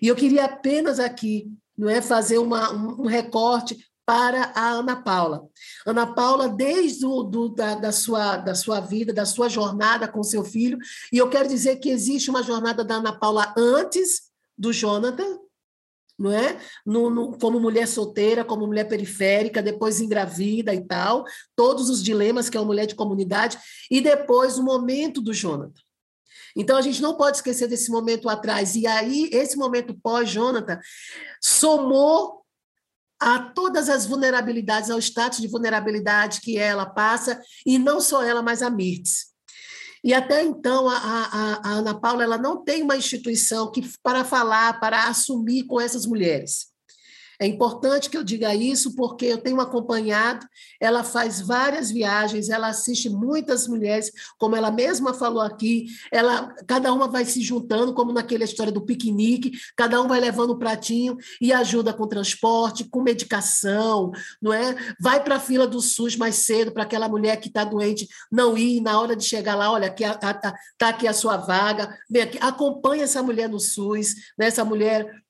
E 0.00 0.06
eu 0.06 0.14
queria 0.14 0.44
apenas 0.44 1.00
aqui 1.00 1.50
não 1.76 1.88
é 1.90 2.00
fazer 2.00 2.38
uma, 2.38 2.72
um 2.72 3.06
recorte 3.06 3.76
para 4.06 4.52
a 4.54 4.70
Ana 4.70 4.94
Paula. 4.94 5.48
Ana 5.84 6.06
Paula, 6.06 6.48
desde 6.48 7.04
o, 7.04 7.24
do, 7.24 7.48
da, 7.48 7.74
da, 7.74 7.90
sua, 7.90 8.36
da 8.36 8.54
sua 8.54 8.78
vida, 8.78 9.12
da 9.12 9.26
sua 9.26 9.48
jornada 9.48 10.06
com 10.06 10.22
seu 10.22 10.44
filho, 10.44 10.78
e 11.12 11.18
eu 11.18 11.28
quero 11.28 11.48
dizer 11.48 11.76
que 11.76 11.90
existe 11.90 12.30
uma 12.30 12.42
jornada 12.42 12.84
da 12.84 12.94
Ana 12.94 13.18
Paula 13.18 13.52
antes 13.58 14.30
do 14.56 14.72
Jonathan, 14.72 15.40
não 16.16 16.32
é? 16.32 16.58
No, 16.86 17.10
no, 17.10 17.36
como 17.36 17.60
mulher 17.60 17.86
solteira, 17.86 18.44
como 18.44 18.66
mulher 18.66 18.88
periférica, 18.88 19.60
depois 19.60 20.00
engravida 20.00 20.72
e 20.72 20.82
tal, 20.82 21.24
todos 21.54 21.90
os 21.90 22.02
dilemas 22.02 22.48
que 22.48 22.56
é 22.56 22.60
uma 22.60 22.66
mulher 22.66 22.86
de 22.86 22.94
comunidade, 22.94 23.58
e 23.90 24.00
depois 24.00 24.56
o 24.56 24.62
momento 24.62 25.20
do 25.20 25.34
Jonathan. 25.34 25.80
Então 26.54 26.78
a 26.78 26.80
gente 26.80 27.02
não 27.02 27.16
pode 27.16 27.36
esquecer 27.36 27.68
desse 27.68 27.90
momento 27.90 28.30
atrás. 28.30 28.76
E 28.76 28.86
aí, 28.86 29.28
esse 29.30 29.58
momento 29.58 29.98
pós-Jonathan 30.02 30.80
somou 31.38 32.45
a 33.20 33.38
todas 33.38 33.88
as 33.88 34.06
vulnerabilidades, 34.06 34.90
ao 34.90 34.98
status 34.98 35.40
de 35.40 35.48
vulnerabilidade 35.48 36.40
que 36.40 36.58
ela 36.58 36.86
passa, 36.86 37.40
e 37.64 37.78
não 37.78 38.00
só 38.00 38.22
ela, 38.22 38.42
mas 38.42 38.62
a 38.62 38.70
Mirtz. 38.70 39.34
E 40.04 40.14
até 40.14 40.42
então, 40.44 40.88
a, 40.88 40.96
a, 40.96 41.68
a 41.68 41.70
Ana 41.72 41.98
Paula 41.98 42.22
ela 42.22 42.38
não 42.38 42.62
tem 42.62 42.82
uma 42.82 42.96
instituição 42.96 43.70
que 43.72 43.82
para 44.02 44.24
falar, 44.24 44.78
para 44.78 45.08
assumir 45.08 45.64
com 45.64 45.80
essas 45.80 46.06
mulheres. 46.06 46.75
É 47.40 47.46
importante 47.46 48.08
que 48.08 48.16
eu 48.16 48.24
diga 48.24 48.54
isso 48.54 48.94
porque 48.94 49.26
eu 49.26 49.38
tenho 49.38 49.60
acompanhado, 49.60 50.46
ela 50.80 51.04
faz 51.04 51.40
várias 51.40 51.90
viagens, 51.90 52.48
ela 52.48 52.68
assiste 52.68 53.08
muitas 53.08 53.66
mulheres, 53.68 54.10
como 54.38 54.56
ela 54.56 54.70
mesma 54.70 55.12
falou 55.12 55.42
aqui, 55.42 55.86
ela 56.10 56.54
cada 56.66 56.92
uma 56.92 57.08
vai 57.08 57.24
se 57.24 57.40
juntando, 57.40 57.94
como 57.94 58.12
naquela 58.12 58.44
história 58.44 58.72
do 58.72 58.84
piquenique, 58.84 59.52
cada 59.76 60.00
um 60.00 60.08
vai 60.08 60.20
levando 60.20 60.54
um 60.54 60.58
pratinho 60.58 61.16
e 61.40 61.52
ajuda 61.52 61.92
com 61.92 62.06
transporte, 62.06 62.84
com 62.84 63.02
medicação, 63.02 64.10
não 64.40 64.52
é? 64.52 64.74
Vai 65.00 65.22
para 65.22 65.36
a 65.36 65.40
fila 65.40 65.66
do 65.66 65.80
SUS 65.80 66.16
mais 66.16 66.36
cedo 66.36 66.72
para 66.72 66.82
aquela 66.82 67.08
mulher 67.08 67.36
que 67.38 67.48
está 67.48 67.64
doente 67.64 68.08
não 68.30 68.56
ir 68.56 68.80
na 68.80 69.00
hora 69.00 69.14
de 69.14 69.24
chegar 69.24 69.54
lá, 69.54 69.70
olha, 69.70 69.88
aqui 69.88 70.04
está 70.04 70.88
aqui 70.88 71.06
a 71.06 71.12
sua 71.12 71.36
vaga, 71.36 71.96
vem 72.08 72.22
aqui, 72.22 72.38
acompanha 72.40 73.04
essa 73.04 73.22
mulher 73.22 73.48
no 73.48 73.60
SUS, 73.60 74.14
né? 74.38 74.46
essa 74.46 74.64
mulher 74.64 75.25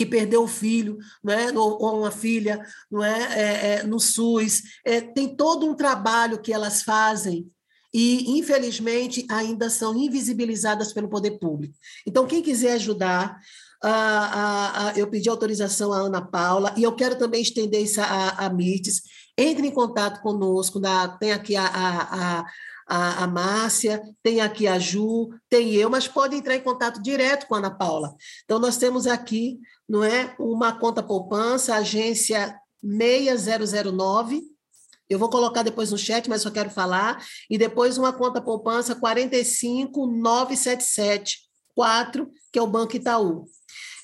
que 0.00 0.06
perdeu 0.06 0.44
o 0.44 0.48
filho, 0.48 0.96
não 1.22 1.34
é? 1.34 1.52
ou, 1.52 1.98
uma 1.98 2.10
filha 2.10 2.64
não 2.90 3.04
é? 3.04 3.38
é, 3.38 3.74
é 3.74 3.82
no 3.82 4.00
SUS. 4.00 4.62
É, 4.82 4.98
tem 5.02 5.36
todo 5.36 5.66
um 5.66 5.74
trabalho 5.74 6.40
que 6.40 6.54
elas 6.54 6.82
fazem 6.82 7.46
e, 7.92 8.38
infelizmente, 8.38 9.26
ainda 9.28 9.68
são 9.68 9.94
invisibilizadas 9.94 10.90
pelo 10.94 11.10
poder 11.10 11.32
público. 11.32 11.74
Então, 12.06 12.26
quem 12.26 12.40
quiser 12.42 12.72
ajudar, 12.76 13.38
a, 13.82 14.88
a, 14.88 14.98
eu 14.98 15.06
pedi 15.06 15.28
autorização 15.28 15.92
à 15.92 15.98
Ana 15.98 16.22
Paula 16.22 16.72
e 16.78 16.82
eu 16.82 16.94
quero 16.94 17.18
também 17.18 17.42
estender 17.42 17.82
isso 17.82 18.00
a, 18.00 18.46
a 18.46 18.48
Mirtes. 18.48 19.02
Entre 19.36 19.66
em 19.66 19.70
contato 19.70 20.22
conosco, 20.22 20.80
da, 20.80 21.08
tem 21.08 21.32
aqui 21.32 21.56
a, 21.56 22.42
a, 22.90 23.22
a, 23.22 23.26
Márcia, 23.28 24.02
tem 24.20 24.40
aqui 24.40 24.66
a 24.66 24.76
Ju, 24.78 25.30
tem 25.48 25.72
eu, 25.74 25.88
mas 25.88 26.08
pode 26.08 26.34
entrar 26.34 26.56
em 26.56 26.60
contato 26.60 27.00
direto 27.00 27.46
com 27.46 27.54
a 27.54 27.58
Ana 27.58 27.70
Paula. 27.70 28.16
Então, 28.44 28.58
nós 28.58 28.76
temos 28.76 29.06
aqui 29.06 29.60
não 29.88 30.02
é, 30.02 30.34
uma 30.40 30.72
conta 30.72 31.00
poupança, 31.00 31.76
agência 31.76 32.58
6009, 32.82 34.42
eu 35.08 35.16
vou 35.18 35.30
colocar 35.30 35.62
depois 35.62 35.92
no 35.92 35.98
chat, 35.98 36.28
mas 36.28 36.42
só 36.42 36.50
quero 36.50 36.70
falar, 36.70 37.24
e 37.48 37.56
depois 37.56 37.96
uma 37.96 38.12
conta 38.12 38.40
poupança 38.40 38.96
45977 38.96 41.48
que 42.52 42.58
é 42.58 42.62
o 42.62 42.66
Banco 42.66 42.96
Itaú. 42.96 43.44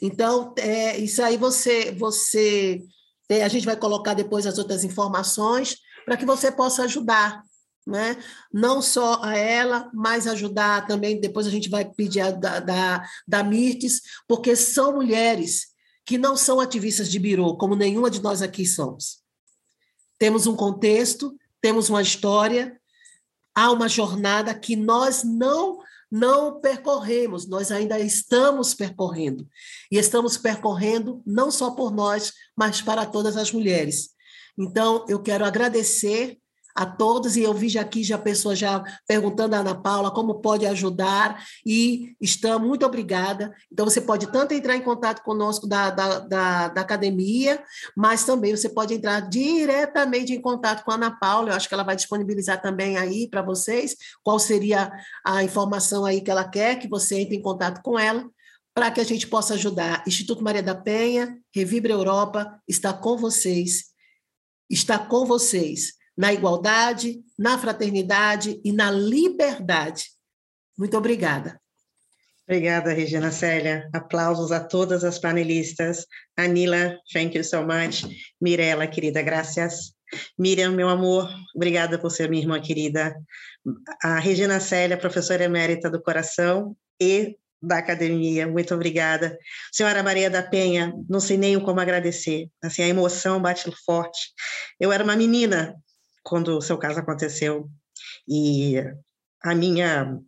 Então, 0.00 0.54
é, 0.58 0.96
isso 0.98 1.20
aí 1.22 1.36
você, 1.36 1.90
você 1.92 2.80
é, 3.28 3.42
a 3.42 3.48
gente 3.48 3.66
vai 3.66 3.76
colocar 3.76 4.14
depois 4.14 4.46
as 4.46 4.58
outras 4.58 4.84
informações 4.84 5.76
para 6.04 6.16
que 6.16 6.24
você 6.24 6.52
possa 6.52 6.84
ajudar 6.84 7.42
né? 7.86 8.16
não 8.52 8.82
só 8.82 9.22
a 9.22 9.36
ela, 9.36 9.90
mas 9.94 10.26
ajudar 10.26 10.86
também, 10.86 11.20
depois 11.20 11.46
a 11.46 11.50
gente 11.50 11.68
vai 11.68 11.84
pedir 11.84 12.20
a, 12.20 12.30
da, 12.30 12.58
da, 12.58 13.08
da 13.26 13.44
Mirtes, 13.44 14.00
porque 14.26 14.56
são 14.56 14.94
mulheres 14.94 15.68
que 16.04 16.18
não 16.18 16.36
são 16.36 16.60
ativistas 16.60 17.10
de 17.10 17.18
birô, 17.18 17.56
como 17.56 17.76
nenhuma 17.76 18.10
de 18.10 18.20
nós 18.20 18.42
aqui 18.42 18.66
somos. 18.66 19.18
Temos 20.18 20.46
um 20.46 20.56
contexto, 20.56 21.36
temos 21.60 21.88
uma 21.88 22.02
história, 22.02 22.80
há 23.54 23.70
uma 23.70 23.88
jornada 23.88 24.54
que 24.54 24.74
nós 24.74 25.22
não 25.22 25.78
não 26.08 26.60
percorremos, 26.60 27.48
nós 27.48 27.72
ainda 27.72 27.98
estamos 27.98 28.72
percorrendo. 28.74 29.46
E 29.90 29.98
estamos 29.98 30.36
percorrendo 30.38 31.20
não 31.26 31.50
só 31.50 31.72
por 31.72 31.90
nós, 31.90 32.32
mas 32.56 32.80
para 32.80 33.04
todas 33.04 33.36
as 33.36 33.50
mulheres. 33.50 34.10
Então, 34.56 35.04
eu 35.08 35.20
quero 35.20 35.44
agradecer 35.44 36.38
a 36.76 36.84
todos, 36.84 37.36
e 37.36 37.42
eu 37.42 37.54
vi 37.54 37.70
já 37.70 37.80
aqui 37.80 38.04
já 38.04 38.18
pessoas 38.18 38.58
já 38.58 38.84
perguntando 39.08 39.56
a 39.56 39.60
Ana 39.60 39.74
Paula 39.74 40.10
como 40.10 40.42
pode 40.42 40.66
ajudar, 40.66 41.42
e 41.64 42.14
estamos, 42.20 42.68
muito 42.68 42.84
obrigada. 42.84 43.54
Então, 43.72 43.86
você 43.86 44.00
pode 44.00 44.30
tanto 44.30 44.52
entrar 44.52 44.76
em 44.76 44.82
contato 44.82 45.22
conosco 45.22 45.66
da, 45.66 45.90
da, 45.90 46.18
da, 46.18 46.68
da 46.68 46.80
academia, 46.82 47.62
mas 47.96 48.24
também 48.24 48.54
você 48.54 48.68
pode 48.68 48.92
entrar 48.92 49.20
diretamente 49.20 50.34
em 50.34 50.40
contato 50.40 50.84
com 50.84 50.90
a 50.90 50.96
Ana 50.96 51.10
Paula, 51.18 51.50
eu 51.50 51.54
acho 51.56 51.66
que 51.66 51.74
ela 51.74 51.82
vai 51.82 51.96
disponibilizar 51.96 52.60
também 52.60 52.98
aí 52.98 53.26
para 53.28 53.40
vocês 53.40 53.96
qual 54.22 54.38
seria 54.38 54.92
a 55.24 55.42
informação 55.42 56.04
aí 56.04 56.20
que 56.20 56.30
ela 56.30 56.44
quer, 56.44 56.78
que 56.78 56.88
você 56.88 57.20
entre 57.20 57.36
em 57.36 57.42
contato 57.42 57.80
com 57.82 57.98
ela, 57.98 58.28
para 58.74 58.90
que 58.90 59.00
a 59.00 59.04
gente 59.04 59.26
possa 59.26 59.54
ajudar. 59.54 60.04
Instituto 60.06 60.44
Maria 60.44 60.62
da 60.62 60.74
Penha, 60.74 61.38
Revibra 61.54 61.94
Europa, 61.94 62.60
está 62.68 62.92
com 62.92 63.16
vocês, 63.16 63.86
está 64.68 64.98
com 64.98 65.24
vocês 65.24 65.95
na 66.16 66.32
igualdade, 66.32 67.20
na 67.38 67.58
fraternidade 67.58 68.60
e 68.64 68.72
na 68.72 68.90
liberdade. 68.90 70.10
Muito 70.78 70.96
obrigada. 70.96 71.60
Obrigada, 72.48 72.92
Regina 72.92 73.32
Célia. 73.32 73.88
Aplausos 73.92 74.52
a 74.52 74.60
todas 74.60 75.02
as 75.02 75.18
panelistas. 75.18 76.06
Anila, 76.36 76.96
thank 77.12 77.36
you 77.36 77.42
so 77.42 77.62
much. 77.62 78.04
Mirela, 78.40 78.86
querida, 78.86 79.20
graças. 79.20 79.92
Miriam, 80.38 80.70
meu 80.70 80.88
amor, 80.88 81.28
obrigada 81.54 81.98
por 81.98 82.10
ser 82.10 82.30
minha 82.30 82.42
irmã 82.42 82.60
querida. 82.60 83.16
A 84.02 84.20
Regina 84.20 84.60
Célia, 84.60 84.96
professora 84.96 85.42
emérita 85.42 85.90
do 85.90 86.00
coração 86.00 86.76
e 87.00 87.36
da 87.60 87.78
academia, 87.78 88.46
muito 88.46 88.72
obrigada. 88.74 89.36
Senhora 89.72 90.02
Maria 90.02 90.30
da 90.30 90.42
Penha, 90.42 90.92
não 91.08 91.18
sei 91.18 91.36
nem 91.36 91.58
como 91.58 91.80
agradecer, 91.80 92.48
assim, 92.62 92.82
a 92.82 92.88
emoção 92.88 93.40
bate 93.42 93.68
forte. 93.84 94.32
Eu 94.78 94.92
era 94.92 95.02
uma 95.02 95.16
menina 95.16 95.74
quando 96.26 96.58
o 96.58 96.60
seu 96.60 96.76
caso 96.76 96.98
aconteceu. 96.98 97.70
E 98.28 98.74
a 99.42 99.54
minha 99.54 100.18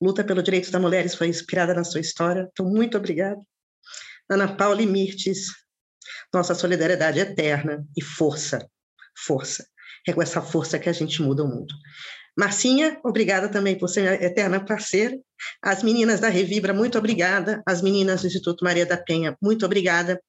luta 0.00 0.22
pelo 0.22 0.42
direito 0.42 0.70
das 0.70 0.80
mulheres 0.80 1.16
foi 1.16 1.26
inspirada 1.26 1.74
na 1.74 1.82
sua 1.82 2.00
história. 2.00 2.48
Então, 2.52 2.64
muito 2.64 2.96
obrigada. 2.96 3.40
Ana 4.30 4.56
Paula 4.56 4.82
Mirtes, 4.82 5.48
nossa 6.32 6.54
solidariedade 6.54 7.18
eterna 7.18 7.84
e 7.96 8.02
força, 8.02 8.64
força. 9.26 9.66
É 10.06 10.12
com 10.12 10.22
essa 10.22 10.40
força 10.40 10.78
que 10.78 10.88
a 10.88 10.92
gente 10.92 11.20
muda 11.20 11.42
o 11.42 11.48
mundo. 11.48 11.74
Marcinha, 12.38 13.00
obrigada 13.04 13.48
também 13.48 13.76
por 13.76 13.88
ser 13.88 14.22
eterna 14.22 14.64
parceira. 14.64 15.18
As 15.60 15.82
meninas 15.82 16.20
da 16.20 16.28
Revibra, 16.28 16.72
muito 16.72 16.96
obrigada. 16.96 17.60
As 17.66 17.82
meninas 17.82 18.20
do 18.20 18.28
Instituto 18.28 18.64
Maria 18.64 18.86
da 18.86 18.96
Penha, 18.96 19.36
muito 19.42 19.66
obrigada. 19.66 20.22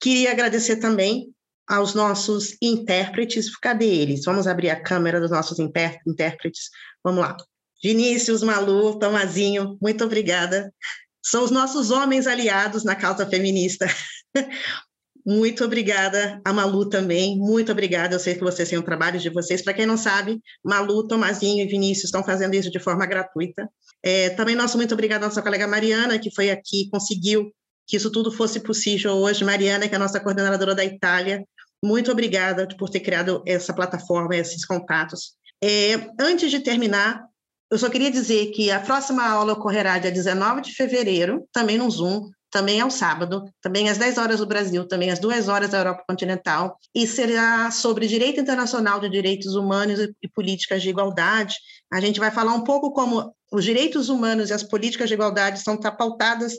Queria 0.00 0.30
agradecer 0.30 0.76
também 0.76 1.34
aos 1.70 1.94
nossos 1.94 2.56
intérpretes. 2.60 3.56
Cadê 3.56 3.86
eles? 3.86 4.24
Vamos 4.24 4.48
abrir 4.48 4.70
a 4.70 4.80
câmera 4.80 5.20
dos 5.20 5.30
nossos 5.30 5.58
intérpretes. 5.60 6.68
Vamos 7.04 7.20
lá. 7.20 7.36
Vinícius, 7.82 8.42
Malu, 8.42 8.98
Tomazinho, 8.98 9.78
muito 9.80 10.04
obrigada. 10.04 10.74
São 11.22 11.44
os 11.44 11.50
nossos 11.50 11.90
homens 11.90 12.26
aliados 12.26 12.82
na 12.82 12.96
causa 12.96 13.24
feminista. 13.24 13.86
Muito 15.24 15.62
obrigada 15.62 16.40
a 16.46 16.50
Malu 16.50 16.88
também, 16.88 17.36
muito 17.36 17.70
obrigada. 17.70 18.14
Eu 18.14 18.18
sei 18.18 18.34
que 18.34 18.40
vocês 18.40 18.70
têm 18.70 18.78
o 18.78 18.82
trabalho 18.82 19.20
de 19.20 19.28
vocês. 19.28 19.60
Para 19.60 19.74
quem 19.74 19.84
não 19.84 19.98
sabe, 19.98 20.40
Malu, 20.64 21.06
Tomazinho 21.06 21.62
e 21.62 21.68
Vinícius 21.68 22.06
estão 22.06 22.24
fazendo 22.24 22.54
isso 22.54 22.70
de 22.70 22.78
forma 22.78 23.04
gratuita. 23.04 23.68
É, 24.02 24.30
também 24.30 24.56
nosso 24.56 24.78
muito 24.78 24.94
obrigada 24.94 25.26
à 25.26 25.28
nossa 25.28 25.42
colega 25.42 25.68
Mariana, 25.68 26.18
que 26.18 26.34
foi 26.34 26.50
aqui, 26.50 26.88
conseguiu 26.90 27.52
que 27.86 27.96
isso 27.96 28.10
tudo 28.10 28.30
fosse 28.30 28.60
possível 28.60 29.12
hoje. 29.12 29.44
Mariana, 29.44 29.88
que 29.88 29.94
é 29.94 29.96
a 29.96 30.00
nossa 30.00 30.20
coordenadora 30.20 30.74
da 30.74 30.84
Itália, 30.84 31.44
muito 31.84 32.10
obrigada 32.12 32.68
por 32.78 32.90
ter 32.90 33.00
criado 33.00 33.42
essa 33.46 33.72
plataforma, 33.72 34.36
esses 34.36 34.64
contatos. 34.64 35.34
É, 35.62 36.10
antes 36.18 36.50
de 36.50 36.60
terminar, 36.60 37.24
eu 37.70 37.78
só 37.78 37.88
queria 37.88 38.10
dizer 38.10 38.50
que 38.50 38.70
a 38.70 38.80
próxima 38.80 39.26
aula 39.26 39.52
ocorrerá 39.52 39.98
dia 39.98 40.10
19 40.10 40.62
de 40.62 40.74
fevereiro, 40.74 41.46
também 41.52 41.78
no 41.78 41.90
Zoom, 41.90 42.28
também 42.50 42.80
ao 42.80 42.90
sábado, 42.90 43.44
também 43.62 43.88
às 43.88 43.98
10 43.98 44.18
horas 44.18 44.40
do 44.40 44.46
Brasil, 44.46 44.86
também 44.86 45.10
às 45.10 45.18
2 45.18 45.48
horas 45.48 45.70
da 45.70 45.78
Europa 45.78 46.04
continental, 46.08 46.76
e 46.94 47.06
será 47.06 47.70
sobre 47.70 48.06
direito 48.06 48.40
internacional 48.40 49.00
de 49.00 49.08
direitos 49.08 49.54
humanos 49.54 50.00
e 50.00 50.28
políticas 50.28 50.82
de 50.82 50.90
igualdade. 50.90 51.54
A 51.92 52.00
gente 52.00 52.20
vai 52.20 52.30
falar 52.30 52.54
um 52.54 52.64
pouco 52.64 52.92
como 52.92 53.32
os 53.52 53.64
direitos 53.64 54.08
humanos 54.08 54.50
e 54.50 54.52
as 54.52 54.62
políticas 54.62 55.08
de 55.08 55.14
igualdade 55.14 55.60
são 55.60 55.76
pautadas 55.76 56.54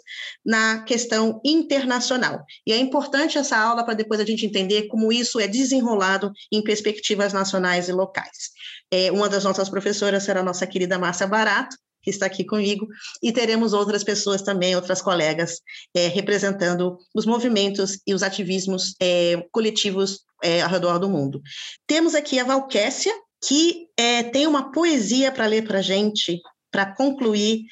na 0.46 0.84
questão 0.84 1.40
internacional. 1.46 2.44
E 2.68 2.74
é 2.74 2.78
importante 2.78 3.38
essa 3.38 3.58
aula 3.58 3.84
para 3.86 3.94
depois 3.94 4.20
a 4.20 4.26
gente 4.26 4.46
entender 4.46 4.88
como 4.88 5.12
isso 5.12 5.40
é 5.40 5.48
desenrolado 5.48 6.32
em 6.52 6.62
perspectivas 6.62 7.32
nacionais 7.32 7.88
e 7.88 7.94
locais. 7.94 8.52
É, 8.92 9.12
uma 9.12 9.30
das 9.30 9.44
nossas 9.44 9.70
professoras 9.70 10.24
será 10.24 10.42
a 10.42 10.44
nossa 10.44 10.68
querida 10.68 11.00
Márcia 11.00 11.28
Barato, 11.28 11.78
que 12.02 12.10
está 12.10 12.26
aqui 12.26 12.44
comigo, 12.44 12.88
e 13.22 13.32
teremos 13.32 13.74
outras 13.74 14.04
pessoas 14.04 14.42
também, 14.42 14.76
outras 14.76 15.02
colegas, 15.02 15.60
é, 15.94 16.08
representando 16.08 16.98
os 17.14 17.26
movimentos 17.26 18.00
e 18.06 18.14
os 18.14 18.24
ativismos 18.24 18.96
é, 19.02 19.46
coletivos 19.52 20.22
é, 20.44 20.62
ao 20.62 20.70
redor 20.70 20.98
do 20.98 21.10
mundo. 21.10 21.42
Temos 21.86 22.16
aqui 22.16 22.40
a 22.40 22.44
Valquécia, 22.44 23.14
que 23.44 23.88
tem 24.32 24.46
uma 24.46 24.72
poesia 24.72 25.32
para 25.32 25.48
ler 25.48 25.64
para 25.68 25.80
a 25.80 25.82
gente, 25.82 26.40
para 26.72 26.86
concluir 26.96 27.66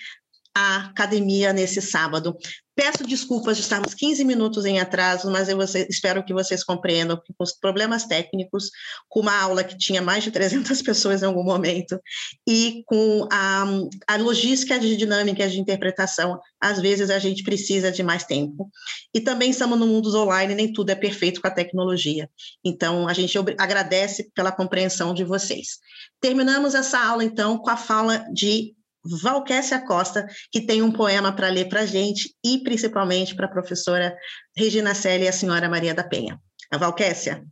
a 0.56 0.88
academia 0.88 1.54
nesse 1.54 1.82
sábado. 1.82 2.38
Peço 2.76 3.06
desculpas 3.06 3.58
de 3.58 3.64
estarmos 3.64 3.94
15 3.94 4.24
minutos 4.24 4.66
em 4.66 4.80
atraso, 4.80 5.30
mas 5.30 5.50
eu 5.50 5.60
espero 5.90 6.24
que 6.24 6.34
vocês 6.34 6.64
compreendam 6.64 7.22
que 7.22 7.34
com 7.38 7.44
os 7.44 7.52
problemas 7.52 8.06
técnicos, 8.06 8.72
com 9.10 9.20
uma 9.20 9.38
aula 9.38 9.66
que 9.66 9.78
tinha 9.78 10.02
mais 10.02 10.24
de 10.24 10.32
300 10.32 10.80
pessoas 10.84 11.22
em 11.22 11.26
algum 11.26 11.44
momento, 11.44 12.00
e 12.48 12.82
com 12.86 13.28
a, 13.30 13.66
a 14.08 14.16
logística 14.16 14.80
de 14.80 14.96
dinâmica 14.96 15.50
de 15.50 15.60
interpretação, 15.60 16.40
às 16.58 16.80
vezes 16.80 17.10
a 17.10 17.20
gente 17.20 17.44
precisa 17.44 17.92
de 17.92 18.02
mais 18.02 18.24
tempo. 18.24 18.70
E 19.14 19.20
também 19.20 19.50
estamos 19.50 19.78
no 19.78 19.86
mundo 19.86 20.16
online, 20.18 20.56
nem 20.56 20.72
tudo 20.72 20.90
é 20.90 20.96
perfeito 20.96 21.42
com 21.42 21.48
a 21.48 21.52
tecnologia. 21.52 22.30
Então, 22.64 23.10
a 23.10 23.14
gente 23.14 23.38
agradece 23.58 24.32
pela 24.34 24.54
compreensão 24.54 25.14
de 25.14 25.26
vocês. 25.26 25.80
Terminamos 26.22 26.76
essa 26.76 26.98
aula, 26.98 27.26
então, 27.26 27.58
com 27.58 27.70
a 27.70 27.76
fala 27.76 28.20
de 28.32 28.74
Valquécia 29.22 29.80
Costa, 29.86 30.28
que 30.52 30.62
tem 30.62 30.82
um 30.82 30.92
poema 30.92 31.36
para 31.36 31.50
ler 31.50 31.68
para 31.68 31.82
a 31.82 31.86
gente 31.86 32.36
e 32.46 32.62
principalmente 32.64 33.36
para 33.36 33.46
a 33.46 33.52
professora 33.52 34.16
Regina 34.56 34.94
Célia 34.94 35.26
e 35.26 35.28
a 35.30 35.34
senhora 35.34 35.70
Maria 35.70 35.94
da 35.94 36.04
Penha. 36.04 36.40
A 36.72 36.78
Valquécia, 36.78 37.44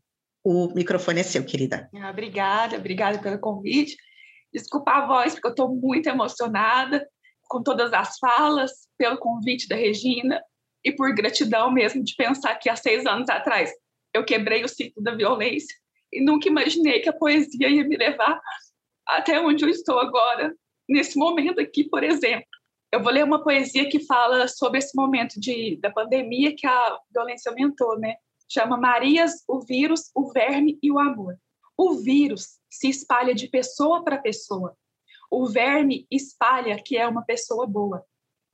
o 0.44 0.74
microfone 0.74 1.22
é 1.22 1.24
seu, 1.24 1.44
querida. 1.44 1.90
Ah, 1.96 2.10
obrigada, 2.10 2.78
obrigada 2.78 3.20
pelo 3.20 3.40
convite. 3.40 3.96
Desculpa 4.54 4.92
a 4.92 5.08
voz, 5.08 5.34
porque 5.34 5.48
eu 5.48 5.52
estou 5.52 5.76
muito 5.76 6.08
emocionada 6.08 7.06
com 7.48 7.64
todas 7.64 7.94
as 7.94 8.18
falas, 8.20 8.72
pelo 8.98 9.18
convite 9.18 9.68
da 9.68 9.76
Regina 9.76 10.42
e 10.84 10.92
por 10.92 11.14
gratidão 11.14 11.72
mesmo 11.72 12.04
de 12.04 12.16
pensar 12.16 12.56
que 12.56 12.70
há 12.70 12.76
seis 12.76 13.06
anos 13.06 13.30
atrás 13.30 13.72
eu 14.14 14.24
quebrei 14.24 14.64
o 14.64 14.70
ciclo 14.70 15.02
da 15.04 15.16
violência 15.16 15.76
e 16.12 16.24
nunca 16.24 16.48
imaginei 16.48 17.00
que 17.00 17.10
a 17.10 17.14
poesia 17.14 17.70
ia 17.70 17.88
me 17.88 17.98
levar 17.98 18.40
até 19.08 19.40
onde 19.40 19.64
eu 19.64 19.70
estou 19.70 20.00
agora, 20.00 20.54
nesse 20.88 21.18
momento 21.18 21.60
aqui, 21.60 21.84
por 21.84 22.04
exemplo. 22.04 22.48
Eu 22.92 23.04
vou 23.04 23.12
ler 23.12 23.26
uma 23.26 23.44
poesia 23.44 23.90
que 23.90 24.06
fala 24.06 24.48
sobre 24.48 24.80
esse 24.80 24.96
momento 24.96 25.40
de, 25.40 25.78
da 25.82 25.92
pandemia 25.92 26.56
que 26.56 26.66
a 26.66 27.00
violência 27.12 27.50
aumentou, 27.50 28.00
né? 28.00 28.16
Chama 28.50 28.78
Marias, 28.78 29.44
o 29.48 29.60
vírus, 29.60 30.10
o 30.16 30.32
verme 30.32 30.80
e 30.82 30.90
o 30.90 30.98
amor. 30.98 31.38
O 31.78 31.96
vírus 31.96 32.60
se 32.70 32.88
espalha 32.88 33.36
de 33.36 33.50
pessoa 33.50 34.04
para 34.04 34.18
pessoa. 34.18 34.76
O 35.30 35.48
verme 35.48 36.08
espalha 36.10 36.82
que 36.82 36.98
é 36.98 37.06
uma 37.06 37.26
pessoa 37.26 37.68
boa. 37.68 38.06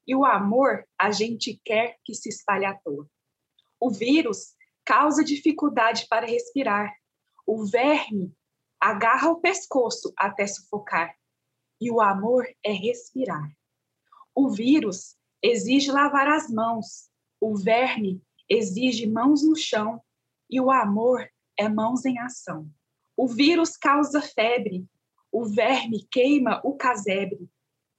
E 0.07 0.15
o 0.15 0.25
amor 0.25 0.83
a 0.99 1.11
gente 1.11 1.61
quer 1.63 1.97
que 2.03 2.15
se 2.15 2.27
espalhe 2.29 2.65
à 2.65 2.73
toa. 2.73 3.07
O 3.79 3.91
vírus 3.91 4.55
causa 4.83 5.23
dificuldade 5.23 6.07
para 6.09 6.25
respirar. 6.25 6.91
O 7.45 7.65
verme 7.65 8.33
agarra 8.79 9.29
o 9.29 9.39
pescoço 9.39 10.11
até 10.17 10.47
sufocar 10.47 11.15
e 11.83 11.91
o 11.91 11.99
amor 11.99 12.47
é 12.63 12.71
respirar. 12.71 13.51
O 14.33 14.49
vírus 14.49 15.17
exige 15.41 15.91
lavar 15.91 16.29
as 16.29 16.49
mãos, 16.49 17.09
o 17.41 17.57
verme 17.57 18.23
exige 18.49 19.05
mãos 19.05 19.43
no 19.45 19.53
chão 19.53 20.01
e 20.49 20.61
o 20.61 20.71
amor 20.71 21.29
é 21.59 21.67
mãos 21.67 22.05
em 22.05 22.17
ação. 22.19 22.69
O 23.17 23.27
vírus 23.27 23.75
causa 23.75 24.21
febre, 24.21 24.87
o 25.29 25.43
verme 25.43 26.07
queima 26.09 26.61
o 26.63 26.73
casebre, 26.77 27.49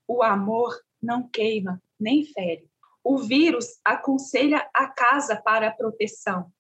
o 0.08 0.22
amor 0.22 0.74
não 1.02 1.28
queima 1.28 1.82
nem 2.00 2.24
fere. 2.24 2.66
O 3.04 3.18
vírus 3.18 3.78
aconselha 3.84 4.66
a 4.72 4.88
casa 4.88 5.36
para 5.36 5.68
a 5.68 5.72
proteção. 5.72 6.50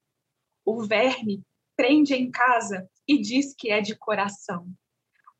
O 0.62 0.82
verme 0.82 1.42
prende 1.74 2.14
em 2.14 2.30
casa 2.30 2.86
e 3.08 3.18
diz 3.18 3.54
que 3.54 3.70
é 3.70 3.80
de 3.80 3.96
coração. 3.96 4.68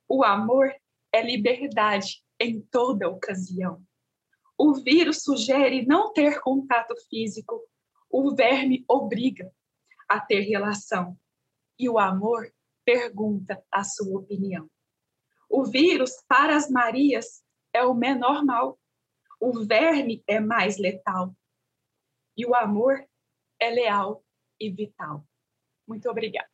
O 0.08 0.24
amor 0.24 0.74
é 1.14 1.22
liberdade 1.22 2.24
em 2.40 2.60
toda 2.60 3.08
ocasião. 3.08 3.80
O 4.58 4.74
vírus 4.74 5.22
sugere 5.22 5.86
não 5.86 6.12
ter 6.12 6.40
contato 6.40 6.92
físico, 7.08 7.62
o 8.10 8.34
verme 8.34 8.84
obriga 8.88 9.54
a 10.08 10.18
ter 10.18 10.40
relação 10.40 11.16
e 11.78 11.88
o 11.88 12.00
amor 12.00 12.52
pergunta 12.84 13.64
a 13.70 13.84
sua 13.84 14.18
opinião. 14.18 14.68
O 15.48 15.64
vírus, 15.64 16.10
para 16.26 16.56
as 16.56 16.68
Marias, 16.68 17.44
é 17.72 17.84
o 17.84 17.94
menor 17.94 18.44
mal, 18.44 18.76
o 19.38 19.64
verme 19.64 20.20
é 20.26 20.40
mais 20.40 20.78
letal 20.78 21.32
e 22.36 22.44
o 22.44 22.56
amor 22.56 23.06
é 23.60 23.70
leal 23.70 24.24
e 24.58 24.68
vital. 24.68 25.24
Muito 25.86 26.10
obrigada. 26.10 26.53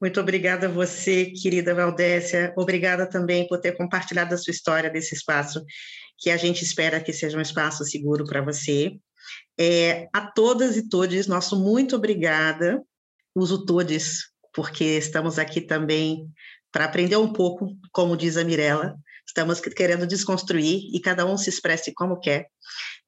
Muito 0.00 0.20
obrigada 0.20 0.66
a 0.66 0.70
você, 0.70 1.26
querida 1.26 1.74
Valdécia. 1.74 2.52
Obrigada 2.56 3.04
também 3.04 3.48
por 3.48 3.58
ter 3.58 3.76
compartilhado 3.76 4.32
a 4.32 4.38
sua 4.38 4.52
história 4.52 4.88
desse 4.88 5.14
espaço, 5.14 5.64
que 6.16 6.30
a 6.30 6.36
gente 6.36 6.62
espera 6.62 7.00
que 7.00 7.12
seja 7.12 7.36
um 7.36 7.40
espaço 7.40 7.84
seguro 7.84 8.24
para 8.24 8.40
você. 8.40 8.96
É, 9.58 10.08
a 10.12 10.20
todas 10.20 10.76
e 10.76 10.88
todos, 10.88 11.26
nosso 11.26 11.60
muito 11.60 11.96
obrigada. 11.96 12.80
Uso 13.34 13.64
todos, 13.64 14.30
porque 14.54 14.84
estamos 14.84 15.38
aqui 15.38 15.60
também 15.60 16.30
para 16.70 16.84
aprender 16.84 17.16
um 17.16 17.32
pouco, 17.32 17.76
como 17.92 18.16
diz 18.16 18.36
a 18.36 18.44
Mirella. 18.44 18.96
Estamos 19.26 19.60
querendo 19.60 20.06
desconstruir 20.06 20.88
e 20.94 21.00
cada 21.00 21.26
um 21.26 21.36
se 21.36 21.50
expresse 21.50 21.92
como 21.92 22.20
quer. 22.20 22.46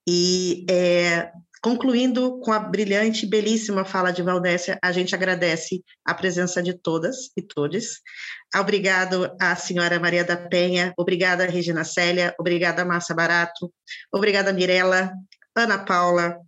E 0.09 0.67
é, 0.69 1.31
Concluindo 1.63 2.41
com 2.41 2.53
a 2.53 2.59
brilhante 2.59 3.27
e 3.27 3.29
belíssima 3.29 3.85
fala 3.85 4.11
de 4.11 4.23
Valdécia, 4.23 4.79
a 4.83 4.93
gente 4.93 5.15
agradece 5.15 5.83
a 6.03 6.15
presença 6.15 6.63
de 6.63 6.73
todas 6.73 7.31
e 7.37 7.43
todos. 7.43 8.01
Obrigado 8.57 9.31
à 9.39 9.55
senhora 9.55 10.01
Maria 10.01 10.25
da 10.25 10.39
Penha, 10.39 10.95
obrigada 10.97 11.45
Regina 11.45 11.85
Célia, 11.85 12.35
obrigada 12.41 12.83
Márcia 12.83 13.15
Barato, 13.15 13.71
obrigada 14.11 14.55
Mirella, 14.55 15.13
Ana 15.55 15.85
Paula, 15.85 16.39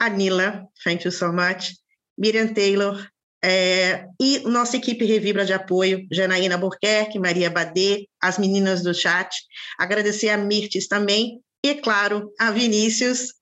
Anila, 0.00 0.66
thank 0.82 1.04
you 1.04 1.12
so 1.12 1.32
much, 1.32 1.76
Miriam 2.18 2.48
Taylor, 2.48 3.08
é, 3.44 4.06
e 4.20 4.40
nossa 4.40 4.76
equipe 4.76 5.04
Revibra 5.04 5.44
de 5.44 5.52
apoio, 5.52 6.04
Janaína 6.10 6.58
Burquerque, 6.58 7.20
Maria 7.20 7.48
Badê, 7.48 8.08
as 8.20 8.36
meninas 8.36 8.82
do 8.82 8.92
chat. 8.92 9.30
Agradecer 9.78 10.30
a 10.30 10.36
Mirtes 10.36 10.88
também 10.88 11.40
e, 11.64 11.74
claro, 11.76 12.32
a 12.40 12.50
Vinícius, 12.50 13.34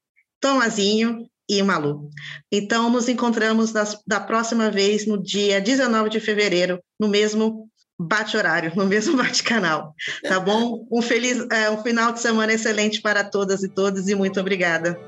Tomazinho 0.45 1.27
e 1.49 1.62
Malu. 1.62 2.11
Então, 2.53 2.91
nos 2.91 3.09
encontramos 3.09 3.73
das, 3.73 3.99
da 4.07 4.21
próxima 4.21 4.71
vez 4.71 5.07
no 5.07 5.16
dia 5.16 5.59
19 5.59 6.11
de 6.11 6.21
fevereiro, 6.21 6.79
no 7.01 7.09
mesmo 7.09 7.66
bate-horário, 7.99 8.71
no 8.77 8.85
mesmo 8.85 9.16
bate-canal. 9.16 9.95
Tá 10.23 10.39
bom? 10.39 10.87
Um 10.93 11.01
feliz 11.01 11.47
é, 11.51 11.71
um 11.71 11.83
final 11.83 12.12
de 12.12 12.21
semana 12.21 12.53
excelente 12.53 13.01
para 13.01 13.25
todas 13.25 13.62
e 13.62 13.71
todos 13.71 14.07
e 14.07 14.15
muito 14.15 14.39
obrigada. 14.39 15.01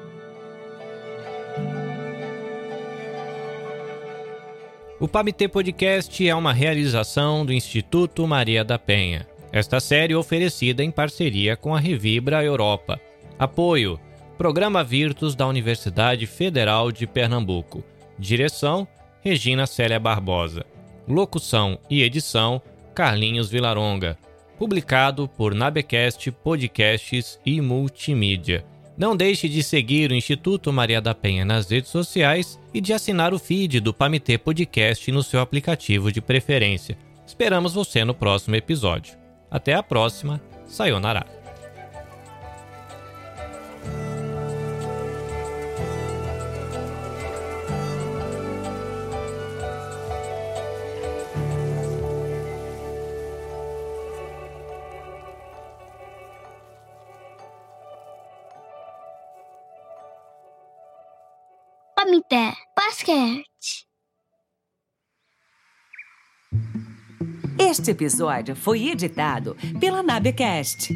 O 4.99 5.07
PAMT 5.07 5.49
Podcast 5.53 6.27
é 6.27 6.35
uma 6.35 6.55
realização 6.55 7.45
do 7.45 7.53
Instituto 7.53 8.27
Maria 8.27 8.65
da 8.65 8.79
Penha. 8.79 9.29
Esta 9.53 9.81
série 9.81 10.15
é 10.15 10.17
oferecida 10.17 10.83
em 10.83 10.91
parceria 10.91 11.59
com 11.59 11.75
a 11.75 11.79
Revibra 11.79 12.43
Europa. 12.43 12.99
Apoio: 13.39 14.01
Programa 14.37 14.85
Virtus 14.85 15.35
da 15.35 15.47
Universidade 15.47 16.27
Federal 16.27 16.93
de 16.93 17.07
Pernambuco. 17.07 17.83
Direção: 18.19 18.87
Regina 19.23 19.67
Célia 19.67 19.99
Barbosa. 19.99 20.65
Locução 21.09 21.79
e 21.89 22.03
edição: 22.03 22.61
Carlinhos 22.95 23.49
Vilaronga. 23.49 24.19
Publicado 24.59 25.27
por 25.27 25.55
Nabecast 25.55 26.31
Podcasts 26.31 27.41
e 27.47 27.61
Multimídia. 27.63 28.65
Não 28.97 29.17
deixe 29.17 29.49
de 29.49 29.63
seguir 29.63 30.11
o 30.11 30.15
Instituto 30.15 30.73
Maria 30.73 31.01
da 31.01 31.15
Penha 31.15 31.45
nas 31.45 31.71
redes 31.71 31.91
sociais 31.91 32.59
e 32.73 32.81
de 32.81 32.93
assinar 32.93 33.33
o 33.33 33.39
feed 33.39 33.81
do 33.81 33.93
Pamitê 33.93 34.39
Podcast 34.39 35.11
no 35.13 35.23
seu 35.23 35.41
aplicativo 35.41 36.13
de 36.13 36.21
preferência. 36.21 36.97
Esperamos 37.27 37.75
você 37.75 38.05
no 38.05 38.15
próximo 38.15 38.55
episódio. 38.55 39.17
Até 39.51 39.75
a 39.75 39.83
próxima. 39.83 40.41
Sayonara. 40.67 41.36
Comité 62.07 62.53
Basquete. 62.77 63.85
Este 67.59 67.91
episódio 67.91 68.55
foi 68.55 68.91
editado 68.91 69.57
pela 69.81 70.05
Nabecast. 70.05 70.95